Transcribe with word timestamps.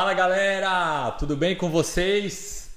Fala 0.00 0.14
galera, 0.14 1.10
tudo 1.18 1.36
bem 1.36 1.54
com 1.54 1.68
vocês? 1.68 2.70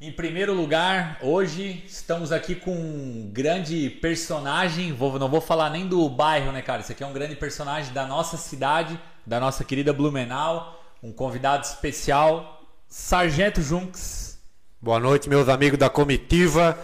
Em 0.00 0.10
primeiro 0.10 0.52
lugar, 0.52 1.18
hoje 1.22 1.84
estamos 1.86 2.32
aqui 2.32 2.56
com 2.56 2.74
um 2.74 3.30
grande 3.32 3.88
personagem. 3.88 4.92
Vou, 4.92 5.16
não 5.16 5.28
vou 5.28 5.40
falar 5.40 5.70
nem 5.70 5.86
do 5.86 6.10
bairro, 6.10 6.50
né, 6.50 6.60
cara? 6.62 6.80
Esse 6.80 6.90
aqui 6.90 7.04
é 7.04 7.06
um 7.06 7.12
grande 7.12 7.36
personagem 7.36 7.94
da 7.94 8.04
nossa 8.04 8.36
cidade, 8.36 9.00
da 9.24 9.38
nossa 9.38 9.62
querida 9.62 9.92
Blumenau. 9.92 10.82
Um 11.00 11.12
convidado 11.12 11.64
especial, 11.64 12.64
Sargento 12.88 13.62
Junks. 13.62 14.42
Boa 14.82 14.98
noite, 14.98 15.28
meus 15.28 15.48
amigos 15.48 15.78
da 15.78 15.88
comitiva. 15.88 16.76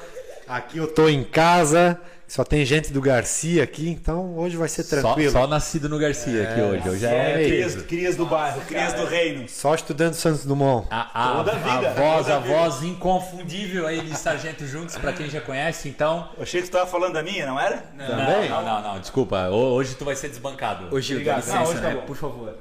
Aqui 0.47 0.79
eu 0.79 0.95
tô 0.95 1.09
em 1.09 1.25
casa. 1.25 2.01
Só 2.31 2.45
tem 2.45 2.65
gente 2.65 2.93
do 2.93 3.01
Garcia 3.01 3.65
aqui, 3.65 3.89
então 3.89 4.37
hoje 4.39 4.57
vai 4.57 4.69
ser 4.69 4.85
tranquilo. 4.85 5.33
Só, 5.33 5.41
só 5.41 5.47
nascido 5.49 5.89
no 5.89 5.99
Garcia 5.99 6.45
aqui 6.49 6.61
hoje. 6.61 6.89
Hoje 6.89 7.05
é, 7.05 7.45
crias, 7.45 7.75
crias 7.83 8.15
do 8.15 8.25
bairro, 8.25 8.61
crias 8.69 8.93
do 8.93 9.05
reino. 9.05 9.49
Só 9.49 9.75
estudando 9.75 10.15
Santos 10.15 10.45
Dumont. 10.45 10.87
A, 10.93 11.33
a, 11.33 11.37
Toda 11.39 11.51
a 11.51 11.55
vida, 11.57 11.91
a 11.91 11.93
voz, 11.93 12.27
toda 12.27 12.35
a 12.35 12.37
a 12.37 12.41
voz 12.41 12.85
inconfundível 12.85 13.85
aí 13.85 14.01
de 14.03 14.17
Sargento 14.17 14.65
Junks, 14.65 14.97
pra 14.97 15.13
quem 15.13 15.29
já 15.29 15.41
conhece, 15.41 15.89
então. 15.89 16.29
Eu 16.37 16.45
achei 16.45 16.61
que 16.61 16.69
você 16.69 16.73
tava 16.73 16.87
falando 16.87 17.15
da 17.15 17.23
minha, 17.25 17.45
não 17.47 17.59
era? 17.59 17.79
Também? 17.79 18.49
Não, 18.49 18.63
não, 18.65 18.81
não, 18.81 19.01
desculpa. 19.01 19.49
Ho- 19.49 19.73
Hoje 19.75 19.97
tu 19.97 20.05
vai 20.05 20.15
ser 20.15 20.29
desbancado. 20.29 20.83
Dá 20.89 20.97
Obrigado. 20.97 21.37
licença, 21.39 21.57
Não, 21.57 21.65
hoje 21.65 21.81
tá 21.81 21.89
né? 21.89 21.95
bom. 21.97 22.03
Por 22.03 22.15
favor. 22.17 22.55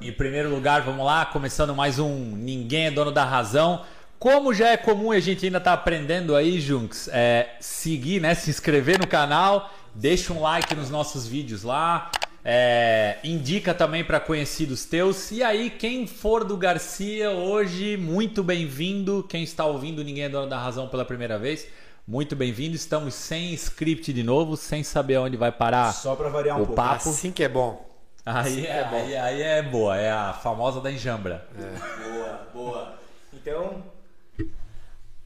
Em 0.00 0.12
primeiro 0.12 0.48
lugar, 0.48 0.80
vamos 0.80 1.04
lá, 1.04 1.26
começando 1.26 1.74
mais 1.74 1.98
um 1.98 2.10
Ninguém 2.36 2.86
é 2.86 2.90
Dono 2.90 3.12
da 3.12 3.24
Razão. 3.24 3.82
Como 4.24 4.54
já 4.54 4.68
é 4.68 4.76
comum 4.78 5.12
e 5.12 5.18
a 5.18 5.20
gente 5.20 5.44
ainda 5.44 5.60
tá 5.60 5.74
aprendendo 5.74 6.34
aí, 6.34 6.58
Junks, 6.58 7.10
é 7.12 7.56
seguir, 7.60 8.22
né? 8.22 8.34
Se 8.34 8.48
inscrever 8.48 8.98
no 8.98 9.06
canal, 9.06 9.70
deixa 9.94 10.32
um 10.32 10.40
like 10.40 10.74
nos 10.74 10.88
nossos 10.88 11.26
vídeos 11.26 11.62
lá. 11.62 12.10
é, 12.42 13.18
indica 13.22 13.74
também 13.74 14.02
para 14.02 14.18
conhecidos 14.18 14.86
teus. 14.86 15.30
E 15.30 15.42
aí, 15.42 15.68
quem 15.68 16.06
for 16.06 16.42
do 16.42 16.56
Garcia 16.56 17.32
hoje, 17.32 17.98
muito 17.98 18.42
bem-vindo. 18.42 19.26
Quem 19.28 19.42
está 19.42 19.66
ouvindo 19.66 20.02
Ninguém 20.02 20.24
é 20.24 20.28
Dono 20.30 20.48
da 20.48 20.58
Razão 20.58 20.88
pela 20.88 21.04
primeira 21.04 21.38
vez, 21.38 21.66
muito 22.08 22.34
bem-vindo. 22.34 22.74
Estamos 22.74 23.12
sem 23.12 23.52
script 23.52 24.10
de 24.10 24.22
novo, 24.22 24.56
sem 24.56 24.82
saber 24.82 25.18
onde 25.18 25.36
vai 25.36 25.52
parar 25.52 25.92
Só 25.92 26.16
pra 26.16 26.30
variar 26.30 26.58
um 26.58 26.62
o 26.62 26.66
pouco. 26.68 26.80
papo. 26.80 27.10
Assim 27.10 27.30
que 27.30 27.44
é 27.44 27.48
bom. 27.50 27.86
Aí 28.24 28.66
é, 28.66 28.88
aí, 28.90 29.16
aí 29.18 29.42
é 29.42 29.62
boa, 29.62 29.98
é 29.98 30.10
a 30.10 30.32
famosa 30.32 30.80
da 30.80 30.90
enjambra. 30.90 31.46
Boa, 31.54 32.48
boa. 32.54 32.94
Então, 33.34 33.82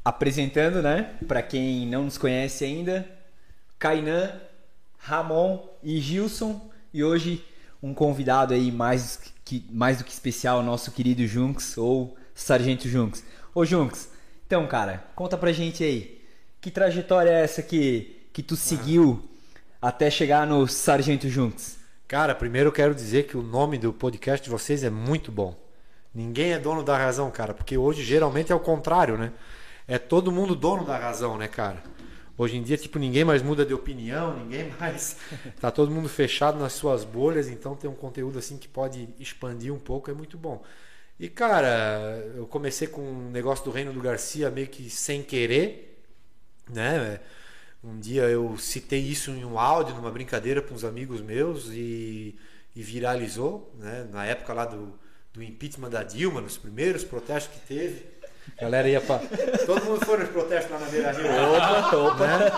apresentando, 0.09 0.81
né? 0.81 1.14
Pra 1.27 1.42
quem 1.42 1.87
não 1.87 2.05
nos 2.05 2.17
conhece 2.17 2.64
ainda, 2.64 3.06
Kainan, 3.78 4.33
Ramon 4.97 5.69
e 5.83 6.01
Gilson. 6.01 6.70
E 6.95 7.05
hoje 7.05 7.45
um 7.83 7.92
convidado 7.92 8.55
aí 8.55 8.73
mais, 8.73 9.20
que, 9.45 9.67
mais 9.70 9.98
do 9.98 10.05
que 10.05 10.11
especial, 10.11 10.62
nosso 10.62 10.92
querido 10.92 11.27
Junks 11.27 11.77
ou 11.77 12.17
Sargento 12.34 12.89
Junks. 12.89 13.23
Ô 13.55 13.67
Junks, 13.67 14.09
então 14.47 14.67
cara, 14.67 15.05
conta 15.14 15.36
pra 15.36 15.53
gente 15.53 15.84
aí. 15.84 16.23
Que 16.59 16.70
trajetória 16.70 17.31
é 17.31 17.42
essa 17.42 17.62
que, 17.62 18.29
que 18.33 18.42
tu 18.42 18.56
seguiu 18.56 19.23
até 19.81 20.11
chegar 20.11 20.47
no 20.47 20.67
Sargento 20.67 21.29
Junks? 21.29 21.79
Cara, 22.09 22.34
primeiro 22.34 22.69
eu 22.69 22.73
quero 22.73 22.95
dizer 22.95 23.27
que 23.27 23.36
o 23.36 23.42
nome 23.42 23.77
do 23.77 23.92
podcast 23.92 24.42
de 24.42 24.51
vocês 24.51 24.83
é 24.83 24.89
muito 24.89 25.31
bom. 25.31 25.55
Ninguém 26.14 26.55
é 26.55 26.59
dono 26.59 26.83
da 26.83 26.97
razão, 26.97 27.31
cara, 27.31 27.53
porque 27.53 27.77
hoje 27.77 28.03
geralmente 28.03 28.51
é 28.51 28.55
o 28.55 28.61
contrário, 28.61 29.19
né? 29.19 29.33
É 29.89 29.98
todo 29.98 30.31
mundo 30.31 30.55
dono 30.55 30.84
da 30.84 30.98
razão, 30.98 31.39
né, 31.39 31.48
cara? 31.48 31.83
Hoje 32.36 32.58
em 32.58 32.62
dia, 32.62 32.77
tipo, 32.77 32.98
ninguém 32.98 33.25
mais 33.25 33.42
muda 33.42 33.64
de 33.64 33.72
opinião, 33.72 34.39
ninguém 34.39 34.70
mais. 34.78 35.17
Tá 35.58 35.70
todo 35.70 35.91
mundo 35.91 36.11
fechado 36.11 36.58
nas 36.58 36.75
suas 36.75 37.05
bolhas, 37.05 37.48
então 37.48 37.74
tem 37.74 37.89
um 37.89 37.95
conteúdo 37.95 38.39
assim 38.39 38.58
que 38.58 38.68
pode 38.68 39.08
expandir 39.18 39.73
um 39.73 39.79
pouco, 39.79 40.11
é 40.11 40.14
muito 40.14 40.36
bom. 40.36 40.62
E, 41.18 41.27
cara, 41.29 42.23
eu 42.36 42.46
comecei 42.46 42.86
com 42.86 43.01
um 43.01 43.30
negócio 43.30 43.64
do 43.64 43.70
Reino 43.70 43.90
do 43.92 44.01
Garcia 44.01 44.51
meio 44.51 44.68
que 44.68 44.90
sem 44.90 45.23
querer, 45.23 46.01
né? 46.68 47.18
Um 47.83 47.98
dia 47.98 48.24
eu 48.24 48.58
citei 48.58 49.01
isso 49.01 49.30
em 49.30 49.45
um 49.45 49.58
áudio, 49.58 49.95
numa 49.95 50.11
brincadeira 50.11 50.61
com 50.61 50.74
uns 50.74 50.85
amigos 50.85 51.23
meus 51.23 51.70
e, 51.70 52.39
e 52.77 52.83
viralizou, 52.83 53.73
né? 53.79 54.07
Na 54.12 54.27
época 54.27 54.52
lá 54.52 54.67
do, 54.67 54.92
do 55.33 55.42
impeachment 55.42 55.89
da 55.89 56.02
Dilma, 56.02 56.42
nos 56.42 56.58
primeiros 56.58 57.05
protestos 57.05 57.55
que 57.58 57.67
teve. 57.67 58.17
A 58.57 58.63
galera 58.63 58.89
ia 58.89 59.01
pra. 59.01 59.20
Todo 59.67 59.85
mundo 59.85 60.05
foi 60.05 60.19
nos 60.19 60.29
protestos 60.31 60.70
lá 60.73 60.79
na 60.79 60.86
Beira 60.86 61.13
Rio. 61.13 61.27
Opa, 61.27 61.97
opa. 61.97 62.27
Né? 62.27 62.53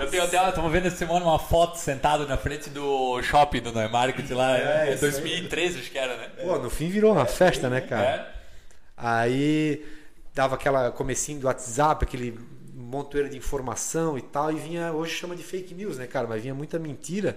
Eu 0.00 0.10
tenho 0.10 0.24
até, 0.24 0.48
estamos 0.48 0.72
vendo 0.72 0.86
essa 0.86 0.96
semana 0.96 1.24
uma 1.24 1.38
foto 1.38 1.76
sentado 1.76 2.26
na 2.26 2.36
frente 2.36 2.70
do 2.70 3.22
shopping 3.22 3.60
do 3.60 3.72
Neumarket 3.72 4.30
lá, 4.32 4.58
É, 4.58 4.90
é, 4.90 4.94
isso 4.94 5.04
aí. 5.04 5.10
2013 5.12 5.78
acho 5.78 5.90
que 5.90 5.98
era, 5.98 6.16
né? 6.16 6.28
Pô, 6.42 6.58
no 6.58 6.68
fim 6.68 6.88
virou 6.88 7.12
uma 7.12 7.26
festa, 7.26 7.68
né, 7.70 7.80
cara? 7.80 8.04
É. 8.04 8.26
Aí 8.96 9.86
dava 10.34 10.54
aquela 10.56 10.90
comecinho 10.90 11.40
do 11.40 11.46
WhatsApp, 11.46 12.04
aquele 12.04 12.38
montoeiro 12.74 13.28
de 13.28 13.36
informação 13.36 14.16
e 14.16 14.22
tal, 14.22 14.52
e 14.52 14.56
vinha, 14.56 14.92
hoje 14.92 15.14
chama 15.14 15.34
de 15.34 15.42
fake 15.42 15.74
news, 15.74 15.98
né, 15.98 16.06
cara? 16.06 16.26
Mas 16.26 16.42
vinha 16.42 16.54
muita 16.54 16.78
mentira, 16.78 17.36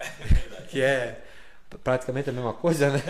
que 0.70 0.80
é 0.80 1.22
praticamente 1.82 2.30
a 2.30 2.32
mesma 2.32 2.52
coisa, 2.52 2.90
né? 2.90 3.02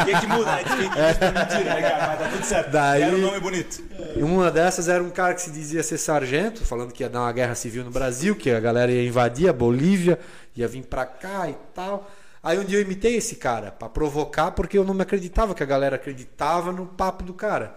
O 0.00 0.04
que, 0.04 0.20
que 0.20 0.26
muda, 0.26 0.56
né? 0.56 0.62
De 0.64 0.70
fake 0.70 0.98
news 0.98 1.16
pra 1.18 1.32
mentira, 1.32 1.74
né? 1.74 2.06
Mas 2.06 2.18
tá 2.18 2.28
tudo 2.32 2.44
certo. 2.44 2.70
Daí- 2.70 3.02
Era 3.02 3.16
um 3.16 3.20
nome 3.20 3.40
bonito. 3.40 3.82
E 4.16 4.22
uma 4.22 4.50
dessas 4.50 4.88
era 4.88 5.02
um 5.02 5.10
cara 5.10 5.34
que 5.34 5.42
se 5.42 5.50
dizia 5.50 5.82
ser 5.82 5.98
sargento, 5.98 6.64
falando 6.64 6.92
que 6.92 7.02
ia 7.02 7.08
dar 7.08 7.20
uma 7.20 7.32
guerra 7.32 7.54
civil 7.54 7.84
no 7.84 7.90
Brasil, 7.90 8.34
que 8.36 8.50
a 8.50 8.60
galera 8.60 8.90
ia 8.92 9.06
invadir 9.06 9.48
a 9.48 9.52
Bolívia, 9.52 10.18
ia 10.56 10.68
vir 10.68 10.82
pra 10.84 11.04
cá 11.06 11.48
e 11.48 11.56
tal. 11.74 12.10
Aí 12.42 12.58
um 12.58 12.64
dia 12.64 12.78
eu 12.78 12.82
imitei 12.82 13.16
esse 13.16 13.36
cara 13.36 13.70
pra 13.70 13.88
provocar, 13.88 14.50
porque 14.50 14.76
eu 14.76 14.84
não 14.84 14.92
me 14.94 15.02
acreditava 15.02 15.54
que 15.54 15.62
a 15.62 15.66
galera 15.66 15.96
acreditava 15.96 16.70
no 16.72 16.86
papo 16.86 17.24
do 17.24 17.32
cara. 17.32 17.74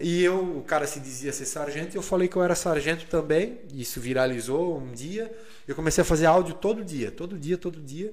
E 0.00 0.22
eu, 0.22 0.38
o 0.58 0.62
cara 0.62 0.86
se 0.86 1.00
dizia 1.00 1.32
ser 1.32 1.44
sargento, 1.44 1.96
e 1.96 1.98
eu 1.98 2.02
falei 2.02 2.28
que 2.28 2.36
eu 2.36 2.42
era 2.44 2.54
sargento 2.54 3.06
também. 3.06 3.58
Isso 3.74 4.00
viralizou 4.00 4.78
um 4.78 4.92
dia. 4.92 5.28
Eu 5.66 5.74
comecei 5.74 6.02
a 6.02 6.04
fazer 6.04 6.26
áudio 6.26 6.54
todo 6.54 6.84
dia, 6.84 7.10
todo 7.10 7.36
dia, 7.36 7.58
todo 7.58 7.80
dia. 7.80 8.12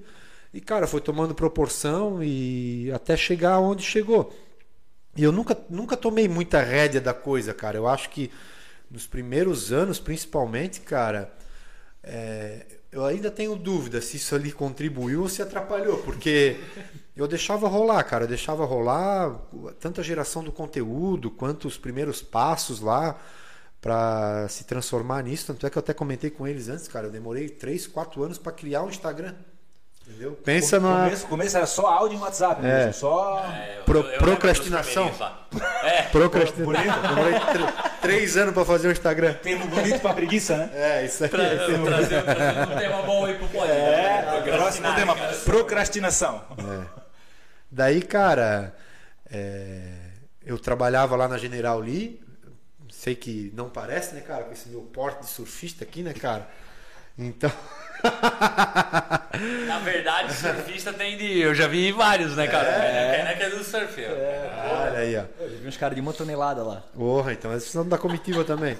E 0.56 0.62
cara, 0.62 0.88
foi 0.88 1.02
tomando 1.02 1.36
proporção 1.36 2.24
e 2.24 2.90
até 2.94 3.18
chegar 3.18 3.60
onde 3.60 3.84
chegou. 3.84 4.34
E 5.14 5.22
eu 5.22 5.30
nunca, 5.30 5.58
nunca 5.70 5.98
tomei 5.98 6.30
muita 6.30 6.62
rédea 6.62 7.02
da 7.02 7.14
coisa, 7.14 7.54
cara. 7.54 7.76
Eu 7.76 7.86
acho 7.86 8.10
que 8.10 8.32
nos 8.90 9.06
primeiros 9.06 9.74
anos, 9.74 10.00
principalmente, 10.00 10.80
cara, 10.80 11.30
é, 12.02 12.66
eu 12.90 13.04
ainda 13.04 13.30
tenho 13.30 13.54
dúvida 13.58 14.00
se 14.00 14.16
isso 14.16 14.34
ali 14.34 14.50
contribuiu 14.50 15.24
ou 15.24 15.28
se 15.28 15.42
atrapalhou, 15.42 15.98
porque 16.04 16.58
eu 17.18 17.28
deixava 17.28 17.68
rolar, 17.68 18.02
cara. 18.06 18.24
Eu 18.24 18.30
deixava 18.30 18.64
rolar 18.64 19.38
tanto 19.78 20.00
a 20.00 20.04
geração 20.06 20.42
do 20.42 20.54
conteúdo 20.54 21.30
quanto 21.30 21.68
os 21.68 21.78
primeiros 21.78 22.22
passos 22.22 22.80
lá 22.80 23.20
para 23.82 24.48
se 24.48 24.64
transformar 24.64 25.22
nisso. 25.22 25.48
Tanto 25.48 25.68
é 25.68 25.70
que 25.70 25.78
eu 25.78 25.82
até 25.82 25.94
comentei 25.94 26.30
com 26.30 26.48
eles 26.48 26.70
antes, 26.70 26.88
cara. 26.88 27.08
Eu 27.08 27.12
demorei 27.12 27.50
3, 27.50 27.88
4 27.88 28.24
anos 28.24 28.38
para 28.38 28.54
criar 28.54 28.84
um 28.84 28.90
Instagram. 28.90 29.36
Entendeu? 30.08 30.34
Pensa 30.46 30.78
O 30.78 30.82
na 30.82 31.04
começo, 31.06 31.28
começo 31.28 31.58
era 31.58 31.66
só 31.66 31.88
áudio 31.88 32.18
e 32.18 32.22
WhatsApp, 32.22 32.64
É. 32.66 32.78
mesmo, 32.86 32.94
só. 32.94 33.44
Pro- 33.86 33.98
Eu- 33.98 34.04
eu 34.04 34.10
lembro 34.12 34.24
procrastinação. 34.26 35.12
lá. 35.20 35.48
É, 35.84 36.02
procrastinação. 36.04 36.74
Demorei 37.02 37.34
três 38.02 38.38
anos 38.38 38.54
para 38.54 38.64
fazer 38.66 38.88
um 38.88 38.92
Instagram. 38.92 39.34
Termo 39.36 39.66
bonito 39.68 40.00
pra 40.00 40.14
preguiça, 40.14 40.58
né? 40.58 40.70
É, 40.74 41.06
isso 41.06 41.24
aí. 41.24 41.30
trazendo, 41.30 41.86
trazendo, 41.86 42.24
trazendo 42.24 42.74
um 42.74 42.78
tema 42.78 43.02
bom 43.02 43.26
aí 43.26 43.34
pro 43.36 43.48
pod. 43.48 43.68
É, 43.72 44.22
Procrastinar, 44.22 44.60
próximo 44.60 44.96
tema: 44.96 45.16
cara. 45.16 45.34
procrastinação. 45.44 46.44
Daí, 47.72 48.02
cara, 48.02 48.76
é, 49.32 49.88
eu 50.46 50.58
trabalhava 50.60 51.16
lá 51.16 51.28
na 51.28 51.38
General 51.38 51.80
Lee. 51.80 52.22
Sei 52.92 53.16
que 53.16 53.52
não 53.56 53.70
parece, 53.70 54.16
né, 54.16 54.22
cara, 54.22 54.44
com 54.46 54.54
esse 54.54 54.70
meu 54.70 54.82
porte 54.82 55.22
de 55.22 55.28
surfista 55.30 55.84
aqui, 55.84 56.02
né, 56.04 56.14
cara? 56.14 56.48
Então, 57.18 57.52
Na 59.68 59.80
verdade, 59.80 60.34
surfista 60.34 60.94
tem 60.94 61.18
de. 61.18 61.40
Eu 61.40 61.54
já 61.54 61.68
vi 61.68 61.92
vários, 61.92 62.36
né, 62.36 62.48
cara? 62.48 62.68
É, 62.68 63.36
é, 63.40 63.44
é 63.44 63.50
do 63.50 63.64
surf. 63.64 64.02
ó. 64.06 64.84
olha 64.84 65.00
aí, 65.00 65.18
ó. 65.18 65.24
Eu 65.40 65.50
vi 65.62 65.68
uns 65.68 65.78
caras 65.78 65.96
de 65.96 66.02
uma 66.02 66.14
tonelada 66.14 66.64
lá. 66.64 66.84
Porra, 66.94 67.34
então 67.34 67.52
eles 67.52 67.64
precisam 67.64 67.88
da 67.88 67.98
comitiva 67.98 68.44
também. 68.44 68.78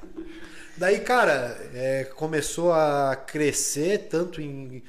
Daí, 0.76 1.00
cara, 1.00 1.58
é, 1.74 2.04
começou 2.14 2.72
a 2.72 3.16
crescer 3.16 4.06
tanto 4.08 4.40
em, 4.40 4.82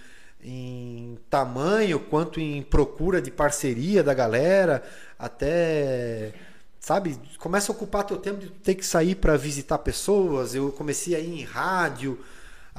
em 0.44 1.18
tamanho 1.30 2.00
quanto 2.00 2.39
em 2.39 2.62
procura 2.62 3.19
de 3.19 3.31
parceria 3.31 4.04
da 4.04 4.13
galera, 4.13 4.83
até 5.18 6.31
sabe, 6.80 7.19
começa 7.39 7.72
a 7.72 7.75
ocupar 7.75 8.04
teu 8.04 8.18
tempo 8.18 8.39
de 8.39 8.50
ter 8.51 8.75
que 8.75 8.86
sair 8.86 9.15
para 9.15 9.36
visitar 9.36 9.80
pessoas. 9.80 10.54
Eu 10.54 10.72
comecei 10.72 11.15
a 11.15 11.19
ir 11.19 11.42
em 11.42 11.44
rádio. 11.44 12.19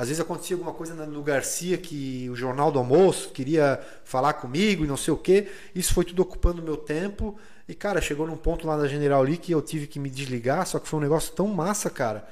Às 0.00 0.08
vezes 0.08 0.18
acontecia 0.22 0.56
alguma 0.56 0.72
coisa 0.72 0.94
no 0.94 1.22
Garcia 1.22 1.76
que 1.76 2.26
o 2.30 2.34
Jornal 2.34 2.72
do 2.72 2.78
Almoço 2.78 3.28
queria 3.32 3.78
falar 4.02 4.32
comigo 4.32 4.82
e 4.82 4.88
não 4.88 4.96
sei 4.96 5.12
o 5.12 5.16
que. 5.18 5.46
Isso 5.74 5.92
foi 5.92 6.06
tudo 6.06 6.22
ocupando 6.22 6.62
meu 6.62 6.78
tempo. 6.78 7.38
E, 7.68 7.74
cara, 7.74 8.00
chegou 8.00 8.26
num 8.26 8.38
ponto 8.38 8.66
lá 8.66 8.78
na 8.78 8.88
General 8.88 9.22
Lee 9.22 9.36
que 9.36 9.52
eu 9.52 9.60
tive 9.60 9.86
que 9.86 9.98
me 9.98 10.08
desligar. 10.08 10.66
Só 10.66 10.78
que 10.78 10.88
foi 10.88 10.98
um 10.98 11.02
negócio 11.02 11.34
tão 11.34 11.46
massa, 11.48 11.90
cara, 11.90 12.26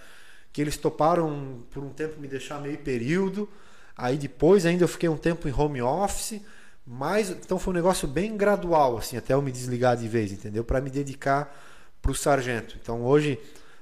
que 0.50 0.62
eles 0.62 0.78
toparam 0.78 1.62
por 1.70 1.84
um 1.84 1.90
tempo 1.90 2.18
me 2.18 2.26
deixar 2.26 2.58
meio 2.58 2.78
período. 2.78 3.46
Aí 3.94 4.16
depois 4.16 4.64
ainda 4.64 4.84
eu 4.84 4.88
fiquei 4.88 5.10
um 5.10 5.18
tempo 5.18 5.46
em 5.46 5.52
home 5.52 5.82
office. 5.82 6.40
mais, 6.86 7.28
então 7.28 7.58
foi 7.58 7.74
um 7.74 7.76
negócio 7.76 8.08
bem 8.08 8.34
gradual, 8.34 8.96
assim, 8.96 9.18
até 9.18 9.34
eu 9.34 9.42
me 9.42 9.52
desligar 9.52 9.94
de 9.94 10.08
vez, 10.08 10.32
entendeu? 10.32 10.64
Para 10.64 10.80
me 10.80 10.88
dedicar 10.88 11.54
pro 12.00 12.14
sargento. 12.14 12.78
Então 12.80 13.04
hoje, 13.04 13.38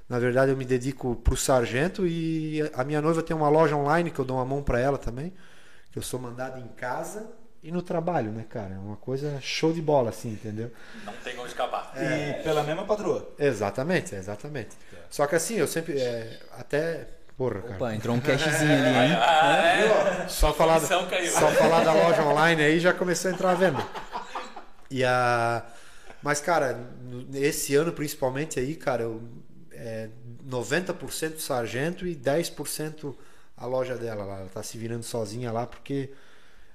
na 0.09 0.19
verdade, 0.19 0.53
eu 0.53 0.57
me 0.57 0.65
dedico 0.65 1.17
pro 1.17 1.37
sargento 1.37 2.07
e 2.07 2.63
a 2.75 2.85
minha 2.85 3.03
noiva 3.03 3.23
tem 3.23 3.37
uma 3.37 3.49
loja 3.49 3.75
online 3.75 4.11
que 4.11 4.19
eu 4.19 4.25
dou 4.25 4.37
uma 4.37 4.45
mão 4.45 4.63
para 4.63 4.79
ela 4.79 4.99
também, 4.99 5.33
que 5.91 5.99
eu 5.99 6.03
sou 6.03 6.21
mandado 6.21 6.61
em 6.61 6.69
casa 6.69 7.27
e 7.61 7.73
no 7.73 7.83
trabalho, 7.83 8.31
né, 8.31 8.45
cara? 8.49 8.75
É 8.75 8.79
uma 8.79 8.97
coisa 8.97 9.41
show 9.41 9.73
de 9.73 9.83
bola, 9.83 10.11
assim, 10.11 10.31
entendeu? 10.31 10.71
Não 11.05 11.13
tem 11.25 11.35
como 11.35 11.49
escapar. 11.49 11.93
E 11.97 12.43
pela 12.45 12.63
mesma 12.63 12.85
patroa. 12.85 13.35
Exatamente, 13.37 14.15
exatamente. 14.15 14.77
Só 15.11 15.27
que 15.27 15.35
assim, 15.35 15.57
eu 15.57 15.67
sempre, 15.67 16.01
é, 16.01 16.39
até, 16.57 17.09
porra, 17.37 17.63
cara. 17.63 17.75
Opa, 17.75 17.95
entrou 17.95 18.15
um 18.15 18.21
cashzinho 18.21 18.73
ali, 18.73 19.11
hein? 19.11 20.29
Só 20.29 20.53
falar, 20.53 20.81
caiu. 21.09 21.31
só 21.31 21.49
falar 21.53 21.83
da 21.85 21.93
loja 21.93 22.23
online 22.25 22.63
aí 22.63 22.81
já 22.81 22.93
começou 22.93 23.31
a 23.31 23.35
entrar 23.35 23.51
a 23.51 23.55
venda. 23.55 23.85
E 24.89 25.05
a, 25.05 25.65
mas 26.23 26.41
cara, 26.41 26.79
esse 27.35 27.75
ano 27.75 27.93
principalmente 27.93 28.59
aí, 28.59 28.75
cara, 28.75 29.05
eu, 29.05 29.23
é 29.87 30.11
90% 30.49 31.39
sargento 31.39 32.07
e 32.07 32.17
10% 32.17 33.15
a 33.57 33.67
loja 33.67 33.97
dela 33.97 34.25
lá. 34.25 34.41
Ela 34.41 34.49
tá 34.49 34.63
se 34.63 34.77
virando 34.77 35.05
sozinha 35.05 35.53
lá 35.53 35.67
porque 35.67 36.11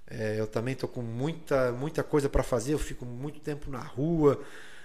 é, 0.09 0.39
eu 0.39 0.47
também 0.47 0.75
tô 0.75 0.87
com 0.87 1.01
muita 1.01 1.71
muita 1.71 2.03
coisa 2.03 2.29
para 2.29 2.43
fazer. 2.43 2.73
Eu 2.73 2.79
fico 2.79 3.05
muito 3.05 3.39
tempo 3.39 3.69
na 3.69 3.79
rua 3.79 4.41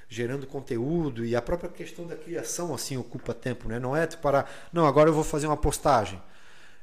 gerando 0.08 0.46
conteúdo 0.46 1.24
e 1.24 1.34
a 1.34 1.42
própria 1.42 1.70
questão 1.70 2.06
da 2.06 2.16
criação 2.16 2.74
assim 2.74 2.96
ocupa 2.96 3.34
tempo, 3.34 3.68
né? 3.68 3.78
Não 3.78 3.96
é 3.96 4.06
tu 4.06 4.18
parar, 4.18 4.50
não, 4.72 4.86
agora 4.86 5.08
eu 5.08 5.14
vou 5.14 5.24
fazer 5.24 5.46
uma 5.46 5.56
postagem. 5.56 6.20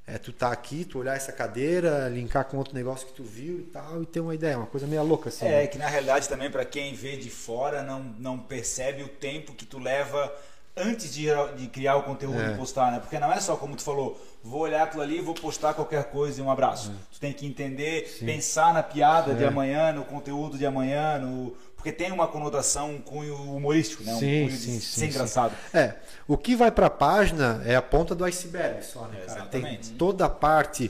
É 0.05 0.17
tu 0.17 0.33
tá 0.33 0.51
aqui, 0.51 0.83
tu 0.83 0.99
olhar 0.99 1.15
essa 1.15 1.31
cadeira, 1.31 2.09
linkar 2.09 2.43
com 2.43 2.57
outro 2.57 2.73
negócio 2.73 3.07
que 3.07 3.13
tu 3.13 3.23
viu 3.23 3.59
e 3.59 3.63
tal, 3.63 4.03
e 4.03 4.05
ter 4.05 4.19
uma 4.19 4.35
ideia, 4.35 4.57
uma 4.57 4.67
coisa 4.67 4.85
meio 4.85 5.01
louca 5.01 5.29
assim. 5.29 5.45
É, 5.45 5.61
né? 5.61 5.67
que 5.67 5.77
na 5.77 5.87
realidade 5.87 6.27
também 6.27 6.51
pra 6.51 6.65
quem 6.65 6.93
vê 6.93 7.15
de 7.15 7.29
fora 7.29 7.81
não, 7.81 8.03
não 8.19 8.37
percebe 8.37 9.01
o 9.01 9.07
tempo 9.07 9.53
que 9.53 9.65
tu 9.65 9.79
leva 9.79 10.29
antes 10.75 11.13
de, 11.13 11.27
de 11.55 11.67
criar 11.67 11.95
o 11.97 12.03
conteúdo 12.03 12.39
É. 12.41 12.53
e 12.53 12.57
postar, 12.57 12.91
né? 12.91 12.99
Porque 12.99 13.19
não 13.19 13.31
é 13.31 13.39
só 13.39 13.55
como 13.55 13.75
tu 13.75 13.83
falou, 13.83 14.19
vou 14.43 14.61
olhar 14.61 14.83
aquilo 14.83 15.03
ali 15.03 15.17
e 15.19 15.21
vou 15.21 15.33
postar 15.35 15.73
qualquer 15.73 16.05
coisa 16.05 16.39
e 16.41 16.43
um 16.43 16.49
abraço. 16.49 16.91
Tu 17.11 17.19
tem 17.19 17.31
que 17.31 17.45
entender, 17.45 18.17
pensar 18.19 18.73
na 18.73 18.81
piada 18.83 19.33
de 19.35 19.43
É. 19.43 19.47
amanhã, 19.47 19.91
no 19.93 20.03
conteúdo 20.03 20.57
de 20.57 20.65
amanhã, 20.65 21.19
no... 21.19 21.55
porque 21.75 21.91
tem 21.91 22.11
uma 22.11 22.27
conotação, 22.27 22.91
um 22.95 23.01
cunho 23.01 23.35
humorístico, 23.35 24.03
né? 24.03 24.13
Um 24.15 24.19
Sim, 24.19 24.45
cunho 24.47 24.51
sim, 24.51 24.55
de 24.57 24.57
sim, 24.57 24.79
ser 24.79 24.99
sim. 25.01 25.05
engraçado. 25.07 25.53
É, 25.73 25.95
o 26.27 26.37
que 26.37 26.55
vai 26.55 26.71
para 26.71 26.87
a 26.87 26.89
página 26.89 27.61
é 27.65 27.75
a 27.75 27.81
ponta 27.81 28.15
do 28.15 28.25
iceberg 28.25 28.83
só, 28.83 29.01
né, 29.07 29.19
É, 29.21 29.25
cara? 29.25 29.39
exatamente. 29.41 29.89
Tem 29.89 29.97
toda 29.97 30.25
a 30.25 30.29
parte, 30.29 30.89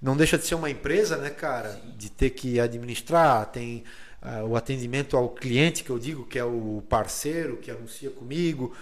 não 0.00 0.16
deixa 0.16 0.38
de 0.38 0.46
ser 0.46 0.54
uma 0.54 0.70
empresa, 0.70 1.16
né, 1.16 1.30
cara? 1.30 1.80
De 1.96 2.08
ter 2.08 2.30
que 2.30 2.60
administrar, 2.60 3.46
tem 3.46 3.82
ah, 4.22 4.44
o 4.44 4.54
atendimento 4.56 5.16
ao 5.16 5.28
cliente, 5.28 5.82
que 5.82 5.90
eu 5.90 5.98
digo 5.98 6.24
que 6.24 6.38
é 6.38 6.44
o 6.44 6.82
parceiro 6.88 7.56
que 7.56 7.70
anuncia 7.70 8.10
comigo, 8.10 8.72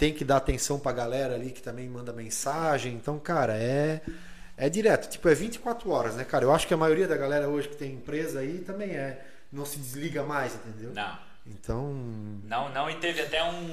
tem 0.00 0.14
que 0.14 0.24
dar 0.24 0.38
atenção 0.38 0.80
pra 0.80 0.92
galera 0.92 1.34
ali 1.34 1.50
que 1.50 1.62
também 1.62 1.86
manda 1.86 2.10
mensagem. 2.10 2.94
Então, 2.94 3.18
cara, 3.18 3.54
é 3.58 4.00
é 4.56 4.68
direto, 4.70 5.10
tipo, 5.10 5.28
é 5.28 5.34
24 5.34 5.90
horas, 5.90 6.16
né, 6.16 6.24
cara? 6.24 6.44
Eu 6.44 6.52
acho 6.52 6.66
que 6.66 6.72
a 6.72 6.76
maioria 6.76 7.06
da 7.06 7.16
galera 7.16 7.48
hoje 7.48 7.68
que 7.68 7.76
tem 7.76 7.92
empresa 7.92 8.40
aí 8.40 8.58
também 8.58 8.90
é, 8.90 9.22
não 9.52 9.66
se 9.66 9.78
desliga 9.78 10.22
mais, 10.22 10.54
entendeu? 10.54 10.92
Não. 10.94 11.18
Então, 11.46 11.92
Não, 12.44 12.68
não, 12.70 12.88
e 12.90 12.94
teve 12.96 13.20
até 13.20 13.44
um. 13.44 13.70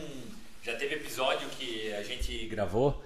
Já 0.64 0.76
teve 0.76 0.96
episódio 0.96 1.48
que 1.50 1.94
a 1.94 2.04
gente 2.04 2.46
gravou 2.48 3.02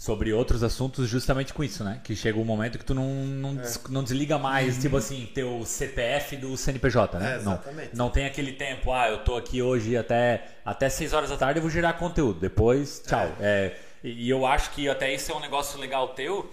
sobre 0.00 0.32
outros 0.32 0.62
assuntos 0.62 1.06
justamente 1.10 1.52
com 1.52 1.62
isso, 1.62 1.84
né? 1.84 2.00
Que 2.02 2.16
chega 2.16 2.38
um 2.38 2.44
momento 2.44 2.78
que 2.78 2.84
tu 2.86 2.94
não, 2.94 3.04
não, 3.12 3.50
É. 3.50 3.56
des- 3.62 3.80
não 3.90 4.02
desliga 4.02 4.38
mais, 4.38 4.78
tipo 4.80 4.96
assim, 4.96 5.28
teu 5.34 5.62
CPF 5.66 6.38
do 6.38 6.56
CNPJ, 6.56 7.18
né? 7.18 7.34
É, 7.34 7.36
exatamente. 7.36 7.94
Não, 7.94 8.06
não 8.06 8.10
tem 8.10 8.24
aquele 8.24 8.52
tempo, 8.52 8.90
ah, 8.94 9.10
eu 9.10 9.18
tô 9.18 9.36
aqui 9.36 9.60
hoje 9.60 9.98
até, 9.98 10.46
até 10.64 10.88
6 10.88 11.12
horas 11.12 11.28
da 11.28 11.36
tarde 11.36 11.58
eu 11.58 11.62
vou 11.62 11.70
gerar 11.70 11.92
conteúdo, 11.92 12.40
depois, 12.40 13.02
tchau. 13.06 13.30
É, 13.38 13.76
e, 14.02 14.24
e 14.24 14.30
eu 14.30 14.46
acho 14.46 14.70
que 14.70 14.88
até 14.88 15.12
isso 15.14 15.30
é 15.32 15.34
um 15.36 15.40
negócio 15.40 15.78
legal 15.78 16.08
teu. 16.14 16.50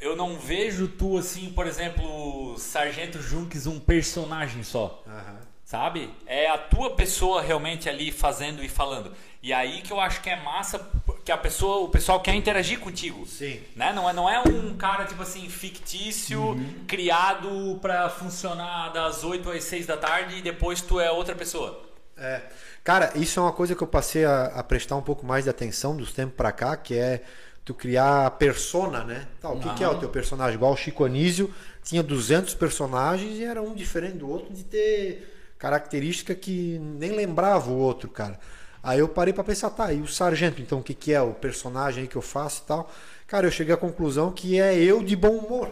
Eu- 0.00 0.14
não 0.14 0.38
vejo 0.38 0.86
tu 0.86 1.18
assim, 1.18 1.50
por 1.50 1.66
exemplo, 1.66 2.56
Sargento 2.56 3.20
Junks, 3.20 3.66
um 3.66 3.80
personagem 3.80 4.62
só 4.62 5.02
aham. 5.08 5.38
Sabe? 5.68 6.08
É 6.26 6.48
a 6.48 6.56
tua 6.56 6.94
pessoa 6.94 7.42
realmente 7.42 7.90
ali 7.90 8.10
fazendo 8.10 8.64
e 8.64 8.68
falando. 8.70 9.12
E 9.42 9.52
aí 9.52 9.82
que 9.82 9.92
eu 9.92 10.00
acho 10.00 10.22
que 10.22 10.30
é 10.30 10.42
massa 10.42 10.80
que 11.22 11.30
a 11.30 11.36
pessoa, 11.36 11.84
o 11.84 11.90
pessoal 11.90 12.22
quer 12.22 12.34
interagir 12.34 12.80
contigo. 12.80 13.26
Sim. 13.26 13.60
Né? 13.76 13.92
Não 13.92 14.08
é 14.08 14.14
não 14.14 14.30
é 14.30 14.40
um 14.40 14.74
cara 14.78 15.04
tipo 15.04 15.20
assim 15.20 15.46
fictício, 15.50 16.56
criado 16.86 17.78
pra 17.82 18.08
funcionar 18.08 18.88
das 18.94 19.22
8 19.22 19.50
às 19.50 19.64
6 19.64 19.86
da 19.86 19.98
tarde 19.98 20.36
e 20.36 20.42
depois 20.42 20.80
tu 20.80 20.98
é 20.98 21.10
outra 21.10 21.34
pessoa. 21.34 21.82
É. 22.16 22.40
Cara, 22.82 23.12
isso 23.14 23.38
é 23.38 23.42
uma 23.42 23.52
coisa 23.52 23.74
que 23.74 23.82
eu 23.82 23.86
passei 23.86 24.24
a, 24.24 24.46
a 24.46 24.64
prestar 24.64 24.96
um 24.96 25.02
pouco 25.02 25.26
mais 25.26 25.44
de 25.44 25.50
atenção 25.50 25.94
dos 25.94 26.14
tempos 26.14 26.34
pra 26.34 26.50
cá, 26.50 26.78
que 26.78 26.96
é 26.96 27.22
tu 27.62 27.74
criar 27.74 28.24
a 28.24 28.30
persona, 28.30 29.04
né? 29.04 29.28
Tá, 29.38 29.50
o 29.50 29.60
que, 29.60 29.74
que 29.74 29.84
é 29.84 29.88
o 29.88 29.98
teu 29.98 30.08
personagem? 30.08 30.54
Igual 30.54 30.72
o 30.72 30.76
Chico 30.76 31.04
Anísio 31.04 31.52
tinha 31.84 32.02
200 32.02 32.54
personagens 32.54 33.36
e 33.36 33.44
era 33.44 33.60
um 33.60 33.74
diferente 33.74 34.16
do 34.16 34.30
outro 34.30 34.54
de 34.54 34.64
ter 34.64 35.34
característica 35.58 36.34
que 36.34 36.78
nem 36.78 37.12
lembrava 37.12 37.70
o 37.70 37.76
outro, 37.78 38.08
cara. 38.08 38.38
Aí 38.82 39.00
eu 39.00 39.08
parei 39.08 39.32
pra 39.34 39.42
pensar, 39.44 39.70
tá, 39.70 39.92
e 39.92 40.00
o 40.00 40.06
sargento, 40.06 40.62
então, 40.62 40.78
o 40.78 40.82
que, 40.82 40.94
que 40.94 41.12
é 41.12 41.20
o 41.20 41.32
personagem 41.34 42.02
aí 42.02 42.08
que 42.08 42.16
eu 42.16 42.22
faço 42.22 42.62
e 42.64 42.66
tal? 42.68 42.90
Cara, 43.26 43.46
eu 43.46 43.50
cheguei 43.50 43.74
à 43.74 43.76
conclusão 43.76 44.30
que 44.32 44.60
é 44.60 44.74
eu 44.76 45.02
de 45.02 45.16
bom 45.16 45.36
humor. 45.36 45.70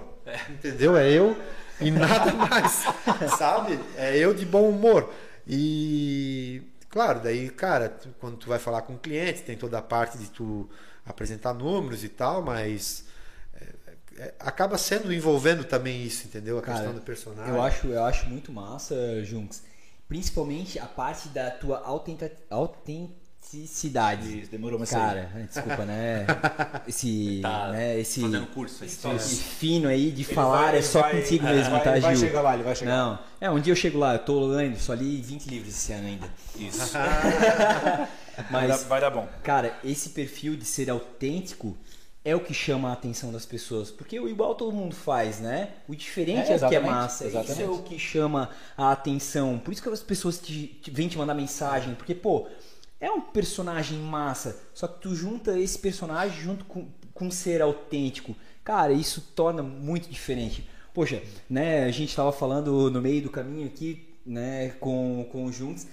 Entendeu? 0.50 0.96
É 0.96 1.08
eu 1.10 1.36
e 1.80 1.90
nada 1.90 2.32
mais. 2.34 2.84
sabe? 3.38 3.78
É 3.96 4.16
eu 4.18 4.34
de 4.34 4.44
bom 4.44 4.68
humor. 4.68 5.08
E 5.46 6.62
claro, 6.88 7.20
daí, 7.20 7.48
cara, 7.50 7.88
tu- 7.88 8.08
quando 8.18 8.36
tu 8.36 8.48
vai 8.48 8.58
falar 8.58 8.82
com 8.82 8.94
o 8.94 8.98
cliente, 8.98 9.42
tem 9.42 9.56
toda 9.56 9.78
a 9.78 9.82
parte 9.82 10.18
de 10.18 10.28
tu 10.30 10.68
apresentar 11.04 11.54
números 11.54 12.02
e 12.02 12.08
tal, 12.08 12.42
mas 12.42 13.04
é, 13.54 14.22
é, 14.24 14.34
acaba 14.40 14.76
sendo 14.76 15.12
envolvendo 15.12 15.64
também 15.64 16.02
isso, 16.04 16.26
entendeu? 16.26 16.58
A 16.58 16.62
Cara, 16.62 16.78
questão 16.78 16.94
do 16.94 17.00
personagem. 17.00 17.54
Eu 17.54 17.62
acho, 17.62 17.86
eu 17.88 18.04
acho 18.04 18.28
muito 18.28 18.52
massa, 18.52 19.24
Junks. 19.24 19.62
Principalmente 20.08 20.78
a 20.78 20.86
parte 20.86 21.28
da 21.30 21.50
tua 21.50 21.82
autenticidade. 22.50 24.40
Isso, 24.42 24.50
demorou, 24.50 24.78
mas 24.78 24.90
Cara, 24.90 25.30
desculpa, 25.52 25.84
né? 25.84 26.24
Esse, 26.86 27.40
Tá 27.42 27.72
né? 27.72 27.98
Esse, 27.98 28.20
fazendo 28.20 28.46
curso 28.46 28.84
aí. 28.84 28.90
esse 29.16 29.36
fino 29.36 29.88
aí 29.88 30.10
de 30.12 30.22
Ele 30.22 30.34
falar 30.34 30.66
vai- 30.66 30.78
é 30.78 30.82
só 30.82 31.00
vai- 31.02 31.20
contigo 31.20 31.46
é, 31.46 31.52
mesmo, 31.54 31.70
vai- 31.72 31.82
tá, 31.82 31.92
ele 31.92 32.00
vai 32.00 32.16
Gil? 32.16 32.26
chegar 32.28 32.40
lá, 32.40 32.54
ele 32.54 32.62
vai 32.62 32.76
chegar 32.76 32.96
Não, 32.96 33.18
é, 33.40 33.50
um 33.50 33.58
dia 33.60 33.72
eu 33.72 33.76
chego 33.76 33.98
lá, 33.98 34.14
eu 34.14 34.18
tô 34.20 34.46
lendo, 34.46 34.76
só 34.78 34.94
li 34.94 35.20
20 35.20 35.46
livros 35.48 35.74
esse 35.74 35.92
ano 35.92 36.06
ainda. 36.06 36.28
Isso. 36.56 36.92
Vai, 38.50 38.68
dar, 38.68 38.74
Mas, 38.74 38.84
vai 38.84 39.00
dar 39.00 39.08
bom. 39.08 39.26
cara, 39.42 39.74
esse 39.82 40.10
perfil 40.10 40.56
de 40.56 40.66
ser 40.66 40.90
autêntico 40.90 41.74
é 42.26 42.34
o 42.34 42.40
que 42.40 42.52
chama 42.52 42.90
a 42.90 42.92
atenção 42.92 43.30
das 43.30 43.46
pessoas. 43.46 43.88
Porque 43.88 44.18
o 44.18 44.28
igual 44.28 44.56
todo 44.56 44.72
mundo 44.72 44.96
faz, 44.96 45.38
né? 45.38 45.70
O 45.86 45.94
diferente 45.94 46.38
É, 46.38 46.40
é, 46.40 46.42
o 46.42 46.46
que 46.46 46.52
é 46.52 46.56
exatamente, 46.56 46.90
massa. 46.90 47.26
Isso 47.28 47.36
é 47.36 47.40
exatamente. 47.40 47.78
o 47.78 47.82
que 47.84 47.98
chama 48.00 48.50
a 48.76 48.90
atenção. 48.90 49.60
Por 49.60 49.72
isso 49.72 49.80
que 49.80 49.88
as 49.88 50.02
pessoas 50.02 50.40
te, 50.40 50.66
te, 50.66 50.90
vêm 50.90 51.06
te 51.06 51.16
mandar 51.16 51.34
mensagem. 51.34 51.94
Porque, 51.94 52.16
pô, 52.16 52.48
é 53.00 53.08
um 53.08 53.20
personagem 53.20 53.96
massa. 54.00 54.60
Só 54.74 54.88
que 54.88 55.00
tu 55.00 55.14
junta 55.14 55.56
esse 55.56 55.78
personagem 55.78 56.36
junto 56.42 56.64
com, 56.64 56.88
com 57.14 57.30
ser 57.30 57.62
autêntico. 57.62 58.34
Cara, 58.64 58.92
isso 58.92 59.20
torna 59.36 59.62
muito 59.62 60.10
diferente. 60.10 60.68
Poxa, 60.92 61.22
né? 61.48 61.84
A 61.84 61.92
gente 61.92 62.16
tava 62.16 62.32
falando 62.32 62.90
no 62.90 63.00
meio 63.00 63.22
do 63.22 63.30
caminho 63.30 63.68
aqui, 63.68 64.04
né? 64.26 64.70
Com, 64.80 65.28
com 65.30 65.44
o 65.44 65.52
Juntos 65.52 65.86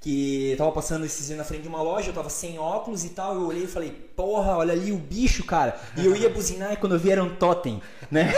que 0.00 0.52
eu 0.52 0.56
tava 0.56 0.72
passando 0.72 1.04
esses 1.04 1.26
dias 1.26 1.36
na 1.36 1.44
frente 1.44 1.62
de 1.62 1.68
uma 1.68 1.82
loja, 1.82 2.08
eu 2.08 2.14
tava 2.14 2.30
sem 2.30 2.58
óculos 2.58 3.04
e 3.04 3.10
tal, 3.10 3.34
eu 3.34 3.46
olhei 3.46 3.64
e 3.64 3.66
falei, 3.66 3.90
porra, 3.90 4.56
olha 4.56 4.72
ali 4.72 4.90
o 4.90 4.96
bicho, 4.96 5.44
cara. 5.44 5.78
E 5.94 6.06
eu 6.06 6.16
ia 6.16 6.30
buzinar 6.30 6.72
e 6.72 6.76
quando 6.78 6.94
eu 6.94 6.98
vi 6.98 7.10
era 7.10 7.22
um 7.22 7.36
totem, 7.36 7.82
né? 8.10 8.32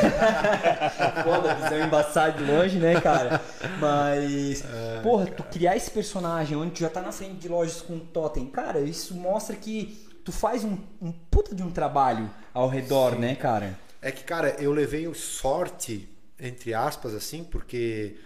Foda, 1.23 1.55
visão 1.55 1.79
embaçada 1.79 2.33
de 2.33 2.45
longe, 2.45 2.79
né, 2.79 3.01
cara? 3.01 3.41
Mas, 3.79 4.65
porra, 5.05 5.27
tu 5.27 5.45
criar 5.45 5.77
esse 5.77 5.89
personagem 5.91 6.57
onde 6.57 6.73
tu 6.73 6.81
já 6.81 6.91
tá 6.91 7.01
na 7.01 7.13
frente 7.13 7.37
de 7.37 7.49
lojas 7.49 7.81
com 7.81 7.95
um 7.95 8.01
totem, 8.01 8.47
cara, 8.47 8.81
isso 8.81 9.15
mostra 9.15 9.55
que 9.55 10.11
tu 10.25 10.33
faz 10.33 10.65
um, 10.65 10.77
um 11.01 11.13
puta 11.13 11.55
de 11.55 11.63
um 11.63 11.71
trabalho 11.71 12.29
ao 12.53 12.69
redor, 12.69 13.17
né, 13.17 13.37
cara? 13.37 13.79
É 14.01 14.11
que, 14.11 14.25
cara, 14.25 14.57
eu 14.59 14.73
levei 14.73 15.13
sorte, 15.15 16.09
entre 16.41 16.75
aspas, 16.75 17.15
assim, 17.15 17.45
porque, 17.45 18.17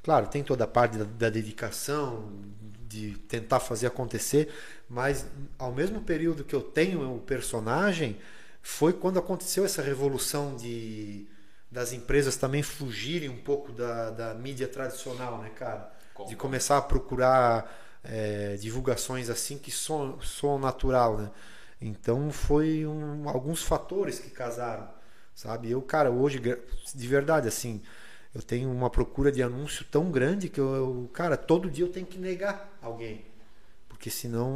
claro, 0.00 0.28
tem 0.28 0.44
toda 0.44 0.62
a 0.62 0.68
parte 0.68 0.96
da, 0.96 1.04
da 1.04 1.28
dedicação, 1.28 2.30
de 2.94 3.18
tentar 3.18 3.60
fazer 3.60 3.86
acontecer, 3.86 4.48
mas 4.88 5.26
ao 5.58 5.72
mesmo 5.72 6.00
período 6.00 6.44
que 6.44 6.54
eu 6.54 6.62
tenho 6.62 7.14
o 7.14 7.20
personagem, 7.20 8.16
foi 8.62 8.92
quando 8.92 9.18
aconteceu 9.18 9.64
essa 9.64 9.82
revolução 9.82 10.56
de 10.56 11.26
das 11.70 11.92
empresas 11.92 12.36
também 12.36 12.62
fugirem 12.62 13.28
um 13.28 13.42
pouco 13.42 13.72
da, 13.72 14.10
da 14.10 14.34
mídia 14.34 14.68
tradicional, 14.68 15.38
né, 15.38 15.50
cara? 15.50 15.92
De 16.28 16.36
começar 16.36 16.78
a 16.78 16.82
procurar 16.82 17.68
é, 18.04 18.54
divulgações 18.56 19.28
assim 19.28 19.58
que 19.58 19.72
soam, 19.72 20.20
soam 20.20 20.56
natural, 20.56 21.18
né? 21.18 21.30
Então 21.80 22.30
foi 22.30 22.86
um, 22.86 23.28
alguns 23.28 23.62
fatores 23.62 24.20
que 24.20 24.30
casaram, 24.30 24.88
sabe? 25.34 25.68
Eu, 25.70 25.82
cara, 25.82 26.12
hoje, 26.12 26.40
de 26.40 27.08
verdade, 27.08 27.48
assim, 27.48 27.82
eu 28.34 28.42
tenho 28.42 28.70
uma 28.70 28.90
procura 28.90 29.30
de 29.30 29.42
anúncio 29.42 29.84
tão 29.90 30.10
grande 30.10 30.48
que 30.48 30.58
eu, 30.60 30.74
eu, 30.74 31.10
cara, 31.12 31.36
todo 31.36 31.70
dia 31.70 31.84
eu 31.84 31.88
tenho 31.90 32.06
que 32.06 32.18
negar 32.18 32.76
alguém. 32.82 33.22
Porque 33.88 34.10
senão 34.10 34.48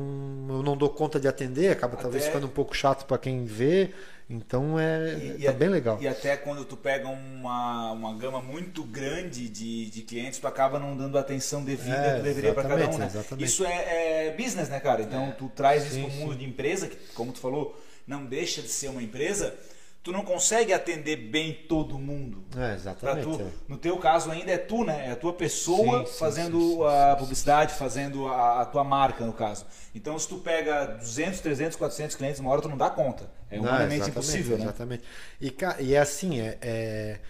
eu 0.50 0.62
não 0.62 0.76
dou 0.76 0.90
conta 0.90 1.18
de 1.18 1.28
atender, 1.28 1.70
acaba 1.70 1.94
Até- 1.94 2.02
talvez 2.02 2.24
ficando 2.26 2.46
um 2.46 2.50
pouco 2.50 2.76
chato 2.76 3.06
para 3.06 3.16
quem 3.18 3.44
vê. 3.44 3.90
Então 4.30 4.78
é, 4.78 5.14
E- 5.38 5.44
tá 5.44 5.52
e- 5.52 5.54
bem 5.54 5.68
legal. 5.70 5.96
E 6.02 6.06
até 6.06 6.36
quando 6.36 6.62
tu 6.66 6.76
pega 6.76 7.08
uma, 7.08 7.92
uma 7.92 8.14
gama 8.14 8.42
muito 8.42 8.82
grande 8.82 9.48
de, 9.48 9.88
de 9.90 10.02
clientes, 10.02 10.38
tu 10.38 10.46
acaba 10.46 10.78
não 10.78 10.94
dando 10.94 11.16
a 11.16 11.22
atenção 11.22 11.64
devida 11.64 11.96
É, 11.96 12.16
que 12.16 12.22
deveria 12.22 12.52
para 12.52 12.68
cada 12.68 12.90
um. 12.90 12.98
Né? 12.98 13.08
Isso 13.38 13.64
é, 13.64 14.26
é 14.26 14.36
business, 14.36 14.68
né, 14.68 14.80
cara? 14.80 15.00
Então 15.02 15.34
tu 15.38 15.48
traz 15.54 15.84
isso 15.86 15.94
Sim, 15.94 16.02
para 16.02 16.10
o 16.10 16.16
mundo 16.16 16.32
sim. 16.32 16.38
de 16.40 16.44
empresa, 16.44 16.88
que, 16.88 16.96
como 17.14 17.32
tu 17.32 17.38
falou, 17.38 17.80
não 18.06 18.26
deixa 18.26 18.60
de 18.60 18.68
ser 18.68 18.88
uma 18.88 19.02
empresa. 19.02 19.54
Tu 20.02 20.12
não 20.12 20.24
consegue 20.24 20.72
atender 20.72 21.16
bem 21.16 21.52
todo 21.68 21.98
mundo. 21.98 22.44
É, 22.56 22.74
exatamente. 22.74 23.24
tu, 23.24 23.42
é. 23.42 23.46
no 23.66 23.76
teu 23.76 23.98
caso 23.98 24.30
ainda 24.30 24.50
é 24.52 24.56
tu, 24.56 24.84
né? 24.84 25.08
É 25.08 25.10
a 25.10 25.16
tua 25.16 25.32
pessoa 25.32 26.06
Sim, 26.06 26.12
sim, 26.12 26.18
fazendo 26.18 26.60
sim, 26.60 26.84
a 26.86 27.16
publicidade, 27.16 27.74
fazendo 27.74 28.26
a, 28.28 28.62
a 28.62 28.64
tua 28.64 28.84
marca, 28.84 29.26
no 29.26 29.32
caso. 29.32 29.66
Então, 29.94 30.18
se 30.18 30.28
tu 30.28 30.38
pega 30.38 30.86
200, 30.86 31.40
300, 31.40 31.76
400 31.76 32.16
clientes 32.16 32.40
uma 32.40 32.50
hora, 32.50 32.62
tu 32.62 32.68
não 32.68 32.76
dá 32.78 32.88
conta. 32.88 33.28
É 33.50 33.58
humanamente 33.58 34.08
impossível, 34.08 34.56
né? 34.56 34.64
Exatamente. 34.64 35.04
E, 35.40 35.54
e 35.80 35.94
é 35.94 35.98
assim, 35.98 36.40
é, 36.40 36.58
é, 36.62 37.20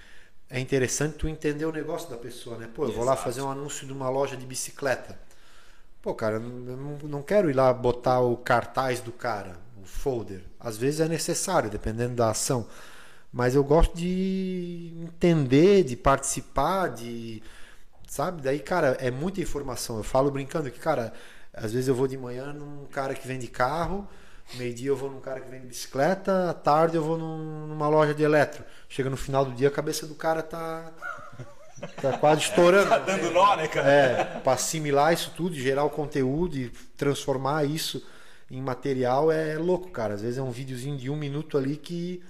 é 0.51 0.61
interessante 0.61 1.17
tu 1.17 1.29
entender 1.29 1.65
o 1.65 1.73
negócio 1.73 2.09
da 2.09 2.17
pessoa, 2.17 2.59
né? 2.59 2.69
Pô, 2.73 2.85
eu 2.85 2.93
vou 2.93 3.05
lá 3.05 3.17
fazer 3.17 3.43
um 3.43 3.51
anúncio 3.51 3.87
de 3.87 3.93
uma 3.93 4.09
loja 4.09 4.37
de 4.37 4.47
bicicleta. 4.47 5.19
Pô, 6.01 6.15
cara, 6.15 6.37
eu 6.37 6.41
não, 6.41 6.99
eu 7.03 7.09
não 7.09 7.23
quero 7.23 7.51
ir 7.51 7.55
lá 7.55 7.73
botar 7.73 8.21
o 8.21 8.37
cartaz 8.37 9.01
do 9.01 9.13
cara, 9.13 9.57
o 9.83 9.85
folder. 9.85 10.43
Às 10.61 10.77
vezes 10.77 11.01
é 11.01 11.09
necessário, 11.09 11.71
dependendo 11.71 12.15
da 12.15 12.31
ação. 12.31 12.67
Mas 13.33 13.55
eu 13.55 13.63
gosto 13.63 13.97
de 13.97 14.93
entender, 15.03 15.85
de 15.85 15.97
participar, 15.97 16.89
de. 16.89 17.43
Sabe? 18.09 18.41
Daí, 18.43 18.59
cara, 18.59 18.97
é 19.01 19.11
muita 19.11 19.41
informação. 19.41 19.99
Eu 19.99 20.03
falo 20.05 20.31
brincando 20.31 20.71
que, 20.71 20.79
cara, 20.79 21.13
às 21.53 21.73
vezes 21.73 21.89
eu 21.89 21.95
vou 21.95 22.09
de 22.09 22.17
manhã 22.17 22.53
num 22.53 22.87
cara 22.87 23.15
que 23.15 23.27
vende 23.29 23.47
carro, 23.49 24.09
meio-dia 24.55 24.89
eu 24.89 24.97
vou 24.97 25.11
num 25.11 25.21
cara 25.21 25.41
que 25.41 25.51
vende 25.51 25.67
bicicleta, 25.67 26.49
à 26.51 26.55
tarde 26.55 26.97
eu 26.97 27.03
vou 27.03 27.19
num- 27.19 27.67
numa 27.67 27.89
loja 27.89 28.15
de 28.15 28.23
eletro. 28.23 28.65
Chega 28.89 29.11
no 29.11 29.17
final 29.17 29.45
do 29.45 29.53
dia, 29.53 29.69
a 29.69 29.71
cabeça 29.71 30.07
do 30.07 30.15
cara 30.15 30.43
tá. 30.43 30.91
Tá 32.03 32.19
quase 32.19 32.41
estourando. 32.43 32.89
Tá 32.91 32.99
dando 32.99 33.31
nó, 33.31 33.55
né, 33.57 33.69
cara? 33.69 33.89
É, 33.91 34.25
para 34.43 34.53
assimilar 34.55 35.13
isso 35.13 35.33
tudo, 35.37 35.55
gerar 35.55 35.85
o 35.85 35.91
conteúdo 35.91 36.57
e 36.57 36.71
transformar 36.97 37.65
isso 37.65 38.03
em 38.51 38.61
material 38.61 39.31
é 39.31 39.57
louco, 39.57 39.91
cara. 39.91 40.15
Às 40.15 40.23
vezes 40.23 40.39
é 40.39 40.43
um 40.43 40.51
videozinho 40.51 40.97
de 40.97 41.11
um 41.11 41.17
minuto 41.17 41.59
ali 41.59 41.77
que, 41.77 42.23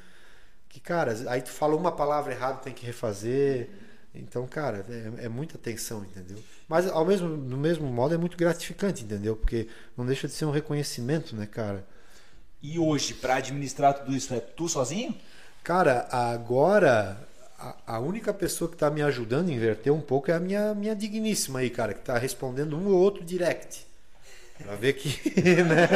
que 0.68 0.80
cara, 0.80 1.14
aí 1.28 1.42
tu 1.42 1.50
fala 1.50 1.76
uma 1.76 1.92
palavra 1.92 2.32
errada, 2.32 2.58
tem 2.58 2.72
que 2.72 2.84
refazer. 2.84 3.68
Então, 4.14 4.46
cara, 4.46 4.84
é, 4.88 5.26
é 5.26 5.28
muita 5.28 5.56
tensão, 5.56 6.04
entendeu? 6.04 6.38
Mas 6.66 6.88
ao 6.88 7.04
mesmo, 7.04 7.36
do 7.36 7.56
mesmo 7.56 7.86
modo 7.86 8.14
é 8.14 8.18
muito 8.18 8.36
gratificante, 8.36 9.04
entendeu? 9.04 9.36
Porque 9.36 9.68
não 9.96 10.04
deixa 10.04 10.26
de 10.26 10.34
ser 10.34 10.44
um 10.44 10.50
reconhecimento, 10.50 11.36
né, 11.36 11.46
cara? 11.46 11.86
E 12.60 12.78
hoje, 12.78 13.14
para 13.14 13.36
administrar 13.36 13.94
tudo 13.94 14.16
isso, 14.16 14.34
é 14.34 14.40
tu 14.40 14.68
sozinho? 14.68 15.14
Cara, 15.62 16.08
agora 16.10 17.28
a, 17.58 17.76
a 17.86 17.98
única 18.00 18.32
pessoa 18.32 18.68
que 18.68 18.74
está 18.74 18.90
me 18.90 19.02
ajudando 19.02 19.48
a 19.48 19.52
inverter 19.52 19.92
um 19.92 20.00
pouco 20.00 20.30
é 20.30 20.34
a 20.34 20.40
minha, 20.40 20.74
minha 20.74 20.94
digníssima 20.94 21.60
aí, 21.60 21.70
cara, 21.70 21.92
que 21.92 22.00
está 22.00 22.16
respondendo 22.16 22.76
um 22.76 22.88
ou 22.88 22.98
outro 22.98 23.24
direct. 23.24 23.87
Pra 24.62 24.74
ver 24.74 24.92
que. 24.94 25.08
né? 25.62 25.88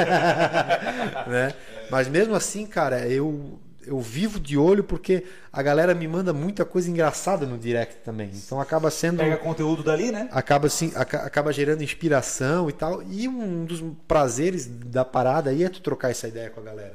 né? 1.27 1.55
Mas 1.91 2.09
mesmo 2.09 2.35
assim, 2.35 2.67
cara, 2.67 3.07
eu, 3.09 3.59
eu 3.87 4.01
vivo 4.01 4.39
de 4.41 4.57
olho 4.57 4.83
porque 4.85 5.25
a 5.53 5.63
galera 5.63 5.95
me 5.95 6.07
manda 6.09 6.33
muita 6.33 6.65
coisa 6.65 6.91
engraçada 6.91 7.47
no 7.47 7.59
direct 7.59 7.97
também. 8.05 8.31
Então 8.35 8.61
acaba 8.61 8.91
sendo 8.91 9.19
Pega 9.19 9.37
conteúdo 9.37 9.83
dali, 9.83 10.11
né? 10.11 10.29
acaba 10.33 10.67
assim, 10.69 10.93
aca- 10.95 11.25
acaba 11.25 11.53
gerando 11.53 11.83
inspiração 11.83 12.69
e 12.69 12.73
tal. 12.73 13.03
E 13.03 13.29
um 13.29 13.65
dos 13.65 13.83
prazeres 14.07 14.67
da 14.67 15.05
parada 15.05 15.51
aí 15.51 15.65
é 15.65 15.69
tu 15.69 15.81
trocar 15.81 16.11
essa 16.11 16.29
ideia 16.29 16.51
com 16.51 16.61
a 16.61 16.63
galera. 16.63 16.93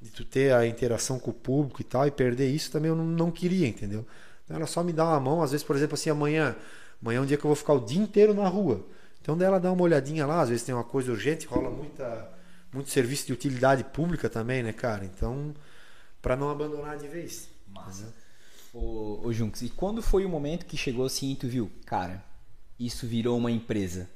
De 0.00 0.10
tu 0.10 0.24
ter 0.24 0.52
a 0.52 0.66
interação 0.66 1.18
com 1.18 1.30
o 1.30 1.34
público 1.34 1.80
e 1.80 1.84
tal, 1.84 2.06
e 2.06 2.10
perder 2.10 2.48
isso 2.50 2.70
também 2.70 2.90
eu 2.90 2.96
não, 2.96 3.04
não 3.06 3.30
queria, 3.30 3.66
entendeu? 3.66 4.04
Então 4.44 4.56
ela 4.56 4.66
só 4.66 4.82
me 4.82 4.92
dá 4.92 5.04
uma 5.04 5.18
mão, 5.18 5.42
às 5.42 5.52
vezes, 5.52 5.64
por 5.64 5.74
exemplo, 5.74 5.94
assim, 5.94 6.10
amanhã, 6.10 6.54
amanhã 7.00 7.18
é 7.18 7.20
um 7.22 7.24
dia 7.24 7.38
que 7.38 7.44
eu 7.44 7.48
vou 7.48 7.56
ficar 7.56 7.72
o 7.72 7.80
dia 7.80 8.02
inteiro 8.02 8.34
na 8.34 8.46
rua. 8.46 8.84
Então 9.24 9.38
dela 9.38 9.58
dá 9.58 9.72
uma 9.72 9.82
olhadinha 9.82 10.26
lá, 10.26 10.42
às 10.42 10.50
vezes 10.50 10.66
tem 10.66 10.74
uma 10.74 10.84
coisa 10.84 11.10
urgente, 11.10 11.46
rola 11.46 11.70
muita, 11.70 12.30
muito 12.70 12.90
serviço 12.90 13.26
de 13.26 13.32
utilidade 13.32 13.82
pública 13.82 14.28
também, 14.28 14.62
né, 14.62 14.70
cara? 14.70 15.02
Então, 15.02 15.54
para 16.20 16.36
não 16.36 16.50
abandonar 16.50 16.98
de 16.98 17.08
vez. 17.08 17.48
Massa. 17.66 18.14
Ô, 18.74 19.22
ô 19.24 19.32
Junks, 19.32 19.62
e 19.62 19.70
quando 19.70 20.02
foi 20.02 20.26
o 20.26 20.28
momento 20.28 20.66
que 20.66 20.76
chegou 20.76 21.06
assim 21.06 21.32
e 21.32 21.36
tu 21.36 21.48
viu, 21.48 21.72
cara, 21.86 22.22
isso 22.78 23.06
virou 23.06 23.38
uma 23.38 23.50
empresa. 23.50 24.10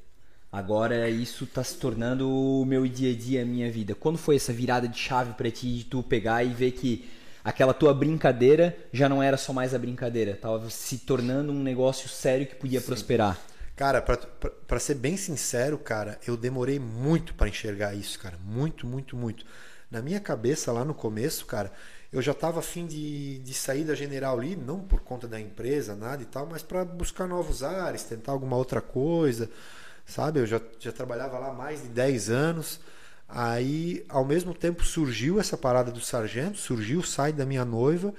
Agora 0.53 1.09
isso 1.09 1.47
tá 1.47 1.65
se 1.65 1.79
tornando 1.79 2.31
o 2.31 2.67
meu 2.67 2.87
dia 2.87 3.11
a 3.11 3.17
dia, 3.17 3.41
a 3.41 3.47
minha 3.47 3.73
vida. 3.73 3.95
Quando 3.95 4.19
foi 4.19 4.37
essa 4.37 4.53
virada 4.53 4.87
de 4.87 4.99
chave 4.99 5.33
pra 5.33 5.51
ti 5.51 5.75
de 5.75 5.85
tu 5.85 6.03
pegar 6.03 6.45
e 6.45 6.49
ver 6.49 6.73
que 6.73 7.09
aquela 7.43 7.73
tua 7.73 7.95
brincadeira 7.95 8.77
já 8.93 9.09
não 9.09 9.23
era 9.23 9.39
só 9.39 9.55
mais 9.55 9.75
a 9.75 9.79
brincadeira, 9.79 10.37
tava 10.37 10.69
se 10.69 10.99
tornando 10.99 11.51
um 11.51 11.63
negócio 11.63 12.11
sério 12.11 12.47
que 12.47 12.57
podia 12.57 12.83
prosperar. 12.83 13.41
Cara, 13.79 14.03
pra 14.03 14.81
ser 14.81 14.97
bem 14.97 15.17
sincero, 15.17 15.79
cara, 15.79 16.19
eu 16.27 16.37
demorei 16.37 16.81
muito 16.81 17.33
pra 17.35 17.49
enxergar 17.49 17.95
isso, 17.95 18.19
cara. 18.19 18.37
Muito, 18.45 18.85
muito, 18.85 19.17
muito. 19.17 19.47
Na 19.89 20.03
minha 20.03 20.19
cabeça, 20.19 20.73
lá 20.73 20.85
no 20.85 20.93
começo, 20.93 21.47
cara, 21.47 21.73
eu 22.13 22.21
já 22.21 22.35
tava 22.35 22.59
afim 22.59 22.89
de, 22.89 23.39
de 23.39 23.55
sair 23.55 23.85
da 23.85 23.95
General 23.95 24.37
ali, 24.37 24.57
não 24.57 24.81
por 24.81 24.99
conta 25.03 25.29
da 25.29 25.39
empresa, 25.39 25.95
nada 25.95 26.21
e 26.21 26.27
tal, 26.27 26.45
mas 26.45 26.61
pra 26.61 26.85
buscar 26.85 27.29
novos 27.29 27.63
ares, 27.63 28.03
tentar 28.03 28.33
alguma 28.33 28.57
outra 28.57 28.81
coisa, 28.81 29.49
sabe? 30.05 30.41
Eu 30.41 30.47
já, 30.47 30.61
já 30.81 30.91
trabalhava 30.91 31.39
lá 31.39 31.53
mais 31.53 31.81
de 31.83 31.89
10 31.89 32.31
anos. 32.31 32.81
Aí, 33.29 34.05
ao 34.09 34.25
mesmo 34.25 34.55
tempo, 34.55 34.85
surgiu 34.85 35.39
essa 35.39 35.57
parada 35.57 35.93
do 35.93 36.01
sargento, 36.01 36.59
surgiu 36.59 36.99
o 36.99 37.05
site 37.07 37.37
da 37.37 37.47
minha 37.47 37.65
noiva. 37.65 38.13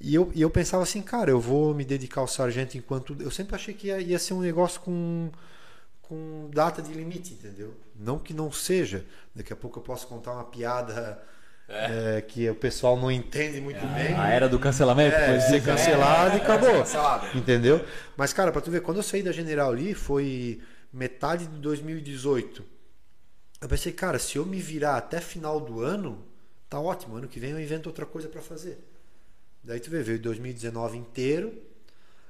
E 0.00 0.14
eu, 0.14 0.30
e 0.34 0.42
eu 0.42 0.50
pensava 0.50 0.82
assim, 0.82 1.00
cara, 1.00 1.30
eu 1.30 1.40
vou 1.40 1.74
me 1.74 1.84
dedicar 1.84 2.20
ao 2.20 2.28
sargento 2.28 2.76
enquanto. 2.76 3.16
Eu 3.20 3.30
sempre 3.30 3.54
achei 3.54 3.72
que 3.74 3.88
ia, 3.88 4.00
ia 4.00 4.18
ser 4.18 4.34
um 4.34 4.40
negócio 4.40 4.80
com, 4.80 5.30
com 6.02 6.50
data 6.52 6.82
de 6.82 6.92
limite, 6.92 7.32
entendeu? 7.32 7.74
Não 7.94 8.18
que 8.18 8.34
não 8.34 8.52
seja. 8.52 9.04
Daqui 9.34 9.52
a 9.52 9.56
pouco 9.56 9.78
eu 9.78 9.82
posso 9.82 10.06
contar 10.06 10.32
uma 10.32 10.44
piada 10.44 11.22
é, 11.68 12.20
que 12.20 12.48
o 12.48 12.54
pessoal 12.54 12.96
não 12.96 13.10
entende 13.10 13.60
muito 13.60 13.84
bem. 13.88 14.14
A 14.14 14.28
era 14.28 14.48
do 14.48 14.58
cancelamento, 14.58 15.16
É, 15.16 15.32
pode 15.32 15.48
ser 15.48 15.62
cancelado 15.62 16.36
e 16.36 16.40
acabou. 16.40 16.70
Cancelado. 16.70 17.38
Entendeu? 17.38 17.84
Mas, 18.16 18.32
cara, 18.32 18.52
pra 18.52 18.60
tu 18.60 18.70
ver, 18.70 18.82
quando 18.82 18.98
eu 18.98 19.02
saí 19.02 19.22
da 19.22 19.32
General 19.32 19.70
ali, 19.70 19.94
foi 19.94 20.60
metade 20.92 21.46
de 21.46 21.56
2018. 21.58 22.62
Eu 23.60 23.68
pensei, 23.68 23.92
cara, 23.92 24.18
se 24.18 24.36
eu 24.36 24.44
me 24.46 24.60
virar 24.60 24.96
até 24.96 25.20
final 25.20 25.58
do 25.58 25.80
ano, 25.80 26.22
tá 26.68 26.78
ótimo. 26.78 27.16
Ano 27.16 27.26
que 27.26 27.40
vem 27.40 27.50
eu 27.52 27.60
invento 27.60 27.88
outra 27.88 28.04
coisa 28.04 28.28
pra 28.28 28.42
fazer. 28.42 28.78
Daí 29.66 29.80
tu 29.80 29.90
vê, 29.90 30.00
veio 30.00 30.20
2019 30.20 30.96
inteiro. 30.96 31.52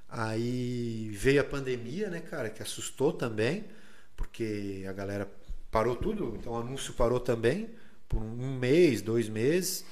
Aí 0.08 1.10
veio 1.12 1.42
a 1.42 1.44
pandemia, 1.44 2.08
né, 2.08 2.20
cara, 2.20 2.48
que 2.48 2.62
assustou 2.62 3.12
também, 3.12 3.66
porque 4.16 4.86
a 4.88 4.92
galera 4.92 5.30
parou 5.70 5.94
tudo, 5.96 6.34
então 6.40 6.54
o 6.54 6.56
anúncio 6.56 6.94
parou 6.94 7.20
também 7.20 7.68
por 8.08 8.22
um 8.22 8.58
mês, 8.58 9.02
dois 9.02 9.28
meses. 9.28 9.84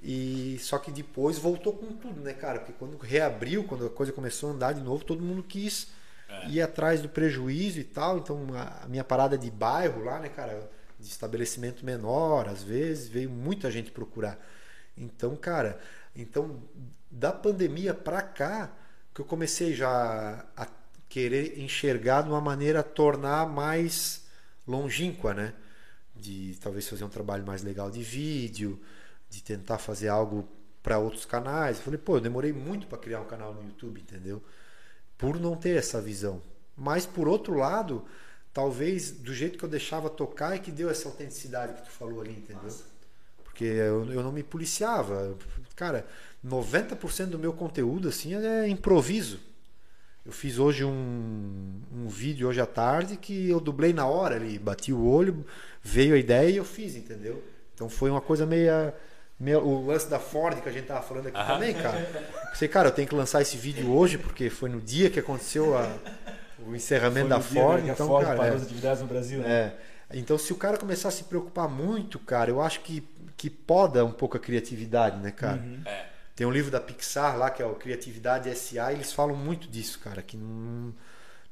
E 0.00 0.58
só 0.60 0.78
que 0.78 0.92
depois 0.92 1.38
voltou 1.38 1.72
com 1.72 1.92
tudo, 1.96 2.20
né, 2.20 2.32
cara? 2.32 2.60
Porque 2.60 2.74
quando 2.74 2.96
reabriu, 2.98 3.64
quando 3.64 3.86
a 3.86 3.90
coisa 3.90 4.12
começou 4.12 4.50
a 4.50 4.52
andar 4.52 4.72
de 4.72 4.80
novo, 4.80 5.04
todo 5.04 5.22
mundo 5.22 5.42
quis 5.42 5.88
ir 6.48 6.60
atrás 6.60 7.02
do 7.02 7.08
prejuízo 7.08 7.80
e 7.80 7.84
tal. 7.84 8.18
Então 8.18 8.46
a 8.54 8.84
a 8.84 8.88
minha 8.88 9.02
parada 9.02 9.36
de 9.36 9.50
bairro 9.50 10.04
lá, 10.04 10.20
né, 10.20 10.28
cara, 10.28 10.70
de 11.00 11.08
estabelecimento 11.08 11.84
menor, 11.84 12.48
às 12.48 12.62
vezes 12.62 13.08
veio 13.08 13.30
muita 13.30 13.70
gente 13.72 13.90
procurar. 13.90 14.38
Então, 14.96 15.34
cara, 15.36 15.80
então 16.16 16.62
da 17.10 17.32
pandemia 17.32 17.94
pra 17.94 18.22
cá 18.22 18.72
que 19.14 19.20
eu 19.20 19.24
comecei 19.24 19.74
já 19.74 20.44
a 20.56 20.66
querer 21.08 21.58
enxergar 21.58 22.22
de 22.22 22.28
uma 22.28 22.40
maneira 22.40 22.82
tornar 22.82 23.46
mais 23.46 24.26
longínqua, 24.66 25.32
né? 25.32 25.54
De 26.14 26.58
talvez 26.60 26.88
fazer 26.88 27.04
um 27.04 27.08
trabalho 27.08 27.46
mais 27.46 27.62
legal 27.62 27.90
de 27.90 28.02
vídeo, 28.02 28.80
de 29.30 29.42
tentar 29.42 29.78
fazer 29.78 30.08
algo 30.08 30.48
para 30.82 30.98
outros 30.98 31.24
canais. 31.24 31.78
Eu 31.78 31.84
falei, 31.84 31.98
pô, 31.98 32.16
eu 32.16 32.20
demorei 32.20 32.52
muito 32.52 32.86
para 32.86 32.98
criar 32.98 33.20
um 33.20 33.26
canal 33.26 33.54
no 33.54 33.62
YouTube, 33.62 34.00
entendeu? 34.00 34.42
Por 35.16 35.40
não 35.40 35.56
ter 35.56 35.76
essa 35.76 36.00
visão. 36.00 36.42
Mas 36.76 37.06
por 37.06 37.26
outro 37.26 37.54
lado, 37.54 38.04
talvez 38.52 39.10
do 39.10 39.32
jeito 39.32 39.58
que 39.58 39.64
eu 39.64 39.68
deixava 39.68 40.10
tocar 40.10 40.54
é 40.54 40.58
que 40.58 40.70
deu 40.70 40.90
essa 40.90 41.08
autenticidade 41.08 41.74
que 41.74 41.82
tu 41.82 41.90
falou 41.90 42.20
ali, 42.20 42.32
entendeu? 42.32 42.70
Porque 43.56 43.64
eu, 43.64 44.12
eu 44.12 44.22
não 44.22 44.30
me 44.30 44.42
policiava. 44.42 45.34
Cara, 45.74 46.06
90% 46.46 47.26
do 47.28 47.38
meu 47.38 47.54
conteúdo 47.54 48.06
assim 48.08 48.34
é 48.34 48.68
improviso. 48.68 49.40
Eu 50.26 50.30
fiz 50.32 50.58
hoje 50.58 50.84
um, 50.84 51.80
um 51.94 52.06
vídeo 52.06 52.48
hoje 52.48 52.60
à 52.60 52.66
tarde 52.66 53.16
que 53.16 53.48
eu 53.48 53.58
dublei 53.58 53.94
na 53.94 54.06
hora 54.06 54.34
ali, 54.36 54.58
bati 54.58 54.92
o 54.92 55.02
olho, 55.06 55.42
veio 55.82 56.14
a 56.14 56.18
ideia 56.18 56.50
e 56.50 56.56
eu 56.58 56.64
fiz, 56.66 56.96
entendeu? 56.96 57.42
Então 57.74 57.88
foi 57.88 58.10
uma 58.10 58.20
coisa 58.20 58.44
meia, 58.44 58.92
Meu, 59.40 59.64
o 59.66 59.86
lance 59.86 60.08
da 60.10 60.18
Ford 60.18 60.60
que 60.60 60.68
a 60.68 60.72
gente 60.72 60.86
tava 60.86 61.00
falando 61.02 61.28
aqui 61.28 61.38
também, 61.46 61.72
cara. 61.74 61.98
Pensei, 62.50 62.68
cara, 62.68 62.88
eu 62.88 62.92
tenho 62.92 63.08
que 63.08 63.14
lançar 63.14 63.40
esse 63.40 63.56
vídeo 63.56 63.90
hoje, 63.90 64.18
porque 64.18 64.50
foi 64.50 64.68
no 64.68 64.80
dia 64.82 65.08
que 65.08 65.18
aconteceu 65.20 65.76
a- 65.78 65.96
o 66.66 66.74
encerramento 66.74 67.28
da 67.28 67.38
dia, 67.38 67.62
Ford. 67.62 67.84
né, 67.84 67.90
a 67.90 67.94
Então, 67.94 68.06
Ford 68.08 68.24
cara, 68.24 68.36
parou 68.36 68.52
é- 68.52 68.56
as 68.56 68.62
atividades 68.64 69.00
no 69.00 69.08
Brasil, 69.08 69.38
né? 69.40 69.48
é. 69.50 69.96
Então, 70.14 70.38
se 70.38 70.52
o 70.52 70.56
cara 70.56 70.76
começar 70.78 71.08
a 71.08 71.10
se 71.10 71.24
preocupar 71.24 71.68
muito, 71.68 72.18
cara, 72.20 72.48
eu 72.48 72.60
acho 72.62 72.80
que, 72.80 73.00
que 73.36 73.50
poda 73.50 74.04
um 74.04 74.12
pouco 74.12 74.36
a 74.36 74.40
criatividade, 74.40 75.18
né, 75.18 75.30
cara? 75.30 75.62
É. 75.84 76.06
Tem 76.34 76.46
um 76.46 76.50
livro 76.50 76.70
da 76.70 76.80
Pixar 76.80 77.36
lá, 77.38 77.50
que 77.50 77.62
é 77.62 77.66
o 77.66 77.74
Criatividade 77.74 78.54
SA, 78.54 78.92
e 78.92 78.96
eles 78.96 79.12
falam 79.12 79.34
muito 79.34 79.68
disso, 79.68 79.98
cara, 79.98 80.20
que 80.20 80.36
não, 80.36 80.94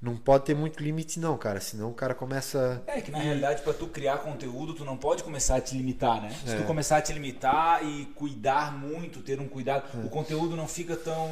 não 0.05 0.17
pode 0.17 0.45
ter 0.45 0.55
muito 0.55 0.83
limite, 0.83 1.19
não, 1.19 1.37
cara. 1.39 1.61
Senão 1.61 1.91
o 1.91 1.95
cara 1.95 2.15
começa. 2.15 2.83
É 2.87 3.01
que 3.01 3.11
na 3.11 3.19
realidade, 3.19 3.63
para 3.63 3.73
tu 3.73 3.87
criar 3.87 4.19
conteúdo, 4.19 4.75
tu 4.75 4.85
não 4.85 4.97
pode 4.97 5.23
começar 5.23 5.57
a 5.57 5.61
te 5.61 5.75
limitar, 5.77 6.21
né? 6.21 6.31
Se 6.45 6.53
É. 6.55 6.57
tu 6.59 6.65
começar 6.65 6.99
a 6.99 7.03
te 7.03 7.13
limitar 7.13 7.83
e 7.85 8.05
cuidar 8.15 8.77
muito, 8.79 9.21
ter 9.21 9.41
um 9.41 9.49
cuidado, 9.49 9.85
É. 9.95 10.07
o 10.07 10.11
conteúdo 10.11 10.55
não 10.57 10.69
fica 10.69 10.95
tão 10.97 11.29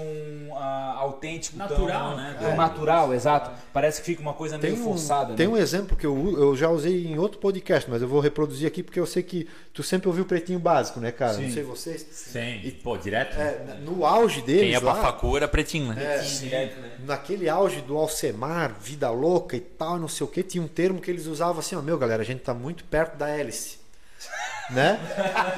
ah, 0.56 0.94
autêntico, 0.98 1.56
Natural, 1.56 2.08
tão, 2.10 2.16
né? 2.16 2.36
tão 2.40 2.50
É. 2.50 2.54
natural, 2.56 3.14
exato. 3.14 3.50
Parece 3.72 4.00
que 4.00 4.06
fica 4.06 4.22
uma 4.22 4.34
coisa 4.34 4.56
meio 4.58 4.74
Tem 4.74 4.82
um, 4.82 4.84
forçada, 4.84 5.34
tem 5.34 5.46
né? 5.46 5.52
um 5.52 5.56
exemplo 5.56 5.96
que 5.96 6.06
eu, 6.06 6.38
eu 6.38 6.56
já 6.56 6.68
usei 6.70 7.06
em 7.06 7.18
outro 7.18 7.38
podcast, 7.38 7.90
mas 7.90 8.00
eu 8.02 8.08
vou 8.08 8.20
reproduzir 8.20 8.66
aqui 8.66 8.82
porque 8.82 8.98
eu 9.00 9.06
sei 9.06 9.22
que 9.22 9.46
tu 9.72 9.82
sempre 9.82 10.08
ouviu 10.08 10.24
o 10.24 10.26
Pretinho 10.26 10.58
Básico, 10.58 10.98
né, 11.00 11.12
cara? 11.12 11.34
Sim. 11.34 11.44
Não 11.46 11.50
sei 11.50 11.62
vocês. 11.62 12.06
Sim. 12.12 12.60
Pô, 12.82 12.96
direto? 12.96 13.36
É, 13.38 13.78
no 13.84 14.04
auge 14.06 14.40
deles 14.42 14.62
Quem 14.62 14.70
ia 14.70 14.80
pra 14.80 14.92
lá, 14.94 15.48
pretinho, 15.48 15.92
né? 15.92 16.16
É, 16.16 16.18
Direto, 16.22 16.80
né? 16.80 16.92
naquele 17.04 17.48
auge 17.48 17.80
do 17.82 17.96
Alcemar, 17.96 18.61
vida 18.68 19.10
louca 19.10 19.56
e 19.56 19.60
tal, 19.60 19.98
não 19.98 20.08
sei 20.08 20.24
o 20.24 20.28
que, 20.30 20.42
tinha 20.42 20.62
um 20.62 20.68
termo 20.68 21.00
que 21.00 21.10
eles 21.10 21.26
usavam 21.26 21.58
assim, 21.60 21.76
ó, 21.76 21.82
meu 21.82 21.98
galera, 21.98 22.22
a 22.22 22.24
gente 22.24 22.40
tá 22.40 22.52
muito 22.54 22.84
perto 22.84 23.16
da 23.16 23.28
hélice. 23.28 23.78
Né? 24.70 24.98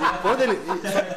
E 0.00 0.23
quando, 0.23 0.40
ele- 0.42 0.58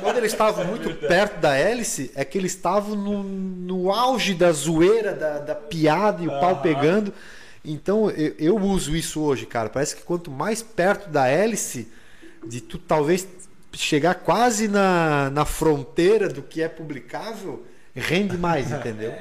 quando 0.02 0.18
eles 0.18 0.32
estavam 0.34 0.66
muito 0.66 0.94
perto 1.08 1.40
da 1.40 1.56
hélice, 1.56 2.12
é 2.14 2.24
que 2.26 2.38
eles 2.38 2.52
estavam 2.52 2.96
no, 2.96 3.24
no 3.24 3.92
auge 3.92 4.36
da 4.36 4.52
zoeira, 4.52 5.14
da, 5.14 5.40
da 5.40 5.56
piada 5.56 6.22
e 6.22 6.28
o 6.28 6.32
pau 6.40 6.62
pegando. 6.62 7.12
Então 7.64 8.12
eu, 8.12 8.36
eu 8.38 8.58
uso 8.58 8.96
isso 8.96 9.22
hoje, 9.22 9.46
cara. 9.48 9.70
Parece 9.70 9.96
que 9.96 10.04
quanto 10.04 10.30
mais 10.30 10.62
perto 10.62 11.10
da 11.10 11.28
hélice, 11.28 11.88
de 12.46 12.62
tu 12.62 12.78
talvez 12.78 13.26
chegar 13.74 14.16
quase 14.16 14.68
na, 14.68 15.30
na 15.32 15.46
fronteira 15.46 16.28
do 16.28 16.42
que 16.44 16.62
é 16.62 16.68
publicável, 16.68 17.66
rende 17.96 18.38
mais, 18.38 18.70
entendeu? 18.72 19.14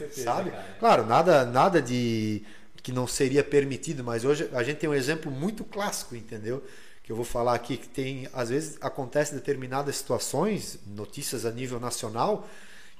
Certeza. 0.00 0.24
sabe? 0.24 0.50
cara. 0.50 0.76
Claro, 0.78 1.06
nada, 1.06 1.44
nada 1.44 1.80
de 1.80 2.42
que 2.82 2.92
não 2.92 3.06
seria 3.06 3.44
permitido, 3.44 4.02
mas 4.02 4.24
hoje 4.24 4.48
a 4.52 4.62
gente 4.62 4.78
tem 4.78 4.88
um 4.88 4.94
exemplo 4.94 5.30
muito 5.30 5.64
clássico, 5.64 6.16
entendeu? 6.16 6.62
Que 7.02 7.12
eu 7.12 7.16
vou 7.16 7.24
falar 7.24 7.54
aqui 7.54 7.76
que 7.76 7.88
tem, 7.88 8.28
às 8.32 8.48
vezes 8.48 8.78
acontece 8.80 9.34
determinadas 9.34 9.96
situações, 9.96 10.78
notícias 10.86 11.44
a 11.44 11.50
nível 11.50 11.78
nacional, 11.78 12.48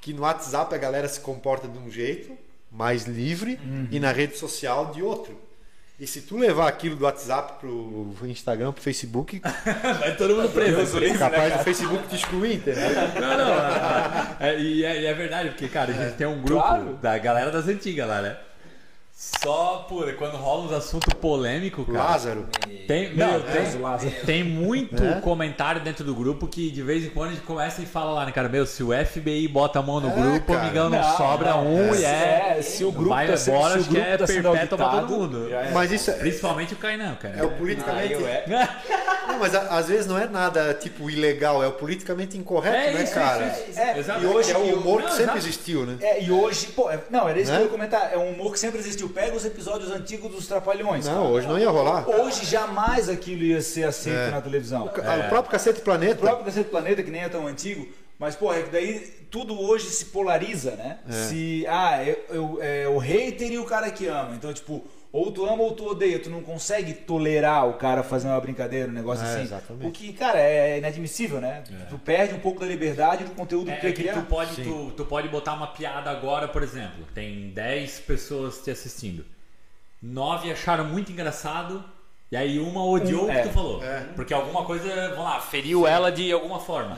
que 0.00 0.12
no 0.12 0.22
WhatsApp 0.22 0.74
a 0.74 0.78
galera 0.78 1.08
se 1.08 1.20
comporta 1.20 1.66
de 1.66 1.78
um 1.78 1.90
jeito 1.90 2.36
mais 2.70 3.04
livre 3.04 3.58
e 3.90 3.98
na 3.98 4.12
rede 4.12 4.36
social 4.36 4.92
de 4.92 5.02
outro. 5.02 5.38
E 6.00 6.06
se 6.06 6.22
tu 6.22 6.38
levar 6.38 6.66
aquilo 6.66 6.96
do 6.96 7.04
WhatsApp 7.04 7.60
pro 7.60 8.26
Instagram, 8.26 8.72
pro 8.72 8.82
Facebook, 8.82 9.38
Vai 10.00 10.16
todo 10.16 10.34
mundo 10.34 10.48
preso. 10.48 10.98
é 11.04 11.18
capaz 11.18 11.52
do 11.52 11.58
Facebook 11.62 12.08
te 12.08 12.16
excluir, 12.16 12.54
entendeu? 12.54 12.88
Não, 13.20 13.36
não. 13.36 13.54
É, 14.40 14.58
e, 14.58 14.82
é, 14.82 15.02
e 15.02 15.04
é 15.06 15.12
verdade, 15.12 15.50
porque, 15.50 15.68
cara, 15.68 15.92
a 15.92 15.94
gente 15.94 16.16
tem 16.16 16.26
um 16.26 16.40
grupo 16.40 16.62
Claro. 16.62 16.98
da 17.02 17.18
galera 17.18 17.50
das 17.50 17.68
antigas 17.68 18.08
lá, 18.08 18.22
né? 18.22 18.34
Só 19.22 19.84
por 19.86 20.10
quando 20.14 20.38
rola 20.38 20.64
uns 20.64 20.72
assuntos 20.72 21.12
polêmicos, 21.12 21.84
cara. 21.84 21.98
Lázaro. 21.98 22.48
Tem, 22.88 23.14
Meu 23.14 23.42
tem, 23.42 23.78
Lázaro. 23.78 24.14
tem 24.24 24.42
muito 24.42 25.04
É? 25.04 25.20
comentário 25.20 25.78
dentro 25.82 26.02
do 26.02 26.14
grupo 26.14 26.46
que 26.46 26.70
de 26.70 26.80
vez 26.82 27.04
em 27.04 27.10
quando 27.10 27.28
a 27.28 27.32
gente 27.34 27.42
começa 27.44 27.82
e 27.82 27.86
fala 27.86 28.12
lá, 28.12 28.24
né, 28.24 28.32
cara? 28.32 28.48
Meu, 28.48 28.64
se 28.64 28.82
o 28.82 28.92
FBI 28.94 29.46
bota 29.46 29.78
a 29.78 29.82
mão 29.82 30.00
no 30.00 30.08
É, 30.08 30.14
grupo, 30.14 30.54
cara. 30.54 30.64
amigão, 30.64 30.88
não, 30.88 30.98
Não, 31.02 31.16
sobra 31.18 31.50
não, 31.50 31.66
um 31.66 31.94
é, 31.94 31.98
e 32.00 32.04
é. 32.04 32.54
é, 32.58 32.62
se 32.62 32.82
o 32.82 32.90
grupo 32.90 33.10
vai 33.10 33.26
tá 33.26 33.36
sendo- 33.36 33.56
embora, 33.56 33.72
se 33.72 33.76
o 33.76 33.80
acho 33.80 33.88
que 33.90 33.94
grupo 33.94 34.08
é 34.08 34.16
tá 34.16 34.26
perpétua 34.26 34.78
pra 34.78 34.88
todo 34.88 35.08
mundo. 35.10 35.54
é. 35.54 35.70
Mas 35.70 35.92
isso 35.92 36.10
é, 36.10 36.14
Principalmente 36.14 36.72
o 36.72 36.76
Kainan, 36.78 37.14
cara. 37.16 37.36
é 37.36 37.42
o 37.42 37.50
politicamente. 37.50 38.14
Ah, 38.14 38.26
é. 38.26 38.68
Não, 39.30 39.38
mas 39.38 39.54
a- 39.54 39.76
às 39.78 39.86
vezes 39.86 40.06
não 40.06 40.18
é 40.18 40.26
nada 40.26 40.72
tipo 40.74 41.08
ilegal, 41.10 41.62
é 41.62 41.66
o 41.68 41.72
politicamente 41.72 42.36
incorreto, 42.38 42.74
É 42.74 42.94
né, 42.94 43.02
isso, 43.04 43.14
cara? 43.14 43.46
isso. 43.68 43.78
É. 43.78 44.20
E 44.22 44.26
hoje 44.26 44.50
é 44.50 44.56
o 44.58 44.78
humor 44.78 45.02
que 45.02 45.12
sempre 45.12 45.36
existiu, 45.38 45.84
né? 45.86 45.96
É, 46.00 46.22
e 46.24 46.32
hoje, 46.32 46.68
pô, 46.68 46.90
é- 46.90 46.98
não, 47.10 47.28
era 47.28 47.38
isso 47.38 47.52
que 47.52 47.56
eu 47.58 47.62
ia 47.64 47.68
comentar. 47.68 48.10
É 48.12 48.16
um 48.18 48.30
humor 48.30 48.52
que 48.52 48.58
sempre 48.58 48.80
existiu. 48.80 49.09
Pega 49.12 49.36
os 49.36 49.44
episódios 49.44 49.90
antigos 49.90 50.30
dos 50.30 50.46
Trapalhões. 50.46 51.06
Não, 51.06 51.14
cara. 51.14 51.28
hoje 51.28 51.46
não 51.48 51.58
ia 51.58 51.70
rolar. 51.70 52.08
Hoje 52.08 52.44
jamais 52.46 53.08
aquilo 53.08 53.42
ia 53.42 53.60
ser 53.60 53.84
aceito 53.84 54.16
É. 54.18 54.30
na 54.30 54.40
televisão. 54.40 54.84
O 54.86 54.88
próprio 55.28 55.50
Cacete 55.50 55.80
O 55.80 55.82
Planeta. 55.84 56.16
próprio 56.20 56.44
Cacete 56.44 56.70
Planeta, 56.70 57.02
que 57.02 57.10
nem 57.10 57.22
é 57.22 57.28
tão 57.28 57.46
antigo, 57.46 57.86
mas, 58.18 58.34
porra, 58.36 58.58
é 58.58 58.62
que 58.62 58.70
daí 58.70 59.00
tudo 59.30 59.58
hoje 59.60 59.86
se 59.90 60.06
polariza, 60.06 60.72
né? 60.72 60.98
É. 61.08 61.12
Se, 61.12 61.64
ah, 61.68 62.04
eu, 62.04 62.18
eu- 62.30 62.58
é 62.62 62.88
o 62.88 62.98
hater 62.98 63.50
e 63.52 63.58
o 63.58 63.64
cara 63.64 63.90
que 63.90 64.06
ama. 64.06 64.34
Então, 64.34 64.52
tipo, 64.52 64.84
ou 65.12 65.32
tu 65.32 65.44
ama 65.44 65.62
ou 65.62 65.72
tu 65.72 65.86
odeia. 65.86 66.18
Tu 66.18 66.30
não 66.30 66.42
consegue 66.42 66.92
tolerar 66.94 67.68
o 67.68 67.74
cara 67.74 68.02
fazendo 68.02 68.30
uma 68.32 68.40
brincadeira, 68.40 68.88
um 68.88 68.92
negócio 68.92 69.24
É, 69.26 69.32
assim. 69.32 69.42
exatamente. 69.42 69.86
O 69.86 69.90
que, 69.90 70.12
cara, 70.12 70.38
é 70.38 70.78
inadmissível, 70.78 71.40
né? 71.40 71.62
Tu 71.88 71.98
perde 71.98 72.34
um 72.34 72.38
pouco 72.40 72.60
da 72.60 72.66
liberdade 72.66 73.24
do 73.24 73.30
conteúdo 73.32 73.66
que 73.70 73.72
tu 73.72 73.76
É, 73.78 73.80
quer 73.80 73.88
é 73.88 73.92
que 73.92 74.02
criar. 74.02 74.14
tu 74.14 74.22
pode, 74.22 74.62
tu, 74.62 74.92
tu 74.96 75.04
pode 75.04 75.28
botar 75.28 75.54
uma 75.54 75.66
piada 75.68 76.10
agora, 76.10 76.46
por 76.48 76.62
exemplo. 76.62 77.04
Tem 77.14 77.50
10 77.50 78.00
pessoas 78.00 78.58
te 78.62 78.70
assistindo. 78.70 79.24
Nove 80.02 80.50
acharam 80.50 80.84
muito 80.84 81.12
engraçado. 81.12 81.84
E 82.32 82.36
aí 82.36 82.58
uma 82.60 82.84
odiou 82.86 83.22
Um, 83.22 83.28
o 83.28 83.30
que 83.32 83.36
é. 83.38 83.42
tu 83.42 83.48
falou. 83.50 83.80
Porque 84.14 84.32
alguma 84.32 84.64
coisa, 84.64 84.88
vamos 85.10 85.24
lá, 85.24 85.40
feriu 85.40 85.86
ela 85.86 86.12
de 86.12 86.30
alguma 86.32 86.60
forma. 86.60 86.96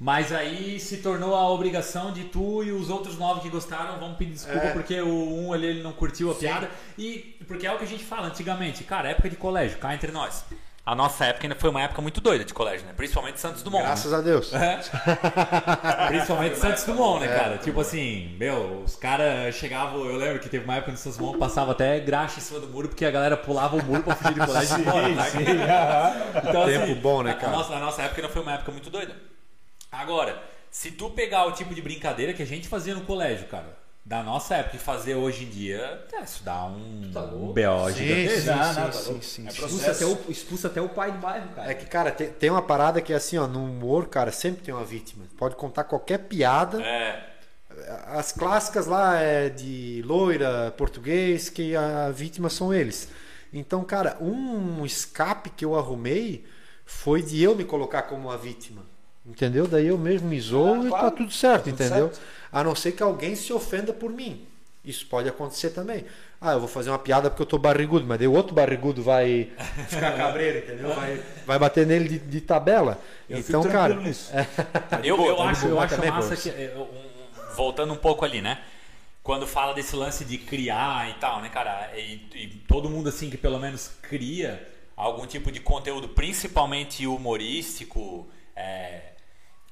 Mas 0.00 0.32
aí 0.32 0.78
se 0.78 0.98
tornou 0.98 1.34
a 1.34 1.48
obrigação 1.50 2.12
de 2.12 2.24
tu 2.24 2.62
e 2.62 2.70
os 2.70 2.88
outros 2.88 3.18
nove 3.18 3.40
que 3.40 3.48
gostaram 3.48 3.98
vão 3.98 4.14
pedir 4.14 4.32
desculpa 4.34 4.66
É. 4.68 4.72
porque 4.72 5.00
o 5.00 5.08
um 5.08 5.52
ali 5.52 5.66
ele 5.66 5.82
não 5.82 5.92
curtiu 5.92 6.30
a 6.30 6.34
piada. 6.36 6.70
E 6.96 7.36
porque 7.48 7.66
é 7.66 7.72
o 7.72 7.78
que 7.78 7.84
a 7.84 7.88
gente 7.88 8.04
fala 8.04 8.28
antigamente, 8.28 8.84
cara, 8.84 9.08
época 9.10 9.28
de 9.28 9.34
colégio, 9.36 9.76
cá 9.78 9.92
entre 9.94 10.12
nós. 10.12 10.44
A 10.86 10.94
nossa 10.94 11.26
época 11.26 11.44
ainda 11.46 11.54
foi 11.56 11.68
uma 11.68 11.82
época 11.82 12.00
muito 12.00 12.18
doida 12.18 12.44
de 12.46 12.54
colégio, 12.54 12.86
né? 12.86 12.94
Principalmente 12.96 13.38
Santos 13.38 13.62
Dumont. 13.62 13.82
né? 13.82 13.88
Graças 13.88 14.12
a 14.14 14.20
Deus. 14.22 14.50
Principalmente 16.08 16.56
Santos 16.56 16.84
Dumont, 16.84 17.20
né, 17.20 17.28
cara? 17.28 17.58
Tipo 17.58 17.80
assim, 17.80 18.34
meu, 18.38 18.82
os 18.84 18.96
caras 18.96 19.54
chegavam. 19.54 20.06
Eu 20.06 20.16
lembro 20.16 20.38
que 20.38 20.48
teve 20.48 20.64
uma 20.64 20.76
época 20.76 20.92
no 20.92 20.96
Santos 20.96 21.18
Dumont 21.18 21.38
passava 21.38 21.72
até 21.72 22.00
graxa 22.00 22.38
em 22.38 22.42
cima 22.42 22.60
do 22.60 22.68
muro 22.68 22.88
porque 22.88 23.04
a 23.04 23.10
galera 23.10 23.36
pulava 23.36 23.76
o 23.76 23.84
muro 23.84 24.02
pra 24.02 24.14
fugir 24.16 24.34
de 24.34 24.40
colégio 24.46 24.76
e 24.76 24.80
ir 24.80 24.82
embora. 24.86 25.14
tá? 25.66 26.40
Então, 26.48 26.64
Tempo 26.66 26.94
bom, 27.00 27.22
né, 27.22 27.34
cara? 27.34 27.48
A 27.52 27.56
nossa, 27.56 27.74
a 27.74 27.80
nossa 27.80 28.02
época 28.02 28.22
não 28.22 28.28
foi 28.30 28.42
uma 28.42 28.54
época 28.54 28.72
muito 28.72 28.88
doida. 28.90 29.14
Agora, 29.90 30.42
se 30.70 30.90
tu 30.90 31.10
pegar 31.10 31.46
o 31.46 31.52
tipo 31.52 31.74
de 31.74 31.82
brincadeira 31.82 32.32
que 32.32 32.42
a 32.42 32.46
gente 32.46 32.68
fazia 32.68 32.94
no 32.94 33.02
colégio, 33.02 33.46
cara, 33.48 33.76
da 34.04 34.22
nossa 34.22 34.56
época 34.56 34.76
e 34.76 34.78
fazer 34.78 35.14
hoje 35.14 35.44
em 35.44 35.48
dia, 35.48 36.06
é, 36.12 36.22
isso 36.22 36.42
dá 36.42 36.64
um, 36.64 37.10
tá 37.12 37.20
um 37.24 37.52
BO 37.52 37.90
gigantesco. 37.92 38.46
tá 38.46 38.92
sim, 38.92 39.10
louco. 39.10 39.24
sim, 39.24 39.46
É. 39.46 39.50
Expulsa 39.50 39.90
até, 39.90 40.06
o, 40.06 40.18
expulsa 40.30 40.68
até 40.68 40.80
o 40.80 40.88
pai 40.88 41.12
do 41.12 41.18
bairro, 41.18 41.48
cara. 41.54 41.70
É 41.70 41.74
que, 41.74 41.84
cara, 41.84 42.10
tem, 42.10 42.30
tem 42.30 42.48
uma 42.48 42.62
parada 42.62 43.02
que 43.02 43.12
é 43.12 43.16
assim, 43.16 43.36
ó, 43.36 43.46
no 43.46 43.62
humor, 43.62 44.08
cara, 44.08 44.32
sempre 44.32 44.62
tem 44.62 44.72
uma 44.72 44.84
vítima. 44.84 45.24
Pode 45.36 45.56
contar 45.56 45.84
qualquer 45.84 46.18
piada. 46.20 46.82
É, 46.82 47.22
As 48.06 48.32
clássicas 48.32 48.86
lá 48.86 49.18
é 49.18 49.50
de 49.50 50.02
loira, 50.06 50.72
português, 50.78 51.50
que 51.50 51.76
a 51.76 52.10
vítima 52.10 52.48
são 52.48 52.72
eles. 52.72 53.08
Então, 53.52 53.84
cara, 53.84 54.16
um 54.22 54.86
escape 54.86 55.50
que 55.50 55.64
eu 55.64 55.76
arrumei 55.76 56.46
foi 56.86 57.22
de 57.22 57.42
eu 57.42 57.54
me 57.54 57.64
colocar 57.64 58.02
como 58.02 58.30
a 58.30 58.38
vítima. 58.38 58.87
Entendeu? 59.28 59.66
Daí 59.66 59.86
eu 59.88 59.98
mesmo 59.98 60.28
me 60.28 60.40
zoo 60.40 60.74
Ah, 60.82 60.84
e 60.84 60.88
claro. 60.88 61.10
tá 61.10 61.16
tudo 61.16 61.30
certo, 61.32 61.64
Tudo 61.64 61.74
entendeu? 61.74 62.08
certo. 62.12 62.20
A 62.50 62.64
não 62.64 62.74
ser 62.74 62.92
que 62.92 63.02
alguém 63.02 63.34
se 63.36 63.52
ofenda 63.52 63.92
por 63.92 64.10
mim. 64.10 64.46
Isso 64.84 65.06
pode 65.06 65.28
acontecer 65.28 65.70
também. 65.70 66.06
Ah, 66.40 66.52
eu 66.52 66.60
vou 66.60 66.68
fazer 66.68 66.88
uma 66.88 66.98
piada 66.98 67.28
porque 67.28 67.42
eu 67.42 67.46
tô 67.46 67.58
barrigudo, 67.58 68.06
mas 68.06 68.18
daí 68.18 68.28
o 68.28 68.32
outro 68.32 68.54
barrigudo 68.54 69.02
vai 69.02 69.50
ficar 69.88 70.16
cabreiro, 70.16 70.58
entendeu? 70.58 70.94
Vai, 70.94 71.20
vai 71.46 71.58
bater 71.58 71.86
nele 71.86 72.08
de, 72.08 72.18
de 72.20 72.40
tabela. 72.40 72.98
Eu 73.28 73.38
então, 73.38 73.60
fico 73.62 73.72
cara, 73.74 73.92
tranquilo 73.92 74.08
nisso. 74.08 74.30
Eu, 75.04 75.16
eu 75.26 75.36
tá 75.36 75.42
de 75.44 75.48
acho, 75.50 75.66
eu 75.66 75.80
acho 75.80 75.94
também, 75.96 76.10
massa 76.10 76.28
Boris. 76.28 76.42
que. 76.42 76.48
eu- 76.48 76.82
um- 76.82 77.54
voltando 77.54 77.92
um 77.92 77.96
pouco 77.96 78.24
ali, 78.24 78.40
né? 78.40 78.60
Quando 79.22 79.46
fala 79.46 79.74
desse 79.74 79.94
lance 79.96 80.24
de 80.24 80.38
criar 80.38 81.10
e 81.10 81.14
tal, 81.14 81.42
né, 81.42 81.50
cara? 81.50 81.90
E, 81.98 82.22
e 82.34 82.46
todo 82.66 82.88
mundo, 82.88 83.08
assim, 83.10 83.28
que 83.28 83.36
pelo 83.36 83.58
menos 83.58 83.90
cria 84.00 84.66
algum 84.96 85.26
tipo 85.26 85.50
de 85.52 85.60
conteúdo, 85.60 86.08
principalmente 86.10 87.06
humorístico. 87.06 88.26
é, 88.56 89.02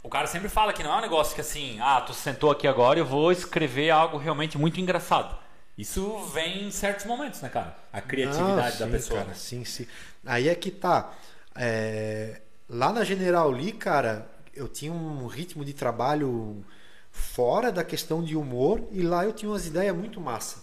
O 0.06 0.08
cara 0.08 0.28
sempre 0.28 0.48
fala 0.48 0.72
que 0.72 0.84
não 0.84 0.94
é 0.94 0.98
um 0.98 1.00
negócio 1.00 1.34
que 1.34 1.40
assim, 1.40 1.80
ah, 1.80 2.00
tu 2.00 2.14
sentou 2.14 2.52
aqui 2.52 2.68
agora, 2.68 2.96
eu 2.96 3.04
vou 3.04 3.32
escrever 3.32 3.90
algo 3.90 4.16
realmente 4.16 4.56
muito 4.56 4.80
engraçado. 4.80 5.36
Isso 5.76 6.16
vem 6.32 6.68
em 6.68 6.70
certos 6.70 7.04
momentos, 7.06 7.40
né, 7.42 7.48
cara? 7.48 7.76
A 7.92 8.00
criatividade 8.00 8.76
Ah, 8.76 8.78
da 8.78 8.86
sim, 8.86 8.90
pessoa. 8.92 9.18
Cara, 9.18 9.30
né? 9.30 9.34
sim, 9.34 9.64
sim. 9.64 9.84
Aí 10.24 10.48
é 10.48 10.54
que 10.54 10.70
tá. 10.70 11.12
É, 11.56 12.40
Lá 12.68 12.92
na 12.92 13.02
General 13.02 13.50
Lee, 13.50 13.72
cara, 13.72 14.30
eu 14.54 14.68
tinha 14.68 14.92
um 14.92 15.26
ritmo 15.26 15.64
de 15.64 15.72
trabalho 15.72 16.64
fora 17.10 17.72
da 17.72 17.82
questão 17.82 18.22
de 18.22 18.36
humor 18.36 18.86
e 18.92 19.02
lá 19.02 19.24
eu 19.24 19.32
tinha 19.32 19.50
umas 19.50 19.66
ideias 19.66 19.96
muito 19.96 20.20
massa. 20.20 20.62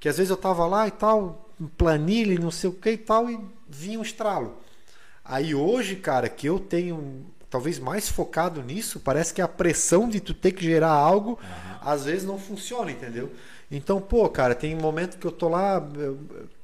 Que 0.00 0.08
às 0.08 0.16
vezes 0.16 0.30
eu 0.30 0.36
tava 0.36 0.66
lá 0.66 0.88
e 0.88 0.90
tal, 0.90 1.48
planilha, 1.78 2.34
e 2.34 2.38
não 2.38 2.50
sei 2.50 2.70
o 2.70 2.72
que 2.72 2.90
e 2.90 2.98
tal, 2.98 3.30
e 3.30 3.38
vinha 3.68 4.00
um 4.00 4.02
estralo. 4.02 4.58
Aí 5.24 5.54
hoje, 5.54 5.96
cara, 5.96 6.28
que 6.28 6.46
eu 6.48 6.58
tenho 6.58 7.24
talvez 7.54 7.78
mais 7.78 8.08
focado 8.08 8.60
nisso, 8.60 8.98
parece 8.98 9.32
que 9.32 9.40
a 9.40 9.46
pressão 9.46 10.08
de 10.08 10.18
tu 10.18 10.34
ter 10.34 10.50
que 10.50 10.64
gerar 10.64 10.90
algo, 10.90 11.38
às 11.80 12.04
vezes 12.04 12.24
não 12.24 12.36
funciona, 12.36 12.90
entendeu? 12.90 13.30
Então, 13.70 14.00
pô, 14.00 14.28
cara, 14.28 14.56
tem 14.56 14.74
momento 14.74 15.16
que 15.18 15.24
eu 15.24 15.30
tô 15.30 15.48
lá, 15.48 15.80
eu, 15.94 16.18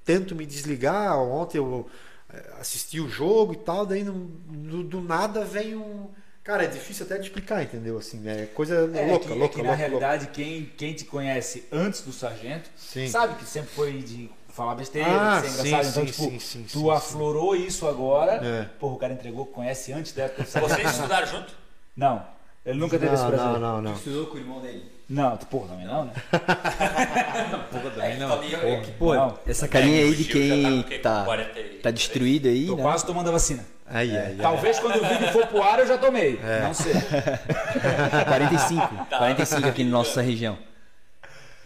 tento 0.05 0.35
me 0.35 0.45
desligar. 0.45 1.17
Ontem 1.17 1.59
eu 1.59 1.89
eh, 2.29 2.55
assisti 2.59 2.99
o 2.99 3.09
jogo 3.09 3.53
e 3.53 3.57
tal, 3.59 3.87
daí 3.87 4.03
não- 4.03 4.27
do, 4.49 4.83
do 4.83 5.01
nada 5.01 5.45
vem 5.45 5.77
um. 5.77 6.09
Cara, 6.43 6.65
é 6.65 6.67
difícil 6.67 7.07
até 7.07 7.19
de 7.19 7.27
explicar, 7.29 7.63
entendeu? 7.63 7.97
Assim, 7.97 8.21
é 8.29 8.47
coisa 8.47 8.75
É, 8.75 8.79
louca, 8.81 8.93
que, 8.93 9.01
é 9.01 9.07
louca, 9.07 9.29
que, 9.29 9.35
louca, 9.39 9.57
na 9.59 9.63
louca. 9.69 9.77
realidade, 9.77 10.27
quem, 10.33 10.73
quem 10.77 10.93
te 10.93 11.05
conhece 11.05 11.67
antes 11.71 12.01
do 12.01 12.13
sargento 12.13 12.69
Sim. 12.77 13.07
sabe 13.09 13.37
que 13.37 13.45
sempre 13.49 13.71
foi 13.71 13.93
de 14.03 14.29
falar 14.61 14.75
besteira, 14.75 15.09
Ah, 15.11 15.41
de 15.41 15.49
ser 15.49 15.63
sim, 15.63 15.69
engraçado. 15.69 15.91
então, 15.91 16.07
sim, 16.07 16.13
tipo, 16.13 16.23
sim, 16.31 16.39
sim, 16.39 16.67
tu 16.71 16.81
sim, 16.81 16.91
aflorou 16.91 17.57
isso 17.57 17.89
agora. 17.89 18.33
É. 18.47 18.67
Porra, 18.79 18.95
o 18.95 18.99
cara 18.99 19.13
entregou 19.15 19.47
que 19.47 19.53
conhece 19.53 19.93
antes 19.93 20.13
da 20.13 20.25
época. 20.25 20.45
Vocês 20.61 20.91
estudaram 20.91 21.27
junto? 21.27 21.55
Não, 21.97 22.23
ele 22.67 22.79
nunca 22.79 22.99
teve 22.99 23.15
esse 23.15 23.23
Não, 23.23 23.31
prazer. 23.31 23.47
não, 23.53 23.59
não, 23.59 23.83
não. 23.83 23.95
Estudou 23.95 24.27
com 24.27 24.35
o 24.37 24.39
irmão 24.39 24.61
dele. 24.61 24.85
Não, 25.09 25.37
tu, 25.37 25.47
porra, 25.47 25.69
também 25.69 25.87
não, 25.87 26.05
né? 26.05 26.13
Pô, 28.99 29.15
Não. 29.15 29.39
essa 29.45 29.67
carinha 29.67 30.03
aí 30.03 30.15
de 30.15 30.23
o 30.23 30.25
Gil 30.25 30.47
já 30.47 30.63
tá 30.63 30.71
com 30.71 30.79
o 30.79 30.85
quê? 30.85 30.89
quem 30.91 31.01
tá, 31.01 31.25
40 31.25 31.61
tá 31.83 31.91
destruído 31.91 32.49
aí, 32.49 32.67
Tô 32.67 32.77
né? 32.77 32.83
quase 32.83 33.07
tomando 33.07 33.29
a 33.29 33.33
vacina. 33.33 33.65
Aí, 33.87 34.17
aí, 34.17 34.27
aí. 34.27 34.37
Talvez 34.37 34.79
quando 34.79 35.03
o 35.03 35.05
vídeo 35.05 35.27
for 35.33 35.47
pro 35.49 35.63
ar 35.65 35.81
eu 35.81 35.87
já 35.89 35.99
tomei. 35.99 36.39
É. 36.45 36.61
Não 36.63 36.73
sei. 36.75 36.93
45. 38.29 39.07
45 39.19 39.69
aqui 39.69 39.83
na 39.83 39.91
nossa 39.91 40.23
região. 40.23 40.57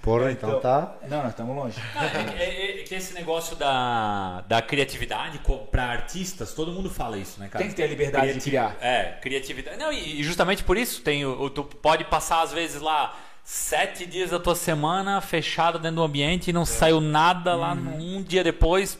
Porra, 0.04 0.30
então 0.30 0.60
tá. 0.60 0.96
Não, 1.08 1.22
nós 1.22 1.30
estamos 1.30 1.56
longe. 1.56 1.80
Ah, 1.96 2.04
é, 2.38 2.44
é- 2.44 2.80
é 2.80 2.82
que 2.82 2.94
esse 2.94 3.14
negócio 3.14 3.56
da, 3.56 4.42
da 4.42 4.60
criatividade 4.60 5.40
para 5.70 5.84
artistas, 5.84 6.52
todo 6.52 6.70
mundo 6.70 6.90
fala 6.90 7.16
isso, 7.16 7.40
né, 7.40 7.48
cara? 7.48 7.64
Tem 7.64 7.70
que 7.70 7.74
ter 7.74 7.84
a 7.84 7.86
liberdade 7.86 8.34
de 8.34 8.40
criar. 8.40 8.76
É, 8.82 9.18
criatividade. 9.22 9.78
Não, 9.78 9.90
e 9.90 10.20
e 10.20 10.22
justamente 10.22 10.62
por 10.62 10.76
isso 10.76 11.00
tem 11.00 11.24
o, 11.24 11.48
tu 11.48 11.64
pode 11.64 12.04
passar 12.04 12.42
às 12.42 12.52
vezes 12.52 12.82
lá 12.82 13.16
sete 13.42 14.04
dias 14.04 14.30
da 14.30 14.38
tua 14.38 14.54
semana 14.54 15.20
fechado 15.22 15.78
dentro 15.78 15.96
do 15.96 16.02
ambiente 16.02 16.48
e 16.50 16.52
não 16.52 16.66
saiu 16.66 17.00
nada 17.00 17.54
lá 17.54 17.72
um 17.72 18.22
dia 18.22 18.44
depois 18.44 18.98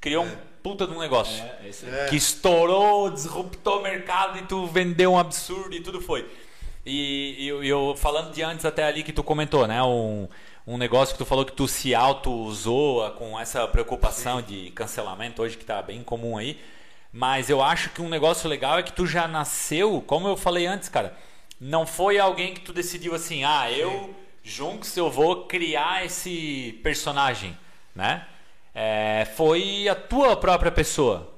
criou 0.00 0.24
um 0.24 0.30
puta 0.62 0.86
de 0.86 0.92
um 0.92 0.98
negócio 0.98 1.44
que 2.08 2.16
estourou, 2.16 3.10
disruptou 3.10 3.80
o 3.80 3.82
mercado 3.82 4.38
e 4.38 4.42
tu 4.42 4.66
vendeu 4.66 5.12
um 5.12 5.18
absurdo 5.18 5.74
e 5.74 5.80
tudo 5.80 6.00
foi. 6.00 6.26
E, 6.88 7.36
e 7.38 7.48
eu, 7.48 7.62
eu 7.62 7.94
falando 7.96 8.32
de 8.32 8.42
antes 8.42 8.64
até 8.64 8.84
ali 8.84 9.02
que 9.02 9.12
tu 9.12 9.22
comentou, 9.22 9.66
né? 9.66 9.82
Um, 9.82 10.26
um 10.66 10.76
negócio 10.78 11.14
que 11.14 11.18
tu 11.18 11.26
falou 11.26 11.44
que 11.44 11.52
tu 11.52 11.68
se 11.68 11.94
auto-zoa 11.94 13.10
com 13.12 13.38
essa 13.38 13.66
preocupação 13.68 14.42
de 14.42 14.70
cancelamento 14.70 15.42
hoje 15.42 15.56
que 15.56 15.64
tá 15.64 15.82
bem 15.82 16.02
comum 16.02 16.36
aí. 16.38 16.58
Mas 17.12 17.48
eu 17.48 17.62
acho 17.62 17.90
que 17.90 18.02
um 18.02 18.08
negócio 18.08 18.48
legal 18.48 18.78
é 18.78 18.82
que 18.82 18.92
tu 18.92 19.06
já 19.06 19.28
nasceu, 19.28 20.02
como 20.06 20.28
eu 20.28 20.36
falei 20.36 20.66
antes, 20.66 20.88
cara. 20.88 21.16
Não 21.60 21.86
foi 21.86 22.18
alguém 22.18 22.54
que 22.54 22.60
tu 22.60 22.72
decidiu 22.72 23.14
assim, 23.14 23.44
ah, 23.44 23.70
eu, 23.70 24.14
Junks, 24.42 24.96
eu 24.96 25.10
vou 25.10 25.46
criar 25.46 26.04
esse 26.04 26.78
personagem, 26.82 27.56
né? 27.94 28.26
É, 28.74 29.26
foi 29.36 29.88
a 29.88 29.94
tua 29.94 30.36
própria 30.36 30.70
pessoa 30.70 31.37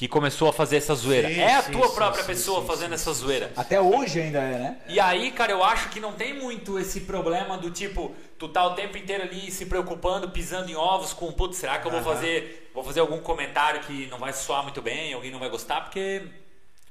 que 0.00 0.08
começou 0.08 0.48
a 0.48 0.52
fazer 0.54 0.78
essa 0.78 0.94
zoeira. 0.94 1.28
Sim, 1.28 1.40
é 1.40 1.56
a 1.56 1.62
sim, 1.62 1.72
tua 1.72 1.86
sim, 1.86 1.94
própria 1.94 2.22
sim, 2.22 2.28
pessoa 2.28 2.62
sim, 2.62 2.66
fazendo 2.66 2.88
sim, 2.88 2.94
essa 2.94 3.12
zoeira. 3.12 3.52
Até 3.54 3.78
hoje 3.78 4.18
ainda 4.18 4.38
é, 4.38 4.58
né? 4.58 4.76
E 4.88 4.98
aí, 4.98 5.30
cara, 5.30 5.52
eu 5.52 5.62
acho 5.62 5.90
que 5.90 6.00
não 6.00 6.14
tem 6.14 6.32
muito 6.32 6.78
esse 6.78 7.00
problema 7.00 7.58
do 7.58 7.70
tipo, 7.70 8.14
tu 8.38 8.48
tá 8.48 8.66
o 8.66 8.74
tempo 8.74 8.96
inteiro 8.96 9.24
ali 9.24 9.50
se 9.50 9.66
preocupando, 9.66 10.30
pisando 10.30 10.70
em 10.70 10.74
ovos 10.74 11.12
com, 11.12 11.30
putz, 11.30 11.58
será 11.58 11.78
que 11.78 11.86
eu 11.86 11.90
vou 11.90 12.02
fazer, 12.02 12.70
vou 12.72 12.82
fazer 12.82 13.00
algum 13.00 13.18
comentário 13.18 13.80
que 13.80 14.06
não 14.06 14.16
vai 14.16 14.32
soar 14.32 14.62
muito 14.62 14.80
bem, 14.80 15.12
alguém 15.12 15.30
não 15.30 15.38
vai 15.38 15.50
gostar, 15.50 15.82
porque 15.82 16.22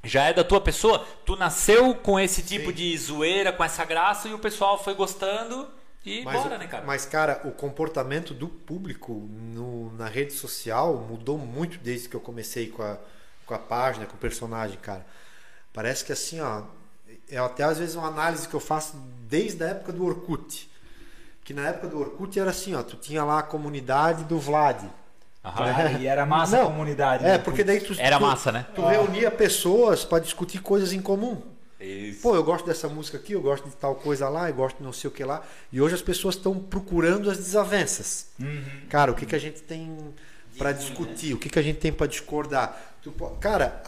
já 0.04 0.26
é 0.26 0.34
da 0.34 0.44
tua 0.44 0.62
pessoa. 0.62 1.04
Tu 1.26 1.36
nasceu 1.36 1.96
com 1.96 2.20
esse 2.20 2.44
tipo 2.44 2.72
de 2.72 2.96
zoeira, 2.96 3.52
com 3.52 3.64
essa 3.64 3.84
graça 3.86 4.28
e 4.28 4.36
o 4.36 4.40
pessoal 4.40 4.78
foi 4.78 4.94
gostando 4.94 5.68
e 6.06 6.24
Mas, 6.24 6.42
bora, 6.42 6.58
né, 6.58 6.68
cara? 6.68 6.86
mas, 6.86 7.06
cara, 7.06 7.42
o 7.46 7.52
comportamento 7.52 8.34
do 8.34 8.48
público 8.48 9.14
no- 9.54 9.92
na 9.98 10.08
rede 10.08 10.34
social 10.34 10.96
mudou 10.98 11.38
muito 11.38 11.78
desde 11.80 12.08
que 12.10 12.16
eu 12.16 12.22
comecei 12.22 12.70
com 12.70 12.82
a, 12.84 12.98
com 13.46 13.54
a 13.54 13.60
página, 13.60 14.06
com 14.06 14.16
o 14.16 14.20
personagem, 14.20 14.78
cara. 14.80 15.06
Parece 15.74 16.06
que 16.06 16.12
assim, 16.12 16.40
ó. 16.40 16.64
É 17.30 17.38
até 17.38 17.64
às 17.64 17.78
vezes 17.80 17.96
uma 17.96 18.08
análise 18.08 18.48
que 18.48 18.54
eu 18.56 18.60
faço 18.60 18.96
desde 19.28 19.64
a 19.64 19.70
época 19.70 19.92
do 19.94 20.06
Orkut. 20.06 20.70
Que 21.44 21.54
na 21.54 21.68
época 21.70 21.88
do 21.88 22.00
Orkut 22.00 22.40
era 22.40 22.52
assim, 22.52 22.76
ó. 22.76 22.84
Tu 22.84 22.96
tinha 22.98 23.24
lá 23.24 23.40
a 23.40 23.44
comunidade 23.44 24.24
do 24.26 24.40
Vlad. 24.40 24.84
Cara, 25.44 25.92
e 26.00 26.08
era 26.08 26.26
massa 26.26 26.58
a 26.58 26.60
Não, 26.62 26.68
comunidade. 26.68 27.26
É, 27.26 27.30
né? 27.34 27.38
porque 27.40 27.64
daí 27.64 27.80
tu. 27.82 27.94
Era 28.00 28.18
tu- 28.18 28.22
massa, 28.22 28.52
né? 28.52 28.66
Tu 28.76 28.82
reunia 28.86 29.32
pessoas 29.32 30.04
para 30.06 30.20
discutir 30.24 30.62
coisas 30.62 30.92
em 30.94 31.02
comum. 31.02 31.42
Isso. 31.80 32.22
Pô, 32.22 32.36
eu 32.36 32.44
gosto 32.44 32.66
dessa 32.66 32.90
música 32.90 33.18
aqui, 33.18 33.34
eu 33.34 33.42
gosto 33.42 33.70
de 33.70 33.76
tal 33.76 33.96
coisa 33.96 34.28
lá, 34.28 34.50
eu 34.50 34.56
gosto 34.56 34.78
de 34.78 34.84
não 34.84 34.92
sei 34.92 35.08
o 35.08 35.12
que 35.12 35.24
lá. 35.24 35.44
E 35.72 35.80
hoje 35.80 35.96
as 35.96 36.02
pessoas 36.02 36.36
estão 36.36 36.60
procurando 36.60 37.32
as 37.32 37.38
desavenças. 37.38 38.28
Cara, 38.90 39.12
o 39.12 39.16
que, 39.16 39.26
que 39.26 39.36
a 39.36 39.40
gente 39.40 39.62
tem 39.62 39.98
para 40.58 40.74
discutir? 40.74 41.34
O 41.34 41.38
que, 41.38 41.48
que 41.48 41.58
a 41.58 41.62
gente 41.62 41.80
tem 41.80 41.92
para 41.92 42.08
discordar? 42.08 42.96
Cara, 43.40 43.82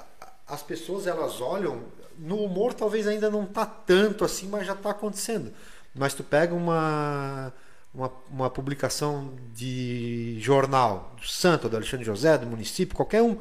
as 0.47 0.62
pessoas 0.62 1.06
elas 1.06 1.41
olham. 1.41 1.84
No 2.17 2.38
humor 2.43 2.73
talvez 2.73 3.08
ainda 3.08 3.30
não 3.30 3.45
tá 3.45 3.65
tanto 3.65 4.23
assim, 4.23 4.47
mas 4.47 4.65
já 4.65 4.75
tá 4.75 4.91
acontecendo. 4.91 5.51
Mas 5.93 6.13
tu 6.13 6.23
pega 6.23 6.54
uma. 6.54 7.54
Uma, 7.93 8.10
uma 8.30 8.49
publicação 8.49 9.34
de 9.54 10.38
jornal 10.39 11.13
do 11.19 11.27
Santo, 11.27 11.67
do 11.67 11.75
Alexandre 11.75 12.06
José, 12.06 12.38
do 12.38 12.47
município, 12.47 12.95
qualquer 12.95 13.21
um. 13.21 13.38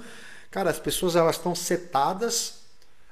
Cara, 0.51 0.71
as 0.71 0.81
pessoas 0.81 1.15
elas 1.15 1.37
estão 1.37 1.55
setadas 1.55 2.60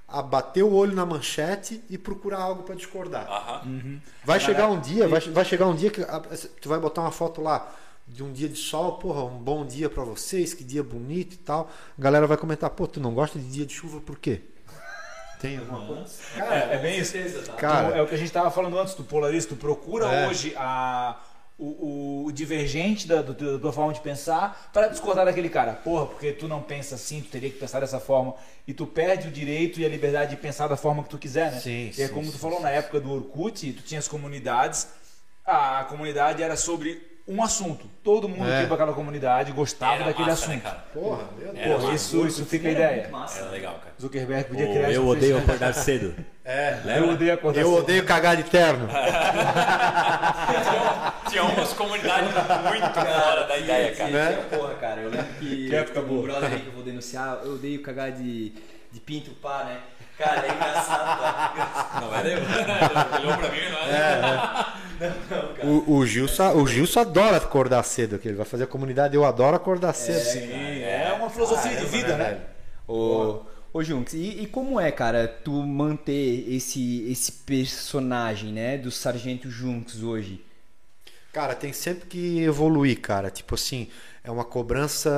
a 0.09 0.23
bater 0.23 0.63
o 0.63 0.73
olho 0.73 0.95
na 0.97 1.05
manchete 1.05 1.85
e 1.91 1.99
procurar 1.99 2.39
algo 2.41 2.63
para 2.63 2.75
discordar. 2.75 3.27
Aham. 3.31 4.01
Vai 4.25 4.41
chegar 4.41 4.69
um 4.69 4.81
dia, 4.81 5.07
vai, 5.07 5.21
vai 5.21 5.45
chegar 5.45 5.67
um 5.67 5.75
dia 5.77 5.91
que 5.91 6.01
a- 6.03 6.23
tu 6.61 6.69
vai 6.69 6.79
botar 6.79 7.03
uma 7.03 7.11
foto 7.11 7.43
lá 7.43 7.71
de 8.07 8.23
um 8.23 8.33
dia 8.33 8.49
de 8.49 8.57
sol, 8.57 8.93
porra, 8.99 9.23
um 9.25 9.37
bom 9.39 9.67
dia 9.67 9.91
para 9.91 10.03
vocês, 10.03 10.55
que 10.55 10.65
dia 10.65 10.83
bonito 10.83 11.35
e 11.35 11.39
tal. 11.39 11.71
A 11.99 12.01
galera 12.01 12.27
vai 12.27 12.39
comentar, 12.39 12.71
pô, 12.71 12.87
tu 12.87 12.99
não 13.01 13.13
gosta 13.13 13.39
de 13.39 13.45
dia 13.51 13.67
de 13.67 13.75
chuva 13.75 14.01
por 14.01 14.19
quê? 14.19 14.41
Tem 15.41 15.59
alguma 15.59 15.87
coisa? 15.87 16.11
É, 16.37 16.75
é 16.75 16.79
bem 16.79 16.99
isso. 16.99 17.15
Cara. 17.59 17.91
Tu- 17.91 17.95
é 17.99 18.03
o 18.03 18.07
que 18.09 18.15
a 18.15 18.19
gente 18.19 18.27
estava 18.29 18.51
falando 18.51 18.79
antes, 18.79 18.95
tu 18.95 19.05
polarista, 19.05 19.55
tu 19.55 19.59
procura 19.59 20.07
É. 20.07 20.27
hoje 20.27 20.53
a, 20.57 21.17
o, 21.59 22.25
o- 22.27 22.33
divergente 22.33 23.07
da, 23.09 23.21
do- 23.23 23.59
da 23.59 23.73
forma 23.73 23.93
de 23.93 24.01
pensar 24.01 24.71
para 24.73 24.89
discordar 24.89 25.25
daquele 25.25 25.49
cara. 25.49 25.73
Porra, 25.75 26.07
porque 26.07 26.33
tu 26.33 26.47
não 26.47 26.63
pensa 26.63 26.95
assim, 26.95 27.21
tu 27.21 27.29
teria 27.29 27.51
que 27.51 27.59
pensar 27.59 27.81
dessa 27.81 27.99
forma. 27.99 28.35
E 28.67 28.73
tu 28.73 28.87
perde 28.87 29.29
o 29.29 29.31
direito 29.31 29.81
e 29.81 29.85
a 29.85 29.89
liberdade 29.89 30.31
de 30.31 30.37
pensar 30.41 30.69
da 30.69 30.77
forma 30.77 31.03
que 31.03 31.09
tu 31.09 31.19
quiser, 31.19 31.51
né? 31.53 31.61
Sim, 31.61 31.93
e 31.97 32.03
é 32.03 32.07
sim, 32.07 32.15
como 32.15 32.27
tu 32.31 32.33
sim, 32.33 32.39
falou 32.39 32.61
na 32.61 32.71
época 32.71 33.01
do 33.01 33.11
Orkut, 33.13 33.73
tu 33.73 33.83
tinha 33.83 33.99
as 33.99 34.07
comunidades, 34.09 34.89
a 35.45 35.85
comunidade 35.89 36.43
era 36.43 36.57
sobre 36.57 37.03
um 37.29 37.43
assunto. 37.43 37.85
Todo 38.03 38.27
mundo 38.29 38.49
É. 38.49 38.55
que 38.57 38.61
ia 38.63 38.67
pra 38.67 38.75
aquela 38.77 38.93
comunidade 38.95 39.53
gostava 39.53 39.97
Era 39.97 40.05
daquele 40.07 40.31
massa, 40.31 40.47
né, 40.49 40.55
assunto. 40.55 40.63
cara? 40.65 40.85
Porra, 40.95 41.25
meu 41.39 41.53
Deus. 41.53 41.67
Porra, 41.67 41.83
massa. 41.83 41.95
isso, 41.95 42.27
isso 42.27 42.45
fica 42.47 42.69
a 42.69 42.73
ideia. 42.73 43.11
Era 43.37 43.51
legal, 43.51 43.75
cara. 43.75 43.93
Zuckerberg 44.01 44.49
podia 44.49 44.67
O 44.67 44.73
criar 44.73 44.91
eu 44.93 45.07
odeio 45.07 45.39
acordar 45.39 45.73
cedo. 45.75 46.15
É, 46.51 46.79
Eu 46.97 47.11
odeio 47.11 47.35
acordar 47.35 47.61
eu 47.61 47.69
cedo. 47.69 47.79
odeio 47.83 48.05
cagar 48.07 48.35
de 48.35 48.43
terno. 48.45 48.89
Tinha 51.29 51.45
umas 51.45 51.73
comunidades 51.75 52.31
muito 52.33 52.95
fora 52.95 53.45
da 53.47 53.59
ideia, 53.59 53.95
cara. 53.95 54.11
Né? 54.11 54.45
Porra, 54.51 54.75
cara, 54.77 55.01
eu 55.03 55.11
lembro 55.11 55.27
que 55.39 55.69
Que 55.69 55.77
época 55.77 56.01
um 56.01 56.05
boa. 56.05 56.23
brother 56.23 56.53
aí 56.53 56.61
que 56.61 56.67
eu 56.69 56.73
vou 56.73 56.83
denunciar, 56.83 57.41
eu 57.45 57.53
odeio 57.55 57.83
cagar 57.83 58.13
de, 58.13 58.51
de 58.91 59.01
pinto 59.01 59.31
pá, 59.33 59.65
né? 59.65 59.79
Cara, 60.17 60.47
é 60.47 60.51
engraçado, 60.55 61.21
tá? 61.21 62.01
Não 62.01 62.17
é 62.17 62.23
deu? 62.23 62.39
Olhou 62.39 63.37
pra 63.39 63.49
mim, 63.51 63.69
não 63.71 63.79
é? 63.81 64.65
O, 65.63 65.97
o, 65.97 66.07
Gilson, 66.07 66.55
o 66.55 66.67
Gilson 66.67 67.01
adora 67.01 67.37
acordar 67.37 67.83
cedo, 67.85 68.19
que 68.19 68.29
ele 68.29 68.37
vai 68.37 68.47
fazer 68.47 68.65
a 68.65 68.67
comunidade 68.67 69.15
Eu 69.15 69.25
Adoro 69.25 69.57
Acordar 69.57 69.93
Cedo. 69.93 70.19
Sim, 70.19 70.83
é 70.83 71.13
uma 71.17 71.31
filosofia 71.31 71.77
de 71.77 71.87
vida, 71.87 72.17
né? 72.17 72.41
Ô, 72.87 73.43
ô 73.73 73.83
Junks, 73.83 74.15
e, 74.15 74.43
e 74.43 74.47
como 74.47 74.81
é, 74.81 74.91
cara, 74.91 75.29
tu 75.29 75.53
manter 75.53 76.45
esse, 76.49 77.11
esse 77.11 77.33
personagem, 77.33 78.53
né, 78.53 78.79
do 78.79 78.91
Sargento 78.91 79.51
Junks 79.51 80.03
hoje? 80.03 80.45
Cara, 81.33 81.55
tem 81.55 81.73
sempre 81.73 82.07
que 82.07 82.43
evoluir, 82.43 83.01
cara. 83.01 83.31
Tipo 83.31 83.55
assim, 83.55 83.89
é 84.25 84.31
uma 84.31 84.45
cobrança 84.45 85.11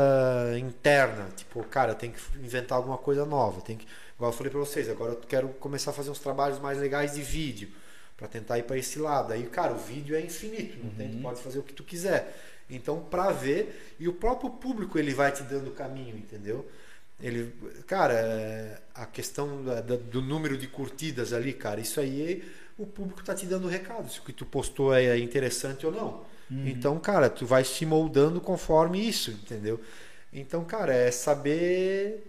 interna. 0.59 1.29
Tipo, 1.37 1.62
cara, 1.64 1.95
tem 1.95 2.11
que 2.11 2.21
inventar 2.38 2.77
alguma 2.77 2.99
coisa 2.99 3.25
nova. 3.25 3.61
Tem 3.61 3.77
que, 3.77 3.87
igual 4.16 4.31
eu 4.31 4.37
falei 4.37 4.51
pra 4.51 4.61
vocês, 4.61 4.90
agora 4.90 5.12
eu 5.12 5.21
quero 5.29 5.49
começar 5.61 5.93
a 5.93 5.95
fazer 5.95 6.11
uns 6.11 6.19
trabalhos 6.19 6.59
mais 6.59 6.79
legais 6.79 7.14
de 7.14 7.23
vídeo 7.23 7.69
Pra 8.20 8.28
tentar 8.28 8.59
ir 8.59 8.64
pra 8.64 8.76
esse 8.78 8.98
lado. 9.00 9.33
Aí, 9.33 9.44
cara, 9.46 9.72
o 9.72 9.78
vídeo 9.78 10.14
é 10.14 10.20
infinito, 10.20 10.78
não 10.85 10.90
tem, 10.90 11.09
tu 11.11 11.16
pode 11.22 11.40
fazer 11.42 11.59
o 11.59 11.62
que 11.62 11.72
tu 11.72 11.83
quiser. 11.83 12.37
Então, 12.68 13.00
pra 13.00 13.33
ver 13.33 13.94
e 13.98 14.06
o 14.06 14.12
próprio 14.12 14.50
público 14.50 14.96
ele 14.98 15.12
vai 15.12 15.33
te 15.33 15.42
dando 15.42 15.68
o 15.70 15.72
caminho, 15.72 16.16
entendeu? 16.16 16.68
Ele, 17.18 17.52
cara, 17.87 18.14
é, 18.14 18.78
a 18.94 19.06
questão 19.06 19.64
da- 19.64 19.80
do 19.80 20.22
número 20.22 20.56
de 20.56 20.66
curtidas 20.68 21.33
ali, 21.33 21.52
cara, 21.52 21.80
isso 21.80 21.98
aí 21.98 22.44
o 22.78 22.87
público 22.87 23.24
tá 23.24 23.35
te 23.35 23.46
dando 23.46 23.66
recado, 23.68 24.09
se 24.11 24.20
o 24.20 24.22
que 24.22 24.33
tu 24.33 24.46
postou 24.46 24.94
é 24.94 25.18
interessante 25.18 25.85
ou 25.87 25.92
não. 25.92 26.24
Então, 26.68 26.98
cara, 27.00 27.30
tu 27.30 27.46
vai 27.46 27.64
se 27.64 27.87
moldando 27.87 28.40
conforme 28.40 29.06
isso, 29.06 29.30
entendeu? 29.30 29.80
Então, 30.33 30.64
cara, 30.64 30.94
é 30.94 31.11
saber 31.11 32.26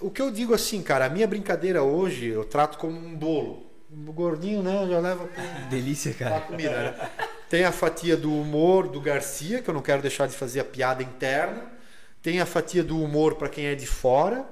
o 0.00 0.10
que 0.10 0.20
eu 0.20 0.30
digo 0.30 0.54
assim, 0.54 0.82
cara, 0.82 1.06
a 1.06 1.08
minha 1.08 1.26
brincadeira 1.26 1.82
hoje 1.82 2.26
eu 2.26 2.44
trato 2.44 2.78
como 2.78 2.98
um 2.98 3.14
bolo. 3.16 3.71
O 3.94 4.12
gordinho, 4.12 4.62
né? 4.62 4.86
Já 4.88 4.98
leva 5.00 5.28
Delícia, 5.68 6.14
cara. 6.14 6.40
comida, 6.40 6.70
né? 6.92 7.10
Tem 7.48 7.64
a 7.64 7.72
fatia 7.72 8.16
do 8.16 8.32
humor 8.34 8.88
do 8.88 9.00
Garcia, 9.00 9.60
que 9.60 9.68
eu 9.68 9.74
não 9.74 9.82
quero 9.82 10.00
deixar 10.00 10.26
de 10.26 10.34
fazer 10.34 10.60
a 10.60 10.64
piada 10.64 11.02
interna. 11.02 11.64
Tem 12.22 12.40
a 12.40 12.46
fatia 12.46 12.82
do 12.82 12.98
humor 13.02 13.34
para 13.34 13.48
quem 13.48 13.66
é 13.66 13.74
de 13.74 13.86
fora, 13.86 14.46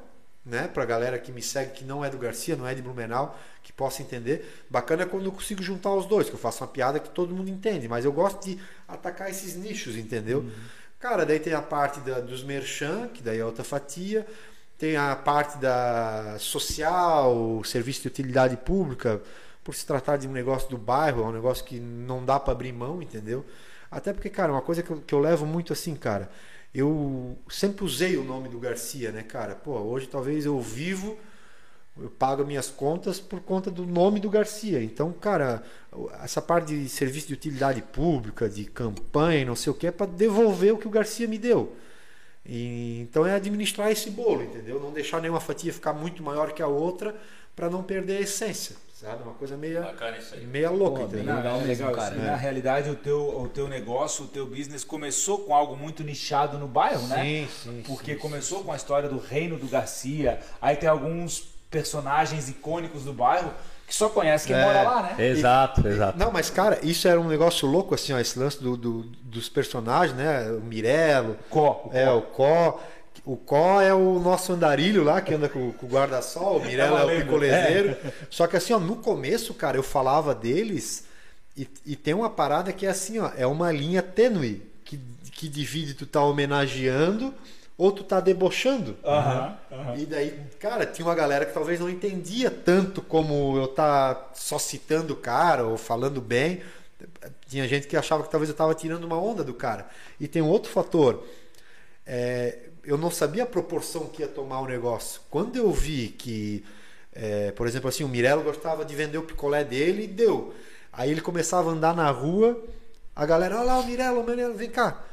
né? 0.44 0.68
Pra 0.68 0.84
galera 0.84 1.18
que 1.18 1.32
me 1.32 1.40
segue 1.40 1.70
que 1.72 1.84
não 1.84 2.04
é 2.04 2.10
do 2.10 2.18
Garcia, 2.18 2.54
não 2.56 2.66
é 2.66 2.74
de 2.74 2.82
Blumenau, 2.82 3.38
que 3.62 3.72
possa 3.72 4.02
entender. 4.02 4.64
Bacana 4.68 5.04
é 5.04 5.06
quando 5.06 5.24
eu 5.24 5.32
consigo 5.32 5.62
juntar 5.62 5.94
os 5.94 6.04
dois, 6.04 6.28
que 6.28 6.34
eu 6.34 6.38
faço 6.38 6.62
uma 6.62 6.68
piada 6.68 6.98
que 7.00 7.08
todo 7.08 7.34
mundo 7.34 7.48
entende, 7.48 7.88
mas 7.88 8.04
eu 8.04 8.12
gosto 8.12 8.44
de 8.44 8.58
atacar 8.86 9.30
esses 9.30 9.56
nichos, 9.56 9.96
entendeu? 9.96 10.44
Cara, 10.98 11.24
daí 11.24 11.40
tem 11.40 11.54
a 11.54 11.62
parte 11.62 12.00
da- 12.00 12.20
dos 12.20 12.42
merchan, 12.44 13.08
que 13.08 13.22
daí 13.22 13.38
é 13.38 13.44
outra 13.44 13.64
fatia. 13.64 14.26
Tem 14.80 14.96
a 14.96 15.14
parte 15.14 15.58
da 15.58 16.36
social, 16.38 17.62
serviço 17.64 18.00
de 18.00 18.08
utilidade 18.08 18.56
pública, 18.56 19.20
por 19.62 19.74
se 19.74 19.84
tratar 19.84 20.16
de 20.16 20.26
um 20.26 20.32
negócio 20.32 20.70
do 20.70 20.78
bairro, 20.78 21.22
é 21.22 21.26
um 21.26 21.32
negócio 21.32 21.62
que 21.66 21.78
não 21.78 22.24
dá 22.24 22.40
para 22.40 22.54
abrir 22.54 22.72
mão, 22.72 23.02
entendeu? 23.02 23.44
Até 23.90 24.10
porque, 24.14 24.30
cara, 24.30 24.50
uma 24.50 24.62
coisa 24.62 24.82
que 24.82 24.90
eu, 24.90 24.96
que 25.06 25.14
eu 25.14 25.18
levo 25.18 25.44
muito 25.44 25.70
assim, 25.70 25.94
cara, 25.94 26.30
eu 26.74 27.36
sempre 27.46 27.84
usei 27.84 28.16
o 28.16 28.24
nome 28.24 28.48
do 28.48 28.58
Garcia, 28.58 29.12
né, 29.12 29.22
cara? 29.22 29.54
Pô, 29.54 29.72
hoje 29.72 30.06
talvez 30.06 30.46
eu 30.46 30.58
vivo, 30.58 31.18
eu 32.00 32.08
pago 32.08 32.42
minhas 32.46 32.70
contas 32.70 33.20
por 33.20 33.40
conta 33.40 33.70
do 33.70 33.84
nome 33.84 34.18
do 34.18 34.30
Garcia. 34.30 34.82
Então, 34.82 35.12
cara, 35.12 35.62
essa 36.24 36.40
parte 36.40 36.68
de 36.68 36.88
serviço 36.88 37.28
de 37.28 37.34
utilidade 37.34 37.82
pública, 37.82 38.48
de 38.48 38.64
campanha, 38.64 39.44
não 39.44 39.54
sei 39.54 39.70
o 39.72 39.74
que, 39.74 39.88
é 39.88 39.90
para 39.90 40.10
devolver 40.10 40.72
o 40.72 40.78
que 40.78 40.88
o 40.88 40.90
Garcia 40.90 41.28
me 41.28 41.36
deu. 41.36 41.76
E, 42.44 43.00
então 43.02 43.26
é 43.26 43.34
administrar 43.34 43.90
esse 43.90 44.10
bolo, 44.10 44.42
entendeu? 44.42 44.80
Não 44.80 44.92
deixar 44.92 45.20
nenhuma 45.20 45.40
fatia 45.40 45.72
ficar 45.72 45.92
muito 45.92 46.22
maior 46.22 46.52
que 46.52 46.62
a 46.62 46.66
outra 46.66 47.14
para 47.54 47.68
não 47.68 47.82
perder 47.82 48.16
a 48.18 48.20
essência, 48.20 48.76
sabe? 48.94 49.22
Uma 49.22 49.34
coisa 49.34 49.56
meia, 49.56 49.82
Bacana 49.82 50.16
isso 50.16 50.34
aí. 50.34 50.46
meia 50.46 50.70
louca, 50.70 51.00
Pô, 51.02 51.06
bem 51.08 51.18
entendeu? 51.20 51.36
legal 51.36 51.60
é 51.60 51.64
mesmo, 51.64 51.86
legal, 51.86 51.92
cara. 51.92 52.14
assim, 52.16 52.24
É. 52.26 52.30
Na 52.30 52.36
realidade, 52.36 52.88
o 52.90 52.96
teu, 52.96 53.40
o 53.40 53.48
teu 53.48 53.68
negócio, 53.68 54.24
o 54.24 54.28
teu 54.28 54.46
business 54.46 54.82
começou 54.84 55.40
com 55.40 55.54
algo 55.54 55.76
muito 55.76 56.02
nichado 56.02 56.58
no 56.58 56.66
bairro, 56.66 57.06
né? 57.08 57.22
Sim, 57.22 57.48
sim. 57.62 57.82
Porque 57.86 58.14
sim, 58.14 58.18
começou 58.18 58.64
com 58.64 58.72
a 58.72 58.76
história 58.76 59.08
do 59.08 59.18
reino 59.18 59.58
do 59.58 59.66
Garcia, 59.68 60.40
aí 60.62 60.76
tem 60.76 60.88
alguns 60.88 61.50
personagens 61.70 62.48
icônicos 62.48 63.04
do 63.04 63.12
bairro 63.12 63.52
que 63.86 63.94
só 63.94 64.08
conhece 64.08 64.46
quem 64.46 64.54
É. 64.56 64.64
mora 64.64 64.82
lá, 64.82 65.02
né? 65.02 65.28
Exato, 65.28 65.86
exato. 65.88 66.16
Não, 66.18 66.30
mas 66.30 66.48
cara, 66.48 66.78
isso 66.82 67.08
era 67.08 67.20
um 67.20 67.26
negócio 67.26 67.66
louco, 67.66 67.94
assim, 67.94 68.12
ó, 68.12 68.18
esse 68.20 68.38
lance 68.38 68.62
do, 68.62 68.76
do- 68.76 69.02
dos 69.22 69.48
personagens, 69.48 70.16
né? 70.16 70.48
O 70.52 70.60
Mirelo, 70.60 71.36
Có, 71.48 71.82
o 71.86 71.90
é, 71.92 72.08
o 72.10 72.22
Có. 72.22 72.80
O 73.24 73.36
Có 73.36 73.80
é 73.80 73.92
o 73.92 74.18
nosso 74.20 74.52
andarilho 74.52 75.02
lá, 75.02 75.20
que 75.20 75.34
anda 75.34 75.48
com, 75.48 75.72
com 75.72 75.86
o 75.86 75.88
guarda-sol, 75.88 76.58
o 76.58 76.64
Mirelo 76.64 76.92
uma 76.94 77.00
é, 77.00 77.04
o 77.04 77.06
lenda. 77.08 77.24
picolezeiro. 77.24 77.96
Só 78.30 78.46
que 78.46 78.56
assim, 78.56 78.72
ó, 78.72 78.78
no 78.78 78.96
começo, 78.96 79.52
cara, 79.54 79.76
eu 79.76 79.82
falava 79.82 80.34
deles 80.34 81.04
e, 81.56 81.68
e 81.84 81.96
tem 81.96 82.14
uma 82.14 82.30
parada 82.30 82.72
que 82.72 82.86
é 82.86 82.90
assim, 82.90 83.18
ó, 83.18 83.30
é 83.36 83.46
uma 83.46 83.72
linha 83.72 84.02
tênue 84.02 84.62
que, 84.84 85.00
que 85.32 85.48
divide 85.48 85.94
tu 85.94 86.06
tá 86.06 86.22
homenageando 86.22 87.34
ou 87.80 87.90
tu 87.90 88.04
tá 88.04 88.20
debochando. 88.20 88.94
Aham. 89.02 89.56
E 89.96 90.04
daí, 90.04 90.38
cara, 90.58 90.84
tinha 90.84 91.08
uma 91.08 91.14
galera 91.14 91.46
que 91.46 91.54
talvez 91.54 91.80
não 91.80 91.88
entendia 91.88 92.50
tanto 92.50 93.00
como 93.00 93.56
eu 93.56 93.68
tá 93.68 94.32
só 94.34 94.58
citando 94.58 95.14
o 95.14 95.16
cara 95.16 95.64
ou 95.64 95.78
falando 95.78 96.20
bem. 96.20 96.60
Tinha 97.48 97.66
gente 97.66 97.88
que 97.88 97.96
achava 97.96 98.22
que 98.22 98.30
talvez 98.30 98.50
eu 98.50 98.54
tava 98.54 98.74
tirando 98.74 99.04
uma 99.04 99.18
onda 99.18 99.42
do 99.42 99.54
cara. 99.54 99.88
E 100.20 100.28
tem 100.28 100.42
um 100.42 100.48
outro 100.48 100.70
fator. 100.70 101.26
É, 102.06 102.58
eu 102.84 102.98
não 102.98 103.10
sabia 103.10 103.44
a 103.44 103.46
proporção 103.46 104.08
que 104.08 104.20
ia 104.20 104.28
tomar 104.28 104.60
o 104.60 104.66
negócio. 104.66 105.22
Quando 105.30 105.56
eu 105.56 105.72
vi 105.72 106.08
que, 106.08 106.62
é, 107.14 107.50
por 107.52 107.66
exemplo, 107.66 107.88
assim, 107.88 108.04
o 108.04 108.08
Mirelo 108.08 108.42
gostava 108.42 108.84
de 108.84 108.94
vender 108.94 109.16
o 109.16 109.22
picolé 109.22 109.64
dele, 109.64 110.06
deu. 110.06 110.52
Aí 110.92 111.10
ele 111.10 111.22
começava 111.22 111.70
a 111.70 111.72
andar 111.72 111.96
na 111.96 112.10
rua, 112.10 112.62
a 113.16 113.24
galera, 113.24 113.56
olha 113.56 113.64
lá 113.64 113.78
o 113.78 113.86
Mirelo, 113.86 114.20
o 114.20 114.24
Mirelo, 114.24 114.52
vem 114.52 114.68
cá. 114.68 115.06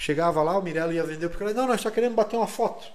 Chegava 0.00 0.42
lá, 0.42 0.58
o 0.58 0.62
Mirelo 0.62 0.94
ia 0.94 1.04
vender 1.04 1.26
o 1.26 1.30
picolé. 1.30 1.52
Não, 1.52 1.66
nós 1.66 1.82
só 1.82 1.90
queremos 1.90 2.16
bater 2.16 2.34
uma 2.34 2.46
foto. 2.46 2.90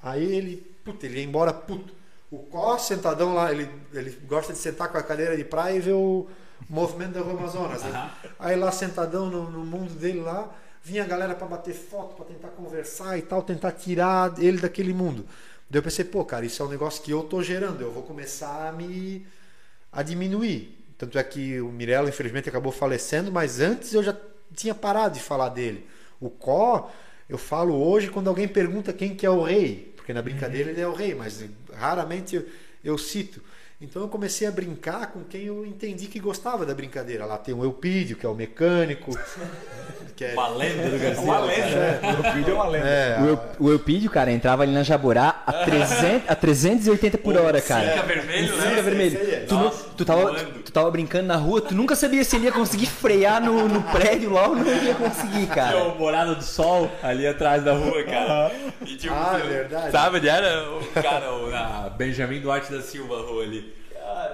Aí 0.00 0.22
ele, 0.22 0.58
puta, 0.84 1.04
ele 1.04 1.18
ia 1.18 1.24
embora 1.24 1.52
puto. 1.52 1.92
O 2.30 2.38
Có, 2.38 2.78
sentadão 2.78 3.34
lá, 3.34 3.50
ele, 3.50 3.68
ele 3.92 4.10
gosta 4.28 4.52
de 4.52 4.58
sentar 4.60 4.88
com 4.88 4.96
a 4.96 5.02
cadeira 5.02 5.36
de 5.36 5.42
praia 5.42 5.74
e 5.76 5.80
ver 5.80 5.94
o 5.94 6.28
movimento 6.70 7.14
da 7.14 7.20
Rua 7.20 7.32
Amazonas. 7.40 7.82
né? 7.82 8.12
Aí 8.38 8.54
lá 8.54 8.70
sentadão 8.70 9.26
no, 9.28 9.50
no 9.50 9.66
mundo 9.66 9.92
dele 9.94 10.20
lá, 10.20 10.48
vinha 10.84 11.02
a 11.02 11.06
galera 11.06 11.34
para 11.34 11.48
bater 11.48 11.74
foto, 11.74 12.14
para 12.14 12.26
tentar 12.26 12.50
conversar 12.50 13.18
e 13.18 13.22
tal, 13.22 13.42
tentar 13.42 13.72
tirar 13.72 14.32
ele 14.38 14.58
daquele 14.58 14.92
mundo. 14.92 15.26
Daí 15.68 15.80
eu 15.80 15.82
pensei, 15.82 16.04
pô, 16.04 16.24
cara, 16.24 16.46
isso 16.46 16.62
é 16.62 16.64
um 16.64 16.68
negócio 16.68 17.02
que 17.02 17.10
eu 17.10 17.24
tô 17.24 17.42
gerando, 17.42 17.80
eu 17.80 17.90
vou 17.90 18.04
começar 18.04 18.68
a 18.68 18.70
me 18.70 19.26
a 19.90 20.00
diminuir. 20.00 20.94
Tanto 20.96 21.18
é 21.18 21.24
que 21.24 21.60
o 21.60 21.72
Mirella, 21.72 22.08
infelizmente, 22.08 22.48
acabou 22.48 22.70
falecendo, 22.70 23.32
mas 23.32 23.58
antes 23.58 23.92
eu 23.92 24.02
já 24.04 24.16
tinha 24.54 24.76
parado 24.76 25.14
de 25.14 25.20
falar 25.20 25.48
dele. 25.48 25.84
O 26.20 26.30
Có, 26.30 26.90
eu 27.28 27.38
falo 27.38 27.74
hoje 27.74 28.10
quando 28.10 28.28
alguém 28.28 28.48
pergunta 28.48 28.92
quem 28.92 29.14
que 29.14 29.26
é 29.26 29.30
o 29.30 29.42
rei, 29.42 29.92
porque 29.96 30.12
na 30.12 30.22
brincadeira 30.22 30.70
ele 30.70 30.80
é 30.80 30.86
o 30.86 30.94
rei, 30.94 31.14
mas 31.14 31.44
raramente 31.72 32.36
eu, 32.36 32.46
eu 32.84 32.98
cito. 32.98 33.42
Então 33.78 34.00
eu 34.00 34.08
comecei 34.08 34.48
a 34.48 34.50
brincar 34.50 35.08
com 35.12 35.22
quem 35.22 35.42
eu 35.42 35.66
entendi 35.66 36.06
que 36.06 36.18
gostava 36.18 36.64
da 36.64 36.74
brincadeira. 36.74 37.26
Lá 37.26 37.36
tem 37.36 37.54
o 37.54 37.62
Eupídio, 37.62 38.16
que 38.16 38.24
é 38.24 38.28
o 38.28 38.34
mecânico, 38.34 39.10
que 40.16 40.24
é 40.24 40.32
Uma 40.32 40.48
lenda 40.48 40.88
do 40.88 40.98
Garcia. 40.98 41.22
Uma 41.22 41.38
lenda, 41.40 42.00
o 42.30 42.32
vídeo 42.32 42.52
é 42.52 42.54
uma 42.54 42.68
lenda. 42.68 42.86
é, 42.88 43.18
O, 43.20 43.26
Eu- 43.26 43.40
o 43.60 43.70
Eupídio, 43.70 44.08
cara, 44.10 44.32
entrava 44.32 44.62
ali 44.62 44.72
na 44.72 44.82
Jaborá 44.82 45.42
a, 45.46 45.52
300, 45.66 46.22
a 46.30 46.34
380 46.34 47.18
por 47.18 47.36
hora, 47.36 47.60
cara. 47.60 47.90
Fica 47.90 48.02
vermelho, 48.04 48.56
né? 48.56 48.70
Fica 48.70 48.82
vermelho. 48.82 49.18
É. 49.30 49.36
Tu, 49.40 49.54
Nossa, 49.54 49.88
tu, 49.94 50.04
tava, 50.06 50.34
tu 50.64 50.72
tava 50.72 50.90
brincando 50.90 51.26
na 51.26 51.36
rua, 51.36 51.60
tu 51.60 51.74
nunca 51.74 51.94
sabia 51.94 52.24
se 52.24 52.34
ele 52.36 52.46
ia 52.46 52.52
conseguir 52.52 52.86
frear 52.86 53.42
no, 53.42 53.68
no 53.68 53.82
prédio 53.82 54.30
lá 54.32 54.48
ou 54.48 54.56
não 54.56 54.66
ia 54.66 54.94
conseguir, 54.94 55.32
Tinha 55.44 55.54
cara. 55.54 55.84
o 55.84 55.98
Morada 55.98 56.34
do 56.34 56.42
Sol 56.42 56.90
ali 57.02 57.26
atrás 57.26 57.62
da 57.62 57.74
rua, 57.74 58.02
cara. 58.04 58.50
E, 58.86 58.96
tipo, 58.96 59.12
Ah, 59.12 59.38
eu- 59.38 59.46
verdade. 59.50 59.92
Sabe 59.92 60.16
onde 60.16 60.28
era 60.30 60.66
o 60.78 60.86
cara, 61.02 61.30
o, 61.34 61.50
na 61.50 61.90
Benjamin 61.90 62.40
Duarte 62.40 62.72
da 62.72 62.80
Silva, 62.80 63.18
a 63.18 63.22
rua 63.22 63.42
ali. 63.42 63.65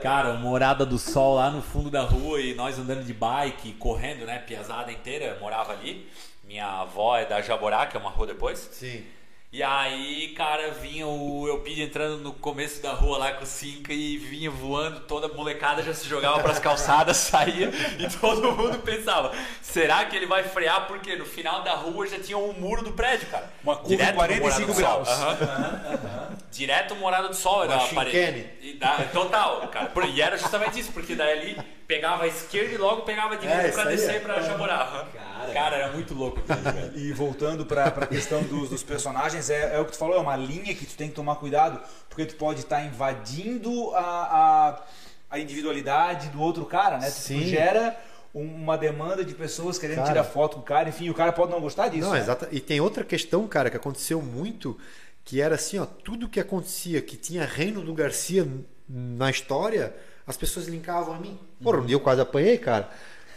Cara, 0.03 0.35
Morada 0.35 0.85
do 0.85 0.99
Sol 0.99 1.37
lá 1.37 1.51
no 1.51 1.63
fundo 1.63 1.91
da 1.91 2.03
rua 2.03 2.41
e 2.41 2.55
nós 2.55 2.79
andando 2.79 3.05
de 3.05 3.13
bike, 3.13 3.75
correndo, 3.75 4.27
né? 4.27 4.39
Piazada 4.39 4.91
inteira, 4.91 5.39
morava 5.41 5.73
ali. 5.73 6.09
Minha 6.45 6.67
avó 6.67 7.17
é 7.17 7.25
da 7.25 7.41
Jaborá, 7.41 7.87
que 7.87 7.97
é 7.97 8.01
uma 8.01 8.11
rua 8.11 8.27
depois. 8.27 8.69
sim. 8.73 9.05
E 9.53 9.63
aí, 9.63 10.29
cara, 10.35 10.71
vinha 10.71 11.07
o 11.07 11.47
Eupídio 11.47 11.85
entrando 11.85 12.17
no 12.23 12.33
começo 12.33 12.83
da 12.83 12.95
rua 12.95 13.19
lá 13.19 13.33
com 13.33 13.45
o 13.45 13.47
Cinca 13.47 13.93
e 13.93 14.17
vinha 14.17 14.51
voando, 14.51 15.01
toda 15.01 15.27
a 15.27 15.29
molecada 15.29 15.83
já 15.83 15.93
se 15.93 16.09
jogava 16.09 16.41
pras 16.41 16.59
calçadas, 16.59 17.19
saía 17.29 17.71
e 17.99 18.09
todo 18.19 18.51
mundo 18.53 18.79
pensava, 18.79 19.31
será 19.61 20.07
que 20.07 20.17
ele 20.17 20.25
vai 20.25 20.43
frear? 20.43 20.87
Porque 20.87 21.15
no 21.17 21.27
final 21.27 21.63
da 21.63 21.75
rua 21.75 22.07
já 22.07 22.19
tinha 22.19 22.39
um 22.39 22.55
muro 22.55 22.83
do 22.83 22.93
prédio, 22.93 23.27
cara. 23.29 23.53
Uma 23.63 23.77
curva 23.77 23.89
de 23.91 23.97
Direto 23.99 24.13
no 24.13 24.17
45 24.17 24.41
Morada 24.41 24.73
do 24.73 24.75
Sol. 24.75 25.05
graus. 25.05 25.09
Aham. 25.11 26.37
Direto 26.51 26.97
Morada 26.97 27.29
do 27.29 27.37
Sol 27.37 27.65
era 27.65 27.75
Uma 27.77 27.85
a 27.85 27.89
parede. 27.95 28.49
E 28.63 28.73
da- 28.79 29.05
total, 29.13 29.69
cara. 29.69 29.93
E 30.09 30.23
era 30.23 30.39
justamente 30.39 30.81
isso, 30.81 30.93
porque 30.93 31.15
daí 31.15 31.31
ali 31.39 31.59
pegava 31.87 32.25
a 32.25 32.27
esquerda 32.27 32.73
e 32.75 32.79
logo 32.79 33.03
pegava 33.03 33.35
a 33.35 33.37
direita 33.37 33.81
É, 33.81 33.83
aí 33.83 33.89
descer 33.97 34.15
é. 34.15 34.19
pra 34.21 34.41
Jaborá. 34.41 34.77
Aham. 34.77 35.53
Cara, 35.53 35.77
era 35.77 35.93
muito 35.93 36.15
louco 36.15 36.41
aquilo. 36.41 36.93
E 36.97 37.13
voltando 37.13 37.67
para 37.67 37.87
a 37.87 38.07
questão 38.07 38.43
dos, 38.45 38.71
dos 38.71 38.83
personagens, 38.83 39.42
é, 39.51 39.77
é 39.77 39.81
o 39.81 39.85
que 39.85 39.93
tu 39.93 39.99
falou, 39.99 40.17
é 40.17 40.21
uma 40.21 40.37
linha 40.37 40.75
que 40.75 40.85
tu 40.87 40.95
tem 40.97 41.09
que 41.09 41.15
tomar 41.15 41.37
cuidado, 41.37 41.81
porque 42.09 42.25
tu 42.27 42.37
pode 42.37 42.61
estar 42.61 42.83
invadindo 42.85 43.91
a, 43.95 44.01
a, 44.01 44.83
a 45.31 45.39
individualidade 45.39 46.29
do 46.29 46.41
outro 46.41 46.65
cara, 46.67 46.99
né? 46.99 47.09
Tu- 47.11 47.15
Tu 47.15 47.21
Sim. 47.21 47.47
gera 47.47 47.97
uma 48.35 48.79
demanda 48.79 49.25
de 49.25 49.35
pessoas 49.35 49.79
querendo 49.79 49.97
Cara. 49.97 50.09
tirar 50.09 50.25
foto 50.25 50.55
com 50.57 50.61
o 50.63 50.65
cara, 50.65 50.89
enfim, 50.89 51.11
o 51.11 51.15
cara 51.15 51.33
pode 51.33 51.51
não 51.53 51.61
gostar 51.61 51.89
disso. 51.89 52.07
Não, 52.07 52.15
né? 52.15 52.21
exata. 52.21 52.49
E 52.51 52.61
tem 52.61 52.81
outra 52.81 53.05
questão, 53.05 53.47
cara, 53.47 53.69
que 53.69 53.77
aconteceu 53.77 54.23
muito, 54.23 54.79
que 55.25 55.41
era 55.41 55.55
assim, 55.57 55.79
ó, 55.79 55.85
tudo 55.85 56.29
que 56.29 56.41
acontecia 56.41 57.03
que 57.03 57.17
tinha 57.17 57.45
reino 57.45 57.83
do 57.83 57.93
Garcia 57.93 58.49
na 58.89 59.29
história, 59.31 59.95
as 60.27 60.37
pessoas 60.37 60.67
linkavam 60.67 61.15
a 61.15 61.19
mim. 61.19 61.39
Porra, 61.63 61.79
um 61.79 61.85
dia 61.87 61.95
eu 61.97 62.01
quase 62.01 62.21
apanhei, 62.23 62.57
cara. 62.57 62.89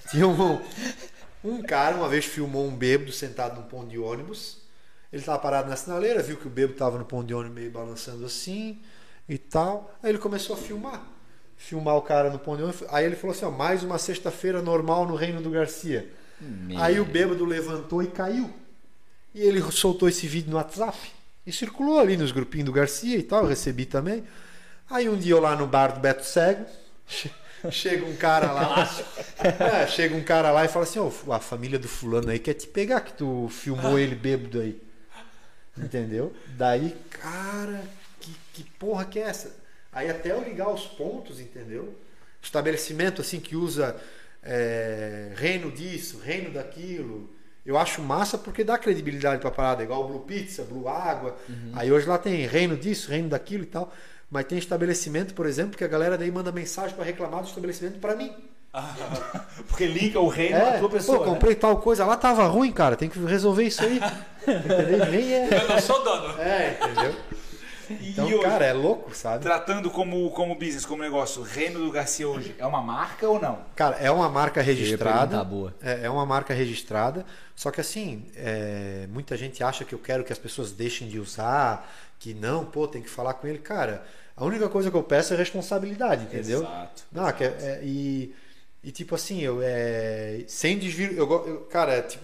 Tinha 0.09 0.27
um, 0.27 0.61
um 1.43 1.61
cara, 1.61 1.95
uma 1.97 2.07
vez 2.07 2.23
filmou 2.23 2.65
um 2.65 2.75
bêbado 2.75 3.11
sentado 3.11 3.55
num 3.59 3.67
ponto 3.67 3.87
de 3.87 3.99
ônibus. 3.99 4.63
Ele 5.15 5.21
estava 5.21 5.39
parado 5.39 5.69
na 5.69 5.78
sinaleira, 5.78 6.21
viu 6.21 6.36
que 6.36 6.45
o 6.45 6.49
bêbado 6.49 6.73
estava 6.73 6.97
no 6.99 7.06
ponto 7.06 7.25
de 7.25 7.34
ônibus 7.34 7.56
meio 7.56 7.71
balançando 7.71 8.25
assim 8.25 8.82
e 9.30 9.38
tal. 9.38 9.95
Aí 10.04 10.10
ele 10.12 10.17
começou 10.17 10.56
a 10.56 10.60
filmar. 10.60 11.01
Filmar 11.56 11.95
o 11.95 12.01
cara 12.01 12.30
no 12.30 12.38
ponto 12.38 12.58
de 12.58 12.63
ônibus. 12.63 12.84
Aí 12.89 13.06
ele 13.06 13.15
falou 13.15 13.34
assim, 13.34 13.45
ó, 13.45 13.49
mais 13.51 13.82
uma 13.82 13.97
sexta-feira 13.97 14.62
normal 14.62 15.08
no 15.08 15.15
reino 15.15 15.41
do 15.41 15.49
Garcia. 15.49 16.12
Aí 16.75 16.99
o 16.99 17.06
bêbado 17.06 17.45
levantou 17.45 18.04
e 18.04 18.08
caiu. 18.08 18.54
E 19.34 19.41
ele 19.41 19.62
soltou 19.71 20.10
esse 20.10 20.28
vídeo 20.28 20.49
no 20.51 20.58
WhatsApp. 20.58 20.97
E 21.47 21.51
circulou 21.54 21.97
ali 21.99 22.17
nos 22.17 22.34
grupinhos 22.34 22.65
do 22.65 22.71
Garcia 22.73 23.17
e 23.17 23.23
tal, 23.23 23.43
eu 23.43 23.47
recebi 23.49 23.86
também. 23.86 24.23
Aí 24.89 25.08
um 25.08 25.15
dia 25.17 25.32
eu 25.34 25.39
lá 25.39 25.56
no 25.56 25.65
bar 25.65 25.93
do 25.93 25.99
Beto 26.01 26.25
Cego, 26.25 26.65
che- 27.08 27.32
chega 27.71 28.06
um 28.06 28.17
cara 28.17 28.51
lá. 28.51 28.89
É, 29.39 29.88
chega 29.88 30.13
um 30.15 30.23
cara 30.23 30.51
lá 30.51 30.65
e 30.65 30.67
fala 30.67 30.84
assim, 30.84 30.99
ó, 30.99 31.10
a 31.34 31.39
família 31.39 31.80
do 31.80 31.88
fulano 31.88 32.30
aí 32.32 32.39
quer 32.39 32.54
te 32.56 32.67
pegar, 32.67 32.99
que 33.01 33.13
tu 33.13 33.47
filmou 33.49 33.97
ele 33.97 34.15
bêbado 34.15 34.60
aí. 34.60 34.82
Entendeu? 35.77 36.33
Daí, 36.57 36.95
cara, 37.09 37.83
que 38.19 38.33
que 38.53 38.63
porra 38.79 39.05
que 39.05 39.19
é 39.19 39.23
essa? 39.23 39.55
Aí 39.91 40.09
até 40.09 40.31
eu 40.31 40.43
ligar 40.43 40.69
os 40.69 40.85
pontos, 40.85 41.39
entendeu? 41.39 41.93
Estabelecimento 42.41 43.21
assim 43.21 43.39
que 43.39 43.55
usa 43.55 43.95
é, 44.41 45.33
reino 45.35 45.71
disso, 45.71 46.19
reino 46.19 46.51
daquilo. 46.51 47.29
Eu 47.65 47.77
acho 47.77 48.01
massa 48.01 48.38
porque 48.38 48.63
dá 48.63 48.77
credibilidade 48.77 49.41
pra 49.41 49.49
parada, 49.49 49.83
igual 49.83 50.03
o 50.03 50.07
Blue 50.07 50.19
Pizza, 50.21 50.63
Blue 50.63 50.88
Água. 50.88 51.35
Aí 51.73 51.91
hoje 51.91 52.07
lá 52.07 52.17
tem 52.17 52.45
reino 52.45 52.77
disso, 52.77 53.09
reino 53.09 53.29
daquilo 53.29 53.63
e 53.63 53.67
tal. 53.67 53.91
Mas 54.29 54.45
tem 54.45 54.57
estabelecimento, 54.57 55.33
por 55.33 55.45
exemplo, 55.45 55.77
que 55.77 55.83
a 55.83 55.88
galera 55.88 56.17
daí 56.17 56.31
manda 56.31 56.51
mensagem 56.51 56.95
para 56.95 57.03
reclamar 57.05 57.41
do 57.41 57.47
estabelecimento 57.47 57.99
para 57.99 58.15
mim. 58.15 58.33
Porque 59.67 59.85
linka 59.85 60.19
o 60.19 60.27
reino 60.27 60.57
É, 60.57 60.75
à 60.75 60.79
tua 60.79 60.89
pessoa. 60.89 61.19
pô, 61.19 61.25
né? 61.25 61.31
comprei 61.31 61.55
tal 61.55 61.77
coisa, 61.77 62.05
lá 62.05 62.15
tava 62.17 62.45
ruim, 62.47 62.71
cara, 62.71 62.95
tem 62.95 63.09
que 63.09 63.19
resolver 63.19 63.63
isso 63.63 63.83
aí. 63.83 63.99
entendeu? 64.47 65.05
Nem 65.11 65.33
é. 65.33 65.49
Eu 65.63 65.67
não 65.69 65.79
sou 65.79 66.03
dono. 66.03 66.39
É, 66.41 66.77
entendeu? 66.81 67.15
E 67.88 68.09
Então, 68.09 68.25
hoje, 68.25 68.39
cara, 68.39 68.65
é 68.65 68.73
louco, 68.73 69.13
sabe? 69.15 69.43
tratando 69.43 69.91
como, 69.91 70.31
como 70.31 70.55
business, 70.55 70.85
como 70.88 71.03
negócio, 71.03 71.43
Reino 71.43 71.77
do 71.79 71.91
Garcia 71.91 72.27
hoje 72.27 72.55
é 72.57 72.65
uma 72.65 72.81
marca 72.81 73.27
ou 73.29 73.39
não? 73.39 73.59
Cara, 73.75 73.97
é 73.97 74.09
uma 74.09 74.27
marca 74.27 74.59
registrada. 74.61 75.43
boa. 75.43 75.71
É, 75.83 76.05
é 76.05 76.09
uma 76.09 76.25
marca 76.25 76.51
registrada. 76.53 77.23
Só 77.55 77.69
que 77.69 77.79
assim, 77.81 78.25
é, 78.35 79.05
muita 79.11 79.38
gente 79.38 79.63
acha 79.63 79.85
que 79.85 79.93
eu 79.93 79.99
quero 79.99 80.23
que 80.23 80.33
as 80.33 80.39
pessoas 80.39 80.71
deixem 80.71 81.07
de 81.07 81.19
usar, 81.19 81.88
que 82.17 82.33
não, 82.33 82.65
pô, 82.65 82.88
tem 82.88 83.03
que 83.03 83.09
falar 83.09 83.35
com 83.35 83.45
ele. 83.45 83.59
Cara, 83.59 84.03
a 84.35 84.43
única 84.43 84.67
coisa 84.67 84.89
que 84.89 84.97
eu 84.97 85.03
peço 85.03 85.35
é 85.35 85.38
responsabilidade, 85.38 86.23
entendeu? 86.23 86.61
Exato. 86.61 87.03
Não, 87.11 87.31
que 87.31 87.43
é- 87.43 87.47
é- 87.59 87.81
e, 87.83 88.33
e 88.85 88.91
tipo 88.91 89.15
assim, 89.15 89.41
eu 89.41 89.59
é, 89.63 90.43
sem 90.47 90.77
desvio, 90.77 91.11
eu, 91.13 91.29
eu- 91.47 91.61
cara, 91.71 92.03
tipo, 92.03 92.23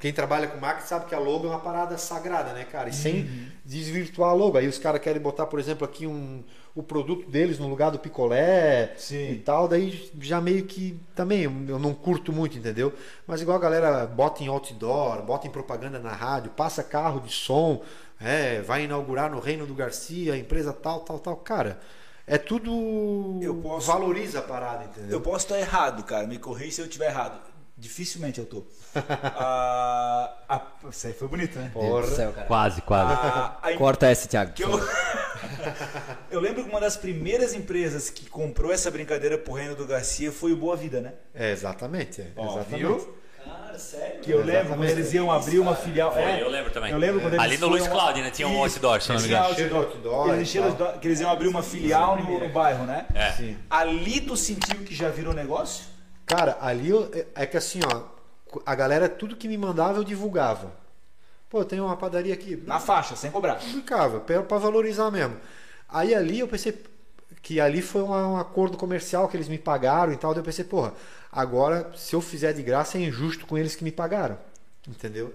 quem 0.00 0.12
trabalha 0.12 0.48
com 0.48 0.58
marketing 0.58 0.88
sabe 0.88 1.06
que 1.06 1.14
a 1.14 1.18
logo 1.20 1.46
é 1.46 1.50
uma 1.50 1.60
parada 1.60 1.96
sagrada, 1.96 2.52
né, 2.52 2.64
cara? 2.64 2.88
E 2.88 2.92
sem 2.92 3.24
desvirtuar 3.64 4.30
a 4.30 4.32
logo. 4.32 4.58
Aí 4.58 4.66
os 4.66 4.76
caras 4.76 5.00
querem 5.00 5.22
botar, 5.22 5.46
por 5.46 5.60
exemplo, 5.60 5.84
aqui 5.84 6.06
um 6.06 6.42
o 6.74 6.82
produto 6.82 7.30
deles 7.30 7.58
no 7.58 7.68
lugar 7.68 7.90
do 7.90 7.98
picolé 7.98 8.94
Sim. 8.96 9.32
e 9.32 9.36
tal, 9.36 9.68
daí 9.68 10.10
já 10.20 10.40
meio 10.40 10.64
que 10.64 10.98
também 11.14 11.42
eu 11.42 11.52
eu 11.68 11.78
não 11.78 11.92
curto 11.94 12.32
muito, 12.32 12.56
entendeu? 12.58 12.92
Mas 13.26 13.42
igual 13.42 13.58
a 13.58 13.60
galera 13.60 14.06
bota 14.06 14.42
em 14.42 14.48
outdoor, 14.48 15.22
bota 15.22 15.46
em 15.46 15.50
propaganda 15.50 15.98
na 15.98 16.12
rádio, 16.12 16.50
passa 16.52 16.82
carro 16.82 17.20
de 17.20 17.30
som, 17.30 17.82
é, 18.20 18.60
vai 18.62 18.84
inaugurar 18.84 19.30
no 19.30 19.38
Reino 19.38 19.66
do 19.66 19.74
Garcia, 19.74 20.36
empresa 20.36 20.72
tal, 20.72 21.00
tal, 21.00 21.18
tal, 21.18 21.36
cara. 21.36 21.78
É 22.26 22.38
tudo 22.38 23.38
Eu 23.42 23.56
posso- 23.56 23.86
valoriza 23.88 24.38
a 24.38 24.42
parada, 24.42 24.84
entendeu? 24.84 25.10
Eu 25.10 25.20
posso 25.20 25.44
estar 25.46 25.58
errado, 25.58 26.02
cara. 26.04 26.26
Me 26.26 26.38
corrija 26.38 26.70
se 26.72 26.80
eu 26.80 26.86
estiver 26.86 27.06
errado. 27.10 27.40
Dificilmente 27.76 28.38
eu 28.38 28.46
tô. 28.46 28.62
Ah, 28.94 30.32
a- 30.48 30.62
Isso 30.90 31.06
aí 31.06 31.12
foi 31.12 31.26
bonito, 31.28 31.58
né? 31.58 31.70
Do 31.74 32.06
céu, 32.06 32.32
cara. 32.32 32.46
Quase, 32.46 32.82
quase. 32.82 33.12
A- 33.12 33.58
a- 33.62 33.76
Corta 33.76 34.06
essa, 34.06 34.28
Thiago. 34.28 34.52
que 34.52 34.62
eu... 34.62 34.70
eu 36.30 36.40
lembro 36.40 36.62
que 36.62 36.70
uma 36.70 36.80
das 36.80 36.96
primeiras 36.96 37.54
empresas 37.54 38.10
que 38.10 38.28
comprou 38.28 38.72
essa 38.72 38.90
brincadeira 38.90 39.36
pro 39.38 39.54
Reino 39.54 39.74
do 39.74 39.86
Garcia 39.86 40.30
foi 40.30 40.52
o 40.52 40.56
Boa 40.56 40.76
Vida, 40.76 41.00
né? 41.00 41.14
É, 41.34 41.50
exatamente. 41.50 42.20
é, 42.20 42.28
Ó, 42.36 42.52
exatamente. 42.60 42.76
viu? 42.86 43.14
Cara, 43.44 43.78
sério? 43.78 44.20
Que 44.20 44.30
eu 44.30 44.38
lembro 44.38 44.50
quando 44.68 44.84
Exatamente. 44.84 44.92
eles 44.92 45.12
iam 45.14 45.30
abrir 45.30 45.58
uma 45.58 45.74
filial. 45.74 46.12
Foi, 46.12 46.22
é, 46.22 46.42
eu 46.42 46.48
lembro 46.48 46.70
também. 46.70 46.90
Eu 46.92 46.98
lembro 46.98 47.20
quando 47.20 47.34
eles 47.34 47.44
Ali 47.44 47.58
no 47.58 47.68
Luiz 47.68 47.86
Cláudio, 47.88 48.22
né? 48.22 48.30
Tinha 48.30 48.48
um 48.48 48.58
outdoor, 48.58 49.00
se 49.00 49.08
não 49.12 49.20
me 49.20 49.26
engano. 49.26 49.44
Outdoor 49.46 50.38
e 50.38 50.42
os 50.42 50.74
do- 50.74 50.98
que 51.00 51.08
eles 51.08 51.20
iam 51.20 51.30
abrir 51.30 51.48
uma 51.48 51.62
filial 51.62 52.16
no, 52.16 52.40
no 52.40 52.48
bairro, 52.48 52.84
né? 52.84 53.06
É. 53.14 53.32
Sim. 53.32 53.56
Ali 53.70 54.20
tu 54.20 54.36
sentiu 54.36 54.80
que 54.84 54.94
já 54.94 55.08
virou 55.08 55.32
negócio? 55.32 55.84
Cara, 56.26 56.56
ali 56.60 56.90
eu- 56.90 57.10
é 57.34 57.46
que 57.46 57.56
assim, 57.56 57.80
ó, 57.92 58.02
a 58.64 58.74
galera, 58.74 59.08
tudo 59.08 59.36
que 59.36 59.48
me 59.48 59.56
mandava 59.58 59.98
eu 59.98 60.04
divulgava. 60.04 60.72
Pô, 61.48 61.60
eu 61.60 61.64
tenho 61.64 61.84
uma 61.84 61.96
padaria 61.96 62.32
aqui. 62.32 62.62
Na 62.66 62.80
faixa, 62.80 63.14
sem 63.16 63.30
cobrar. 63.30 63.56
Publicava, 63.56 64.20
para 64.20 64.58
valorizar 64.58 65.10
mesmo. 65.10 65.36
Aí 65.88 66.14
ali 66.14 66.38
eu 66.40 66.48
pensei 66.48 66.74
que 67.42 67.60
ali 67.60 67.82
foi 67.82 68.02
um, 68.02 68.10
um 68.10 68.36
acordo 68.38 68.76
comercial 68.78 69.28
que 69.28 69.36
eles 69.36 69.48
me 69.48 69.58
pagaram 69.58 70.12
e 70.12 70.16
tal. 70.16 70.32
Daí 70.32 70.40
eu 70.40 70.44
pensei, 70.44 70.64
porra, 70.64 70.94
agora 71.32 71.90
se 71.96 72.14
eu 72.14 72.20
fizer 72.20 72.52
de 72.52 72.62
graça 72.62 72.98
é 72.98 73.00
injusto 73.00 73.46
com 73.46 73.56
eles 73.58 73.74
que 73.74 73.82
me 73.82 73.90
pagaram. 73.90 74.38
Entendeu? 74.86 75.34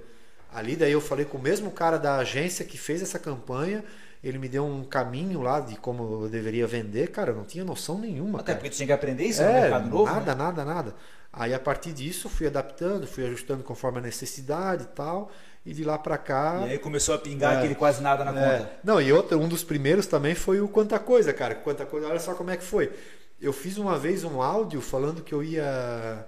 Ali 0.54 0.76
daí 0.76 0.92
eu 0.92 1.02
falei 1.02 1.26
com 1.26 1.38
o 1.38 1.42
mesmo 1.42 1.72
cara 1.72 1.98
da 1.98 2.18
agência 2.18 2.64
que 2.64 2.78
fez 2.78 3.02
essa 3.02 3.20
campanha. 3.20 3.84
Ele 4.24 4.38
me 4.40 4.50
deu 4.50 4.66
um 4.66 4.84
caminho 4.84 5.42
lá 5.42 5.60
de 5.60 5.76
como 5.76 6.24
eu 6.24 6.30
deveria 6.30 6.66
vender. 6.66 7.10
Cara, 7.12 7.32
eu 7.32 7.36
não 7.36 7.44
tinha 7.46 7.64
noção 7.64 8.00
nenhuma. 8.00 8.40
Até 8.40 8.48
cara. 8.54 8.58
porque 8.60 8.70
tu 8.72 8.76
tinha 8.78 8.88
que 8.88 8.94
aprender 8.94 9.24
isso 9.26 9.42
no 9.42 9.48
É, 9.50 9.62
mercado 9.62 9.90
novo. 9.90 10.06
nada, 10.06 10.34
né? 10.36 10.44
nada, 10.44 10.66
nada. 10.66 10.96
Aí 11.32 11.54
a 11.54 11.60
partir 11.60 11.94
disso 11.94 12.28
fui 12.28 12.48
adaptando, 12.48 13.06
fui 13.06 13.26
ajustando 13.26 13.64
conforme 13.64 14.00
a 14.00 14.02
necessidade 14.02 14.84
e 14.84 14.88
tal. 14.88 15.32
E 15.66 15.74
de 15.74 15.84
lá 15.84 15.98
pra 15.98 16.18
cá. 16.18 16.64
E 16.66 16.72
aí 16.72 16.80
começou 16.80 17.14
a 17.14 17.18
pingar 17.18 17.54
É. 17.54 17.58
aquele 17.58 17.76
quase 17.76 18.02
nada 18.02 18.24
na 18.24 18.32
É, 18.32 18.58
conta. 18.60 18.72
Não, 18.84 19.02
e 19.02 19.12
outra, 19.12 19.38
um 19.38 19.48
dos 19.50 19.64
primeiros 19.66 20.08
também 20.08 20.34
foi 20.34 20.62
o 20.62 20.68
Quanta 20.68 20.98
Coisa, 20.98 21.32
cara. 21.34 21.56
Quanta 21.56 21.86
Coisa, 21.86 22.08
olha 22.08 22.20
só 22.20 22.34
como 22.34 22.50
é 22.50 22.58
que 22.58 22.64
foi. 22.64 22.92
Eu 23.42 23.54
fiz 23.54 23.78
uma 23.78 23.98
vez 23.98 24.24
um 24.24 24.42
áudio 24.42 24.82
falando 24.82 25.22
que 25.22 25.34
eu 25.34 25.44
ia. 25.44 26.26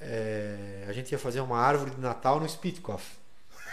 é, 0.00 0.84
a 0.88 0.92
gente 0.92 1.12
ia 1.12 1.18
fazer 1.18 1.40
uma 1.40 1.58
árvore 1.58 1.90
de 1.92 2.00
Natal 2.00 2.40
no 2.40 2.48
Spitkov. 2.48 3.02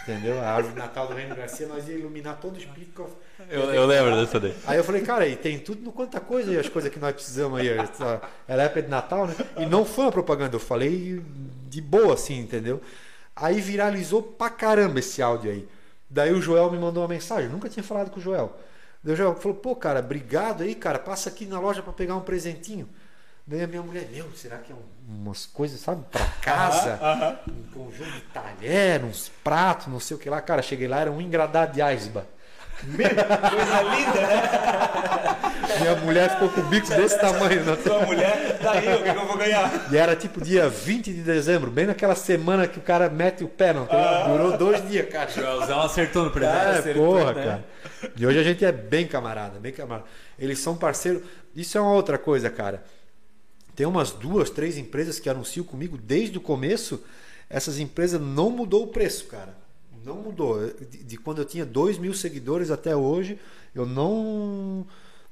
Entendeu? 0.04 0.38
A 0.41 0.48
árvore 0.50 0.74
de 0.74 0.80
Natal 0.80 1.08
do 1.08 1.13
Reino 1.13 1.34
Garcia, 1.34 1.65
nós 1.65 1.88
ia 1.88 1.96
iluminar 1.96 2.38
todo 2.41 2.58
o 2.58 2.60
Spitkov. 2.60 3.10
Eu, 3.50 3.74
eu 3.74 3.86
lembro 3.86 4.13
dessa 4.17 4.38
daí. 4.38 4.54
Aí 4.67 4.78
eu 4.78 4.84
falei, 4.84 5.02
cara, 5.02 5.26
e 5.26 5.36
tem 5.38 5.58
tudo 5.60 5.82
no 5.82 5.93
Quanta 5.93 6.19
Coisa 6.19 6.52
aí, 6.52 6.58
as 6.60 6.67
coisas 6.67 6.91
que 6.91 7.00
nós 7.00 7.13
precisamos 7.13 7.58
aí. 7.60 7.69
essa- 7.69 8.22
Era 8.46 8.63
época 8.63 8.82
de 8.82 8.89
Natal, 8.89 9.28
né? 9.28 9.36
E 9.58 9.65
não 9.65 9.86
foi 9.86 10.04
uma 10.06 10.12
propaganda, 10.12 10.56
eu 10.56 10.60
falei 10.60 11.22
de 11.69 11.80
boa, 11.82 12.15
assim, 12.15 12.38
entendeu? 12.39 12.82
Aí 13.34 13.62
viralizou 13.62 14.22
pra 14.22 14.50
caramba 14.50 15.00
esse 15.00 15.22
áudio 15.22 15.52
aí. 15.52 15.67
Daí 16.10 16.34
o 16.34 16.41
Joel 16.41 16.69
me 16.69 16.78
mandou 16.78 17.02
uma 17.02 17.10
mensagem, 17.10 17.46
eu 17.46 17.52
nunca 17.52 17.69
tinha 17.69 17.84
falado 17.84 18.12
com 18.12 18.19
o 18.19 18.22
Joel. 18.24 18.56
Daí 19.04 19.13
o 19.13 19.18
Joel 19.18 19.36
falou, 19.36 19.58
pô, 19.58 19.76
cara, 19.76 20.00
obrigado 20.00 20.63
aí, 20.63 20.74
cara, 20.76 20.98
passa 20.98 21.30
aqui 21.30 21.46
na 21.46 21.60
loja 21.60 21.82
pra 21.84 21.92
pegar 21.92 22.16
um 22.16 22.22
presentinho. 22.22 22.88
Daí 23.46 23.62
a 23.62 23.68
minha 23.68 23.82
mulher, 23.82 24.08
meu, 24.10 24.32
será 24.36 24.58
que 24.60 24.72
é 24.72 24.76
um- 24.76 25.16
umas 25.22 25.46
coisas, 25.46 25.80
sabe, 25.82 26.04
pra 26.10 26.26
casa? 26.42 26.98
Um 27.50 27.63
conjunto 27.74 28.10
de 28.12 28.22
talher, 28.34 29.04
uns 29.04 29.30
pratos, 29.44 29.88
não 29.88 30.00
sei 30.00 30.16
o 30.16 30.20
que 30.20 30.30
lá. 30.30 30.39
Cara, 30.42 30.62
cheguei 30.62 30.88
lá, 30.88 31.02
era 31.02 31.12
um 31.12 31.20
engradado 31.20 31.74
de 31.74 31.82
aisba. 31.82 32.26
Coisa 32.82 33.82
linda, 33.82 34.22
né? 34.22 35.54
Minha 35.80 35.96
mulher 35.96 36.30
ficou 36.32 36.50
com 36.50 36.62
o 36.62 36.64
bico 36.66 36.88
desse 36.88 37.20
tamanho. 37.20 37.64
Né? 37.64 37.76
Tua 37.84 38.06
mulher, 38.06 38.60
daí 38.62 38.96
o 38.96 39.04
que, 39.04 39.10
eu 39.10 39.28
vou 39.28 39.38
ganhar? 39.38 39.88
E 39.92 39.98
era 39.98 40.16
tipo 40.16 40.42
dia 40.42 40.70
20 40.70 41.12
de 41.12 41.22
dezembro, 41.22 41.72
bem 41.72 41.86
naquela 41.86 42.16
semana 42.16 42.68
que 42.68 42.78
o 42.78 42.82
cara 42.82 43.10
mete 43.10 43.44
o 43.44 43.48
pé, 43.48 43.74
não 43.74 43.86
tem? 43.86 44.00
Durou 44.28 44.58
dois 44.58 44.88
dias, 44.88 45.10
cara. 45.10 45.30
Joelzão 45.30 45.82
acertou 45.82 46.26
no 46.26 46.32
presente. 46.32 46.56
É, 46.56 46.80
acertou, 46.80 47.06
porra, 47.06 47.34
né? 47.34 47.44
cara. 47.44 47.66
E 48.16 48.26
hoje 48.26 48.40
a 48.40 48.44
gente 48.44 48.64
é 48.64 48.72
bem 48.72 49.08
camarada, 49.08 49.60
bem 49.60 49.72
camarada. 49.72 50.06
Eles 50.38 50.60
são 50.60 50.76
parceiros. 50.76 51.24
Isso 51.56 51.78
é 51.78 51.82
uma 51.82 51.94
outra 51.94 52.18
coisa, 52.18 52.50
cara. 52.50 52.84
Tem 53.76 53.88
umas 53.88 54.12
duas, 54.12 54.50
três 54.50 54.78
empresas 54.78 55.20
que 55.20 55.30
anunciam 55.30 55.66
comigo 55.66 55.98
desde 55.98 56.38
o 56.38 56.42
começo. 56.42 57.04
Essas 57.50 57.80
empresas 57.80 58.22
não 58.22 58.50
mudou 58.50 58.84
o 58.84 58.88
preço, 58.88 59.26
cara. 59.26 59.62
Não 60.06 60.16
mudou. 60.18 60.60
De, 60.68 61.04
de 61.04 61.18
quando 61.18 61.39
eu 61.39 61.46
tinha 61.46 61.66
2 61.66 61.98
mil 61.98 62.13
seguidores 62.13 62.70
até 62.72 62.96
hoje, 62.96 63.39
eu 63.74 63.86
não 63.86 64.86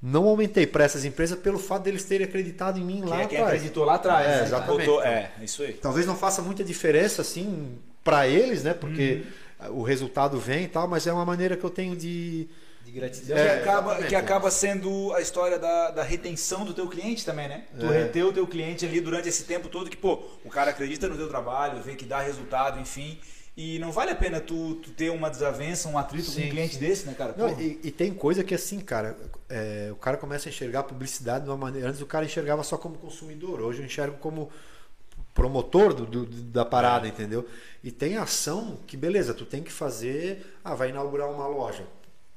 não 0.04 0.28
aumentei 0.28 0.66
para 0.66 0.84
essas 0.84 1.06
empresas 1.06 1.38
pelo 1.38 1.60
fato 1.60 1.84
deles 1.84 2.04
terem 2.04 2.26
acreditado 2.26 2.80
em 2.80 2.84
mim 2.84 3.02
lá 3.02 3.20
Quem, 3.20 3.28
quem 3.28 3.38
atrás. 3.38 3.56
acreditou 3.58 3.86
lá 3.86 3.96
atrás. 3.96 4.26
É, 4.28 4.38
né? 4.38 4.44
exatamente. 4.48 4.86
Botou- 4.88 5.04
é, 5.04 5.32
isso 5.44 5.62
aí. 5.62 5.74
Talvez 5.74 6.06
não 6.08 6.16
faça 6.16 6.42
muita 6.42 6.64
diferença 6.64 7.22
assim 7.22 7.78
para 8.04 8.28
eles, 8.28 8.64
né? 8.64 8.74
Porque 8.74 9.24
o 9.70 9.84
resultado 9.84 10.40
vem 10.40 10.64
e 10.64 10.68
tal, 10.68 10.88
mas 10.88 11.06
é 11.06 11.14
uma 11.14 11.24
maneira 11.24 11.56
que 11.56 11.64
eu 11.64 11.70
tenho 11.70 11.96
de 11.96 12.48
De 12.84 12.92
gratidão. 12.94 13.36
que, 13.38 13.42
É, 13.44 13.54
acaba, 13.60 13.80
exatamente. 13.92 14.10
que 14.10 14.16
acaba 14.16 14.50
sendo 14.50 15.14
a 15.14 15.22
história 15.22 15.60
da, 15.60 15.92
da 15.92 16.02
retenção 16.02 16.66
do 16.66 16.74
teu 16.74 16.88
cliente 16.88 17.24
também, 17.24 17.48
né? 17.48 17.66
Tu 17.80 17.86
É. 17.86 18.00
reteu 18.04 18.30
o 18.30 18.34
teu 18.34 18.48
cliente 18.48 18.84
ali 18.88 19.00
durante 19.02 19.30
esse 19.30 19.44
tempo 19.44 19.70
todo 19.70 19.88
que, 19.88 19.96
pô, 19.98 20.24
o 20.44 20.50
cara 20.50 20.72
acredita 20.72 21.08
no 21.08 21.16
teu 21.16 21.28
trabalho, 21.30 21.80
vê 21.84 21.94
que 21.94 22.06
dá 22.06 22.22
resultado, 22.22 22.80
enfim. 22.80 23.20
E 23.56 23.80
não 23.80 23.92
vale 23.92 24.12
a 24.12 24.16
pena 24.16 24.40
tu, 24.40 24.76
tu 24.76 24.92
ter 24.92 25.10
uma 25.12 25.30
desavença, 25.30 25.90
um 25.90 25.98
atrito 25.98 26.32
com 26.32 26.32
Sim, 26.32 26.46
um 26.46 26.50
cliente 26.50 26.74
sim. 26.74 26.80
desse, 26.80 27.06
né, 27.06 27.14
cara? 27.14 27.34
Não, 27.36 27.50
e, 27.60 27.80
e 27.84 27.92
tem 27.92 28.14
coisa 28.14 28.44
que 28.44 28.54
assim, 28.54 28.80
cara, 28.80 29.18
é, 29.50 29.90
o 29.92 29.96
cara 29.96 30.18
começa 30.18 30.50
a 30.50 30.52
enxergar 30.52 30.82
a 30.82 30.84
publicidade 30.84 31.46
de 31.46 31.50
uma 31.50 31.58
maneira. 31.58 31.90
Antes 31.90 32.02
o 32.02 32.06
cara 32.06 32.26
enxergava 32.26 32.64
só 32.64 32.78
como 32.78 32.98
consumidor, 32.98 33.62
hoje 33.62 33.82
eu 33.82 33.86
enxergo 33.86 34.18
como 34.18 34.52
promotor 35.34 35.94
do, 35.94 36.06
do- 36.06 36.26
da 36.26 36.66
parada, 36.66 37.08
entendeu? 37.08 37.48
E 37.84 37.92
tem 37.92 38.18
ação 38.18 38.80
que, 38.88 38.98
beleza, 38.98 39.34
tu 39.34 39.46
tem 39.46 39.64
que 39.64 39.72
fazer. 39.72 40.58
Ah, 40.64 40.76
vai 40.76 40.90
inaugurar 40.90 41.30
uma 41.30 41.48
loja. 41.48 41.86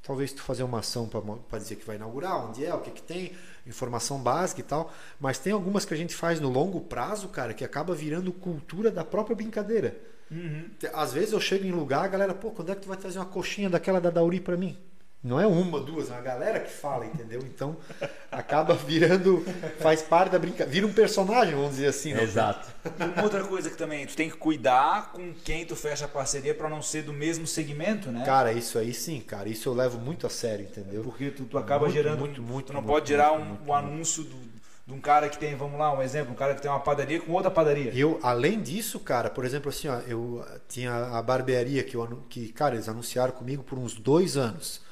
Talvez 0.02 0.32
tu 0.32 0.42
fazer 0.42 0.62
uma 0.64 0.80
ação 0.80 1.08
para 1.48 1.58
dizer 1.58 1.76
que 1.76 1.86
vai 1.86 1.96
inaugurar, 1.96 2.46
onde 2.48 2.64
é, 2.64 2.74
o 2.74 2.80
que, 2.80 2.90
que 2.90 3.02
tem, 3.02 3.32
informação 3.66 4.18
básica 4.20 4.60
e 4.60 4.64
tal. 4.64 4.92
Mas 5.20 5.38
tem 5.38 5.52
algumas 5.52 5.84
que 5.86 5.94
a 5.94 5.96
gente 5.96 6.14
faz 6.14 6.40
no 6.40 6.50
longo 6.50 6.80
prazo, 6.80 7.28
cara, 7.28 7.54
que 7.54 7.64
acaba 7.64 7.94
virando 7.94 8.32
cultura 8.32 8.90
da 8.90 9.04
própria 9.04 9.34
brincadeira. 9.36 9.96
Uhum. 10.30 10.64
Às 10.92 11.12
vezes 11.12 11.32
eu 11.32 11.40
chego 11.40 11.64
em 11.66 11.72
lugar, 11.72 12.04
a 12.04 12.08
galera, 12.08 12.34
pô, 12.34 12.50
quando 12.50 12.72
é 12.72 12.74
que 12.74 12.82
tu 12.82 12.88
vai 12.88 12.96
trazer 12.96 13.18
uma 13.18 13.26
coxinha 13.26 13.68
daquela 13.70 14.00
da 14.00 14.10
Dauri 14.10 14.40
pra 14.40 14.56
mim? 14.56 14.76
Não 15.22 15.40
é 15.40 15.46
uma, 15.46 15.80
duas, 15.80 16.10
é 16.10 16.12
uma 16.12 16.20
galera 16.20 16.60
que 16.60 16.70
fala, 16.70 17.06
entendeu? 17.06 17.40
Então 17.40 17.78
acaba 18.30 18.74
virando, 18.74 19.42
faz 19.80 20.02
parte 20.02 20.32
da 20.32 20.38
brincadeira, 20.38 20.70
vira 20.70 20.86
um 20.86 20.92
personagem, 20.92 21.54
vamos 21.54 21.70
dizer 21.70 21.86
assim. 21.86 22.12
né? 22.12 22.22
Exato. 22.22 22.68
Uma 23.14 23.22
outra 23.24 23.42
coisa 23.44 23.70
que 23.70 23.76
também, 23.76 24.06
tu 24.06 24.14
tem 24.14 24.28
que 24.28 24.36
cuidar 24.36 25.12
com 25.12 25.32
quem 25.42 25.64
tu 25.64 25.74
fecha 25.74 26.04
a 26.04 26.08
parceria 26.08 26.54
pra 26.54 26.68
não 26.68 26.82
ser 26.82 27.04
do 27.04 27.12
mesmo 27.14 27.46
segmento, 27.46 28.10
né? 28.12 28.22
Cara, 28.26 28.52
isso 28.52 28.78
aí 28.78 28.92
sim, 28.92 29.18
cara, 29.20 29.48
isso 29.48 29.66
eu 29.66 29.72
levo 29.72 29.98
muito 29.98 30.26
a 30.26 30.30
sério, 30.30 30.66
entendeu? 30.66 31.02
Porque 31.02 31.30
tu, 31.30 31.44
tu 31.44 31.56
acaba 31.56 31.86
Muito, 31.86 31.94
gerando. 31.94 32.18
muito, 32.18 32.42
muito, 32.42 32.66
tu 32.66 32.72
não 32.74 32.82
muito, 32.82 32.92
pode 32.92 33.08
gerar 33.08 33.30
muito, 33.30 33.42
um, 33.44 33.46
muito, 33.48 33.66
um 33.70 33.74
anúncio 33.74 34.24
do- 34.24 34.53
de 34.86 34.92
um 34.92 35.00
cara 35.00 35.28
que 35.28 35.38
tem, 35.38 35.56
vamos 35.56 35.78
lá, 35.78 35.96
um 35.96 36.02
exemplo, 36.02 36.32
um 36.32 36.36
cara 36.36 36.54
que 36.54 36.60
tem 36.60 36.70
uma 36.70 36.80
padaria 36.80 37.20
com 37.20 37.32
outra 37.32 37.50
padaria. 37.50 37.90
Eu, 37.94 38.20
além 38.22 38.60
disso, 38.60 39.00
cara, 39.00 39.30
por 39.30 39.44
exemplo, 39.44 39.70
assim, 39.70 39.88
ó, 39.88 39.98
eu 40.00 40.44
tinha 40.68 40.92
a 40.92 41.22
barbearia 41.22 41.82
que, 41.82 41.96
eu, 41.96 42.06
que, 42.28 42.52
cara, 42.52 42.74
eles 42.74 42.88
anunciaram 42.88 43.32
comigo 43.32 43.62
por 43.62 43.78
uns 43.78 43.94
dois 43.94 44.36
anos. 44.36 44.82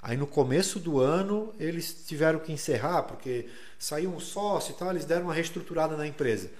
Aí 0.00 0.16
no 0.16 0.26
começo 0.26 0.80
do 0.80 0.98
ano 0.98 1.54
eles 1.60 2.04
tiveram 2.06 2.40
que 2.40 2.50
encerrar, 2.50 3.02
porque 3.02 3.48
saiu 3.78 4.10
um 4.10 4.18
sócio 4.18 4.72
e 4.72 4.74
tal, 4.74 4.90
eles 4.90 5.04
deram 5.04 5.24
uma 5.24 5.34
reestruturada 5.34 5.96
na 5.96 6.06
empresa. 6.06 6.50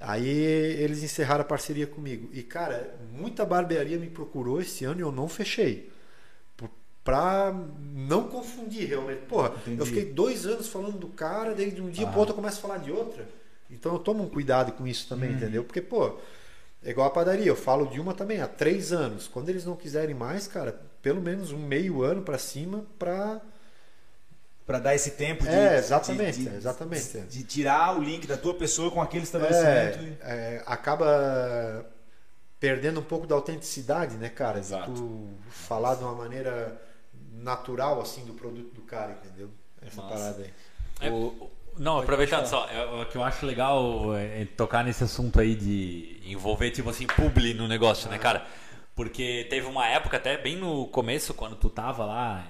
Aí 0.00 0.26
eles 0.26 1.02
encerraram 1.02 1.42
a 1.42 1.44
parceria 1.44 1.86
comigo. 1.86 2.30
E, 2.32 2.42
cara, 2.42 2.98
muita 3.12 3.44
barbearia 3.44 3.98
me 3.98 4.08
procurou 4.08 4.60
esse 4.62 4.84
ano 4.84 5.00
e 5.00 5.02
eu 5.02 5.12
não 5.12 5.28
fechei. 5.28 5.89
Pra 7.02 7.52
não 7.94 8.28
confundir 8.28 8.86
realmente. 8.88 9.22
Porra, 9.22 9.52
Entendi. 9.56 9.80
eu 9.80 9.86
fiquei 9.86 10.04
dois 10.12 10.44
anos 10.46 10.68
falando 10.68 10.98
do 10.98 11.08
cara, 11.08 11.54
daí 11.54 11.70
de 11.70 11.80
um 11.80 11.88
dia 11.90 12.06
pro 12.06 12.18
outro 12.20 12.32
eu 12.32 12.36
começo 12.36 12.58
a 12.58 12.60
falar 12.62 12.78
de 12.78 12.92
outra. 12.92 13.26
Então 13.70 13.92
eu 13.92 13.98
tomo 13.98 14.22
um 14.24 14.28
cuidado 14.28 14.72
com 14.72 14.86
isso 14.86 15.08
também, 15.08 15.32
entendeu? 15.32 15.64
Porque, 15.64 15.80
pô, 15.80 16.18
é 16.84 16.90
igual 16.90 17.06
a 17.06 17.10
padaria, 17.10 17.46
eu 17.46 17.56
falo 17.56 17.86
de 17.86 18.00
uma 18.00 18.12
também 18.12 18.40
há 18.42 18.46
três 18.48 18.92
anos. 18.92 19.26
Quando 19.28 19.48
eles 19.48 19.64
não 19.64 19.76
quiserem 19.76 20.14
mais, 20.14 20.46
cara, 20.46 20.78
pelo 21.00 21.20
menos 21.22 21.52
um 21.52 21.58
meio 21.58 22.02
ano 22.02 22.22
pra 22.22 22.36
cima 22.36 22.84
pra. 22.98 23.40
Pra 24.66 24.78
dar 24.78 24.94
esse 24.94 25.12
tempo 25.12 25.42
de. 25.42 25.48
É, 25.48 25.78
exatamente, 25.78 26.38
de- 26.38 26.48
de- 26.50 26.56
exatamente. 26.56 27.18
De 27.22 27.42
tirar 27.44 27.98
o 27.98 28.02
link 28.02 28.26
da 28.26 28.36
tua 28.36 28.54
pessoa 28.54 28.90
com 28.90 29.00
aquele 29.00 29.24
estabelecimento. 29.24 29.98
e- 30.04 30.18
É, 30.20 30.56
é, 30.56 30.62
acaba 30.66 31.86
perdendo 32.60 33.00
um 33.00 33.02
pouco 33.04 33.26
da 33.26 33.34
autenticidade, 33.34 34.16
né, 34.16 34.28
cara? 34.28 34.58
Exato. 34.58 34.92
Tu 34.92 35.28
falar 35.48 35.94
de 35.96 36.04
uma 36.04 36.14
maneira 36.14 36.80
natural, 37.42 38.00
assim, 38.00 38.24
do 38.24 38.34
produto 38.34 38.72
do 38.74 38.82
cara, 38.82 39.12
entendeu? 39.12 39.50
Essa 39.82 40.02
Massa. 40.02 40.14
parada 40.14 40.42
aí. 40.42 40.50
É, 41.08 41.10
o- 41.10 41.50
não, 41.78 41.98
aproveitando 41.98 42.46
só, 42.46 42.66
é, 42.68 42.84
o 43.02 43.06
que 43.06 43.16
eu 43.16 43.24
acho 43.24 43.46
legal 43.46 44.14
é, 44.14 44.42
é 44.42 44.44
tocar 44.44 44.84
nesse 44.84 45.02
assunto 45.04 45.40
aí 45.40 45.54
de 45.54 46.20
envolver, 46.24 46.70
tipo 46.70 46.90
assim, 46.90 47.06
publi 47.06 47.54
no 47.54 47.66
negócio, 47.66 48.10
né, 48.10 48.18
cara? 48.18 48.46
Porque 48.94 49.46
teve 49.48 49.66
uma 49.66 49.86
época, 49.86 50.16
até 50.18 50.36
bem 50.36 50.56
no 50.56 50.86
começo, 50.88 51.32
quando 51.32 51.56
tu 51.56 51.70
tava 51.70 52.04
lá, 52.04 52.44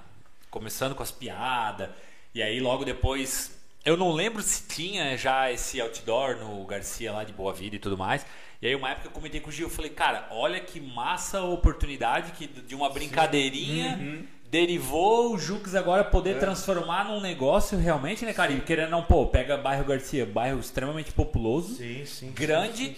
começando 0.50 0.94
com 0.96 1.02
as 1.02 1.12
piadas, 1.12 1.90
e 2.34 2.42
aí 2.42 2.58
logo 2.60 2.84
depois. 2.84 3.58
Eu 3.82 3.96
não 3.96 4.12
lembro 4.12 4.42
se 4.42 4.64
tinha 4.66 5.16
já 5.16 5.50
esse 5.50 5.80
outdoor 5.80 6.36
no 6.36 6.64
Garcia 6.66 7.12
lá 7.12 7.24
de 7.24 7.32
Boa 7.32 7.52
Vida 7.52 7.76
e 7.76 7.78
tudo 7.78 7.96
mais. 7.96 8.26
E 8.60 8.66
aí 8.66 8.74
uma 8.74 8.90
época 8.90 9.06
eu 9.08 9.12
comentei 9.12 9.40
com 9.40 9.48
o 9.48 9.52
Gil, 9.52 9.68
eu 9.68 9.70
falei, 9.70 9.90
cara, 9.90 10.28
olha 10.30 10.60
que 10.60 10.78
massa 10.80 11.38
a 11.38 11.44
oportunidade 11.44 12.32
que 12.32 12.46
de 12.46 12.74
uma 12.74 12.90
brincadeirinha 12.90 14.26
derivou 14.50 15.32
o 15.32 15.38
Jux 15.38 15.74
agora 15.74 16.02
poder 16.02 16.38
transformar 16.38 17.04
num 17.04 17.20
negócio 17.20 17.78
realmente, 17.78 18.24
né, 18.24 18.32
cara? 18.32 18.50
E 18.52 18.60
querendo 18.60 18.90
não, 18.90 19.02
pô, 19.02 19.26
pega 19.26 19.56
bairro 19.56 19.84
Garcia, 19.84 20.26
bairro 20.26 20.58
extremamente 20.58 21.12
populoso, 21.12 21.76
Sim, 21.76 22.04
sim. 22.04 22.32
grande, 22.32 22.96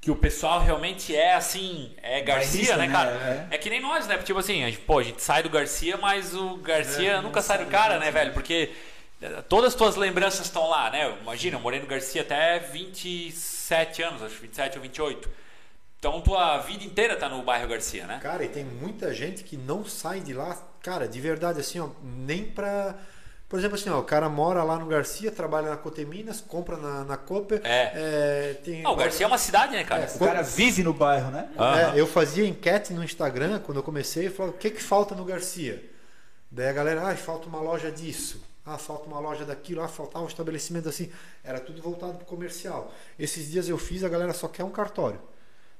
que 0.00 0.10
o 0.10 0.16
pessoal 0.16 0.60
realmente 0.60 1.14
é 1.14 1.34
assim, 1.34 1.94
é 2.02 2.22
Garcia, 2.22 2.76
né, 2.76 2.86
né? 2.86 2.92
cara? 2.92 3.48
É. 3.50 3.58
que 3.58 3.68
nem 3.68 3.80
nós, 3.80 4.06
né? 4.06 4.16
Tipo 4.18 4.38
assim, 4.38 4.64
a 4.64 4.66
gente, 4.70 4.80
pô, 4.80 4.98
a 4.98 5.02
gente 5.02 5.22
sai 5.22 5.42
do 5.42 5.50
Garcia, 5.50 5.96
mas 5.98 6.34
o 6.34 6.56
Garcia 6.56 7.20
nunca 7.20 7.42
sai 7.42 7.58
do 7.58 7.66
cara, 7.70 7.98
né, 7.98 8.10
velho? 8.10 8.32
Porque 8.32 8.70
eh, 9.20 9.42
todas 9.48 9.68
as 9.68 9.74
tuas 9.74 9.96
lembranças 9.96 10.46
estão 10.46 10.68
lá, 10.68 10.90
né? 10.90 11.14
Imagina, 11.20 11.56
eu 11.56 11.60
morei 11.60 11.80
no 11.80 11.86
Garcia 11.86 12.22
até 12.22 12.58
27 12.58 14.02
anos, 14.02 14.22
acho 14.22 14.40
27 14.40 14.76
ou 14.76 14.82
28. 14.82 15.30
Então 15.98 16.20
tua 16.20 16.58
vida 16.58 16.84
inteira 16.84 17.16
tá 17.16 17.28
no 17.28 17.42
bairro 17.42 17.68
Garcia, 17.68 18.06
né? 18.06 18.20
Cara, 18.22 18.44
e 18.44 18.48
tem 18.48 18.64
muita 18.64 19.12
gente 19.14 19.42
que 19.42 19.56
não 19.56 19.86
sai 19.86 20.20
de 20.20 20.34
lá, 20.34 20.54
cara, 20.84 21.08
de 21.08 21.18
verdade, 21.18 21.58
assim, 21.58 21.80
ó, 21.80 21.88
nem 22.04 22.44
pra. 22.44 22.94
Por 23.48 23.58
exemplo, 23.58 23.76
assim, 23.76 23.88
ó, 23.88 23.98
o 24.00 24.04
cara 24.04 24.28
mora 24.28 24.62
lá 24.62 24.78
no 24.78 24.86
Garcia, 24.86 25.30
trabalha 25.30 25.70
na 25.70 25.76
Coteminas, 25.76 26.40
compra 26.40 26.76
na, 26.76 27.04
na 27.04 27.16
Cooper. 27.16 27.60
É. 27.64 27.92
é, 27.94 28.54
tem, 28.62 28.84
Ah, 28.84 28.90
o 28.90 28.96
Garcia 28.96 29.24
é 29.24 29.26
uma 29.26 29.38
cidade, 29.38 29.72
né, 29.72 29.84
cara? 29.84 30.08
O 30.14 30.18
cara 30.18 30.42
vive 30.42 30.82
no 30.82 30.92
bairro, 30.92 31.30
né? 31.30 31.48
Aham. 31.56 31.94
É, 31.94 32.00
eu 32.00 32.06
fazia 32.06 32.46
enquete 32.46 32.92
no 32.92 33.02
Instagram 33.02 33.60
quando 33.60 33.78
eu 33.78 33.82
comecei, 33.82 34.26
eu 34.26 34.30
falava, 34.30 34.54
o 34.54 34.58
que, 34.58 34.70
que 34.70 34.82
falta 34.82 35.14
no 35.14 35.24
Garcia? 35.24 35.82
Daí 36.50 36.68
a 36.68 36.72
galera, 36.72 37.08
ah, 37.08 37.16
falta 37.16 37.48
uma 37.48 37.60
loja 37.60 37.90
disso, 37.90 38.42
ah, 38.66 38.78
falta 38.78 39.06
uma 39.06 39.20
loja 39.20 39.44
daquilo, 39.44 39.82
ah, 39.82 39.88
faltava 39.88 40.24
um 40.24 40.28
estabelecimento 40.28 40.88
assim. 40.88 41.10
Era 41.42 41.60
tudo 41.60 41.80
voltado 41.80 42.14
pro 42.14 42.26
comercial. 42.26 42.92
Esses 43.18 43.50
dias 43.50 43.68
eu 43.68 43.78
fiz, 43.78 44.02
a 44.04 44.08
galera 44.08 44.32
só 44.32 44.48
quer 44.48 44.64
um 44.64 44.70
cartório. 44.70 45.20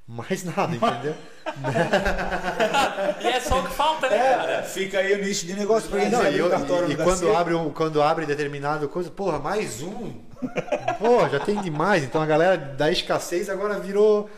Mais 0.06 0.44
nada, 0.44 0.74
entendeu? 0.74 1.14
E 3.20 3.26
é 3.26 3.40
só 3.40 3.60
o 3.60 3.64
que 3.64 3.70
falta, 3.72 4.08
né, 4.08 4.18
cara? 4.18 4.62
Fica 4.62 4.98
aí 4.98 5.14
o 5.14 5.24
nicho 5.24 5.46
de 5.46 5.54
negócio 5.54 5.88
pra 5.88 6.00
quem 6.00 6.10
Não, 6.10 6.18
quiser 6.18 6.30
e, 6.32 6.34
abrir 6.34 6.40
eu- 6.44 6.50
cartório 6.50 6.90
e 6.92 6.96
quando, 6.96 7.06
Garcia. 7.20 7.38
abre 7.38 7.54
um, 7.54 7.70
quando 7.70 8.02
abre 8.02 8.26
determinado 8.26 8.88
coisa, 8.88 9.10
porra, 9.10 9.38
mais 9.38 9.80
um. 9.82 10.12
Pô, 10.98 11.26
já 11.28 11.40
tem 11.40 11.60
demais. 11.60 12.04
Então 12.04 12.20
a 12.20 12.26
galera 12.26 12.56
da 12.56 12.90
escassez 12.90 13.48
agora 13.48 13.78
virou 13.80 14.28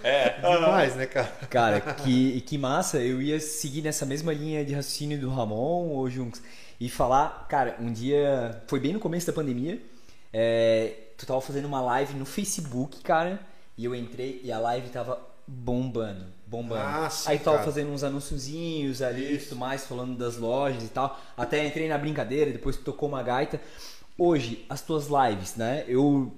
demais, 0.41 0.95
né, 0.95 1.07
cara? 1.07 1.33
Cara, 1.51 1.81
que, 1.81 2.41
que 2.43 2.57
massa. 2.59 2.99
Eu 2.99 3.21
ia 3.21 3.41
seguir 3.41 3.83
nessa 3.83 4.07
mesma 4.07 4.33
linha 4.33 4.65
de 4.65 4.73
raciocínio 4.75 5.19
do 5.19 5.29
Ramon 5.31 5.89
ou 5.89 6.09
Junks 6.09 6.41
e 6.81 6.89
falar, 6.89 7.47
cara, 7.49 7.77
um 7.81 7.93
dia 7.93 8.63
foi 8.69 8.79
bem 8.79 8.93
no 8.93 9.01
começo 9.01 9.27
da 9.27 9.33
pandemia. 9.33 9.81
é, 10.33 10.93
tu 11.17 11.27
tava 11.27 11.41
fazendo 11.41 11.65
uma 11.65 11.81
live 11.81 12.15
no 12.15 12.27
Facebook, 12.27 13.03
cara, 13.03 13.41
e 13.77 13.85
eu 13.85 13.95
entrei 13.95 14.41
e 14.45 14.53
a 14.53 14.59
live 14.59 14.89
tava 14.91 15.19
bombando, 15.47 16.27
bombando. 16.47 16.83
Ah, 16.85 17.11
sim, 17.11 17.31
Aí 17.31 17.39
tava 17.39 17.59
cara. 17.59 17.65
fazendo 17.71 17.91
uns 17.91 18.03
anunciozinhos 18.05 19.03
ali 19.03 19.35
e 19.35 19.39
tudo 19.39 19.57
mais, 19.57 19.85
falando 19.87 20.17
das 20.17 20.37
lojas 20.37 20.83
e 20.85 20.89
tal. 20.89 21.19
Até 21.37 21.65
entrei 21.67 21.89
na 21.89 21.99
brincadeira, 21.99 22.51
depois 22.51 22.77
tocou 22.77 23.09
uma 23.09 23.23
gaita. 23.23 23.61
Hoje, 24.19 24.65
as 24.69 24.81
tuas 24.81 25.07
lives, 25.09 25.57
né? 25.57 25.85
Eu 25.87 26.33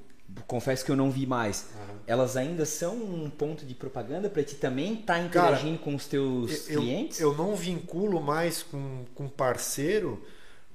confesso 0.47 0.85
que 0.85 0.91
eu 0.91 0.97
não 0.97 1.11
vi 1.11 1.27
mais. 1.27 1.71
Elas 2.07 2.37
ainda 2.37 2.65
são 2.67 2.95
um 2.97 3.31
ponto 3.31 3.65
de 3.65 3.75
propaganda 3.75 4.29
pra 4.29 4.43
ti 4.43 4.57
também 4.57 4.97
tá 4.97 5.19
interagindo 5.19 5.79
com 5.79 5.95
os 5.95 6.07
teus 6.07 6.69
Eu, 6.69 6.81
clientes? 6.81 7.21
eu 7.21 7.35
não 7.35 7.55
vinculo 7.55 8.21
mais 8.21 8.63
com, 8.63 9.05
com 9.15 9.29
parceiro, 9.29 10.23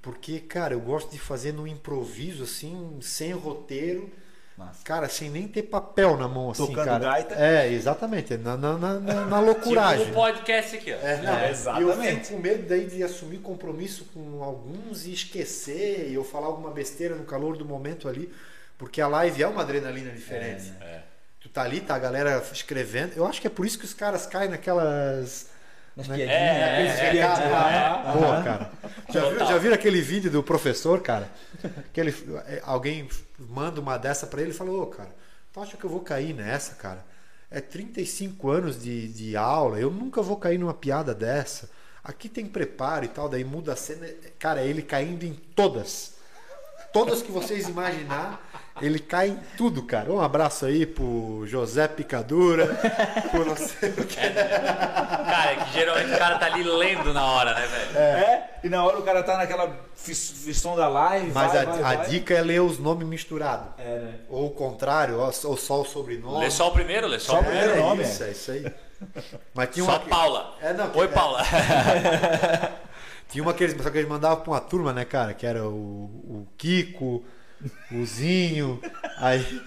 porque, 0.01 0.39
cara, 0.39 0.73
eu 0.73 0.79
gosto 0.81 1.11
de 1.11 1.19
fazer 1.19 1.53
no 1.53 1.67
improviso, 1.67 2.43
assim, 2.43 2.97
sem 3.01 3.31
roteiro. 3.33 4.09
Massa. 4.57 4.83
Cara, 4.83 5.09
sem 5.09 5.29
nem 5.31 5.47
ter 5.47 5.63
papel 5.63 6.15
na 6.15 6.27
mão, 6.27 6.51
assim, 6.51 6.67
Tocando 6.67 6.85
cara. 6.85 6.99
gaita. 6.99 7.35
É, 7.35 7.71
exatamente. 7.71 8.37
Na, 8.37 8.55
na, 8.55 8.77
na, 8.77 8.99
na- 8.99 9.39
loucuragem. 9.41 10.05
Tipo 10.05 10.19
o 10.19 10.21
podcast 10.21 10.75
aqui, 10.75 10.93
ó. 10.93 10.97
É, 10.97 11.21
não, 11.21 11.33
É, 11.33 11.41
E 11.41 11.45
eu 11.45 11.49
exatamente. 11.51 12.19
fico 12.27 12.35
com 12.35 12.39
medo 12.41 12.67
daí 12.69 12.85
de 12.85 13.01
assumir 13.03 13.39
compromisso 13.39 14.05
com 14.13 14.43
alguns 14.43 15.05
e 15.07 15.13
esquecer, 15.13 16.07
e 16.09 16.13
eu 16.13 16.23
falar 16.23 16.47
alguma 16.47 16.69
besteira 16.69 17.15
no 17.15 17.23
calor 17.25 17.57
do 17.57 17.65
momento 17.65 18.07
ali, 18.07 18.31
porque 18.77 19.01
a 19.01 19.07
live 19.07 19.41
é 19.41 19.47
uma 19.47 19.61
adrenalina 19.63 20.11
diferente. 20.11 20.71
É. 20.81 21.01
Tu 21.39 21.49
tá 21.49 21.63
ali, 21.63 21.81
tá 21.81 21.95
a 21.95 21.99
galera 21.99 22.41
escrevendo. 22.53 23.13
Eu 23.17 23.25
acho 23.25 23.41
que 23.41 23.47
é 23.47 23.49
por 23.49 23.65
isso 23.65 23.77
que 23.79 23.85
os 23.85 23.93
caras 23.93 24.25
caem 24.25 24.49
naquelas. 24.49 25.47
Nas 25.95 26.07
né? 26.07 26.15
piadinhas, 26.15 26.39
É, 26.41 27.13
né? 27.13 27.17
É, 27.17 27.17
é, 27.17 27.49
lá. 27.49 27.71
é. 27.71 28.13
Pô, 28.13 28.43
cara. 28.43 28.71
Já 29.11 29.29
viu, 29.29 29.39
já 29.39 29.57
viram 29.57 29.75
aquele 29.75 30.01
vídeo 30.01 30.31
do 30.31 30.41
professor, 30.41 31.01
cara? 31.01 31.29
Que 31.93 31.99
ele, 31.99 32.15
é, 32.47 32.61
alguém 32.63 33.07
manda 33.37 33.79
uma 33.79 33.97
dessa 33.97 34.25
pra 34.27 34.41
ele 34.41 34.51
e 34.51 34.53
fala: 34.53 34.71
Ô, 34.71 34.87
cara, 34.87 35.09
tu 35.51 35.59
acha 35.61 35.77
que 35.77 35.83
eu 35.83 35.89
vou 35.89 36.01
cair 36.01 36.33
nessa, 36.33 36.75
cara? 36.75 37.05
É 37.51 37.61
35 37.61 38.49
anos 38.49 38.81
de, 38.81 39.07
de 39.09 39.37
aula, 39.37 39.79
eu 39.79 39.91
nunca 39.91 40.21
vou 40.23 40.37
cair 40.37 40.57
numa 40.57 40.73
piada 40.73 41.13
dessa. 41.13 41.69
Aqui 42.03 42.27
tem 42.27 42.45
preparo 42.47 43.05
e 43.05 43.07
tal, 43.07 43.29
daí 43.29 43.43
muda 43.43 43.73
a 43.73 43.75
cena. 43.75 44.07
Cara, 44.39 44.61
é 44.61 44.67
ele 44.67 44.81
caindo 44.81 45.23
em 45.23 45.33
todas. 45.33 46.13
Todas 46.91 47.21
que 47.21 47.31
vocês 47.31 47.67
imaginar, 47.67 48.41
ele 48.81 48.99
cai 48.99 49.29
em 49.29 49.39
tudo, 49.55 49.83
cara. 49.83 50.11
Um 50.11 50.19
abraço 50.19 50.65
aí 50.65 50.85
pro 50.85 51.43
José 51.45 51.87
Picadura, 51.87 52.67
pro 53.31 53.45
não 53.45 53.55
sei 53.55 53.89
o 53.89 54.05
que. 54.05 54.15
Cara, 54.15 55.51
é 55.51 55.55
que 55.63 55.73
geralmente 55.73 56.13
o 56.13 56.17
cara 56.17 56.37
tá 56.39 56.45
ali 56.47 56.63
lendo 56.63 57.13
na 57.13 57.25
hora, 57.25 57.53
né, 57.53 57.67
velho? 57.67 57.97
É, 57.97 58.49
e 58.63 58.69
na 58.69 58.83
hora 58.83 58.97
o 58.99 59.03
cara 59.03 59.21
tá 59.23 59.37
naquela 59.37 59.71
fissão 59.95 60.75
da 60.75 60.87
live. 60.87 61.31
Mas 61.31 61.51
vai, 61.51 61.61
a, 61.61 61.65
vai, 61.65 61.79
a 61.79 61.97
vai. 61.97 62.09
dica 62.09 62.33
é 62.33 62.41
ler 62.41 62.61
os 62.61 62.79
nomes 62.79 63.07
misturados. 63.07 63.67
É, 63.77 63.99
né? 63.99 64.13
Ou 64.29 64.47
o 64.47 64.51
contrário, 64.51 65.19
ou 65.19 65.31
só 65.31 65.81
o 65.81 65.85
sobrenome. 65.85 66.39
Lê 66.39 66.49
só 66.51 66.67
o 66.67 66.71
primeiro, 66.71 67.07
lê 67.07 67.19
só, 67.19 67.33
Só 67.33 67.39
o 67.41 67.43
primeiro. 67.43 67.71
é 67.73 67.75
nome, 67.79 68.03
Isso, 68.03 68.23
é 68.23 68.31
isso 68.31 68.51
aí. 68.51 68.73
Mas 69.53 69.69
tinha 69.69 69.85
Só 69.85 69.91
uma, 69.91 69.99
Paula. 69.99 70.55
É, 70.61 70.73
não, 70.73 70.89
Oi, 70.95 71.05
é. 71.05 71.07
Paula. 71.09 71.43
tinha 73.29 73.43
uma 73.43 73.53
que 73.53 73.63
eles, 73.63 73.81
só 73.81 73.89
que 73.89 73.97
eles 73.97 74.09
mandavam 74.09 74.43
pra 74.43 74.51
uma 74.51 74.61
turma, 74.61 74.93
né, 74.93 75.05
cara? 75.05 75.33
Que 75.33 75.45
era 75.45 75.63
o, 75.67 75.73
o 75.73 76.47
Kiko, 76.57 77.23
o 77.91 78.05
Zinho. 78.05 78.79
Aí. 79.17 79.61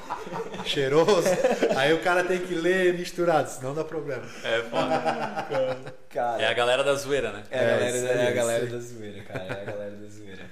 Cheiroso. 0.64 1.28
Aí 1.76 1.92
o 1.92 2.00
cara 2.00 2.24
tem 2.24 2.38
que 2.40 2.54
ler 2.54 2.94
misturado, 2.98 3.48
senão 3.48 3.74
dá 3.74 3.84
problema. 3.84 4.24
É, 4.42 4.62
foda. 4.62 5.94
Cara, 6.10 6.42
É 6.42 6.46
a 6.48 6.52
galera 6.54 6.82
da 6.82 6.94
zoeira, 6.94 7.32
né? 7.32 7.42
É 7.50 7.58
a 7.58 7.62
É, 7.62 7.66
galera, 7.70 7.96
isso 7.96 8.06
da- 8.06 8.12
é 8.12 8.28
a 8.28 8.32
galera 8.32 8.66
da 8.66 8.78
zoeira, 8.78 9.22
cara. 9.22 9.44
É 9.44 9.62
a 9.62 9.64
galera 9.64 9.90
da 9.96 10.08
zoeira. 10.08 10.46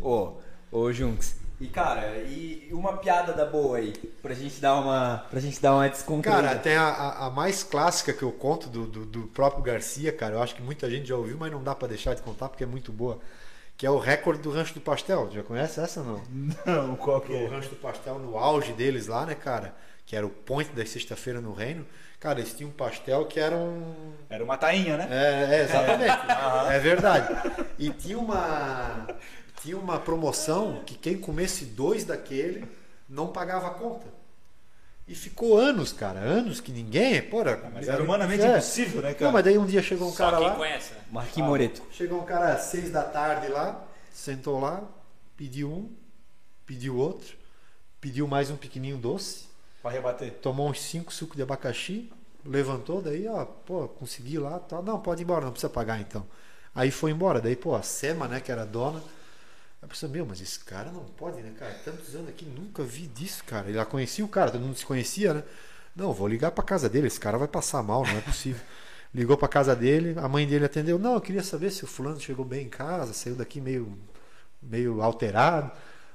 Ô, 0.00 0.32
ô 0.70 0.92
Junks. 0.92 1.36
E 1.60 1.68
cara, 1.68 2.16
e 2.18 2.68
uma 2.72 2.96
piada 2.96 3.32
da 3.32 3.46
boa 3.46 3.78
aí, 3.78 3.92
pra 4.20 4.34
gente 4.34 4.60
dar 4.60 4.74
uma, 4.74 5.24
pra 5.30 5.38
gente 5.40 5.60
dar 5.62 5.72
uma. 5.74 5.88
Cara, 6.22 6.56
tem 6.56 6.76
a, 6.76 6.88
a- 7.26 7.30
mais 7.30 7.62
clássica 7.62 8.12
que 8.12 8.22
eu 8.22 8.32
conto 8.32 8.68
do, 8.68 8.86
do, 8.86 9.06
do 9.06 9.22
próprio 9.28 9.62
Garcia, 9.62 10.12
cara. 10.12 10.34
Eu 10.34 10.42
acho 10.42 10.54
que 10.56 10.62
muita 10.62 10.90
gente 10.90 11.06
já 11.08 11.16
ouviu, 11.16 11.36
mas 11.38 11.52
não 11.52 11.62
dá 11.62 11.74
pra 11.74 11.86
deixar 11.86 12.14
de 12.14 12.22
contar 12.22 12.48
porque 12.48 12.64
é 12.64 12.66
muito 12.66 12.90
boa. 12.92 13.20
Que 13.76 13.86
é 13.86 13.90
o 13.90 13.98
recorde 13.98 14.40
do 14.40 14.50
Rancho 14.50 14.74
do 14.74 14.80
Pastel. 14.80 15.30
Já 15.32 15.42
conhece 15.42 15.80
essa 15.80 16.00
ou 16.00 16.06
não? 16.06 16.22
Não, 16.64 16.96
qual 16.96 17.20
que 17.20 17.32
O 17.32 17.36
é? 17.36 17.46
Rancho 17.46 17.70
do 17.70 17.76
Pastel 17.76 18.18
no 18.18 18.38
auge 18.38 18.72
deles 18.72 19.06
lá, 19.08 19.26
né, 19.26 19.34
cara? 19.34 19.74
Que 20.06 20.14
era 20.14 20.24
o 20.26 20.30
point 20.30 20.70
da 20.72 20.84
sexta-feira 20.86 21.40
no 21.40 21.52
Reino. 21.52 21.84
Cara, 22.20 22.40
eles 22.40 22.54
tinham 22.54 22.70
um 22.70 22.72
pastel 22.72 23.26
que 23.26 23.38
era 23.38 23.54
um. 23.54 24.14
Era 24.30 24.42
uma 24.42 24.56
tainha, 24.56 24.96
né? 24.96 25.08
É, 25.10 25.56
é, 25.56 25.62
exatamente. 25.64 26.18
é 26.72 26.78
verdade. 26.78 27.28
E 27.78 27.90
tinha 27.90 28.18
uma. 28.18 29.06
Tinha 29.60 29.76
uma 29.76 29.98
promoção 29.98 30.82
que 30.86 30.94
quem 30.94 31.18
comesse 31.18 31.64
dois 31.66 32.04
daquele 32.04 32.64
não 33.08 33.28
pagava 33.28 33.66
a 33.66 33.70
conta. 33.70 34.06
E 35.06 35.14
ficou 35.14 35.58
anos, 35.58 35.92
cara. 35.92 36.18
Anos 36.18 36.60
que 36.60 36.72
ninguém. 36.72 37.20
Porra, 37.22 37.70
Mas 37.72 37.88
era 37.88 38.02
humanamente 38.02 38.42
É. 38.42 38.52
impossível, 38.52 39.02
né, 39.02 39.12
cara? 39.12 39.26
Não, 39.26 39.32
mas 39.32 39.44
daí 39.44 39.58
um 39.58 39.66
dia 39.66 39.82
chegou 39.82 40.08
um 40.08 40.12
Só 40.12 40.24
cara 40.24 40.38
quem 40.38 40.46
lá. 40.48 40.54
conhece, 40.54 40.94
né? 40.94 41.00
Marquinhos 41.10 41.48
Moreto. 41.48 41.82
Chegou 41.92 42.20
um 42.20 42.24
cara 42.24 42.54
às 42.54 42.62
seis 42.62 42.90
da 42.90 43.02
tarde 43.02 43.48
lá, 43.48 43.84
sentou 44.12 44.58
lá, 44.58 44.82
pediu 45.36 45.70
um, 45.70 45.92
pediu 46.64 46.96
outro, 46.96 47.36
pediu 48.00 48.26
mais 48.26 48.50
um 48.50 48.56
pequenininho 48.56 48.96
doce, 48.96 49.44
Pra 49.82 49.90
rebater. 49.90 50.32
tomou 50.40 50.70
uns 50.70 50.80
cinco 50.80 51.12
sucos 51.12 51.36
de 51.36 51.42
abacaxi, 51.42 52.10
levantou, 52.44 53.02
daí, 53.02 53.28
ó, 53.28 53.44
pô, 53.44 53.86
consegui 53.88 54.38
lá, 54.38 54.58
tal. 54.58 54.82
Não, 54.82 54.98
pode 55.00 55.20
ir 55.20 55.24
embora, 55.24 55.44
não 55.44 55.52
precisa 55.52 55.70
pagar 55.70 56.00
então. 56.00 56.26
Aí 56.74 56.90
foi 56.90 57.10
embora, 57.10 57.40
daí, 57.42 57.54
pô, 57.56 57.74
a 57.74 57.82
Sema, 57.82 58.26
né, 58.26 58.40
que 58.40 58.50
era 58.50 58.62
a 58.62 58.66
dona, 58.66 59.02
a 59.84 59.86
pessoa, 59.86 60.10
meu, 60.10 60.24
mas 60.24 60.40
esse 60.40 60.58
cara 60.60 60.90
não 60.90 61.04
pode, 61.04 61.42
né, 61.42 61.52
cara? 61.58 61.74
Tantos 61.84 62.14
anos 62.14 62.30
aqui, 62.30 62.46
nunca 62.46 62.82
vi 62.82 63.06
disso, 63.06 63.44
cara. 63.44 63.66
Ele 63.66 63.74
já 63.74 63.84
conhecia 63.84 64.24
o 64.24 64.28
cara, 64.28 64.50
todo 64.50 64.62
mundo 64.62 64.76
se 64.76 64.86
conhecia, 64.86 65.34
né? 65.34 65.42
Não, 65.94 66.10
vou 66.12 66.26
ligar 66.26 66.50
pra 66.52 66.64
casa 66.64 66.88
dele, 66.88 67.06
esse 67.06 67.20
cara 67.20 67.36
vai 67.36 67.46
passar 67.46 67.82
mal, 67.82 68.02
não 68.02 68.16
é 68.16 68.20
possível. 68.22 68.62
Ligou 69.14 69.36
pra 69.36 69.46
casa 69.46 69.76
dele, 69.76 70.14
a 70.18 70.26
mãe 70.26 70.46
dele 70.46 70.64
atendeu. 70.64 70.98
Não, 70.98 71.14
eu 71.14 71.20
queria 71.20 71.42
saber 71.42 71.70
se 71.70 71.84
o 71.84 71.86
fulano 71.86 72.18
chegou 72.18 72.44
bem 72.44 72.66
em 72.66 72.68
casa, 72.68 73.12
saiu 73.12 73.36
daqui 73.36 73.60
meio, 73.60 73.96
meio 74.60 75.02
alterado. 75.02 75.70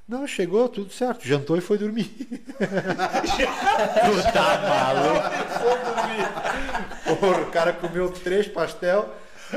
Não, 0.08 0.26
chegou, 0.26 0.68
tudo 0.68 0.92
certo. 0.92 1.26
Jantou 1.26 1.56
e 1.56 1.62
foi 1.62 1.78
dormir. 1.78 2.10
Tu 2.58 4.34
tá 4.34 4.58
maluco? 4.68 5.30
Porra, 7.20 7.42
o 7.42 7.52
cara 7.52 7.72
comeu 7.72 8.12
três 8.12 8.48
pastel, 8.48 9.14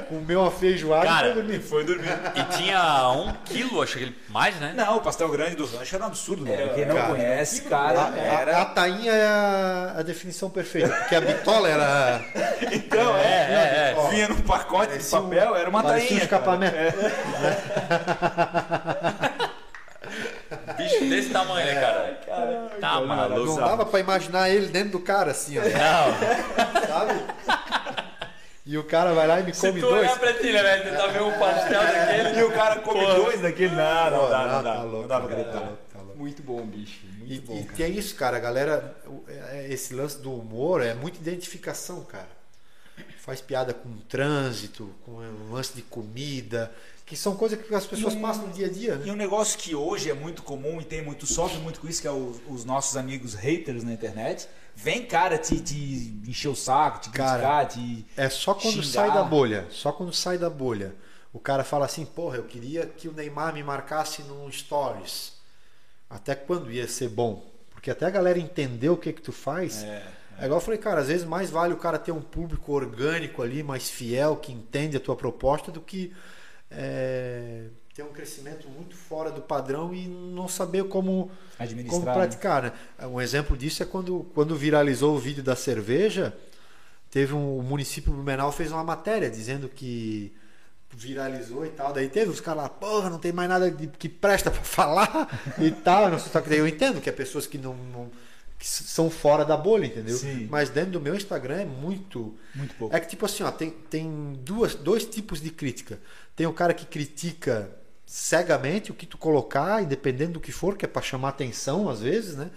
comeu 0.09 0.41
uma 0.41 0.51
feijoada 0.51 1.07
Cara, 1.07 1.29
e 1.29 1.33
foi 1.33 1.43
dormir. 1.43 1.61
Foi 1.61 1.85
dormir. 1.85 2.09
E 2.35 2.43
tinha 2.57 3.09
um 3.11 3.33
quilo, 3.45 3.83
acho 3.83 3.97
que 3.99 4.05
ele 4.05 4.17
mais, 4.29 4.55
né? 4.61 4.73
Não, 4.77 4.97
o 4.97 5.01
pastel 5.01 5.29
grande 5.29 5.55
do 5.57 5.65
rancho 5.67 5.95
era 5.95 6.05
um 6.05 6.09
absurdo, 6.09 6.45
né? 6.45 6.71
Quem 6.75 6.87
não 6.87 6.97
cara. 6.97 7.09
conhece, 7.09 7.63
A, 7.67 7.71
cara, 7.71 8.05
a- 8.05 8.17
era. 8.19 8.63
a 8.63 8.65
tainha 8.67 9.13
é 9.13 9.27
a, 9.27 9.95
a 9.99 10.03
definição 10.03 10.49
perfeita, 10.51 10.89
porque 10.89 11.15
a 11.15 11.21
bitola 11.21 11.69
era. 11.69 12.21
Então, 12.73 13.17
é, 13.17 13.23
é, 13.23 13.95
é. 13.99 14.09
Vinha 14.11 14.29
num 14.29 14.41
pacote 14.41 14.87
de 14.87 14.93
Parecia 14.93 15.19
um- 15.19 15.23
papel, 15.25 15.57
era 15.57 15.69
uma 15.69 15.81
um 15.81 15.83
tainha. 15.83 16.09
cara. 16.09 16.23
escapamento. 16.23 16.73
Bicho 20.77 21.05
desse 21.09 21.31
tamanho, 21.31 21.67
né, 21.67 21.75
cara? 21.75 22.21
Tá 22.81 22.95
Não 23.01 23.07
maluco. 23.07 23.61
dava 23.61 23.87
pra 23.87 24.01
imaginar 24.01 24.51
ele 24.51 24.67
dentro 24.69 24.91
do 24.93 25.01
cara 25.01 25.31
assim, 25.31 25.59
ó, 25.59 25.63
Não. 25.63 26.87
sabe? 26.87 27.23
E 28.73 28.79
o 28.79 28.85
cara 28.85 29.13
vai 29.13 29.27
lá 29.27 29.39
e 29.39 29.43
me 29.43 29.53
Se 29.53 29.61
come 29.69 29.81
tu 29.81 29.87
dois. 29.87 30.01
olhar 30.01 30.19
pra 30.19 30.33
ti, 30.33 30.51
né, 30.51 30.63
velho? 30.63 30.83
Tentar 30.85 31.07
ver 31.09 31.23
um 31.23 31.39
pastel 31.39 31.81
daquele. 31.83 32.39
E 32.39 32.43
o 32.43 32.53
cara 32.53 32.81
come 32.81 33.05
dois 33.05 33.41
daquele. 33.43 33.75
Não, 33.75 34.11
não 34.11 34.19
Pô, 34.21 34.29
dá, 34.29 34.39
não 34.47 34.53
não, 34.55 34.63
dá. 34.63 34.73
tá 34.77 34.83
louco, 34.83 35.01
Não 35.03 35.09
dá 35.09 35.21
pra 35.21 35.31
acreditar. 35.31 35.61
tá 35.61 35.77
tá. 35.93 36.05
Muito 36.17 36.43
bom, 36.43 36.65
bicho. 36.65 37.01
Muito 37.19 37.33
E, 37.35 37.39
bom. 37.41 37.55
e 37.59 37.65
cara. 37.65 37.77
tem 37.77 37.99
isso, 37.99 38.15
cara, 38.15 38.37
a 38.39 38.41
galera, 38.41 38.97
é- 39.29 39.59
é- 39.59 39.73
esse 39.73 39.93
lance 39.93 40.19
do 40.19 40.33
humor 40.33 40.81
é 40.83 40.95
muita 40.95 41.19
identificação, 41.19 42.03
cara. 42.05 42.29
Faz 43.19 43.43
piada 43.43 43.75
com 43.75 43.91
trânsito, 44.09 44.91
com 45.05 45.13
o 45.13 45.53
lance 45.53 45.75
de 45.75 45.83
comida, 45.83 46.73
que 47.05 47.15
são 47.17 47.37
coisas 47.37 47.61
que 47.61 47.75
as 47.75 47.87
pessoas 47.87 48.15
E 48.15 48.17
um- 48.17 48.23
passam 48.23 48.47
no 48.47 48.53
dia 48.55 48.67
a 48.69 48.71
dia, 48.71 48.95
E 48.95 49.07
né? 49.07 49.13
um 49.13 49.17
negócio 49.17 49.59
que 49.59 49.75
hoje 49.75 50.11
é 50.11 50.15
muito 50.15 50.43
comum 50.43 50.81
e 50.81 50.85
tem 50.85 51.03
muito, 51.03 51.27
sofre 51.27 51.59
muito 51.59 51.79
com 51.79 51.87
isso, 51.89 52.01
que 52.01 52.09
é 52.09 52.11
o- 52.11 52.35
os 52.49 52.65
nossos 52.65 52.97
amigos 52.97 53.35
haters 53.35 53.85
na 53.85 53.93
internet. 53.93 54.49
Vem, 54.75 55.07
cara, 55.07 55.39
te, 55.39 55.61
te 55.61 56.21
encher 56.27 56.49
o 56.49 56.57
saco, 56.57 57.01
te 57.01 57.11
Cara, 57.11 57.65
criticar, 57.65 57.69
te. 57.69 58.07
É 58.17 58.29
só 58.29 58.55
quando 58.55 58.83
xingar. 58.83 59.09
sai 59.09 59.13
da 59.13 59.23
bolha, 59.23 59.67
só 59.71 59.93
quando 59.93 60.13
sai 60.13 60.39
da 60.39 60.51
bolha. 60.51 60.95
O 61.33 61.39
cara 61.39 61.65
fala 61.65 61.87
assim, 61.87 62.05
porra, 62.05 62.37
eu 62.37 62.45
queria 62.45 62.87
que 62.87 63.09
o 63.09 63.13
Neymar 63.13 63.55
me 63.55 63.63
marcasse 63.63 64.23
no 64.23 64.51
Stories. 64.51 65.35
Até 66.11 66.35
quando 66.35 66.71
ia 66.71 66.87
ser 66.87 67.09
bom? 67.09 67.51
Porque 67.71 67.91
até 67.91 68.07
a 68.07 68.11
galera 68.11 68.39
entender 68.39 68.91
o 68.91 68.97
que 68.97 69.13
que 69.13 69.23
tu 69.23 69.33
faz. 69.33 69.83
É, 69.83 70.05
igual 70.45 70.59
eu 70.59 70.61
falei, 70.61 70.79
cara, 70.79 71.01
às 71.01 71.09
vezes 71.09 71.25
mais 71.27 71.49
vale 71.51 71.73
o 71.73 71.79
cara 71.79 71.99
ter 71.99 72.13
um 72.13 72.21
público 72.21 72.73
orgânico 72.73 73.43
ali, 73.43 73.63
mais 73.63 73.89
fiel, 73.89 74.37
que 74.37 74.53
entende 74.53 74.97
a 74.97 75.01
tua 75.01 75.17
proposta, 75.17 75.73
do 75.73 75.81
que 75.81 76.13
é, 76.71 77.67
ter 77.95 78.03
um 78.03 78.13
crescimento 78.13 78.69
muito 78.69 78.97
fora 78.97 79.31
do 79.31 79.43
padrão 79.43 79.93
e 79.95 80.07
não 80.09 80.49
saber 80.49 80.85
como, 80.85 81.31
como 81.89 82.07
né? 82.07 82.13
praticar. 82.15 82.63
Né? 82.63 82.73
Um 83.07 83.21
exemplo 83.21 83.57
disso 83.57 83.83
é 83.83 83.87
quando, 83.87 84.27
quando 84.35 84.57
viralizou 84.57 85.15
o 85.15 85.19
vídeo 85.19 85.43
da 85.43 85.55
cerveja, 85.55 86.35
teve 87.11 87.35
um 87.35 87.59
o 87.59 87.63
município 87.63 88.11
Blumenau 88.13 88.51
fez 88.51 88.73
uma 88.73 88.83
matéria 88.83 89.29
dizendo 89.31 89.69
que 89.69 90.33
viralizou 90.95 91.65
e 91.67 91.71
tal. 91.71 91.93
Daí 91.93 92.09
teve 92.09 92.31
os 92.31 92.41
caras 92.41 92.63
lá, 92.65 92.69
porra, 92.69 93.11
não 93.11 93.19
tem 93.19 93.33
mais 93.33 93.49
nada 93.49 93.71
de- 93.71 93.87
que 93.89 94.09
presta 94.09 94.51
pra 94.51 94.63
falar 94.63 95.55
e 95.59 95.71
tal. 95.71 96.11
Não 96.11 96.19
só 96.19 96.41
que 96.41 96.49
daí 96.49 96.59
eu 96.59 96.69
entendo 96.69 97.01
que 97.01 97.09
é 97.09 97.13
pessoas 97.13 97.47
que 97.47 97.59
não, 97.59 97.75
não- 97.75 98.11
que 98.59 98.67
são 98.69 99.11
fora 99.11 99.45
da 99.45 99.57
bolha, 99.57 99.87
entendeu? 99.87 100.17
Sim. 100.17 100.47
Mas 100.51 100.71
dentro 100.71 100.93
do 100.93 101.01
meu 101.01 101.15
Instagram 101.17 101.57
é 101.63 101.65
muito 101.65 102.37
Muito 102.55 102.75
pouco. 102.77 102.95
é 102.95 103.01
que 103.01 103.09
tipo 103.09 103.27
assim, 103.27 103.43
ó, 103.43 103.51
tem, 103.51 103.71
tem 103.71 104.35
duas, 104.41 104.75
dois 104.75 105.05
tipos 105.05 105.41
de 105.43 105.51
crítica. 105.51 105.99
Tem 106.37 106.47
o 106.47 106.53
cara 106.53 106.73
que 106.73 106.87
critica 106.87 107.71
cegamente 108.13 108.91
o 108.91 108.95
que 108.95 109.07
tu 109.07 109.17
colocar, 109.17 109.83
independente 109.83 110.33
do 110.33 110.41
que 110.41 110.53
for, 110.53 110.77
que 110.77 110.85
é 110.85 110.89
para 110.89 111.01
chamar 111.01 111.31
atenção 111.31 111.89
às 111.89 112.03
vezes, 112.03 112.37
né? 112.37 112.51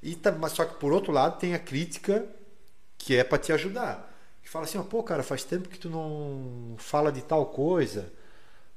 E 0.00 0.14
tá, 0.14 0.30
mas 0.30 0.52
só 0.52 0.64
que 0.64 0.78
por 0.78 0.92
outro 0.92 1.12
lado 1.12 1.36
tem 1.36 1.52
a 1.52 1.58
crítica 1.58 2.24
que 2.96 3.16
é 3.16 3.24
para 3.24 3.38
te 3.38 3.52
ajudar. 3.52 4.08
Que 4.40 4.48
fala 4.48 4.66
assim, 4.66 4.78
ó, 4.78 4.84
pô, 4.84 5.02
cara, 5.02 5.24
faz 5.24 5.42
tempo 5.42 5.68
que 5.68 5.80
tu 5.80 5.90
não 5.90 6.76
fala 6.78 7.10
de 7.10 7.22
tal 7.22 7.46
coisa. 7.46 8.12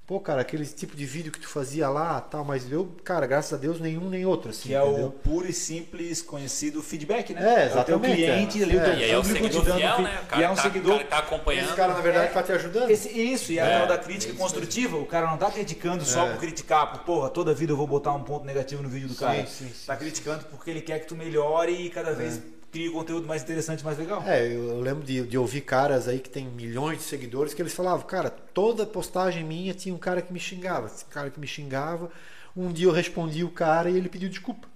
Pô, 0.05 0.19
cara, 0.19 0.41
aquele 0.41 0.65
tipo 0.65 0.97
de 0.97 1.05
vídeo 1.05 1.31
que 1.31 1.39
tu 1.39 1.47
fazia 1.47 1.87
lá, 1.87 2.19
tal, 2.19 2.43
mas 2.43 2.69
eu, 2.69 2.91
cara, 3.05 3.25
graças 3.25 3.53
a 3.53 3.57
Deus 3.57 3.79
nenhum 3.79 4.09
nem 4.09 4.25
outro 4.25 4.49
assim, 4.49 4.67
Que 4.67 4.73
é 4.75 4.83
o 4.83 4.89
entendeu? 4.91 5.11
puro 5.23 5.47
e 5.49 5.53
simples 5.53 6.21
conhecido 6.21 6.83
feedback, 6.83 7.33
né? 7.33 7.39
É, 7.41 7.51
o 7.51 7.55
teu 7.55 7.65
exatamente, 7.97 8.15
cliente 8.17 8.59
é. 8.59 8.63
ali, 8.65 8.75
o 8.77 8.81
teu 8.81 8.91
É. 8.91 8.97
E 8.99 9.03
aí 9.05 9.11
é 9.11 9.17
o 9.17 9.21
público 9.21 9.47
te 9.47 9.53
seguidor 9.53 9.63
dando 9.65 9.77
fiel, 9.77 10.01
né? 10.01 10.19
O 10.19 10.23
e 10.23 10.27
cara, 10.27 10.43
é 10.43 10.49
um 10.49 10.55
tá, 10.55 10.61
seguidor. 10.61 10.95
o 10.95 10.99
que 10.99 11.05
tá 11.05 11.17
acompanhando. 11.19 11.65
Esse 11.67 11.75
cara 11.75 11.93
na 11.93 12.01
verdade 12.01 12.25
É. 12.25 12.29
tá 12.31 12.43
te 12.43 12.51
ajudando. 12.51 12.89
Esse- 12.91 13.09
isso, 13.17 13.53
e 13.53 13.59
a 13.61 13.65
É. 13.65 13.77
tal 13.79 13.87
da 13.87 13.97
crítica 13.97 14.33
construtiva, 14.33 14.97
o 14.97 15.05
cara 15.05 15.25
não 15.27 15.37
tá 15.37 15.49
criticando 15.49 16.03
só 16.03 16.27
É. 16.27 16.31
por 16.31 16.39
criticar, 16.41 16.91
por 16.91 17.03
porra, 17.05 17.29
toda 17.29 17.53
vida 17.53 17.71
eu 17.71 17.77
vou 17.77 17.87
botar 17.87 18.11
um 18.11 18.23
ponto 18.23 18.45
negativo 18.45 18.83
no 18.83 18.89
vídeo 18.89 19.07
do 19.07 19.13
Sim, 19.13 19.19
cara. 19.21 19.45
sim, 19.47 19.69
sim, 19.69 19.85
tá 19.87 19.95
criticando 19.95 20.43
porque 20.51 20.69
ele 20.69 20.81
quer 20.81 20.99
que 20.99 21.07
tu 21.07 21.15
melhore 21.15 21.71
e 21.71 21.89
cada 21.89 22.11
vez 22.13 22.41
crie 22.73 22.89
conteúdo 22.91 23.25
mais 23.27 23.43
interessante, 23.43 23.85
mais 23.85 23.97
legal. 23.97 24.21
É, 24.27 24.45
eu 24.53 24.81
lembro 24.81 25.03
de, 25.05 25.25
de 25.25 25.37
ouvir 25.37 25.61
caras 25.61 26.07
aí 26.07 26.19
que 26.19 26.29
tem 26.29 26.45
milhões 26.47 26.97
de 26.97 27.03
seguidores 27.03 27.53
que 27.53 27.61
eles 27.61 27.73
falavam, 27.73 28.05
cara, 28.05 28.29
toda 28.29 28.85
postagem 28.85 29.43
minha 29.45 29.73
tinha 29.73 29.93
um 29.95 29.97
cara 29.99 30.21
que 30.21 30.33
me 30.33 30.39
xingava. 30.39 30.87
Esse 30.87 31.05
cara 31.05 31.29
que 31.29 31.39
me 31.39 31.47
xingava. 31.47 32.11
Um 32.57 32.71
dia 32.73 32.87
eu 32.87 32.91
respondi 32.91 33.43
o 33.43 33.49
cara 33.49 33.89
e 33.89 33.95
ele 33.97 34.09
pediu 34.09 34.27
desculpa. 34.27 34.67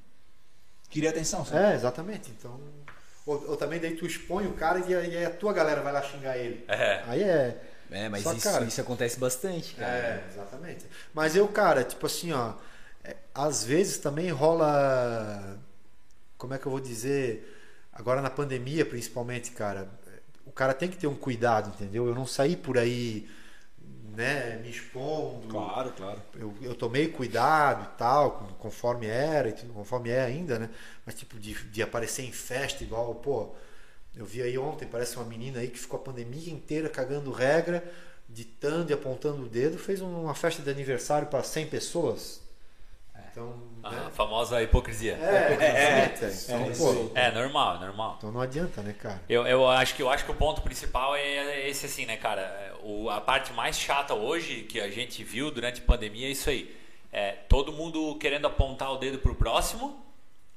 Queria 0.89 1.09
atenção, 1.09 1.43
sabe? 1.43 1.65
É, 1.65 1.75
exatamente. 1.75 2.31
Então. 2.31 2.59
Ou, 3.25 3.49
ou 3.49 3.57
também 3.57 3.79
daí 3.79 3.95
tu 3.95 4.05
expõe 4.05 4.47
o 4.47 4.53
cara 4.53 4.79
e, 4.87 4.95
a- 4.95 5.01
e 5.01 5.25
a 5.25 5.29
tua 5.29 5.51
galera 5.51 5.81
vai 5.81 5.91
lá 5.91 6.01
xingar 6.01 6.37
ele. 6.37 6.63
É. 6.67 7.03
Aí 7.07 7.21
é. 7.23 7.61
É, 7.91 8.09
mas 8.09 8.23
Só, 8.23 8.33
isso, 8.33 8.43
cara, 8.43 8.65
isso 8.65 8.79
acontece 8.81 9.19
bastante, 9.19 9.73
cara. 9.75 9.91
É, 9.91 10.23
exatamente. 10.31 10.85
Mas 11.13 11.35
eu, 11.35 11.47
cara, 11.47 11.83
tipo 11.83 12.05
assim, 12.05 12.31
ó, 12.31 12.53
é, 13.03 13.15
às 13.33 13.63
vezes 13.63 13.97
também 13.97 14.29
rola. 14.29 15.57
Como 16.37 16.53
é 16.53 16.57
que 16.57 16.65
eu 16.65 16.71
vou 16.71 16.79
dizer? 16.81 17.55
Agora 17.97 18.21
na 18.21 18.29
pandemia, 18.29 18.85
principalmente, 18.85 19.51
cara, 19.51 19.89
o 20.45 20.51
cara 20.51 20.73
tem 20.73 20.87
que 20.87 20.97
ter 20.97 21.07
um 21.07 21.15
cuidado, 21.15 21.69
entendeu? 21.69 22.05
Eu 22.07 22.13
não 22.13 22.27
saí 22.27 22.55
por 22.55 22.77
aí, 22.77 23.27
né, 24.15 24.57
me 24.61 24.69
expondo. 24.69 25.47
Claro, 25.47 25.91
claro. 25.97 26.21
Eu, 26.35 26.53
eu 26.61 26.75
tomei 26.75 27.07
cuidado 27.07 27.89
e 27.91 27.97
tal, 27.97 28.55
conforme 28.59 29.07
era, 29.07 29.51
conforme 29.73 30.11
é 30.11 30.21
ainda, 30.21 30.59
né? 30.59 30.69
Mas 31.05 31.15
tipo, 31.15 31.39
de, 31.39 31.55
de 31.55 31.81
aparecer 31.81 32.23
em 32.23 32.31
festa 32.31 32.83
igual, 32.83 33.15
pô, 33.15 33.55
eu 34.15 34.25
vi 34.25 34.43
aí 34.43 34.57
ontem, 34.59 34.87
parece 34.87 35.15
uma 35.15 35.25
menina 35.25 35.59
aí 35.59 35.67
que 35.67 35.79
ficou 35.79 35.99
a 35.99 36.03
pandemia 36.03 36.53
inteira 36.53 36.89
cagando 36.89 37.31
regra, 37.31 37.83
ditando 38.29 38.91
e 38.91 38.93
apontando 38.93 39.43
o 39.43 39.49
dedo, 39.49 39.79
fez 39.79 40.01
um, 40.01 40.21
uma 40.21 40.35
festa 40.35 40.61
de 40.61 40.69
aniversário 40.69 41.27
para 41.29 41.41
100 41.41 41.67
pessoas. 41.67 42.46
Então, 43.37 43.53
A 43.83 43.91
né? 43.91 44.09
famosa 44.13 44.61
hipocrisia. 44.63 45.13
É, 45.21 45.57
é, 45.61 46.13
então, 46.15 46.65
é, 46.65 46.69
pô, 46.75 47.11
É, 47.13 47.31
normal, 47.31 47.75
é 47.75 47.79
normal. 47.85 48.15
então 48.17 48.31
não 48.31 48.41
adianta, 48.41 48.81
né, 48.81 48.93
cara? 48.99 49.21
Eu, 49.29 49.45
eu 49.45 49.67
acho 49.69 49.93
que 49.95 50.01
eu 50.01 50.09
acho 50.09 50.25
que 50.25 50.31
o 50.31 50.35
ponto 50.35 50.61
principal 50.61 51.15
é 51.15 51.69
esse 51.69 51.85
assim, 51.85 52.05
né, 52.05 52.17
cara? 52.17 52.41
É, 52.41 52.73
O, 52.83 53.09
a 53.09 53.21
parte 53.21 53.53
mais 53.53 53.77
chata 53.77 54.13
hoje 54.15 54.63
que 54.63 54.79
a 54.81 54.89
gente 54.89 55.23
viu 55.23 55.51
durante 55.51 55.81
a 55.81 55.83
pandemia 55.85 56.27
é 56.27 56.31
isso 56.31 56.49
aí. 56.49 56.75
É 57.13 57.31
todo 57.47 57.71
mundo 57.71 58.15
querendo 58.19 58.47
apontar 58.47 58.91
o 58.91 58.97
dedo 58.97 59.19
pro 59.19 59.35
próximo, 59.35 60.03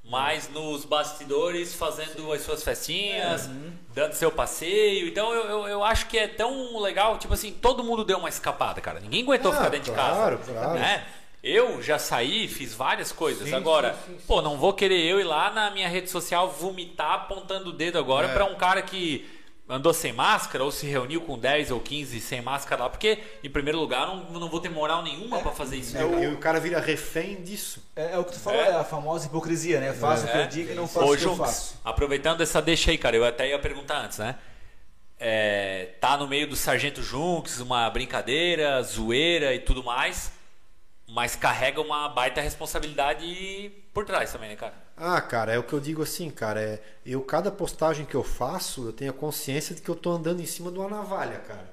mas 0.03 0.49
nos 0.49 0.85
bastidores 0.85 1.75
fazendo 1.75 2.33
as 2.33 2.41
suas 2.43 2.65
festinhas, 2.65 3.49
dando 3.95 4.15
seu 4.15 4.33
passeio. 4.33 5.07
Então 5.07 5.33
eu, 5.33 5.45
eu, 5.45 5.69
eu 5.69 5.85
acho 5.85 6.07
que 6.09 6.19
é 6.19 6.27
tão 6.27 6.81
legal, 6.81 7.19
tipo 7.19 7.35
assim, 7.35 7.53
todo 7.53 7.85
mundo 7.85 8.05
deu 8.05 8.19
uma 8.19 8.29
escapada, 8.29 8.81
cara. 8.81 8.99
Ninguém 9.01 9.23
aguentou 9.23 9.53
Ah, 9.53 9.57
ficar 9.57 9.69
dentro 9.69 9.93
claro, 9.95 10.39
de 10.39 10.45
casa. 10.47 10.53
claro. 10.59 10.79
Né? 10.81 11.07
Eu 11.43 11.81
já 11.83 11.99
saí, 11.99 12.47
fiz 12.49 12.75
várias 12.75 13.13
coisas. 13.13 13.49
Sim, 13.49 13.55
agora, 13.55 13.95
sim, 13.95 14.13
sim, 14.13 14.19
sim. 14.19 14.25
pô, 14.27 14.43
não 14.43 14.59
vou 14.59 14.75
querer 14.75 15.01
eu 15.07 15.19
ir 15.19 15.25
lá 15.25 15.51
na 15.51 15.71
minha 15.71 15.89
rede 15.89 16.11
social 16.11 16.51
vomitar 16.51 17.13
apontando 17.13 17.71
o 17.71 17.73
dedo 17.73 17.99
agora 17.99 18.29
É. 18.29 18.33
pra 18.35 18.45
um 18.45 18.55
cara 18.57 18.83
que 18.83 19.27
andou 19.67 19.95
sem 19.95 20.13
máscara 20.13 20.65
ou 20.65 20.71
se 20.73 20.85
reuniu 20.87 21.21
com 21.23 21.39
10 21.39 21.71
ou 21.71 21.79
15 21.81 22.21
sem 22.21 22.43
máscara 22.43 22.83
lá, 22.83 22.91
porque 22.91 23.19
em 23.43 23.49
primeiro 23.49 23.79
lugar 23.79 24.07
não, 24.07 24.25
não 24.39 24.49
vou 24.51 24.61
ter 24.61 24.69
moral 24.69 25.01
nenhuma 25.03 25.39
pra 25.41 25.53
fazer 25.53 25.77
isso. 25.77 25.97
E, 25.97 26.03
o... 26.03 26.23
e 26.25 26.27
o 26.27 26.39
cara 26.39 26.59
vira 26.61 26.79
refém 26.81 27.41
disso. 27.43 27.81
É, 27.97 28.15
é 28.15 28.19
o 28.19 28.25
que 28.25 28.33
tu 28.33 28.41
falou, 28.41 28.61
é, 28.61 28.75
a 28.75 28.85
famosa 28.85 29.27
hipocrisia, 29.29 29.81
né? 29.81 29.93
Faço 29.95 30.27
o 30.27 30.29
que 30.29 30.37
É. 30.37 30.43
eu 30.43 30.47
digo 30.49 30.73
e 30.73 30.75
não 30.75 30.89
faço 30.89 31.07
Ô, 31.07 31.13
o 31.13 31.17
que 31.17 31.23
eu 31.25 31.29
Junks, 31.37 31.39
faço. 31.39 31.81
aproveitando 31.85 32.43
essa 32.43 32.61
deixa 32.61 32.91
aí, 32.91 32.99
cara, 32.99 33.17
eu 33.17 33.25
até 33.25 33.49
ia 33.49 33.59
perguntar 33.61 34.05
antes, 34.05 34.19
né? 34.19 34.35
É, 35.19 35.91
tá 36.01 36.17
no 36.17 36.27
meio 36.27 36.47
do 36.49 36.57
Sargento 36.57 37.03
Junks, 37.03 37.61
uma 37.61 37.89
brincadeira, 37.91 38.83
zoeira 38.83 39.55
e 39.55 39.61
tudo 39.61 39.85
mais, 39.85 40.33
mas 41.11 41.35
carrega 41.37 41.81
uma 41.81 42.09
baita 42.09 42.41
responsabilidade 42.41 43.73
por 43.93 44.05
trás 44.05 44.33
também, 44.33 44.51
né, 44.51 44.57
cara? 44.57 44.75
Ah, 44.97 45.21
cara, 45.21 45.53
é 45.53 45.59
o 45.59 45.63
que 45.63 45.73
eu 45.73 45.81
digo 45.81 46.03
assim, 46.03 46.31
cara. 46.31 46.61
É, 46.61 46.83
eu, 47.05 47.21
cada 47.23 47.51
postagem 47.51 48.05
que 48.07 48.15
eu 48.15 48.23
faço, 48.23 48.87
eu 48.87 48.93
tenho 48.93 49.11
a 49.11 49.15
consciência 49.15 49.75
de 49.75 49.83
que 49.83 49.89
eu 49.89 49.97
tô 49.97 50.13
andando 50.13 50.41
em 50.41 50.47
cima 50.47 50.71
de 50.71 50.79
uma 50.79 50.89
navalha, 50.89 51.39
cara. 51.39 51.69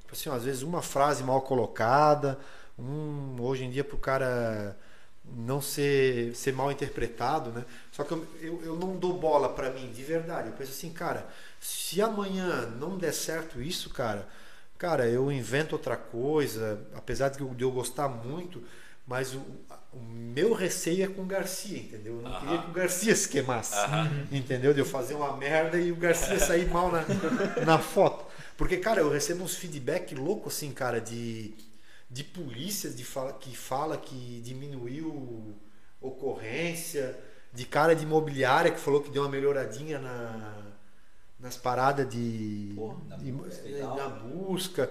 Tipo 0.00 0.12
assim, 0.14 0.30
às 0.30 0.44
vezes 0.44 0.62
uma 0.62 0.82
frase 0.82 1.22
mal 1.22 1.42
colocada, 1.42 2.38
um, 2.78 3.36
hoje 3.40 3.64
em 3.64 3.70
dia 3.70 3.84
pro 3.84 3.98
cara 3.98 4.76
não 5.24 5.60
ser, 5.60 6.34
ser 6.34 6.52
mal 6.52 6.70
interpretado, 6.72 7.50
né? 7.50 7.64
Só 7.90 8.04
que 8.04 8.12
eu, 8.12 8.26
eu, 8.40 8.62
eu 8.64 8.76
não 8.76 8.96
dou 8.96 9.18
bola 9.18 9.48
pra 9.50 9.70
mim, 9.70 9.90
de 9.92 10.02
verdade. 10.02 10.48
Eu 10.48 10.54
penso 10.54 10.72
assim, 10.72 10.92
cara, 10.92 11.26
se 11.60 12.00
amanhã 12.00 12.66
não 12.78 12.96
der 12.98 13.12
certo 13.12 13.60
isso, 13.60 13.90
cara, 13.90 14.26
cara, 14.82 15.06
eu 15.06 15.30
invento 15.30 15.76
outra 15.76 15.96
coisa, 15.96 16.84
apesar 16.96 17.28
de 17.28 17.40
eu, 17.40 17.70
gostar 17.70 18.08
muito, 18.08 18.60
mas 19.06 19.32
o, 19.32 19.38
o 19.92 20.00
meu 20.00 20.52
receio 20.52 21.04
é 21.04 21.06
com 21.06 21.22
o 21.22 21.24
Garcia, 21.24 21.78
entendeu? 21.78 22.16
Eu 22.16 22.22
não 22.22 22.40
queria 22.40 22.58
que 22.58 22.70
o 22.70 22.72
Garcia 22.72 23.14
se 23.14 23.28
queimasse, 23.28 23.76
entendeu? 24.32 24.74
De 24.74 24.80
eu 24.80 24.84
fazer 24.84 25.14
uma 25.14 25.36
merda 25.36 25.78
e 25.78 25.92
o 25.92 25.94
Garcia 25.94 26.36
sair 26.40 26.68
mal 26.68 26.90
na, 26.90 27.04
na 27.64 27.78
foto. 27.78 28.26
Porque, 28.56 28.76
cara, 28.76 29.00
eu 29.00 29.08
recebo 29.08 29.44
uns 29.44 29.54
feedback 29.54 30.16
louco 30.16 30.48
assim, 30.48 30.72
cara, 30.72 31.00
de, 31.00 31.54
de 32.10 32.24
polícias 32.24 32.96
de 32.96 33.04
fala, 33.04 33.34
que 33.34 33.56
fala 33.56 33.96
que 33.96 34.40
diminuiu 34.44 35.54
ocorrência, 36.00 37.16
de 37.52 37.64
cara 37.64 37.94
de 37.94 38.02
imobiliária 38.02 38.72
que 38.72 38.80
falou 38.80 39.00
que 39.00 39.12
deu 39.12 39.22
uma 39.22 39.30
melhoradinha 39.30 40.00
na, 40.00 40.71
nas 41.42 41.56
paradas 41.56 42.08
de, 42.08 42.74
na 43.08 43.16
de- 43.16 43.32
busca 43.32 43.62
tal. 43.80 43.96
na 43.96 44.08
busca. 44.08 44.90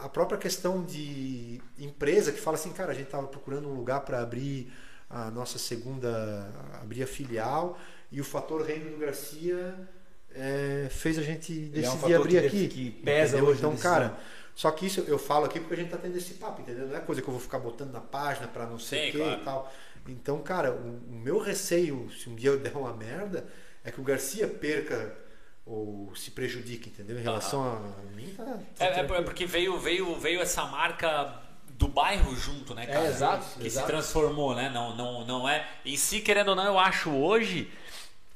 A 0.00 0.08
própria 0.08 0.38
questão 0.38 0.82
de 0.84 1.60
empresa 1.78 2.32
que 2.32 2.40
fala 2.40 2.56
assim, 2.56 2.72
cara, 2.72 2.92
a 2.92 2.94
gente 2.94 3.06
estava 3.06 3.26
procurando 3.26 3.68
um 3.68 3.74
lugar 3.74 4.00
para 4.00 4.20
abrir 4.22 4.72
a 5.10 5.30
nossa 5.30 5.58
segunda, 5.58 6.48
abrir 6.82 7.02
a 7.02 7.06
filial 7.06 7.78
e 8.10 8.20
o 8.20 8.24
fator 8.24 8.62
Reino 8.62 8.90
do 8.90 8.98
Garcia 8.98 9.74
é, 10.34 10.88
fez 10.90 11.18
a 11.18 11.22
gente 11.22 11.52
Ele 11.52 11.84
é 11.84 11.90
um 11.90 11.92
decidir 11.94 12.14
abrir 12.14 12.40
que- 12.40 12.46
aqui. 12.46 12.68
que 12.68 12.90
pesa 13.02 13.36
entendeu? 13.36 13.50
hoje 13.50 13.58
Então, 13.58 13.76
cara, 13.76 14.16
só 14.54 14.70
que 14.70 14.86
isso 14.86 15.00
eu 15.06 15.18
falo 15.18 15.44
aqui 15.46 15.58
porque 15.60 15.74
a 15.74 15.76
gente 15.76 15.90
tá 15.90 15.98
tendo 15.98 16.16
esse 16.16 16.34
papo, 16.34 16.62
entendeu? 16.62 16.86
Não 16.86 16.96
é 16.96 17.00
coisa 17.00 17.20
que 17.20 17.28
eu 17.28 17.32
vou 17.32 17.40
ficar 17.40 17.58
botando 17.58 17.92
na 17.92 18.00
página 18.00 18.46
para 18.48 18.66
não 18.66 18.78
sei 18.78 19.08
o 19.08 19.12
que 19.12 19.18
claro. 19.18 19.40
e 19.40 19.44
tal. 19.44 19.72
Então, 20.08 20.38
cara, 20.40 20.72
o, 20.72 20.98
o 21.10 21.12
meu 21.12 21.38
receio, 21.38 22.08
se 22.12 22.28
um 22.30 22.36
dia 22.36 22.50
eu 22.50 22.58
der 22.58 22.76
uma 22.76 22.92
merda, 22.92 23.46
é 23.84 23.90
que 23.90 24.00
o 24.00 24.04
Garcia 24.04 24.46
perca 24.46 25.12
ou 25.66 26.14
se 26.14 26.30
prejudique, 26.30 26.88
entendeu? 26.90 27.18
Em 27.18 27.22
relação 27.22 27.62
a 27.62 27.80
mim, 28.14 28.32
tá. 28.36 28.44
tá 28.76 28.84
É, 28.84 28.88
é 28.88 28.92
tranquilo. 28.92 29.24
porque 29.24 29.44
veio, 29.44 29.78
veio, 29.78 30.14
veio 30.18 30.40
essa 30.40 30.64
marca 30.64 31.42
do 31.70 31.88
bairro 31.88 32.34
junto, 32.36 32.72
né, 32.74 32.86
cara? 32.86 33.04
É, 33.06 33.08
exato, 33.08 33.58
Que 33.58 33.66
exato. 33.66 33.86
se 33.86 33.92
transformou, 33.92 34.54
né? 34.54 34.70
Não, 34.70 34.96
não, 34.96 35.26
não 35.26 35.48
é. 35.48 35.66
Em 35.84 35.96
si, 35.96 36.20
querendo 36.20 36.48
ou 36.50 36.54
não, 36.56 36.64
eu 36.64 36.78
acho 36.78 37.10
hoje. 37.10 37.68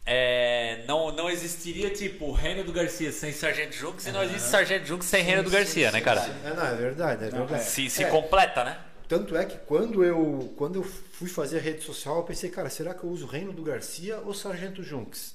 é, 0.04 0.82
não, 0.88 1.12
não 1.12 1.30
existiria 1.30 1.90
tipo 1.90 2.26
o 2.26 2.32
Reino 2.32 2.64
do 2.64 2.72
Garcia 2.72 3.12
sem 3.12 3.32
Sargento 3.32 3.76
Junks 3.76 4.06
e 4.06 4.12
não 4.12 4.22
existe 4.24 4.48
Sargento 4.48 4.86
Junks 4.86 5.06
sem 5.06 5.22
Reino 5.22 5.42
do 5.44 5.50
Garcia, 5.50 5.92
né, 5.92 6.00
cara? 6.00 6.20
É, 6.44 6.52
não, 6.52 6.66
é 6.66 6.74
verdade, 6.74 7.24
é 7.26 7.30
verdade. 7.30 7.64
Se, 7.64 7.88
se 7.88 8.02
É, 8.02 8.08
completa, 8.10 8.64
né? 8.64 8.78
Tanto 9.08 9.36
é 9.36 9.44
que 9.44 9.56
quando 9.58 10.04
eu, 10.04 10.52
quando 10.56 10.76
eu 10.76 10.82
fui 10.82 11.28
fazer 11.28 11.58
a 11.58 11.60
rede 11.60 11.82
social, 11.82 12.16
eu 12.16 12.22
pensei, 12.24 12.50
cara, 12.50 12.68
será 12.68 12.92
que 12.94 13.04
eu 13.04 13.10
uso 13.10 13.26
Reino 13.26 13.52
do 13.52 13.62
Garcia 13.62 14.18
ou 14.24 14.34
Sargento 14.34 14.82
Junks? 14.82 15.34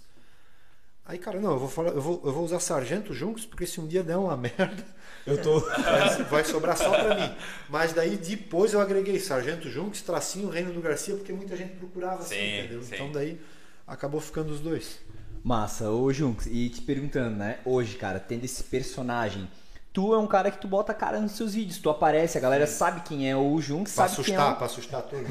Aí, 1.07 1.19
cara, 1.19 1.39
não, 1.39 1.51
eu 1.51 1.59
vou 1.59 1.69
falar, 1.69 1.89
eu 1.89 2.01
vou, 2.01 2.19
eu 2.25 2.33
vou 2.33 2.43
usar 2.43 2.59
Sargento 2.59 3.13
Junks, 3.13 3.45
porque 3.45 3.67
se 3.67 3.79
um 3.79 3.85
dia 3.87 4.01
der 4.03 4.17
uma 4.17 4.35
merda, 4.37 4.83
Eu 5.25 5.39
tô. 5.39 5.59
vai, 5.59 6.23
vai 6.23 6.43
sobrar 6.43 6.75
só 6.75 6.89
pra 6.89 7.13
mim. 7.15 7.35
Mas 7.69 7.93
daí 7.93 8.17
depois 8.17 8.73
eu 8.73 8.81
agreguei 8.81 9.19
Sargento 9.19 9.69
Junks, 9.69 10.01
tracinho 10.01 10.49
Reino 10.49 10.73
do 10.73 10.81
Garcia, 10.81 11.15
porque 11.15 11.31
muita 11.31 11.55
gente 11.55 11.75
procurava 11.75 12.21
assim, 12.23 12.35
Sim, 12.35 12.59
entendeu? 12.59 12.81
sim. 12.83 12.95
Então 12.95 13.11
daí 13.11 13.39
acabou 13.85 14.19
ficando 14.19 14.51
os 14.51 14.59
dois. 14.59 14.99
Massa, 15.43 15.91
ô 15.91 16.11
Junks, 16.11 16.47
e 16.47 16.69
te 16.69 16.81
perguntando, 16.81 17.35
né? 17.35 17.59
Hoje, 17.63 17.95
cara, 17.97 18.19
tendo 18.19 18.43
esse 18.45 18.63
personagem, 18.63 19.47
tu 19.93 20.11
é 20.11 20.17
um 20.17 20.25
cara 20.25 20.49
que 20.49 20.57
tu 20.57 20.67
bota 20.67 20.91
a 20.91 20.95
cara 20.95 21.19
nos 21.19 21.33
seus 21.33 21.53
vídeos, 21.53 21.77
tu 21.77 21.87
aparece, 21.91 22.35
a 22.35 22.41
galera 22.41 22.65
sabe 22.65 23.01
quem 23.01 23.29
é 23.29 23.35
o 23.37 23.61
Junks, 23.61 23.93
Pra 23.93 24.07
sabe 24.07 24.25
quem 24.25 24.33
é 24.33 24.37
assustar, 24.37 24.53
o... 24.53 24.57
pra 24.57 24.65
assustar 24.65 25.01
tudo. 25.03 25.27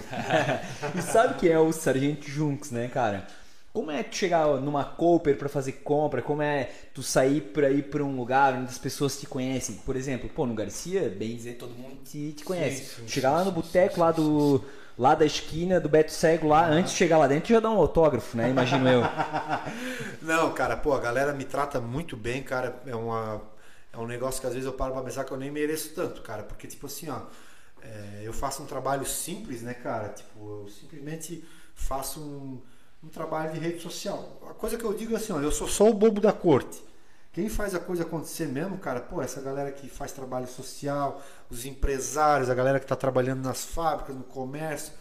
e 0.96 1.02
sabe 1.02 1.34
quem 1.34 1.48
é 1.50 1.58
o 1.58 1.72
Sargento 1.72 2.30
Junks, 2.30 2.70
né, 2.70 2.86
cara? 2.86 3.26
Como 3.74 3.90
é 3.90 4.04
tu 4.04 4.14
chegar 4.14 4.46
numa 4.60 4.84
Cooper 4.84 5.36
pra 5.36 5.48
fazer 5.48 5.72
compra? 5.72 6.22
Como 6.22 6.40
é 6.40 6.70
tu 6.94 7.02
sair 7.02 7.40
pra 7.40 7.68
ir 7.70 7.82
pra 7.90 8.04
um 8.04 8.14
lugar 8.14 8.54
onde 8.54 8.70
as 8.70 8.78
pessoas 8.78 9.18
te 9.18 9.26
conhecem? 9.26 9.74
Por 9.84 9.96
exemplo, 9.96 10.30
pô, 10.30 10.46
no 10.46 10.54
Garcia, 10.54 11.10
bem 11.10 11.34
dizer, 11.34 11.54
todo 11.54 11.74
mundo 11.74 11.96
te, 12.04 12.34
te 12.34 12.44
conhece. 12.44 12.84
Sim, 12.84 13.02
sim, 13.02 13.08
chegar 13.08 13.30
sim, 13.30 13.34
lá 13.34 13.44
no 13.44 13.50
boteco 13.50 13.98
lá 13.98 14.12
do 14.12 14.64
lá 14.96 15.16
da 15.16 15.26
esquina 15.26 15.80
do 15.80 15.88
Beto 15.88 16.12
Cego 16.12 16.46
lá, 16.46 16.68
antes 16.68 16.92
de 16.92 16.98
chegar 16.98 17.18
lá 17.18 17.26
dentro, 17.26 17.48
já 17.52 17.58
dá 17.58 17.68
um 17.68 17.76
autógrafo, 17.76 18.36
né? 18.36 18.48
Imagino 18.48 18.88
eu. 18.88 19.02
Não, 20.22 20.54
cara, 20.54 20.76
pô, 20.76 20.92
a 20.92 21.00
galera 21.00 21.32
me 21.32 21.44
trata 21.44 21.80
muito 21.80 22.16
bem, 22.16 22.44
cara. 22.44 22.80
É, 22.86 22.94
uma, 22.94 23.42
é 23.92 23.98
um 23.98 24.06
negócio 24.06 24.40
que 24.40 24.46
às 24.46 24.52
vezes 24.54 24.68
eu 24.68 24.74
paro 24.74 24.92
pra 24.92 25.02
pensar 25.02 25.24
que 25.24 25.32
eu 25.32 25.36
nem 25.36 25.50
mereço 25.50 25.92
tanto, 25.96 26.22
cara. 26.22 26.44
Porque, 26.44 26.68
tipo 26.68 26.86
assim, 26.86 27.10
ó, 27.10 27.22
é, 27.82 28.22
eu 28.22 28.32
faço 28.32 28.62
um 28.62 28.66
trabalho 28.66 29.04
simples, 29.04 29.62
né, 29.62 29.74
cara? 29.74 30.10
Tipo, 30.10 30.62
eu 30.62 30.68
simplesmente 30.68 31.44
faço 31.74 32.20
um, 32.20 32.62
um 33.04 33.08
trabalho 33.08 33.52
de 33.52 33.58
rede 33.58 33.80
social. 33.80 34.40
A 34.48 34.54
coisa 34.54 34.78
que 34.78 34.84
eu 34.84 34.94
digo 34.94 35.12
é 35.12 35.16
assim, 35.16 35.32
ó, 35.32 35.40
eu 35.40 35.52
sou 35.52 35.68
só 35.68 35.88
o 35.88 35.94
bobo 35.94 36.20
da 36.20 36.32
corte. 36.32 36.82
Quem 37.32 37.48
faz 37.48 37.74
a 37.74 37.80
coisa 37.80 38.04
acontecer 38.04 38.46
mesmo, 38.46 38.78
cara, 38.78 39.00
pô, 39.00 39.20
essa 39.20 39.40
galera 39.40 39.70
que 39.72 39.88
faz 39.88 40.12
trabalho 40.12 40.46
social, 40.46 41.20
os 41.50 41.66
empresários, 41.66 42.48
a 42.48 42.54
galera 42.54 42.80
que 42.80 42.86
tá 42.86 42.96
trabalhando 42.96 43.42
nas 43.42 43.64
fábricas, 43.64 44.14
no 44.14 44.22
comércio, 44.22 44.92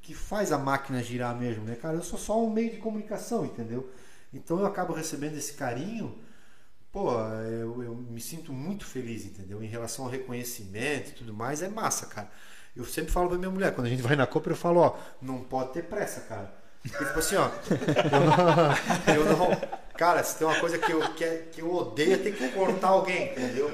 que 0.00 0.14
faz 0.14 0.52
a 0.52 0.58
máquina 0.58 1.02
girar 1.02 1.36
mesmo, 1.36 1.64
né, 1.64 1.74
cara? 1.74 1.96
Eu 1.96 2.02
sou 2.02 2.18
só 2.18 2.42
um 2.42 2.48
meio 2.48 2.70
de 2.70 2.76
comunicação, 2.78 3.44
entendeu? 3.44 3.90
Então 4.32 4.58
eu 4.58 4.66
acabo 4.66 4.92
recebendo 4.94 5.36
esse 5.36 5.54
carinho, 5.54 6.16
pô, 6.92 7.12
eu, 7.20 7.82
eu 7.82 7.94
me 7.94 8.20
sinto 8.20 8.52
muito 8.52 8.86
feliz, 8.86 9.26
entendeu? 9.26 9.62
Em 9.62 9.66
relação 9.66 10.04
ao 10.04 10.10
reconhecimento 10.10 11.10
e 11.10 11.14
tudo 11.14 11.34
mais, 11.34 11.60
é 11.60 11.68
massa, 11.68 12.06
cara. 12.06 12.30
Eu 12.74 12.84
sempre 12.84 13.10
falo 13.10 13.28
pra 13.28 13.36
minha 13.36 13.50
mulher, 13.50 13.74
quando 13.74 13.88
a 13.88 13.90
gente 13.90 14.02
vai 14.02 14.14
na 14.14 14.28
Copa, 14.28 14.48
eu 14.48 14.56
falo, 14.56 14.80
ó, 14.80 14.96
não 15.20 15.40
pode 15.42 15.72
ter 15.72 15.82
pressa, 15.82 16.20
cara. 16.20 16.59
Porque, 16.82 17.04
tipo 17.04 17.18
assim, 17.18 17.36
ó, 17.36 17.50
eu 19.06 19.24
não, 19.24 19.26
eu 19.32 19.36
não- 19.36 19.80
Cara, 19.96 20.22
se 20.22 20.38
tem 20.38 20.46
uma 20.46 20.58
coisa 20.58 20.78
que 20.78 20.90
eu, 20.90 21.00
que, 21.14 21.22
é- 21.24 21.44
que 21.52 21.60
eu 21.60 21.74
odeio 21.74 22.14
é 22.14 22.16
ter 22.16 22.32
que 22.34 22.48
cortar 22.52 22.88
alguém, 22.88 23.32
entendeu? 23.32 23.70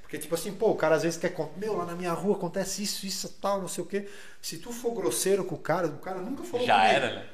Porque, 0.00 0.16
tipo 0.18 0.34
assim, 0.34 0.52
pô, 0.52 0.70
o 0.70 0.74
cara 0.76 0.94
às 0.94 1.02
vezes 1.02 1.18
quer. 1.18 1.34
Meu, 1.56 1.76
lá 1.76 1.84
na 1.84 1.94
minha 1.94 2.12
rua 2.12 2.36
acontece 2.36 2.82
isso, 2.82 3.04
isso, 3.04 3.28
tal, 3.42 3.60
não 3.60 3.68
sei 3.68 3.84
o 3.84 3.86
quê. 3.86 4.08
Se 4.40 4.56
tu 4.58 4.72
for 4.72 4.92
grosseiro 4.94 5.44
com 5.44 5.54
o 5.56 5.58
cara, 5.58 5.88
o 5.88 5.98
cara 5.98 6.18
nunca 6.20 6.44
falou 6.44 6.64
Já 6.66 6.76
comigo. 6.78 6.94
era, 6.94 7.14
né? 7.16 7.26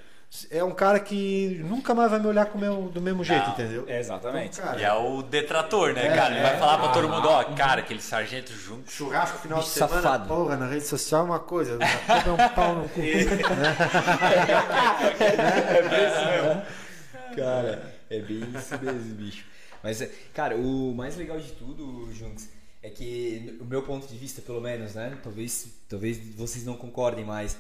É 0.51 0.64
um 0.64 0.70
cara 0.72 0.99
que 0.99 1.61
nunca 1.62 1.95
mais 1.95 2.11
vai 2.11 2.18
me 2.18 2.26
olhar 2.26 2.47
com 2.47 2.57
o 2.57 2.61
meu- 2.61 2.89
do 2.89 3.03
mesmo 3.03 3.22
jeito, 3.22 3.45
Não, 3.45 3.53
entendeu? 3.53 3.85
Exatamente. 3.87 4.55
Então, 4.59 4.64
cara, 4.64 4.80
E 4.80 4.85
é 4.85 4.93
o 4.95 5.22
detrator, 5.22 5.93
né, 5.93 6.07
É, 6.07 6.16
cara? 6.16 6.30
Ele 6.35 6.41
é. 6.41 6.43
vai 6.43 6.59
falar 6.59 6.78
pra 6.78 6.89
todo 6.89 7.07
mundo, 7.09 7.28
ó, 7.28 7.45
cara, 7.55 7.80
aquele 7.83 8.01
Sargento 8.01 8.51
Junks. 8.53 8.95
Churrasco 8.95 9.39
final 9.41 9.59
de 9.61 9.68
semana, 9.68 10.01
safado. 10.01 10.28
porra, 10.28 10.57
na 10.57 10.66
rede 10.68 10.87
social 10.87 11.20
é 11.20 11.24
uma 11.24 11.39
coisa. 11.39 11.78
É 11.83 12.30
um 12.30 12.49
pau 12.55 12.74
no 12.76 12.89
cu. 12.89 13.01
Cara, 17.37 17.95
é 18.11 18.18
bem 18.20 18.43
isso 18.57 18.78
mesmo, 18.83 19.14
bicho. 19.14 19.45
Mas, 19.83 20.01
é, 20.01 20.11
cara, 20.33 20.57
o 20.57 20.95
mais 20.95 21.16
legal 21.16 21.39
de 21.41 21.51
tudo, 21.53 22.09
Junks, 22.12 22.49
é 22.83 22.91
que, 22.91 23.57
o 23.61 23.64
meu 23.64 23.83
ponto 23.83 24.07
de 24.07 24.16
vista, 24.16 24.41
pelo 24.43 24.61
menos, 24.61 24.95
né? 24.95 25.16
Talvez, 25.22 25.66
talvez 25.89 26.18
vocês 26.37 26.64
não 26.64 26.76
concordem 26.76 27.24
mais. 27.24 27.57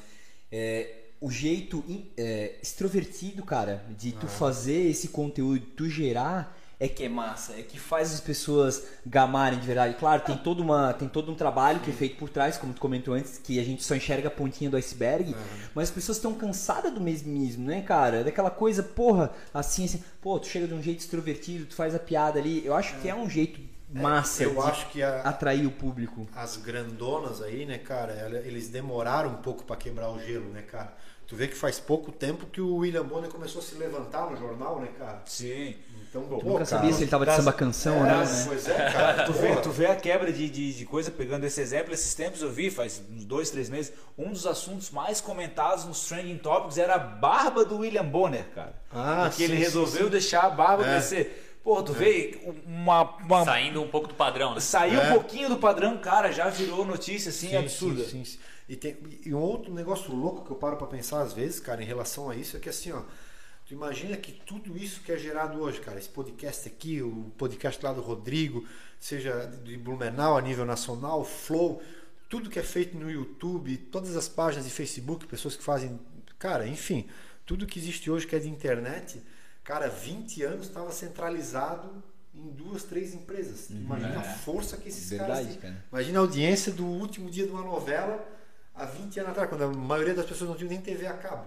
É, 0.50 0.88
o 1.22 1.30
jeito 1.30 1.82
é, 2.18 2.56
extrovertido, 2.62 3.42
cara, 3.44 3.82
de 3.96 4.12
tu 4.12 4.26
fazer 4.26 4.90
esse 4.90 5.08
conteúdo, 5.08 5.64
tu 5.76 5.88
gerar, 5.88 6.58
é 6.80 6.88
que 6.88 7.04
é 7.04 7.08
massa, 7.08 7.52
é 7.52 7.62
que 7.62 7.78
faz 7.78 8.12
as 8.12 8.20
pessoas 8.20 8.82
gamarem 9.06 9.60
de 9.60 9.64
verdade. 9.64 9.94
Claro, 9.94 10.22
tem 10.24 10.36
todo, 10.36 10.60
uma, 10.60 10.92
tem 10.92 11.08
todo 11.08 11.30
um 11.30 11.34
trabalho 11.36 11.78
que 11.78 11.90
é 11.90 11.94
feito 11.94 12.16
por 12.16 12.28
trás, 12.28 12.58
como 12.58 12.74
tu 12.74 12.80
comentou 12.80 13.14
antes, 13.14 13.38
que 13.38 13.60
a 13.60 13.64
gente 13.64 13.84
só 13.84 13.94
enxerga 13.94 14.26
a 14.26 14.30
pontinha 14.32 14.68
do 14.68 14.76
iceberg, 14.76 15.32
mas 15.76 15.90
as 15.90 15.94
pessoas 15.94 16.18
estão 16.18 16.34
cansadas 16.34 16.92
do 16.92 17.00
mesmismo, 17.00 17.64
né, 17.66 17.82
cara? 17.82 18.24
Daquela 18.24 18.50
coisa, 18.50 18.82
porra, 18.82 19.30
assim, 19.54 19.84
assim, 19.84 20.02
pô, 20.20 20.40
tu 20.40 20.48
chega 20.48 20.66
de 20.66 20.74
um 20.74 20.82
jeito 20.82 20.98
extrovertido, 20.98 21.66
tu 21.66 21.76
faz 21.76 21.94
a 21.94 22.00
piada 22.00 22.40
ali. 22.40 22.66
Eu 22.66 22.74
acho 22.74 22.96
que 23.00 23.08
é 23.08 23.14
um 23.14 23.30
jeito 23.30 23.60
massa 23.94 24.42
Eu 24.42 24.54
de 24.54 24.58
acho 24.60 24.88
que 24.90 25.02
a- 25.02 25.20
atrair 25.20 25.66
o 25.66 25.70
público. 25.70 26.26
as 26.34 26.56
grandonas 26.56 27.40
aí, 27.42 27.64
né, 27.66 27.78
cara, 27.78 28.12
eles 28.44 28.68
demoraram 28.68 29.30
um 29.30 29.36
pouco 29.36 29.62
pra 29.64 29.76
quebrar 29.76 30.10
o 30.10 30.18
gelo, 30.18 30.48
né, 30.50 30.62
cara? 30.62 30.92
Tu 31.32 31.36
vê 31.36 31.48
que 31.48 31.56
faz 31.56 31.80
pouco 31.80 32.12
tempo 32.12 32.44
que 32.44 32.60
o 32.60 32.76
William 32.76 33.04
Bonner 33.06 33.30
começou 33.30 33.62
a 33.62 33.64
se 33.64 33.74
levantar 33.76 34.30
no 34.30 34.36
jornal, 34.36 34.78
né, 34.78 34.88
cara? 34.98 35.22
Sim. 35.24 35.74
Então, 36.10 36.24
pô, 36.24 36.34
Nunca 36.36 36.52
cara, 36.52 36.64
sabia 36.66 36.92
se 36.92 37.04
ele 37.04 37.10
tava 37.10 37.24
de 37.24 37.34
samba 37.34 37.54
canção 37.54 38.00
ou 38.00 38.04
é, 38.06 38.10
não, 38.10 38.18
né? 38.20 38.44
Pois 38.46 38.68
é, 38.68 38.90
cara. 38.90 39.24
Tu 39.24 39.32
vê, 39.32 39.56
tu 39.56 39.70
vê 39.70 39.86
a 39.86 39.96
quebra 39.96 40.30
de, 40.30 40.50
de, 40.50 40.74
de 40.74 40.84
coisa, 40.84 41.10
pegando 41.10 41.44
esse 41.44 41.58
exemplo, 41.58 41.94
esses 41.94 42.12
tempos 42.12 42.42
eu 42.42 42.50
vi, 42.52 42.70
faz 42.70 43.00
uns 43.10 43.24
dois, 43.24 43.48
três 43.48 43.70
meses, 43.70 43.94
um 44.18 44.30
dos 44.30 44.46
assuntos 44.46 44.90
mais 44.90 45.22
comentados 45.22 45.86
nos 45.86 46.04
Trending 46.06 46.36
Topics 46.36 46.76
era 46.76 46.96
a 46.96 46.98
barba 46.98 47.64
do 47.64 47.78
William 47.78 48.04
Bonner, 48.04 48.44
cara. 48.54 48.74
Ah, 48.92 49.24
Porque 49.30 49.44
ele 49.44 49.54
sim, 49.54 49.58
sim, 49.58 49.64
resolveu 49.64 50.04
sim. 50.04 50.10
deixar 50.10 50.42
a 50.44 50.50
barba 50.50 50.84
É. 50.86 50.90
crescer. 50.96 51.58
Pô, 51.64 51.82
tu 51.82 51.94
vê 51.94 52.40
uma, 52.66 53.04
uma- 53.20 53.44
Saindo 53.46 53.80
um 53.80 53.88
pouco 53.88 54.06
do 54.08 54.14
padrão, 54.14 54.52
né? 54.52 54.60
Saiu 54.60 55.00
É. 55.00 55.08
um 55.08 55.12
pouquinho 55.14 55.48
do 55.48 55.56
padrão, 55.56 55.96
cara, 55.96 56.30
já 56.30 56.50
virou 56.50 56.84
notícia 56.84 57.30
assim 57.30 57.48
Sim, 57.48 57.56
absurda. 57.56 58.04
sim, 58.04 58.10
sim, 58.22 58.24
sim. 58.32 58.38
E, 58.72 58.76
tem, 58.76 58.96
e 59.26 59.34
um 59.34 59.38
outro 59.38 59.70
negócio 59.74 60.14
louco 60.14 60.46
que 60.46 60.50
eu 60.50 60.56
paro 60.56 60.78
pra 60.78 60.86
pensar 60.86 61.20
às 61.20 61.34
vezes, 61.34 61.60
cara, 61.60 61.82
em 61.82 61.84
relação 61.84 62.30
a 62.30 62.34
isso, 62.34 62.56
é 62.56 62.58
que 62.58 62.70
assim, 62.70 62.90
ó, 62.90 63.02
tu 63.66 63.74
imagina 63.74 64.16
que 64.16 64.32
tudo 64.32 64.78
isso 64.78 65.02
que 65.02 65.12
é 65.12 65.18
gerado 65.18 65.60
hoje, 65.60 65.78
cara, 65.78 65.98
esse 65.98 66.08
podcast 66.08 66.68
aqui, 66.68 67.02
o 67.02 67.30
podcast 67.36 67.84
lá 67.84 67.92
do 67.92 68.00
Rodrigo, 68.00 68.66
seja 68.98 69.44
de 69.62 69.76
Blumenau 69.76 70.38
a 70.38 70.40
nível 70.40 70.64
nacional, 70.64 71.20
o 71.20 71.24
Flow, 71.24 71.82
tudo 72.30 72.48
que 72.48 72.58
é 72.58 72.62
feito 72.62 72.96
no 72.96 73.10
YouTube, 73.10 73.76
todas 73.76 74.16
as 74.16 74.26
páginas 74.26 74.64
de 74.64 74.70
Facebook, 74.70 75.26
pessoas 75.26 75.54
que 75.54 75.62
fazem, 75.62 76.00
cara, 76.38 76.66
enfim, 76.66 77.06
tudo 77.44 77.66
que 77.66 77.78
existe 77.78 78.10
hoje 78.10 78.26
que 78.26 78.34
é 78.34 78.38
de 78.38 78.48
internet, 78.48 79.22
cara, 79.62 79.86
20 79.90 80.44
anos 80.44 80.66
estava 80.68 80.90
centralizado 80.92 82.02
em 82.34 82.48
duas, 82.48 82.84
três 82.84 83.12
empresas. 83.12 83.68
Imagina 83.68 84.20
a 84.20 84.22
força 84.22 84.78
que 84.78 84.88
esses 84.88 85.10
caras 85.10 85.36
Verdade, 85.36 85.48
têm. 85.48 85.58
cara. 85.58 85.84
Imagina 85.92 86.18
a 86.20 86.22
audiência 86.22 86.72
do 86.72 86.86
último 86.86 87.30
dia 87.30 87.44
de 87.44 87.52
uma 87.52 87.62
novela 87.62 88.40
há 88.74 88.84
20 88.86 89.18
anos 89.20 89.30
atrás, 89.32 89.48
quando 89.48 89.64
a 89.64 89.68
maioria 89.68 90.14
das 90.14 90.26
pessoas 90.26 90.50
não 90.50 90.56
tinha 90.56 90.70
nem 90.70 90.80
TV 90.80 91.06
a 91.06 91.14
cabo. 91.14 91.46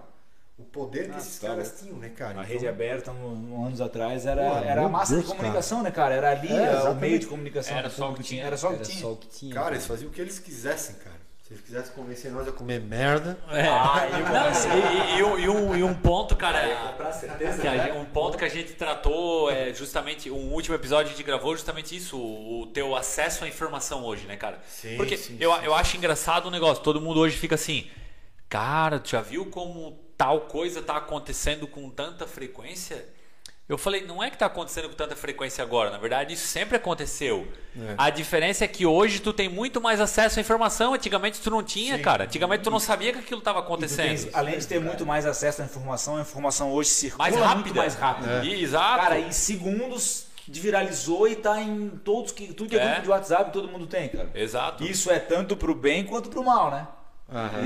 O 0.58 0.64
poder 0.64 1.10
que 1.10 1.14
Ah, 1.14 1.18
esses 1.18 1.38
tá 1.38 1.48
caras 1.48 1.78
tinham, 1.78 1.98
né, 1.98 2.08
cara? 2.08 2.30
A 2.30 2.32
Então, 2.32 2.44
rede 2.44 2.66
aberta, 2.66 3.12
um, 3.12 3.54
um 3.54 3.66
anos 3.66 3.80
atrás, 3.80 4.24
era, 4.24 4.42
era 4.64 4.86
a 4.86 4.88
massa 4.88 5.12
Deus, 5.12 5.26
de 5.26 5.30
comunicação, 5.36 5.82
né, 5.82 5.90
cara? 5.90 6.14
Era 6.14 6.30
ali 6.30 6.48
É, 6.48 6.82
o 6.82 6.94
meio 6.94 7.18
de 7.18 7.26
comunicação. 7.26 7.76
Era 7.76 7.90
que 7.90 7.94
só 7.94 8.10
o 8.10 8.14
que 8.14 8.22
tinha. 8.22 8.44
Era 8.44 8.56
só 8.56 8.70
o 8.72 8.76
que 8.78 8.82
tinha. 8.84 9.00
só 9.00 9.12
o 9.12 9.16
que 9.16 9.26
tinha. 9.28 9.54
Cara, 9.54 9.74
eles 9.74 9.86
faziam 9.86 10.10
o 10.10 10.12
que 10.12 10.20
eles 10.20 10.38
quisessem, 10.38 10.96
cara. 10.96 11.15
Se 11.46 11.54
eles 11.54 11.64
quisessem 11.64 11.92
convencer 11.94 12.32
nós 12.32 12.48
a 12.48 12.50
comer 12.50 12.80
merda. 12.80 13.38
É. 13.48 13.62
Não, 13.62 15.14
e, 15.14 15.18
e 15.18 15.22
um- 15.22 15.38
e 15.38 15.48
um, 15.48 15.76
e 15.76 15.82
um 15.84 15.94
ponto, 15.94 16.34
cara. 16.34 16.58
que 17.60 17.68
a 17.68 17.76
gente- 17.86 17.96
um 17.98 18.04
ponto 18.04 18.36
que 18.36 18.44
a 18.44 18.48
gente 18.48 18.72
tratou 18.72 19.48
é 19.48 19.72
justamente 19.72 20.28
um 20.28 20.52
último 20.52 20.74
episódio 20.74 21.06
que 21.06 21.14
a 21.14 21.16
gente 21.16 21.24
gravou 21.24 21.54
justamente 21.54 21.94
isso, 21.96 22.18
o, 22.18 22.62
o 22.62 22.66
teu 22.66 22.96
acesso 22.96 23.44
à 23.44 23.48
informação 23.48 24.04
hoje, 24.04 24.26
né, 24.26 24.36
cara? 24.36 24.60
Sim, 24.68 24.96
Porque 24.96 25.16
sim, 25.16 25.36
eu, 25.38 25.54
sim, 25.54 25.64
eu 25.64 25.72
acho 25.72 25.96
engraçado 25.96 26.46
o 26.46 26.50
negócio, 26.50 26.82
todo 26.82 27.00
mundo 27.00 27.20
hoje 27.20 27.36
fica 27.36 27.54
assim, 27.54 27.88
cara, 28.48 28.98
tu 28.98 29.10
já 29.10 29.20
viu 29.20 29.46
como 29.46 29.92
tal 30.18 30.40
coisa 30.42 30.82
tá 30.82 30.96
acontecendo 30.96 31.68
com 31.68 31.88
tanta 31.90 32.26
frequência? 32.26 33.06
Eu 33.68 33.76
falei, 33.76 34.06
não 34.06 34.22
é 34.22 34.30
que 34.30 34.38
tá 34.38 34.46
acontecendo 34.46 34.88
com 34.88 34.94
tanta 34.94 35.16
frequência 35.16 35.60
agora, 35.62 35.90
na 35.90 35.98
verdade 35.98 36.32
isso 36.34 36.46
sempre 36.46 36.76
aconteceu. 36.76 37.48
A 37.98 38.10
diferença 38.10 38.64
é 38.64 38.68
que 38.68 38.86
hoje 38.86 39.18
tu 39.18 39.32
tem 39.32 39.48
muito 39.48 39.80
mais 39.80 40.00
acesso 40.00 40.38
à 40.38 40.40
informação, 40.40 40.94
antigamente 40.94 41.40
tu 41.40 41.50
não 41.50 41.62
tinha, 41.64 41.98
cara. 41.98 42.24
Antigamente 42.24 42.62
tu 42.62 42.70
não 42.70 42.78
sabia 42.78 43.12
que 43.12 43.18
aquilo 43.18 43.40
tava 43.40 43.58
E 43.58 43.62
tu 43.62 43.64
acontecendo. 43.64 44.06
tens- 44.08 44.28
além 44.34 44.56
de 44.58 44.66
ter 44.68 44.80
muito 44.80 45.04
mais 45.04 45.26
acesso 45.26 45.62
à 45.62 45.64
informação, 45.64 46.16
a 46.16 46.20
informação 46.20 46.72
hoje 46.72 46.90
circula 46.90 47.24
Mais 47.28 47.34
muito 47.34 47.48
rápida. 47.56 47.80
mais 47.80 47.94
rápido. 47.96 48.30
É. 48.30 48.46
Exato. 48.46 49.02
Cara, 49.02 49.18
em 49.18 49.32
segundos 49.32 50.26
viralizou 50.48 51.26
e 51.26 51.34
tá 51.34 51.60
em 51.60 51.88
todos 52.04 52.30
que 52.30 52.54
tudo 52.54 52.70
que 52.70 52.76
é, 52.76 52.80
É. 52.82 52.86
grupo 52.86 53.02
de 53.02 53.08
WhatsApp 53.10 53.52
todo 53.52 53.66
mundo 53.68 53.86
tem, 53.88 54.08
cara. 54.08 54.30
Exato. 54.32 54.84
Isso 54.84 55.10
é 55.10 55.18
tanto 55.18 55.56
pro 55.56 55.74
bem 55.74 56.04
quanto 56.04 56.28
pro 56.30 56.44
mal, 56.44 56.70
né? 56.70 56.86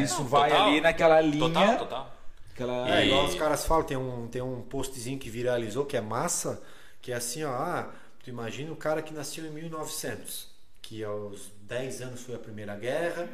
Isso 0.03 0.23
Não, 0.23 0.29
vai 0.29 0.49
total. 0.51 0.69
ali 0.69 0.81
naquela 0.81 1.21
linha. 1.21 1.39
Total, 1.41 1.77
total. 1.77 2.15
Aquela... 2.53 2.89
É, 2.89 3.05
E- 3.05 3.09
igual 3.09 3.27
os 3.27 3.35
caras 3.35 3.65
falam, 3.65 3.85
tem 3.85 3.97
um, 3.97 4.29
tem 4.29 4.43
um 4.43 4.63
postzinho 4.63 5.19
que 5.19 5.31
viralizou 5.31 5.85
que 5.87 5.97
é 5.97 6.01
massa, 6.01 6.63
que 7.01 7.13
é 7.13 7.15
assim, 7.17 7.45
ó, 7.45 7.51
ah, 7.53 7.93
tu 8.23 8.31
imagina 8.31 8.73
o 8.73 8.77
cara 8.77 9.03
que 9.03 9.15
nasceu 9.15 9.45
em 9.47 9.51
1900, 9.51 10.49
que 10.83 11.03
aos 11.05 11.51
10 11.63 12.03
anos 12.03 12.23
foi 12.23 12.35
a 12.35 12.39
Primeira 12.39 12.75
Guerra, 12.77 13.29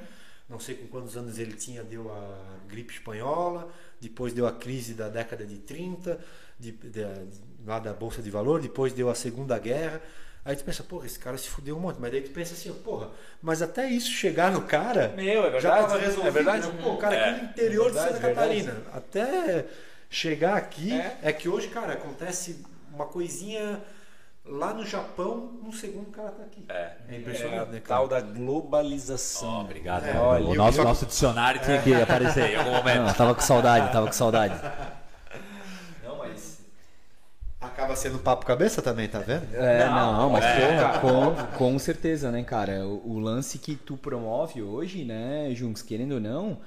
não 0.49 0.61
sei 0.61 0.77
com 0.77 0.87
quantos 0.87 1.17
anos 1.17 1.39
ele 1.39 1.55
tinha, 1.55 1.83
deu 1.83 2.13
a 2.13 2.39
gripe 2.69 2.93
espanhola, 2.95 3.69
depois 4.01 4.33
deu 4.33 4.47
a 4.47 4.53
crise 4.53 4.95
da 4.95 5.09
década 5.09 5.45
de 5.45 5.59
30, 5.59 6.21
de, 6.59 6.71
de- 6.73 7.03
lá 7.67 7.79
da 7.81 7.93
Bolsa 7.93 8.23
de 8.23 8.31
Valor, 8.31 8.61
depois 8.61 8.93
deu 8.93 9.11
a 9.11 9.15
Segunda 9.15 9.59
Guerra. 9.59 10.01
Aí 10.47 10.55
tu 10.57 10.65
pensa, 10.65 10.83
porra, 10.85 11.05
esse 11.07 11.19
cara 11.19 11.37
se 11.37 11.49
fudeu 11.49 11.77
um 11.77 11.81
monte. 11.81 11.99
Mas 12.01 12.11
daí 12.13 12.21
tu 12.23 12.31
pensa 12.31 12.55
assim, 12.55 12.73
porra, 12.73 13.09
mas 13.43 13.61
até 13.61 13.87
isso 13.91 14.09
chegar 14.11 14.51
no 14.53 14.63
cara. 14.63 15.13
Meu, 15.17 15.43
é 15.47 15.61
Já 15.61 15.75
verdade, 15.75 15.83
estava 15.85 15.99
resolvido. 15.99 16.29
é 16.29 16.31
verdade. 16.31 16.67
né? 16.69 16.83
Pô, 16.83 16.91
o 16.93 16.97
cara 16.99 17.15
É. 17.17 17.31
aqui 17.31 17.41
no 17.43 17.49
interior 17.51 17.85
Verdade, 17.87 18.07
de 18.09 18.15
Santa 18.15 18.27
verdade. 18.29 18.63
Catarina. 18.65 18.83
Até 18.95 19.65
chegar 20.09 20.57
aqui, 20.57 20.93
É. 20.93 21.19
é. 21.25 21.33
que 21.33 21.49
hoje, 21.49 21.69
cara, 21.69 21.95
acontece 21.95 22.65
uma 22.95 23.07
coisinha 23.07 23.83
lá 24.45 24.73
no 24.73 24.87
Japão, 24.87 25.59
um 25.65 25.73
segundo 25.73 26.07
o 26.09 26.13
cara 26.13 26.29
tá 26.31 26.45
aqui. 26.45 26.65
É. 26.69 26.75
É 26.75 26.97
É 27.09 27.17
impressionante, 27.19 27.63
a 27.63 27.65
né, 27.73 27.81
cara? 27.81 27.99
tal 28.01 28.07
da 28.09 28.21
globalização. 28.21 29.63
Obrigado. 29.63 30.05
É, 30.07 30.17
Olha, 30.17 30.45
o 30.47 30.55
nosso, 30.55 30.77
só- 30.77 30.85
nosso 30.85 31.07
dicionário 31.07 31.61
tinha 31.61 31.83
que 31.83 31.93
aparecer 31.95 32.51
em 32.53 32.57
algum 32.57 32.71
momento. 32.71 33.03
Não, 33.03 33.13
tava 33.15 33.35
com 33.35 33.41
saudade, 33.41 33.93
tava 33.93 34.07
com 34.07 34.13
saudade. 34.13 34.55
Acaba 37.67 37.97
sendo 37.97 38.19
papo 38.19 38.47
cabeça 38.47 38.81
também, 38.83 39.09
tá 39.09 39.19
vendo? 39.19 39.47
É, 39.55 39.89
Não, 39.89 40.13
não, 40.17 40.31
mas 40.31 40.45
é, 40.45 40.99
com, 41.01 41.35
com 41.57 41.79
certeza, 41.79 42.31
né, 42.31 42.43
cara? 42.43 42.87
O, 42.87 43.15
o 43.15 43.19
lance 43.19 43.59
que 43.59 43.75
tu 43.77 43.97
promove 43.97 44.63
hoje, 44.63 45.05
né, 45.05 45.51
Junks, 45.55 45.83
querendo 45.83 46.13
ou 46.13 46.21
não, 46.21 46.59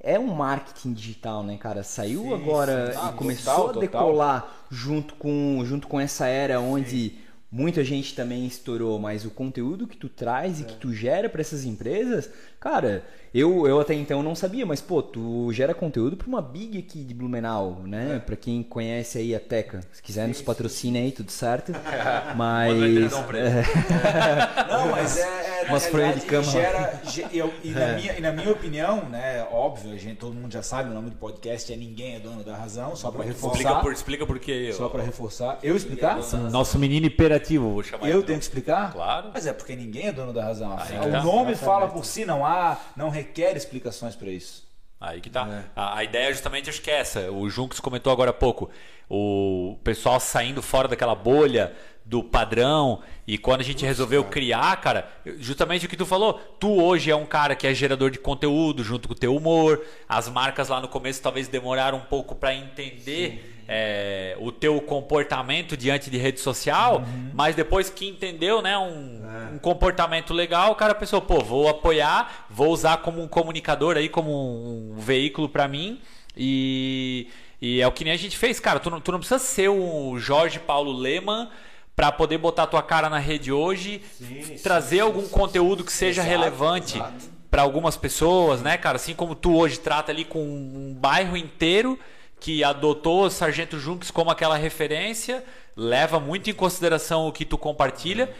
é 0.00 0.18
um 0.18 0.28
marketing 0.34 0.92
digital, 0.92 1.42
né, 1.42 1.56
cara? 1.56 1.82
Saiu 1.82 2.22
Sim, 2.22 2.34
agora 2.34 2.92
sim. 2.92 3.06
e 3.06 3.08
Ah, 3.08 3.12
começou 3.12 3.54
total, 3.54 3.64
a 3.64 3.72
total. 3.72 3.80
decolar 3.80 4.66
junto 4.70 5.14
com, 5.14 5.62
junto 5.64 5.86
com 5.88 6.00
essa 6.00 6.26
era 6.26 6.60
onde 6.60 7.18
muita 7.50 7.82
gente 7.84 8.14
também 8.14 8.46
estourou, 8.46 8.98
mas 8.98 9.24
o 9.24 9.30
conteúdo 9.30 9.86
que 9.86 9.96
tu 9.96 10.08
traz 10.08 10.60
e 10.60 10.64
que 10.64 10.74
tu 10.74 10.92
gera 10.92 11.28
para 11.28 11.40
essas 11.40 11.64
empresas, 11.64 12.30
cara, 12.60 13.04
eu, 13.34 13.66
eu 13.66 13.78
até 13.80 13.92
então 13.94 14.22
não 14.22 14.34
sabia, 14.34 14.64
mas 14.64 14.80
pô, 14.80 15.02
tu 15.02 15.52
gera 15.52 15.74
conteúdo 15.74 16.16
para 16.16 16.26
uma 16.26 16.40
big 16.40 16.78
aqui 16.78 17.04
de 17.04 17.12
Blumenau, 17.12 17.82
né? 17.84 18.20
Pra 18.24 18.34
quem 18.36 18.62
conhece 18.62 19.18
aí 19.18 19.34
a 19.34 19.40
Teca, 19.40 19.80
se 19.92 20.02
quiser 20.02 20.26
nos 20.26 20.40
patrocina 20.40 20.98
aí, 20.98 21.12
tudo 21.12 21.30
certo. 21.30 21.72
Mas 22.36 22.72
pra 22.72 22.86
ele. 22.86 23.08
Não, 24.70 24.88
mas 24.90 25.16
é, 25.18 25.22
é 25.64 25.66
Umas 25.68 25.86
folhas 25.86 26.14
de 26.20 26.26
cama. 26.26 26.42
gera, 26.44 27.00
ge- 27.04 27.26
eu- 27.32 27.52
e, 27.64 27.70
na 27.70 27.88
minha, 27.94 28.12
e 28.18 28.20
na 28.20 28.32
minha 28.32 28.50
opinião, 28.50 29.08
né, 29.08 29.46
óbvio, 29.50 29.92
a 29.92 29.96
gente, 29.96 30.16
todo 30.16 30.34
mundo 30.34 30.52
já 30.52 30.62
sabe, 30.62 30.90
o 30.90 30.94
nome 30.94 31.10
do 31.10 31.16
podcast 31.16 31.72
é 31.72 31.76
Ninguém 31.76 32.16
é 32.16 32.20
Dono 32.20 32.42
da 32.44 32.56
Razão, 32.56 32.94
só 32.94 33.10
para 33.10 33.24
Explica 33.26 33.48
reforçar. 33.58 33.80
por, 33.80 33.92
explica 33.92 34.26
por 34.26 34.38
quê. 34.38 34.72
Só 34.72 34.88
para 34.88 35.02
reforçar. 35.02 35.58
Eu 35.62 35.76
explicar? 35.76 36.18
Nosso 36.50 36.78
menino 36.78 37.06
imperativo, 37.06 37.70
vou 37.72 37.82
chamar 37.82 38.08
Eu 38.08 38.18
ele. 38.18 38.26
tenho 38.26 38.38
que 38.38 38.44
explicar? 38.44 38.92
Claro. 38.92 39.30
Mas 39.34 39.46
é 39.46 39.52
porque 39.52 39.74
ninguém 39.74 40.06
é 40.08 40.12
dono 40.12 40.32
da 40.32 40.44
razão. 40.44 40.76
Aí 40.78 41.08
o 41.08 41.10
tá. 41.10 41.22
nome 41.22 41.54
fala 41.54 41.88
por 41.88 42.04
si, 42.04 42.24
não 42.24 42.45
há, 42.46 42.78
não 42.96 43.08
requer 43.08 43.56
explicações 43.56 44.14
para 44.14 44.30
isso. 44.30 44.66
Aí 45.00 45.20
que 45.20 45.28
tá. 45.28 45.64
A, 45.74 45.98
a 45.98 46.04
ideia 46.04 46.32
justamente 46.32 46.70
acho 46.70 46.80
que 46.80 46.90
é 46.90 47.00
essa. 47.00 47.30
O 47.30 47.48
Junks 47.50 47.80
comentou 47.80 48.12
agora 48.12 48.30
há 48.30 48.34
pouco. 48.34 48.70
O 49.08 49.78
pessoal 49.84 50.18
saindo 50.18 50.62
fora 50.62 50.88
daquela 50.88 51.14
bolha 51.14 51.74
do 52.04 52.22
padrão. 52.22 53.02
E 53.26 53.36
quando 53.36 53.60
a 53.60 53.64
gente 53.64 53.84
resolveu 53.84 54.24
criar, 54.24 54.80
cara, 54.80 55.10
justamente 55.38 55.84
o 55.84 55.88
que 55.88 55.96
tu 55.96 56.06
falou, 56.06 56.34
tu 56.60 56.80
hoje 56.80 57.10
é 57.10 57.16
um 57.16 57.26
cara 57.26 57.54
que 57.56 57.66
é 57.66 57.74
gerador 57.74 58.10
de 58.10 58.18
conteúdo 58.18 58.82
junto 58.82 59.08
com 59.08 59.14
o 59.14 59.18
teu 59.18 59.34
humor. 59.34 59.84
As 60.08 60.28
marcas 60.28 60.68
lá 60.68 60.80
no 60.80 60.88
começo 60.88 61.20
talvez 61.20 61.48
demoraram 61.48 61.98
um 61.98 62.02
pouco 62.02 62.34
para 62.34 62.54
entender 62.54 63.55
é, 63.68 64.36
o 64.40 64.52
teu 64.52 64.80
comportamento 64.80 65.76
diante 65.76 66.08
de 66.08 66.16
rede 66.16 66.40
social, 66.40 67.04
mas 67.34 67.54
depois 67.54 67.90
que 67.90 68.06
entendeu, 68.08 68.62
né, 68.62 68.78
um, 68.78 69.22
um 69.54 69.58
comportamento 69.58 70.32
legal, 70.32 70.72
o 70.72 70.76
cara 70.76 70.94
pensou, 70.94 71.20
pô, 71.20 71.40
vou 71.40 71.68
apoiar, 71.68 72.46
vou 72.48 72.68
usar 72.68 72.98
como 72.98 73.20
um 73.20 73.28
comunicador 73.28 73.96
aí, 73.96 74.08
como 74.08 74.30
um, 74.30 74.94
um 74.96 75.00
veículo 75.00 75.48
para 75.48 75.66
mim. 75.66 76.00
E, 76.36 77.28
e 77.60 77.80
é 77.80 77.86
o 77.86 77.92
que 77.92 78.04
nem 78.04 78.12
a 78.12 78.18
gente 78.18 78.36
fez, 78.36 78.60
cara. 78.60 78.78
Tu 78.78 78.90
não, 78.90 79.00
tu 79.00 79.10
não 79.10 79.18
precisa 79.18 79.38
ser 79.38 79.68
o 79.68 80.18
Jorge 80.18 80.58
Paulo 80.58 80.92
Leman 80.92 81.48
para 81.96 82.12
poder 82.12 82.36
botar 82.36 82.66
tua 82.66 82.82
cara 82.82 83.08
na 83.08 83.18
rede 83.18 83.50
hoje, 83.50 84.02
Sim, 84.18 84.58
trazer 84.62 84.96
sim, 84.96 85.00
algum 85.00 85.22
sim, 85.22 85.30
conteúdo 85.30 85.82
que 85.82 85.92
seja 85.92 86.20
Exato, 86.20 86.28
relevante 86.28 87.02
para 87.50 87.62
algumas 87.62 87.96
pessoas, 87.96 88.60
né, 88.60 88.76
cara? 88.76 88.96
Assim 88.96 89.14
como 89.14 89.34
tu 89.34 89.56
hoje 89.56 89.78
trata 89.78 90.12
ali 90.12 90.24
com 90.24 90.40
um 90.40 90.94
bairro 90.94 91.36
inteiro 91.36 91.98
que 92.46 92.62
adotou 92.62 93.28
Sargento 93.28 93.76
Junks 93.76 94.12
como 94.12 94.30
aquela 94.30 94.56
referência, 94.56 95.42
leva 95.74 96.20
muito 96.20 96.48
em 96.48 96.54
consideração 96.54 97.26
o 97.26 97.32
que 97.32 97.44
tu 97.44 97.58
compartilha. 97.58 98.32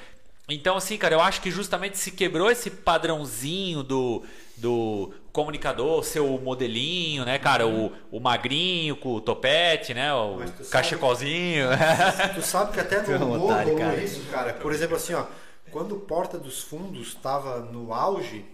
Então, 0.49 0.77
assim, 0.77 0.97
cara, 0.97 1.17
eu 1.17 1.21
acho 1.21 1.41
que 1.43 1.51
justamente 1.51 1.99
se 1.99 2.13
quebrou 2.13 2.49
esse 2.49 2.71
padrãozinho 2.71 3.83
do, 3.83 4.23
do 4.57 5.13
comunicador, 5.33 6.05
seu 6.05 6.39
modelinho, 6.39 7.25
né, 7.25 7.37
cara? 7.37 7.67
O, 7.67 7.91
o 8.13 8.21
magrinho 8.21 8.95
com 8.95 9.13
o 9.17 9.21
topete, 9.21 9.93
né? 9.93 10.15
O 10.15 10.39
sabe- 10.39 10.69
cachecolzinho. 10.71 11.67
Tu 12.37 12.43
sabe 12.43 12.75
que 12.75 12.79
até 12.79 13.03
no 13.19 13.49
cara. 13.77 13.97
isso, 14.01 14.21
cara. 14.31 14.53
Por 14.53 14.73
exemplo, 14.73 14.95
assim, 14.95 15.15
ó, 15.15 15.27
quando 15.73 15.97
Porta 15.97 16.39
dos 16.39 16.63
Fundos 16.63 17.09
estava 17.09 17.59
no 17.59 17.93
auge, 17.93 18.45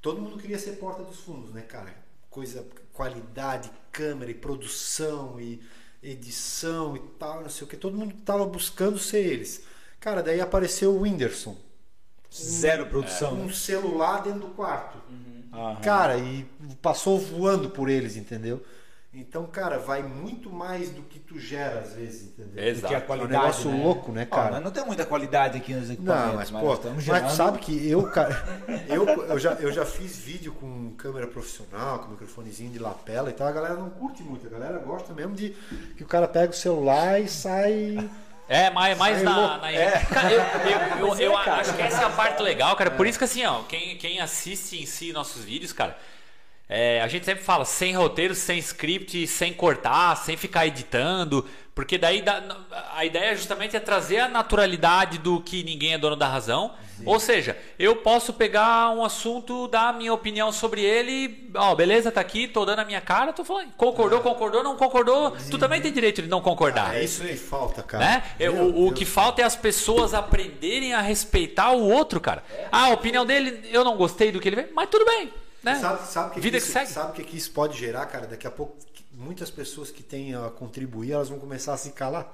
todo 0.00 0.20
mundo 0.20 0.38
queria 0.38 0.60
ser 0.60 0.76
Porta 0.76 1.02
dos 1.02 1.18
Fundos, 1.18 1.52
né, 1.52 1.62
cara? 1.62 1.92
Coisa, 2.30 2.64
qualidade, 3.00 3.70
câmera 3.90 4.30
e 4.30 4.34
produção 4.34 5.40
e 5.40 5.58
edição 6.02 6.94
e 6.94 7.00
tal, 7.18 7.40
não 7.40 7.48
sei 7.48 7.66
o 7.66 7.66
que. 7.66 7.74
Todo 7.74 7.96
mundo 7.96 8.14
tava 8.26 8.44
buscando 8.44 8.98
ser 8.98 9.24
eles. 9.24 9.62
Cara, 9.98 10.22
daí 10.22 10.38
apareceu 10.38 10.92
o 10.92 11.00
Whindersson. 11.00 11.56
Zero 12.30 12.86
produção. 12.88 13.40
Um 13.40 13.50
celular 13.50 14.22
dentro 14.22 14.40
do 14.40 14.48
quarto. 14.48 14.98
Aham. 15.50 15.80
Cara, 15.80 16.18
e 16.18 16.46
passou 16.82 17.18
voando 17.18 17.70
por 17.70 17.88
eles, 17.88 18.16
entendeu? 18.16 18.62
Então, 19.12 19.44
cara, 19.44 19.76
vai 19.76 20.04
muito 20.04 20.48
mais 20.50 20.90
do 20.90 21.02
que 21.02 21.18
tu 21.18 21.36
gera 21.36 21.80
às 21.80 21.94
vezes, 21.94 22.28
entendeu? 22.28 22.64
Exato. 22.64 22.86
Que 22.86 22.94
a 22.94 22.98
É 22.98 23.00
um 23.00 23.06
qualidade, 23.06 23.32
negócio 23.32 23.70
né? 23.72 23.82
louco, 23.82 24.12
né, 24.12 24.24
cara? 24.24 24.52
mas 24.52 24.62
não 24.62 24.70
tem 24.70 24.84
muita 24.84 25.04
qualidade 25.04 25.58
aqui 25.58 25.74
nos 25.74 25.90
equipamentos, 25.90 26.28
Não, 26.28 26.36
mas 26.36 26.50
pô, 26.50 26.74
estamos 26.74 26.96
mas 26.98 27.04
gerando... 27.04 27.26
tu 27.28 27.34
sabe 27.34 27.58
que 27.58 27.90
eu, 27.90 28.04
cara, 28.04 28.40
eu, 28.88 29.04
eu, 29.08 29.38
já, 29.40 29.54
eu 29.54 29.72
já 29.72 29.84
fiz 29.84 30.16
vídeo 30.16 30.52
com 30.52 30.92
câmera 30.96 31.26
profissional, 31.26 31.98
com 31.98 32.12
microfonezinho 32.12 32.70
de 32.70 32.78
lapela 32.78 33.30
e 33.30 33.32
tal, 33.32 33.48
a 33.48 33.52
galera 33.52 33.74
não 33.74 33.90
curte 33.90 34.22
muito, 34.22 34.46
a 34.46 34.50
galera 34.50 34.78
gosta 34.78 35.12
mesmo 35.12 35.34
de 35.34 35.56
que 35.96 36.04
o 36.04 36.06
cara 36.06 36.28
pega 36.28 36.52
o 36.52 36.56
celular 36.56 37.20
e 37.20 37.26
sai. 37.26 38.08
É, 38.48 38.70
mais, 38.70 38.96
mais 38.96 39.22
na. 39.24 39.58
na- 39.58 39.72
Cara, 40.08 40.32
eu, 40.32 40.40
eu, 40.40 40.98
eu, 41.02 41.08
Mas 41.08 41.20
é, 41.20 41.26
eu 41.26 41.32
cara. 41.32 41.54
acho 41.62 41.74
que 41.74 41.82
essa 41.82 42.02
é 42.02 42.04
a 42.04 42.10
parte 42.10 42.42
legal, 42.42 42.76
cara. 42.76 42.92
Por 42.92 43.08
isso 43.08 43.18
que 43.18 43.24
assim, 43.24 43.44
ó, 43.44 43.62
quem, 43.64 43.96
quem 43.96 44.20
assiste 44.20 44.80
em 44.80 44.86
si 44.86 45.12
nossos 45.12 45.44
vídeos, 45.44 45.72
cara, 45.72 45.96
é, 46.70 47.02
a 47.02 47.08
gente 47.08 47.26
sempre 47.26 47.42
fala 47.44 47.64
sem 47.64 47.94
roteiro, 47.96 48.34
sem 48.34 48.58
script, 48.58 49.26
sem 49.26 49.52
cortar, 49.52 50.16
sem 50.16 50.36
ficar 50.36 50.66
editando. 50.66 51.44
Porque 51.74 51.98
daí 51.98 52.22
dá- 52.22 52.42
a 52.94 53.04
ideia 53.04 53.34
justamente 53.34 53.76
é 53.76 53.80
trazer 53.80 54.18
a 54.20 54.28
naturalidade 54.28 55.18
do 55.18 55.40
que 55.40 55.62
ninguém 55.64 55.94
é 55.94 55.98
dono 55.98 56.14
da 56.16 56.28
razão. 56.28 56.72
Ou 57.06 57.18
seja, 57.18 57.56
eu 57.78 57.96
posso 57.96 58.34
pegar 58.34 58.90
um 58.90 59.02
assunto, 59.02 59.66
dar 59.68 59.88
a 59.88 59.92
minha 59.94 60.12
opinião 60.12 60.52
sobre 60.52 60.82
ele, 60.82 61.50
ó, 61.54 61.74
beleza, 61.74 62.12
tá 62.12 62.20
aqui, 62.20 62.46
tô 62.46 62.66
dando 62.66 62.80
a 62.80 62.84
minha 62.84 63.00
cara, 63.00 63.32
tô 63.32 63.42
falando, 63.42 63.72
concordou, 63.74 64.20
concordou, 64.20 64.62
não 64.62 64.76
concordou, 64.76 65.34
tu 65.50 65.56
também 65.56 65.80
tem 65.80 65.90
direito 65.90 66.20
de 66.20 66.28
não 66.28 66.42
concordar. 66.42 66.94
É 66.94 67.02
isso 67.02 67.22
que 67.24 67.34
falta, 67.36 67.82
cara. 67.82 68.04
Né? 68.04 68.22
Eu- 68.38 68.52
Meu 68.52 68.64
o, 68.64 68.68
o 68.68 68.72
Deus. 68.88 68.98
que 68.98 69.04
falta 69.06 69.40
é 69.40 69.44
as 69.46 69.56
pessoas 69.56 70.12
aprenderem 70.12 70.92
a 70.92 71.00
respeitar 71.00 71.70
o 71.72 71.88
outro, 71.88 72.20
cara. 72.20 72.44
Ah, 72.70 72.86
a 72.86 72.90
opinião 72.90 73.24
dele, 73.24 73.66
eu 73.72 73.82
não 73.82 73.96
gostei 73.96 74.30
do 74.30 74.38
que 74.38 74.50
ele 74.50 74.56
fez, 74.56 74.68
mas 74.74 74.90
tudo 74.90 75.06
bem. 75.06 75.32
Né? 75.62 75.78
Sabe, 75.78 76.06
sabe 76.06 76.34
que 76.34 76.40
Vida 76.40 76.58
que 76.58 76.62
que 76.62 76.68
isso, 76.68 76.78
segue. 76.78 76.90
Sabe 76.90 77.10
o 77.10 77.14
que, 77.14 77.24
que 77.24 77.36
isso 77.36 77.50
pode 77.52 77.78
gerar, 77.78 78.06
cara? 78.06 78.26
Daqui 78.26 78.46
a 78.46 78.50
pouco, 78.50 78.76
muitas 79.12 79.50
pessoas 79.50 79.90
que 79.90 80.02
têm 80.02 80.34
a 80.34 80.50
contribuir, 80.50 81.12
elas 81.12 81.28
vão 81.28 81.38
começar 81.38 81.74
a 81.74 81.76
se 81.76 81.90
calar. 81.90 82.32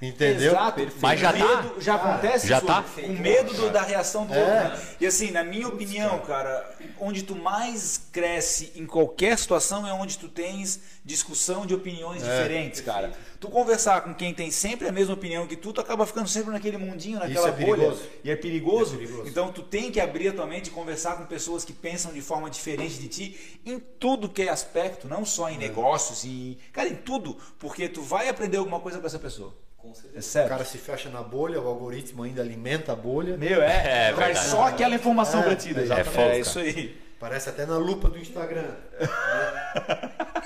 Entendeu? 0.00 0.52
Exato. 0.52 0.86
Mas 1.00 1.18
já 1.18 1.32
Com 1.32 1.38
tá. 1.40 1.62
medo, 1.62 1.80
já 1.80 1.94
acontece 1.96 2.46
Já 2.46 2.58
isso, 2.58 2.66
tá. 2.66 2.84
Com 2.84 3.08
medo 3.14 3.52
do- 3.52 3.70
da 3.70 3.82
reação 3.82 4.26
do 4.26 4.32
É. 4.32 4.38
outro. 4.38 4.78
né? 4.78 4.88
E 5.00 5.06
assim, 5.06 5.32
na 5.32 5.42
minha 5.42 5.66
opinião, 5.66 6.20
cara, 6.20 6.76
onde 7.00 7.24
tu 7.24 7.34
mais 7.34 8.00
cresce 8.12 8.72
em 8.76 8.86
qualquer 8.86 9.36
situação 9.36 9.84
é 9.84 9.92
onde 9.92 10.16
tu 10.16 10.28
tens 10.28 10.80
discussão 11.04 11.66
de 11.66 11.74
opiniões 11.74 12.22
É. 12.22 12.26
diferentes, 12.42 12.80
cara. 12.80 13.12
Tu 13.40 13.48
conversar 13.48 14.02
com 14.02 14.14
quem 14.14 14.32
tem 14.32 14.52
sempre 14.52 14.86
a 14.86 14.92
mesma 14.92 15.14
opinião 15.14 15.48
que 15.48 15.56
tu, 15.56 15.72
tu 15.72 15.80
acaba 15.80 16.06
ficando 16.06 16.28
sempre 16.28 16.52
naquele 16.52 16.76
mundinho, 16.76 17.18
naquela 17.18 17.48
é 17.48 17.52
bolha. 17.52 17.74
perigoso. 17.76 18.02
E 18.22 18.30
é 18.30 18.36
perigoso. 18.36 18.94
É 18.94 18.98
perigoso. 18.98 19.28
Então 19.28 19.50
tu 19.52 19.62
tem 19.62 19.90
que 19.90 20.00
abrir 20.00 20.28
a 20.28 20.32
tua 20.32 20.46
mente 20.46 20.68
e 20.68 20.70
conversar 20.70 21.16
com 21.16 21.26
pessoas 21.26 21.64
que 21.64 21.72
pensam 21.72 22.12
de 22.12 22.20
forma 22.20 22.48
diferente 22.48 22.94
de 22.98 23.08
ti 23.08 23.60
em 23.66 23.80
tudo 23.80 24.28
que 24.28 24.42
é 24.42 24.48
aspecto, 24.48 25.08
não 25.08 25.24
só 25.24 25.48
em 25.50 25.56
É. 25.56 25.58
negócios 25.58 26.22
e 26.24 26.56
cara, 26.72 26.88
em 26.88 26.94
tudo, 26.96 27.36
porque 27.58 27.88
tu 27.88 28.00
vai 28.02 28.28
aprender 28.28 28.58
alguma 28.58 28.78
coisa 28.78 29.00
com 29.00 29.06
essa 29.06 29.18
pessoa. 29.18 29.52
Com 29.88 29.94
certeza. 29.94 30.16
É 30.16 30.18
O 30.18 30.22
sério. 30.22 30.48
cara 30.48 30.64
se 30.64 30.78
fecha 30.78 31.08
na 31.08 31.22
bolha, 31.22 31.60
o 31.60 31.66
algoritmo 31.66 32.22
ainda 32.22 32.42
alimenta 32.42 32.92
a 32.92 32.96
bolha. 32.96 33.36
Meu, 33.36 33.62
é, 33.62 34.08
É 34.08 34.12
traz 34.12 34.16
verdade. 34.16 34.46
só 34.46 34.66
aquela 34.66 34.94
informação 34.94 35.40
É, 35.40 35.42
pra 35.44 35.56
ti. 35.56 35.70
É 35.70 36.04
fogo, 36.04 36.16
cara. 36.26 36.38
isso 36.38 36.58
aí. 36.58 37.00
Parece 37.18 37.48
até 37.48 37.66
na 37.66 37.76
lupa 37.78 38.08
do 38.08 38.18
Instagram. 38.18 38.70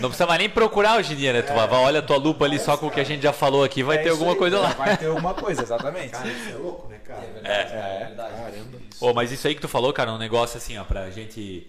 Não 0.00 0.08
precisa 0.08 0.26
mais 0.26 0.38
nem 0.38 0.48
procurar 0.48 0.96
hoje 0.98 1.12
em 1.12 1.16
dia, 1.16 1.32
né? 1.32 1.42
Tu 1.42 1.52
vai, 1.52 1.66
vai, 1.68 1.78
olha 1.80 1.98
a 1.98 2.02
tua 2.02 2.16
lupa 2.16 2.44
ali 2.44 2.58
só 2.58 2.76
com 2.76 2.86
o 2.86 2.90
que 2.90 3.00
a 3.00 3.04
gente 3.04 3.22
já 3.22 3.32
falou 3.32 3.62
aqui, 3.64 3.82
vai 3.82 3.96
É 3.98 4.02
ter 4.02 4.08
alguma 4.10 4.32
aí, 4.32 4.38
coisa 4.38 4.58
lá. 4.60 4.68
Vai 4.70 4.96
ter 4.96 5.06
alguma 5.06 5.34
coisa, 5.34 5.62
exatamente. 5.62 6.10
Cara, 6.10 6.28
isso 6.28 6.50
é 6.50 6.54
louco, 6.54 6.88
né, 6.88 6.98
cara? 7.04 7.22
É 7.22 7.32
verdade, 7.32 7.72
é, 7.72 8.04
verdade. 8.06 8.34
Caramba. 8.34 8.78
Pô, 8.98 9.12
mas 9.12 9.32
isso 9.32 9.46
aí 9.46 9.54
que 9.54 9.60
tu 9.60 9.68
falou, 9.68 9.92
cara, 9.92 10.12
um 10.12 10.18
negócio 10.18 10.56
assim, 10.56 10.78
ó, 10.78 10.84
pra 10.84 11.10
gente 11.10 11.66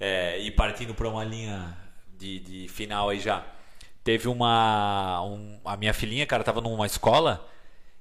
é, 0.00 0.38
ir 0.40 0.50
partindo 0.52 0.94
pra 0.94 1.08
uma 1.08 1.24
linha 1.24 1.76
de, 2.18 2.40
de 2.40 2.68
final 2.68 3.08
aí 3.10 3.20
já. 3.20 3.44
Teve 4.04 4.28
uma. 4.28 5.22
um- 5.22 5.60
a 5.64 5.76
minha 5.76 5.94
filhinha, 5.94 6.26
cara, 6.26 6.44
tava 6.44 6.60
numa 6.60 6.86
escola. 6.86 7.48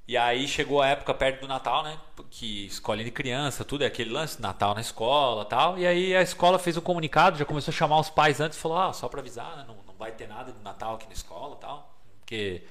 E 0.08 0.18
aí 0.18 0.48
chegou 0.50 0.82
a 0.82 0.88
época 0.88 1.14
perto 1.14 1.42
do 1.42 1.48
Natal, 1.48 1.82
né? 1.84 1.98
Que 2.30 2.66
escolinha 2.66 3.06
de 3.06 3.12
criança, 3.12 3.64
tudo 3.64 3.84
é 3.86 3.88
aquele 3.88 4.12
lance, 4.12 4.42
Natal 4.42 4.76
na 4.76 4.82
escola 4.82 5.46
tal. 5.46 5.78
E 5.80 5.88
aí 5.88 6.14
a 6.16 6.22
escola 6.22 6.60
fez 6.60 6.76
um 6.78 6.82
comunicado, 6.82 7.38
já 7.38 7.46
começou 7.46 7.72
a 7.72 7.76
chamar 7.76 8.00
os 8.00 8.10
pais 8.10 8.42
antes 8.42 8.58
falou: 8.60 8.78
ah, 8.78 8.92
só 8.94 9.08
pra 9.08 9.22
avisar, 9.22 9.56
né? 9.58 9.66
Não, 9.68 9.76
não 9.88 9.96
vai 9.98 10.12
ter 10.12 10.28
nada 10.28 10.52
de 10.52 10.60
Natal 10.62 10.96
aqui 10.96 11.08
na 11.08 11.14
escola 11.14 11.56
tal. 11.56 11.96
Porque. 12.20 12.64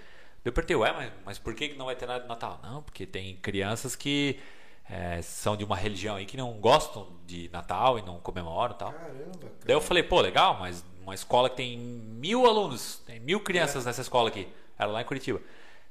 Eu 0.44 0.52
perguntei, 0.52 0.76
ué, 0.76 0.92
mas, 0.92 1.12
mas 1.24 1.38
por 1.38 1.54
que 1.54 1.74
não 1.74 1.86
vai 1.86 1.94
ter 1.96 2.06
nada 2.06 2.20
de 2.22 2.28
Natal? 2.28 2.58
Não, 2.62 2.82
porque 2.82 3.06
tem 3.06 3.36
crianças 3.36 3.94
que 3.96 4.40
é, 4.88 5.22
são 5.22 5.56
de 5.56 5.64
uma 5.64 5.76
religião 5.76 6.16
aí 6.16 6.26
que 6.26 6.36
não 6.36 6.52
gostam 6.54 7.08
de 7.26 7.48
Natal 7.52 7.98
e 7.98 8.02
não 8.02 8.18
comemoram 8.20 8.74
tal. 8.74 8.92
Caramba, 8.92 9.38
cara. 9.40 9.54
Daí 9.64 9.76
eu 9.76 9.80
falei, 9.80 10.02
pô, 10.02 10.20
legal, 10.20 10.58
mas 10.58 10.84
uma 11.02 11.14
escola 11.14 11.48
que 11.48 11.56
tem 11.56 11.78
mil 11.78 12.46
alunos, 12.46 13.02
tem 13.06 13.18
mil 13.20 13.40
crianças 13.40 13.84
nessa 13.84 14.00
escola 14.00 14.28
aqui, 14.28 14.48
era 14.78 14.90
lá 14.90 15.02
em 15.02 15.04
Curitiba. 15.04 15.40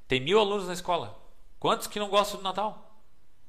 Tem 0.07 0.19
mil 0.19 0.39
alunos 0.39 0.67
na 0.67 0.73
escola. 0.73 1.17
Quantos 1.59 1.87
que 1.87 1.99
não 1.99 2.09
gostam 2.09 2.39
do 2.39 2.43
Natal? 2.43 2.91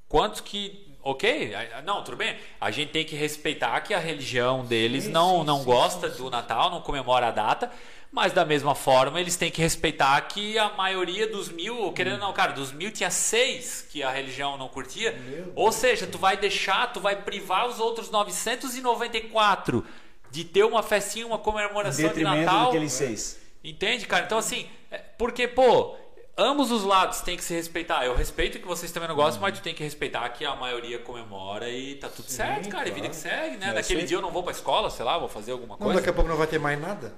Quantos 0.09 0.41
que. 0.41 0.97
Ok, 1.03 1.53
não, 1.85 2.05
tudo 2.05 2.17
bem. 2.17 2.39
A 2.61 2.71
gente 2.71 2.93
tem 2.93 3.05
que 3.05 3.17
respeitar 3.17 3.81
que 3.81 3.93
a 3.93 3.99
religião 3.99 4.65
deles 4.65 5.09
não, 5.09 5.41
sim, 5.41 5.47
não 5.47 5.59
sim, 5.59 5.65
gosta 5.65 6.11
sim, 6.11 6.19
do 6.19 6.31
Natal, 6.31 6.71
não 6.71 6.81
comemora 6.81 7.29
a 7.29 7.31
data. 7.33 7.73
Mas 8.13 8.31
da 8.35 8.45
mesma 8.45 8.75
forma, 8.75 9.19
eles 9.19 9.37
têm 9.37 9.51
que 9.51 9.63
respeitar 9.63 10.21
que 10.23 10.59
a 10.59 10.69
maioria 10.75 11.27
dos 11.27 11.49
mil, 11.49 11.91
querendo 11.93 12.15
ou 12.15 12.19
não, 12.19 12.33
cara, 12.35 12.53
dos 12.53 12.71
mil 12.71 12.91
tinha 12.93 13.11
seis 13.11 13.87
que 13.91 14.03
a 14.03 14.11
religião 14.11 14.59
não 14.59 14.69
curtia. 14.69 15.17
Ou 15.57 15.73
seja, 15.73 16.07
tu 16.07 16.19
vai 16.19 16.37
deixar, 16.37 16.93
tu 16.93 17.01
vai 17.01 17.17
privar 17.17 17.67
os 17.67 17.81
outros 17.81 18.11
994 18.11 19.85
de 20.31 20.45
ter 20.45 20.65
uma 20.65 20.83
festinha, 20.83 21.27
uma 21.27 21.37
Em 21.37 21.41
comemoração 21.41 22.13
de 22.13 22.23
Natal. 22.23 22.67
daqueles 22.67 22.93
seis. 22.93 23.41
Entende, 23.65 24.07
cara? 24.07 24.25
Então, 24.25 24.37
assim, 24.39 24.69
é- 24.91 24.99
porque, 24.99 25.49
pô, 25.49 25.95
ambos 26.37 26.71
os 26.71 26.85
lados 26.85 27.21
têm 27.21 27.37
que 27.37 27.45
se 27.45 27.55
respeitar. 27.55 28.05
Eu 28.05 28.15
respeito 28.15 28.59
que 28.59 28.67
vocês 28.67 28.91
também 28.93 29.09
não 29.09 29.15
gostam, 29.17 29.41
mas 29.41 29.59
tu 29.59 29.63
tem 29.63 29.75
que 29.75 29.83
respeitar 29.83 30.29
que 30.31 30.45
a 30.45 30.55
maioria 30.57 30.99
comemora 30.99 31.69
e 31.71 31.95
tá 31.97 32.09
tudo 32.09 32.31
certo, 32.31 32.69
cara. 32.69 32.89
E 32.89 32.93
vida 32.93 33.09
que 33.09 33.17
segue, 33.17 33.57
né? 33.57 33.73
É 33.75 33.79
aí. 33.79 34.05
dia 34.05 34.17
eu 34.17 34.23
não 34.23 34.31
vou 34.31 34.43
pra 34.43 34.53
escola, 34.53 34.91
sei 34.91 35.05
lá, 35.05 35.17
vou 35.19 35.29
fazer 35.29 35.53
alguma 35.53 35.75
Não, 35.75 35.79
coisa. 35.79 35.95
daqui 35.95 36.11
a 36.11 36.13
pouco 36.13 36.29
não 36.29 36.37
vai 36.37 36.47
ter 36.47 36.59
mais 36.59 36.79
nada. 36.81 37.15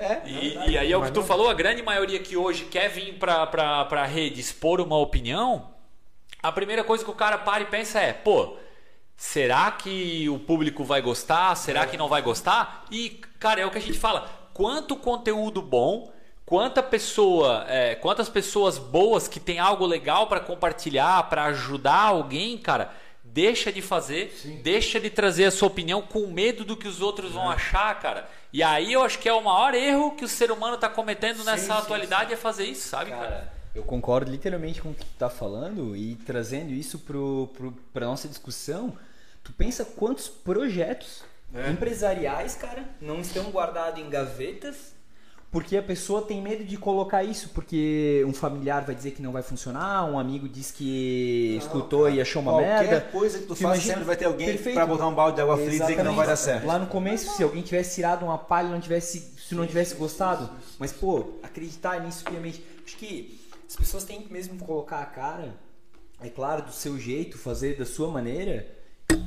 É, 0.00 0.22
E, 0.26 0.70
e 0.70 0.78
aí 0.78 0.92
é 0.92 0.96
o 0.96 1.02
que 1.02 1.10
tu 1.10 1.20
não. 1.20 1.26
falou, 1.26 1.48
a 1.48 1.54
grande 1.54 1.82
maioria 1.82 2.18
que 2.18 2.36
hoje 2.36 2.64
quer 2.66 2.88
vir 2.88 3.14
pra, 3.14 3.46
pra, 3.46 3.84
pra 3.86 4.04
rede 4.04 4.40
expor 4.40 4.80
uma 4.80 4.96
opinião, 4.96 5.70
a 6.42 6.52
primeira 6.52 6.84
coisa 6.84 7.04
que 7.04 7.10
o 7.10 7.14
cara 7.14 7.38
para 7.38 7.62
e 7.62 7.66
pensa 7.66 8.00
é, 8.00 8.12
pô, 8.12 8.56
será 9.16 9.70
que 9.72 10.28
o 10.28 10.38
público 10.38 10.84
vai 10.84 11.00
gostar? 11.02 11.54
Será 11.56 11.86
que 11.86 11.96
não 11.96 12.08
vai 12.08 12.22
gostar? 12.22 12.84
E, 12.90 13.10
cara, 13.40 13.60
é 13.60 13.66
o 13.66 13.70
que 13.70 13.78
a 13.78 13.80
gente 13.80 13.98
fala, 13.98 14.28
quanto 14.54 14.94
conteúdo 14.96 15.60
bom, 15.60 16.12
quanta 16.46 16.82
pessoa, 16.82 17.64
é, 17.68 17.94
quantas 17.96 18.28
pessoas 18.28 18.78
boas 18.78 19.26
que 19.26 19.40
tem 19.40 19.58
algo 19.58 19.84
legal 19.84 20.26
pra 20.28 20.40
compartilhar, 20.40 21.24
pra 21.28 21.44
ajudar 21.46 22.02
alguém, 22.04 22.56
cara, 22.56 22.92
deixa 23.24 23.70
de 23.72 23.82
fazer, 23.82 24.34
deixa 24.62 24.98
de 25.00 25.10
trazer 25.10 25.46
a 25.46 25.50
sua 25.50 25.68
opinião 25.68 26.00
com 26.00 26.26
medo 26.28 26.64
do 26.64 26.76
que 26.76 26.88
os 26.88 27.02
outros 27.02 27.30
É. 27.30 27.34
vão 27.34 27.50
achar, 27.50 27.98
cara. 28.00 28.28
E 28.52 28.62
aí 28.62 28.92
eu 28.92 29.02
acho 29.02 29.18
que 29.18 29.28
é 29.28 29.32
o 29.32 29.42
maior 29.42 29.74
erro 29.74 30.12
que 30.16 30.24
o 30.24 30.28
ser 30.28 30.50
humano 30.50 30.78
tá 30.78 30.88
cometendo 30.88 31.44
nessa 31.44 31.74
sim, 31.74 31.80
atualidade 31.82 32.32
é 32.32 32.36
fazer 32.36 32.64
isso, 32.64 32.88
sabe, 32.88 33.10
cara? 33.10 33.22
Cara, 33.28 33.52
eu 33.74 33.82
concordo 33.82 34.30
literalmente 34.30 34.80
com 34.80 34.90
o 34.90 34.94
que 34.94 35.04
tu 35.04 35.10
tá 35.18 35.28
falando 35.28 35.94
e 35.94 36.14
trazendo 36.16 36.72
isso 36.72 36.98
pro, 37.00 37.50
pro, 37.54 37.72
pra 37.92 38.06
nossa 38.06 38.26
discussão. 38.26 38.96
Tu 39.44 39.52
pensa 39.52 39.84
quantos 39.84 40.28
projetos 40.28 41.22
É. 41.54 41.70
empresariais, 41.70 42.54
cara, 42.54 42.84
não 43.00 43.20
estão 43.20 43.50
guardados 43.50 44.00
em 44.00 44.08
gavetas 44.08 44.94
porque 45.50 45.76
a 45.78 45.82
pessoa 45.82 46.20
tem 46.22 46.42
medo 46.42 46.62
de 46.62 46.76
colocar 46.76 47.24
isso, 47.24 47.48
porque 47.50 48.22
um 48.26 48.34
familiar 48.34 48.84
vai 48.84 48.94
dizer 48.94 49.12
que 49.12 49.22
não 49.22 49.32
vai 49.32 49.42
funcionar, 49.42 50.04
um 50.04 50.18
amigo 50.18 50.46
diz 50.48 50.70
que 50.70 51.56
escutou 51.58 52.08
e 52.10 52.20
achou 52.20 52.42
uma 52.42 52.52
Qualquer 52.52 52.84
merda. 52.84 53.00
coisa 53.10 53.38
que 53.38 53.46
tu 53.46 53.54
Tu 53.54 53.62
faça, 53.62 53.80
sempre 53.80 54.04
vai 54.04 54.16
ter 54.16 54.26
alguém 54.26 54.58
pra 54.58 54.86
botar 54.86 55.06
um 55.06 55.14
balde 55.14 55.36
de 55.36 55.42
água 55.42 55.56
fria 55.56 55.76
e 55.76 55.80
dizer 55.80 55.96
que 55.96 56.02
não 56.02 56.14
vai 56.14 56.26
dar 56.26 56.36
certo. 56.36 56.66
Lá 56.66 56.78
no 56.78 56.86
começo, 56.86 57.34
se 57.34 57.42
alguém 57.42 57.62
tivesse 57.62 57.94
tirado 57.94 58.24
uma 58.24 58.36
palha, 58.36 58.68
não 58.68 58.80
tivesse, 58.80 59.32
se 59.38 59.54
não 59.54 59.66
tivesse 59.66 59.94
gostado, 59.94 60.50
mas 60.78 60.92
pô, 60.92 61.34
acreditar 61.42 61.98
nisso 62.04 62.24
piamente. 62.24 62.62
Acho 62.84 62.96
que 62.96 63.40
as 63.66 63.74
pessoas 63.74 64.04
têm 64.04 64.20
que 64.20 64.30
mesmo 64.30 64.58
colocar 64.58 65.00
a 65.00 65.06
cara, 65.06 65.54
é 66.20 66.28
claro, 66.28 66.62
do 66.62 66.72
seu 66.72 66.98
jeito, 66.98 67.38
fazer 67.38 67.76
da 67.78 67.86
sua 67.86 68.10
maneira, 68.10 68.66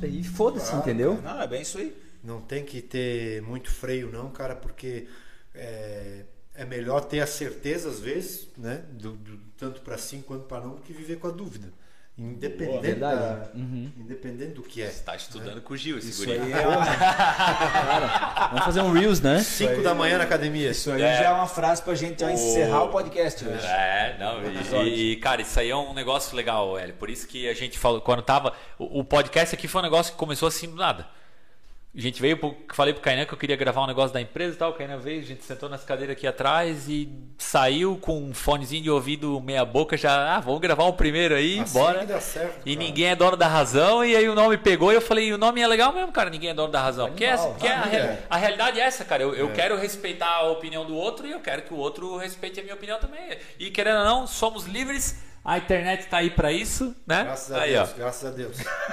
e 0.02 0.22
foda-se, 0.22 0.72
entendeu? 0.76 1.20
Não, 1.20 1.42
é 1.42 1.46
bem 1.48 1.62
isso 1.62 1.78
aí. 1.78 1.96
Não 2.22 2.40
tem 2.40 2.64
que 2.64 2.80
ter 2.80 3.42
muito 3.42 3.68
freio, 3.70 4.12
não, 4.12 4.30
cara, 4.30 4.54
porque 4.54 5.08
é, 5.54 6.24
é 6.54 6.64
melhor 6.64 7.00
ter 7.02 7.20
a 7.20 7.26
certeza, 7.26 7.88
às 7.88 8.00
vezes, 8.00 8.48
né? 8.56 8.82
do- 8.92 9.12
do- 9.12 9.38
tanto 9.56 9.80
para 9.80 9.96
sim 9.98 10.20
quanto 10.22 10.44
para 10.44 10.60
não, 10.60 10.74
do 10.74 10.82
que 10.82 10.92
viver 10.92 11.16
com 11.18 11.28
a 11.28 11.30
dúvida. 11.30 11.68
Independente, 12.18 12.82
verdade. 12.82 13.16
da- 13.20 13.50
Uhum. 13.54 13.90
independente 13.96 14.52
do 14.52 14.62
que 14.62 14.82
é. 14.82 14.88
Tá 14.90 15.16
estudando 15.16 15.62
com 15.62 15.72
o 15.72 15.76
Gil, 15.76 15.96
esse 15.96 16.10
Isso 16.10 16.26
guri. 16.26 16.38
aí, 16.38 16.52
é 16.52 16.66
uma, 16.68 18.48
Vamos 18.50 18.64
fazer 18.66 18.80
um 18.82 18.92
Reels, 18.92 19.20
né? 19.20 19.40
5 19.40 19.82
da 19.82 19.94
manhã 19.94 20.18
na 20.18 20.24
academia. 20.24 20.70
isso 20.70 20.90
aí 20.92 21.00
É. 21.00 21.16
já 21.18 21.24
é 21.24 21.32
uma 21.32 21.46
frase 21.46 21.80
pra 21.82 21.94
gente 21.94 22.20
já 22.20 22.30
encerrar 22.30 22.82
o 22.84 22.88
podcast 22.90 23.42
hoje. 23.44 23.66
É, 23.66 24.16
não, 24.18 24.42
e, 24.84 25.12
e, 25.12 25.16
cara, 25.16 25.40
isso 25.42 25.58
aí 25.58 25.70
é 25.70 25.76
um 25.76 25.94
negócio 25.94 26.36
legal, 26.36 26.78
Hélio. 26.78 26.94
Por 26.94 27.08
isso 27.08 27.26
que 27.26 27.48
a 27.48 27.54
gente 27.54 27.78
falou, 27.78 28.00
quando 28.02 28.20
tava. 28.22 28.52
O, 28.78 29.00
o 29.00 29.04
podcast 29.04 29.54
aqui 29.54 29.66
foi 29.66 29.80
um 29.80 29.84
negócio 29.84 30.12
que 30.12 30.18
começou 30.18 30.48
assim 30.48 30.68
do 30.68 30.76
nada. 30.76 31.06
A 31.94 32.00
gente 32.00 32.22
veio, 32.22 32.38
pro, 32.38 32.56
falei 32.72 32.94
pro 32.94 33.02
Kainan 33.02 33.26
que 33.26 33.34
eu 33.34 33.38
queria 33.38 33.54
gravar 33.54 33.82
um 33.82 33.86
negócio 33.86 34.14
da 34.14 34.20
empresa 34.20 34.54
e 34.54 34.56
tal. 34.58 34.70
O 34.70 34.72
Kainan 34.72 34.96
veio, 34.96 35.20
a 35.20 35.24
gente 35.24 35.44
sentou 35.44 35.68
nas 35.68 35.84
cadeiras 35.84 36.16
aqui 36.16 36.26
atrás 36.26 36.88
e 36.88 37.06
saiu 37.36 37.98
com 38.00 38.18
um 38.18 38.32
fonezinho 38.32 38.82
de 38.82 38.90
ouvido 38.90 39.38
meia 39.42 39.62
boca 39.62 39.94
já. 39.94 40.36
Ah, 40.36 40.40
vamos 40.40 40.58
gravar 40.62 40.84
o 40.84 40.94
primeiro 40.94 41.34
aí, 41.34 41.60
Assim 41.60 41.78
bora. 41.78 42.06
dá 42.06 42.18
certo, 42.18 42.62
E 42.64 42.74
cara. 42.74 42.86
ninguém 42.86 43.06
é 43.08 43.14
dono 43.14 43.36
da 43.36 43.46
razão, 43.46 44.02
e 44.02 44.16
aí 44.16 44.26
o 44.26 44.34
nome 44.34 44.56
pegou 44.56 44.90
e 44.90 44.94
eu 44.94 45.02
falei, 45.02 45.30
o 45.34 45.36
nome 45.36 45.60
é 45.60 45.66
legal 45.66 45.92
mesmo, 45.92 46.10
cara, 46.12 46.30
ninguém 46.30 46.48
é 46.48 46.54
dono 46.54 46.72
da 46.72 46.80
razão. 46.80 47.08
Porque, 47.08 47.26
essa, 47.26 47.48
porque 47.48 47.66
a, 47.68 47.82
rea- 47.82 48.24
a 48.30 48.36
realidade 48.38 48.80
é 48.80 48.84
essa, 48.84 49.04
cara. 49.04 49.22
Eu, 49.22 49.34
eu 49.34 49.52
quero 49.52 49.76
respeitar 49.76 50.30
a 50.30 50.50
opinião 50.50 50.86
do 50.86 50.94
outro 50.96 51.26
e 51.26 51.30
eu 51.32 51.40
quero 51.40 51.60
que 51.60 51.74
o 51.74 51.76
outro 51.76 52.16
respeite 52.16 52.58
a 52.58 52.62
minha 52.62 52.74
opinião 52.74 52.98
também. 52.98 53.36
E 53.58 53.70
querendo 53.70 53.98
ou 53.98 54.04
não, 54.06 54.26
somos 54.26 54.64
livres. 54.64 55.16
A 55.44 55.58
internet 55.58 56.06
tá 56.06 56.18
aí 56.18 56.30
pra 56.30 56.52
isso, 56.52 56.94
né? 57.04 57.24
Graças 57.24 57.50
a 57.52 57.62
aí, 57.62 57.72
Deus, 57.72 57.90
ó. 57.90 57.98
graças 57.98 58.24
a 58.24 58.34
Deus. 58.34 58.56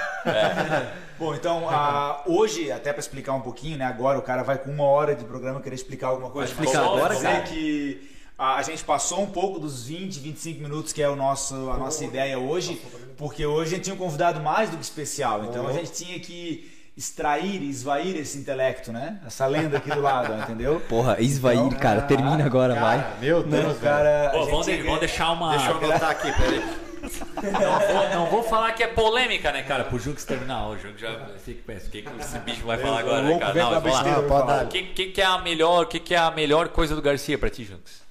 Bom, 1.18 1.34
então, 1.34 1.68
a- 1.68 2.22
hoje, 2.26 2.72
até 2.72 2.92
pra 2.92 3.00
explicar 3.00 3.34
um 3.34 3.40
pouquinho, 3.40 3.76
né? 3.76 3.84
Agora 3.84 4.18
o 4.18 4.22
cara 4.22 4.42
vai 4.42 4.56
com 4.58 4.70
uma 4.70 4.84
hora 4.84 5.14
de 5.14 5.24
programa 5.24 5.60
querer 5.60 5.74
explicar 5.74 6.08
alguma 6.08 6.30
coisa. 6.30 6.52
Vai 6.54 6.64
explicar 6.64 6.84
agora, 6.86 7.14
dizer 7.14 7.28
cara? 7.28 7.40
que 7.42 8.10
a, 8.38 8.56
a 8.56 8.62
gente 8.62 8.82
passou 8.84 9.20
um 9.22 9.26
pouco 9.26 9.58
dos 9.58 9.84
20, 9.84 10.18
25 10.18 10.62
minutos 10.62 10.92
que 10.92 11.02
é 11.02 11.08
o 11.08 11.16
nosso, 11.16 11.54
a 11.70 11.76
nossa 11.76 12.04
ideia 12.04 12.38
hoje, 12.38 12.80
porque 13.18 13.44
hoje 13.44 13.72
a 13.72 13.76
gente 13.76 13.84
tinha 13.84 13.94
um 13.94 13.98
convidado 13.98 14.40
mais 14.40 14.70
do 14.70 14.76
que 14.78 14.82
especial. 14.84 15.44
Então 15.44 15.68
a 15.68 15.72
gente 15.72 15.92
tinha 15.92 16.18
que 16.18 16.70
extrair, 16.96 17.62
esvair 17.62 18.16
esse 18.16 18.38
intelecto, 18.38 18.92
né? 18.92 19.20
Essa 19.26 19.46
lenda 19.46 19.76
aqui 19.76 19.90
do 19.90 20.00
lado, 20.00 20.32
entendeu? 20.42 20.80
Porra, 20.88 21.20
Isvair, 21.20 21.76
cara, 21.78 22.02
termina 22.02 22.44
agora, 22.44 22.74
vai. 22.74 22.98
Cara, 22.98 23.16
meu 23.20 23.42
Deus, 23.42 23.64
Não, 23.64 23.74
cara, 23.76 24.30
Pô, 24.32 24.44
gente 24.44 24.82
vamos 24.82 25.00
deixar 25.00 25.32
uma. 25.32 25.50
Deixa 25.50 25.70
eu 25.70 25.76
anotar 25.76 26.10
aqui, 26.10 26.32
peraí. 26.32 26.89
Não, 27.02 27.80
vou, 27.80 28.08
não 28.10 28.26
vou 28.26 28.42
falar 28.42 28.72
que 28.72 28.82
é 28.82 28.86
polêmica, 28.86 29.50
né, 29.52 29.62
cara? 29.62 29.84
Pro 29.84 29.98
Junks 29.98 30.24
terminar. 30.24 30.68
O 30.68 30.76
Junks 30.78 31.00
já 31.00 31.26
fica 31.38 31.62
pensando, 31.66 31.88
o 31.88 31.90
que, 31.90 32.02
que 32.02 32.20
esse 32.20 32.38
bicho 32.40 32.66
vai 32.66 32.78
falar 32.78 33.00
agora, 33.00 33.22
né, 33.22 33.38
cara? 33.38 33.54
Não, 33.54 33.80
besteira, 33.80 34.22
Não, 34.22 34.46
dar. 34.46 34.64
O 34.64 34.68
que, 34.68 34.82
que, 34.82 35.06
que 35.06 35.20
é 35.20 35.24
a 35.24 35.38
melhor, 35.38 35.84
o 35.84 35.86
que, 35.86 35.98
que 36.00 36.14
é 36.14 36.18
a 36.18 36.30
melhor 36.30 36.68
coisa 36.68 36.94
do 36.94 37.02
Garcia 37.02 37.38
pra 37.38 37.48
ti, 37.50 37.64
Junks? 37.64 38.02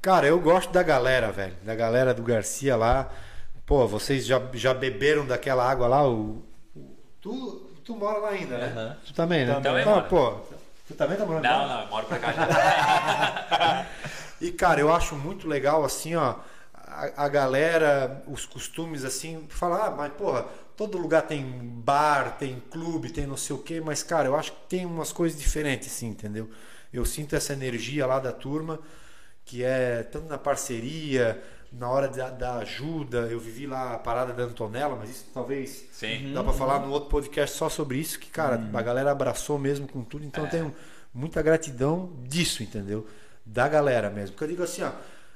Cara, 0.00 0.26
eu 0.26 0.38
gosto 0.40 0.70
da 0.72 0.82
galera, 0.82 1.32
velho. 1.32 1.54
Da 1.62 1.74
galera 1.74 2.14
do 2.14 2.22
Garcia 2.22 2.76
lá. 2.76 3.08
Pô, 3.64 3.86
vocês 3.88 4.24
já, 4.24 4.40
já 4.54 4.72
beberam 4.72 5.26
daquela 5.26 5.68
água 5.68 5.88
lá? 5.88 6.06
O, 6.06 6.44
o- 6.76 6.96
tu, 7.20 7.68
tu 7.84 7.96
mora 7.96 8.18
lá 8.18 8.28
ainda, 8.28 8.56
né? 8.58 8.96
Tu 9.04 9.12
também, 9.12 9.44
né? 9.44 9.58
Também 9.60 9.84
Não, 9.84 9.94
moro. 9.94 10.06
pô. 10.06 10.32
Tu 10.86 10.94
também 10.94 11.16
tá 11.16 11.26
morando 11.26 11.42
Não, 11.42 11.66
lá? 11.66 11.74
não, 11.74 11.80
eu 11.82 11.88
moro 11.88 12.06
pra 12.06 12.18
cá 12.18 12.32
já. 12.32 13.86
E, 14.40 14.52
cara, 14.52 14.78
eu 14.80 14.92
acho 14.94 15.16
muito 15.16 15.48
legal, 15.48 15.82
assim, 15.82 16.14
ó, 16.14 16.34
a, 16.96 17.24
a 17.24 17.28
galera, 17.28 18.22
os 18.26 18.46
costumes, 18.46 19.04
assim, 19.04 19.46
falar, 19.48 19.86
ah, 19.86 19.90
mas, 19.90 20.12
porra, 20.14 20.46
todo 20.76 20.96
lugar 20.96 21.22
tem 21.22 21.44
bar, 21.44 22.36
tem 22.38 22.62
clube, 22.70 23.10
tem 23.10 23.26
não 23.26 23.36
sei 23.36 23.54
o 23.54 23.58
quê, 23.58 23.80
mas, 23.80 24.02
cara, 24.02 24.28
eu 24.28 24.34
acho 24.34 24.52
que 24.52 24.60
tem 24.68 24.86
umas 24.86 25.12
coisas 25.12 25.38
diferentes, 25.38 25.88
assim, 25.88 26.08
entendeu? 26.08 26.48
Eu 26.92 27.04
sinto 27.04 27.36
essa 27.36 27.52
energia 27.52 28.06
lá 28.06 28.18
da 28.18 28.32
turma, 28.32 28.80
que 29.44 29.62
é 29.62 30.02
tanto 30.04 30.26
na 30.28 30.38
parceria, 30.38 31.42
na 31.70 31.90
hora 31.90 32.08
da, 32.08 32.30
da 32.30 32.56
ajuda. 32.56 33.28
Eu 33.30 33.38
vivi 33.38 33.66
lá 33.66 33.94
a 33.94 33.98
parada 33.98 34.32
da 34.32 34.44
Antonella, 34.44 34.96
mas 34.96 35.10
isso 35.10 35.26
talvez 35.34 35.86
Sim. 35.92 36.32
dá 36.32 36.42
pra 36.42 36.52
falar 36.52 36.80
no 36.80 36.90
outro 36.90 37.10
podcast 37.10 37.56
só 37.56 37.68
sobre 37.68 37.98
isso, 37.98 38.18
que, 38.18 38.30
cara, 38.30 38.60
a 38.72 38.82
galera 38.82 39.10
abraçou 39.10 39.58
mesmo 39.58 39.86
com 39.86 40.02
tudo, 40.02 40.24
então 40.24 40.44
eu 40.44 40.50
tenho 40.50 40.74
muita 41.12 41.42
gratidão 41.42 42.12
disso, 42.24 42.62
entendeu? 42.62 43.06
Da 43.44 43.68
galera 43.68 44.10
mesmo. 44.10 44.32
Porque 44.32 44.44
eu 44.44 44.48
digo 44.48 44.62
assim, 44.62 44.82
ó, 44.82 44.90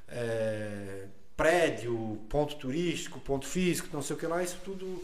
é, 0.08 1.04
prédio, 1.40 2.18
ponto 2.28 2.54
turístico, 2.56 3.18
ponto 3.18 3.46
físico, 3.46 3.88
não 3.92 4.02
sei 4.02 4.14
o 4.14 4.18
que 4.18 4.26
lá, 4.26 4.42
isso 4.42 4.58
tudo 4.62 5.02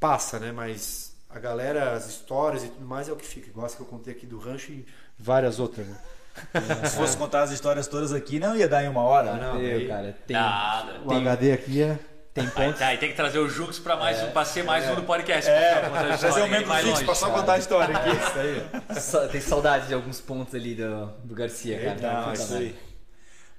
passa, 0.00 0.38
né? 0.38 0.50
Mas 0.50 1.14
a 1.28 1.38
galera, 1.38 1.92
as 1.92 2.08
histórias 2.08 2.64
e 2.64 2.68
tudo 2.68 2.86
mais 2.86 3.10
é 3.10 3.12
o 3.12 3.16
que 3.16 3.26
fica. 3.26 3.48
Igual 3.50 3.68
que 3.68 3.80
eu 3.80 3.84
contei 3.84 4.14
aqui 4.14 4.24
do 4.24 4.38
rancho 4.38 4.72
e 4.72 4.86
várias 5.18 5.60
outras, 5.60 5.86
né? 5.86 5.96
Se 6.88 6.96
fosse 6.96 7.14
contar 7.16 7.42
as 7.42 7.50
histórias 7.50 7.86
todas 7.86 8.12
aqui, 8.14 8.38
não 8.38 8.56
ia 8.56 8.66
dar 8.66 8.82
em 8.84 8.88
uma 8.88 9.02
hora? 9.02 9.34
Não, 9.34 9.60
Eu, 9.60 9.78
aí- 9.78 9.86
cara, 9.86 10.16
tem, 10.26 10.34
Nada. 10.34 11.00
O 11.04 11.12
HD 11.12 11.52
aqui 11.52 11.82
é. 11.82 11.98
tem 12.32 12.44
Aí, 12.44 12.50
pontos. 12.50 12.78
tá, 12.78 12.86
aí 12.86 12.96
tem 12.98 13.10
que 13.10 13.16
trazer 13.16 13.38
o 13.38 13.48
Junks 13.48 13.78
pra, 13.78 13.96
mais, 13.96 14.22
um, 14.22 14.30
pra 14.30 14.46
ser 14.46 14.62
mais 14.64 14.88
um 14.90 14.94
do 14.94 15.02
podcast. 15.02 15.50
É, 15.50 15.90
história, 16.14 16.44
um 16.44 16.48
membro 16.48 16.68
mais 16.68 16.86
fixo 16.86 17.04
pra 17.04 17.14
só 17.14 17.30
contar 17.30 17.52
a 17.54 17.58
história 17.58 17.94
aqui. 17.94 18.10
Isso 18.96 19.18
aí. 19.18 19.28
Tem 19.28 19.40
saudade 19.42 19.88
de 19.88 19.94
alguns 19.94 20.22
pontos 20.22 20.54
ali 20.54 20.74
do, 20.74 21.06
do 21.22 21.34
Garcia, 21.34 21.78
cara. 21.96 22.00
Não, 22.00 22.24
Puta 22.24 22.30
é 22.30 22.42
isso 22.42 22.54
aí. 22.54 22.85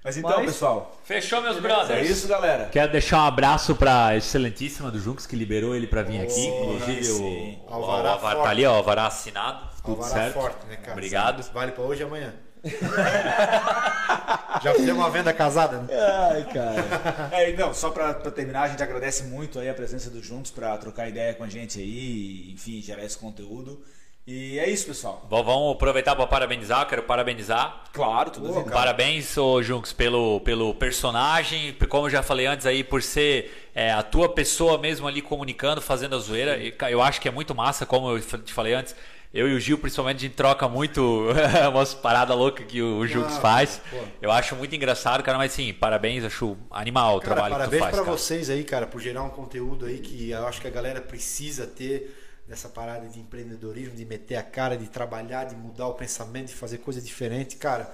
Mas 0.07 0.15
então, 0.15 0.37
Mas- 0.37 0.45
pessoal, 0.45 0.97
Fechou, 1.03 1.41
meus 1.41 1.57
é 1.57 1.59
brothers? 1.59 2.09
isso, 2.09 2.29
galera. 2.29 2.69
Quero 2.71 2.89
deixar 2.93 3.23
um 3.23 3.25
abraço 3.25 3.75
pra 3.75 4.15
excelentíssima 4.15 4.89
do 4.89 4.97
Junks 4.97 5.27
que 5.27 5.35
liberou 5.35 5.75
ele 5.75 5.85
pra 5.85 6.01
vir 6.01 6.21
aqui. 6.21 6.45
Inclusive, 6.47 7.11
o, 7.11 7.69
o, 7.69 7.73
Alvará 7.73 8.15
tá 8.17 8.49
ali, 8.49 8.65
ó, 8.65 8.71
o 8.71 8.75
Alvará 8.75 9.07
assinado. 9.07 9.67
Tudo 9.83 10.01
Alvará 10.01 10.13
certo. 10.13 10.33
forte, 10.35 10.65
né, 10.67 10.77
cara? 10.77 10.93
Obrigado. 10.93 11.43
Vale 11.51 11.73
pra 11.73 11.83
hoje 11.83 12.03
e 12.03 12.05
amanhã. 12.05 12.33
Já 14.63 14.73
fizemos 14.75 14.97
uma 15.03 15.09
venda 15.09 15.33
casada, 15.33 15.79
né? 15.79 15.93
Ai, 15.93 16.43
cara. 16.53 17.29
É, 17.33 17.51
não, 17.51 17.73
só 17.73 17.89
pra, 17.89 18.13
pra 18.13 18.31
terminar, 18.31 18.61
a 18.61 18.67
gente 18.69 18.81
agradece 18.81 19.23
muito 19.23 19.59
aí 19.59 19.67
a 19.67 19.73
presença 19.73 20.09
dos 20.09 20.25
Juntos 20.25 20.51
pra 20.51 20.77
trocar 20.77 21.09
ideia 21.09 21.33
com 21.33 21.43
a 21.43 21.49
gente 21.49 21.81
aí, 21.81 22.49
enfim, 22.53 22.81
gerar 22.81 23.03
esse 23.03 23.17
conteúdo. 23.17 23.83
E 24.29 24.59
é 24.59 24.69
isso, 24.69 24.87
pessoal. 24.87 25.25
Bom, 25.29 25.41
vamos 25.41 25.71
aproveitar 25.75 26.13
para 26.13 26.27
parabenizar. 26.27 26.85
Quero 26.85 27.03
parabenizar. 27.03 27.83
Claro, 27.93 28.29
tudo 28.29 28.51
bem. 28.53 28.65
Parabéns, 28.65 29.37
ô 29.37 29.63
Junks, 29.63 29.93
pelo, 29.93 30.41
pelo 30.41 30.73
personagem. 30.73 31.73
Como 31.87 32.07
eu 32.07 32.09
já 32.09 32.21
falei 32.21 32.45
antes 32.45 32.65
aí, 32.65 32.83
por 32.83 33.01
ser 33.01 33.69
é, 33.73 33.89
a 33.93 34.03
tua 34.03 34.27
pessoa 34.27 34.77
mesmo 34.77 35.07
ali 35.07 35.21
comunicando, 35.21 35.79
fazendo 35.79 36.17
a 36.17 36.19
zoeira. 36.19 36.57
E, 36.57 36.75
Eu 36.89 37.01
acho 37.01 37.21
que 37.21 37.29
é 37.29 37.31
muito 37.31 37.55
massa, 37.55 37.85
como 37.85 38.09
eu 38.11 38.19
te 38.19 38.51
falei 38.51 38.73
antes. 38.73 38.93
Eu 39.33 39.47
e 39.47 39.53
o 39.55 39.59
Gil, 39.61 39.77
principalmente, 39.77 40.17
a 40.17 40.21
gente 40.21 40.35
troca 40.35 40.67
muito 40.67 41.27
umas 41.71 41.93
paradas 41.93 42.35
loucas 42.35 42.65
que 42.65 42.81
o 42.81 43.07
Junks 43.07 43.37
Ah, 43.37 43.41
faz. 43.41 43.81
pô. 43.89 43.97
Eu 44.21 44.31
acho 44.31 44.57
muito 44.57 44.75
engraçado, 44.75 45.23
cara, 45.23 45.37
mas 45.37 45.53
sim, 45.53 45.73
parabéns, 45.73 46.25
acho 46.25 46.57
animal 46.71 47.15
o 47.17 47.21
Cara, 47.21 47.33
trabalho 47.35 47.53
que 47.55 47.59
tu 47.59 47.59
parabéns 47.59 47.81
faz. 47.83 47.95
pra 47.95 48.03
cara. 48.05 48.17
vocês 48.17 48.49
aí, 48.49 48.63
cara, 48.65 48.87
por 48.87 48.99
gerar 48.99 49.23
um 49.23 49.29
conteúdo 49.29 49.85
aí 49.85 49.99
que 49.99 50.31
eu 50.31 50.45
acho 50.47 50.59
que 50.59 50.67
a 50.67 50.71
galera 50.71 50.99
precisa 51.01 51.65
ter 51.67 52.26
dessa 52.47 52.69
parada 52.69 53.07
de 53.07 53.19
empreendedorismo, 53.19 53.95
de 53.95 54.05
meter 54.05 54.35
a 54.37 54.43
cara, 54.43 54.77
de 54.77 54.87
trabalhar, 54.87 55.45
de 55.45 55.55
mudar 55.55 55.87
o 55.87 55.93
pensamento, 55.93 56.47
de 56.47 56.55
fazer 56.55 56.77
coisa 56.79 57.01
diferente, 57.01 57.57
cara. 57.57 57.93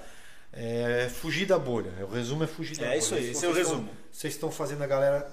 É 0.52 1.10
fugir 1.10 1.48
da 1.48 1.58
bolha. 1.58 1.92
O 2.06 2.12
resumo 2.12 2.44
é 2.44 2.48
fugir 2.48 2.78
da 2.78 2.86
É 2.86 2.90
bolha. 2.90 3.00
isso 3.00 3.16
aí, 3.16 3.30
esse 3.32 3.44
é 3.46 3.50
o 3.50 3.54
resumo. 3.54 3.82
estão- 3.84 3.98
Vocês 4.12 4.34
estão 4.36 4.52
fazendo 4.52 4.84
a 4.84 4.88
galera 4.88 5.28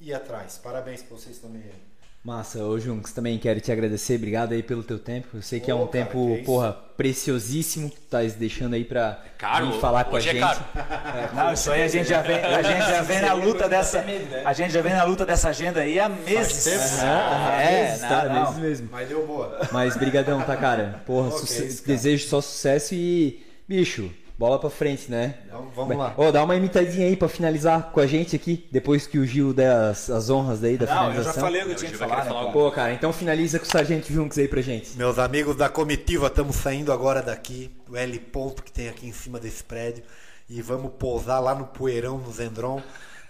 ir 0.00 0.12
atrás. 0.12 0.58
Parabéns 0.58 1.00
pra 1.02 1.16
vocês 1.16 1.38
também. 1.38 1.62
Massa, 2.24 2.64
ô 2.64 2.80
Junks, 2.80 3.12
também 3.12 3.36
quero 3.38 3.60
te 3.60 3.70
agradecer. 3.70 4.14
Obrigado 4.16 4.52
aí 4.52 4.62
pelo 4.62 4.82
teu 4.82 4.98
tempo. 4.98 5.28
Eu 5.34 5.42
sei 5.42 5.60
que 5.60 5.70
é 5.70 5.74
Ô, 5.74 5.82
um 5.82 5.86
cara, 5.86 6.06
tempo, 6.06 6.38
porra, 6.46 6.72
preciosíssimo 6.96 7.90
que 7.90 7.96
tu 7.96 8.06
tá 8.08 8.22
deixando 8.22 8.72
aí 8.72 8.82
pra 8.82 9.22
Caro, 9.36 9.72
vir 9.72 9.78
falar 9.78 10.04
com 10.04 10.16
a 10.16 10.18
é 10.18 10.22
gente. 10.22 10.40
caro. 10.40 10.60
Não, 11.34 11.52
isso 11.52 11.70
aí 11.70 11.82
a 11.82 11.88
gente 11.88 12.08
já 12.08 12.22
vem, 12.22 12.36
a 12.36 12.62
gente 12.62 12.78
já 12.88 13.02
vem 13.02 13.20
na 13.20 13.34
luta 13.34 13.68
dessa, 13.68 14.02
a 14.42 14.52
gente 14.54 14.72
já 14.72 14.80
vem 14.80 14.94
na 14.94 15.04
luta 15.04 15.26
dessa 15.26 15.50
agenda 15.50 15.80
aí 15.80 16.00
há 16.00 16.08
meses. 16.08 16.64
tempo. 16.64 17.04
É, 17.04 17.82
Meses, 17.90 18.00
não, 18.00 18.08
tá, 18.08 18.24
não. 18.24 18.42
meses 18.52 18.58
mesmo. 18.58 18.88
Mas 18.90 19.06
deu 19.08 19.26
boa. 19.26 19.60
Mas 19.70 19.94
brigadão, 19.94 20.40
tá, 20.40 20.56
cara? 20.56 21.02
Porra, 21.04 21.28
Ok, 21.28 21.40
suce- 21.40 21.66
isso, 21.66 21.82
cara. 21.82 21.94
desejo 21.94 22.26
só 22.26 22.40
sucesso 22.40 22.94
e, 22.94 23.44
bicho, 23.68 24.10
bola 24.38 24.58
pra 24.58 24.68
frente, 24.70 25.10
né? 25.10 25.34
Então, 25.46 25.70
vamos 25.74 25.96
lá. 25.96 26.12
Ô, 26.16 26.30
dá 26.32 26.42
uma 26.42 26.56
imitadinha 26.56 27.06
aí 27.06 27.16
pra 27.16 27.28
finalizar 27.28 27.90
com 27.92 28.00
a 28.00 28.06
gente 28.06 28.34
aqui, 28.34 28.66
depois 28.70 29.06
que 29.06 29.18
o 29.18 29.24
Gil 29.26 29.52
der 29.52 29.70
as, 29.70 30.10
as 30.10 30.28
honras 30.30 30.60
daí 30.60 30.76
da 30.76 30.86
Não, 30.86 30.92
eu 30.92 30.98
já 30.98 31.08
finalização. 31.32 31.42
falei 31.44 31.62
o 31.62 31.66
que 31.66 31.70
eu 31.72 31.76
tinha 31.76 31.90
que 31.90 31.96
falar, 31.96 32.24
né, 32.24 32.30
falar? 32.30 32.52
Pô, 32.52 32.70
cara, 32.70 32.92
então 32.92 33.12
finaliza 33.12 33.58
com 33.58 33.64
o 33.64 33.68
Sargento 33.68 34.12
Junks 34.12 34.36
aí 34.38 34.48
pra 34.48 34.60
gente. 34.60 34.96
Meus 34.96 35.18
amigos 35.18 35.56
da 35.56 35.68
comitiva, 35.68 36.26
estamos 36.26 36.56
saindo 36.56 36.92
agora 36.92 37.22
daqui, 37.22 37.70
o 37.88 37.96
L 37.96 38.18
ponto 38.18 38.62
que 38.62 38.72
tem 38.72 38.88
aqui 38.88 39.06
em 39.08 39.12
cima 39.12 39.38
desse 39.38 39.62
prédio. 39.62 40.02
e 40.50 40.60
vamos 40.60 40.92
pousar 40.98 41.40
lá 41.40 41.54
no 41.54 41.64
Poeirão, 41.66 42.18
no 42.18 42.30
Zendron, 42.32 42.82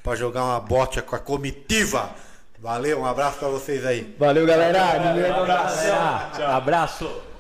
pra 0.03 0.17
jogar 0.17 0.43
uma 0.45 0.61
bote 0.61 1.01
com 1.03 1.15
a 1.15 1.19
comitiva. 1.19 2.11
Valeu, 2.59 3.01
um 3.01 3.05
abraço 3.07 3.39
pra 3.39 3.49
vocês 3.49 3.85
aí. 3.85 4.17
Valeu, 4.19 4.47
galera. 4.47 4.73
Da 4.73 4.85
razão. 4.85 5.05
Galera, 5.05 6.57
abraço. 6.57 7.34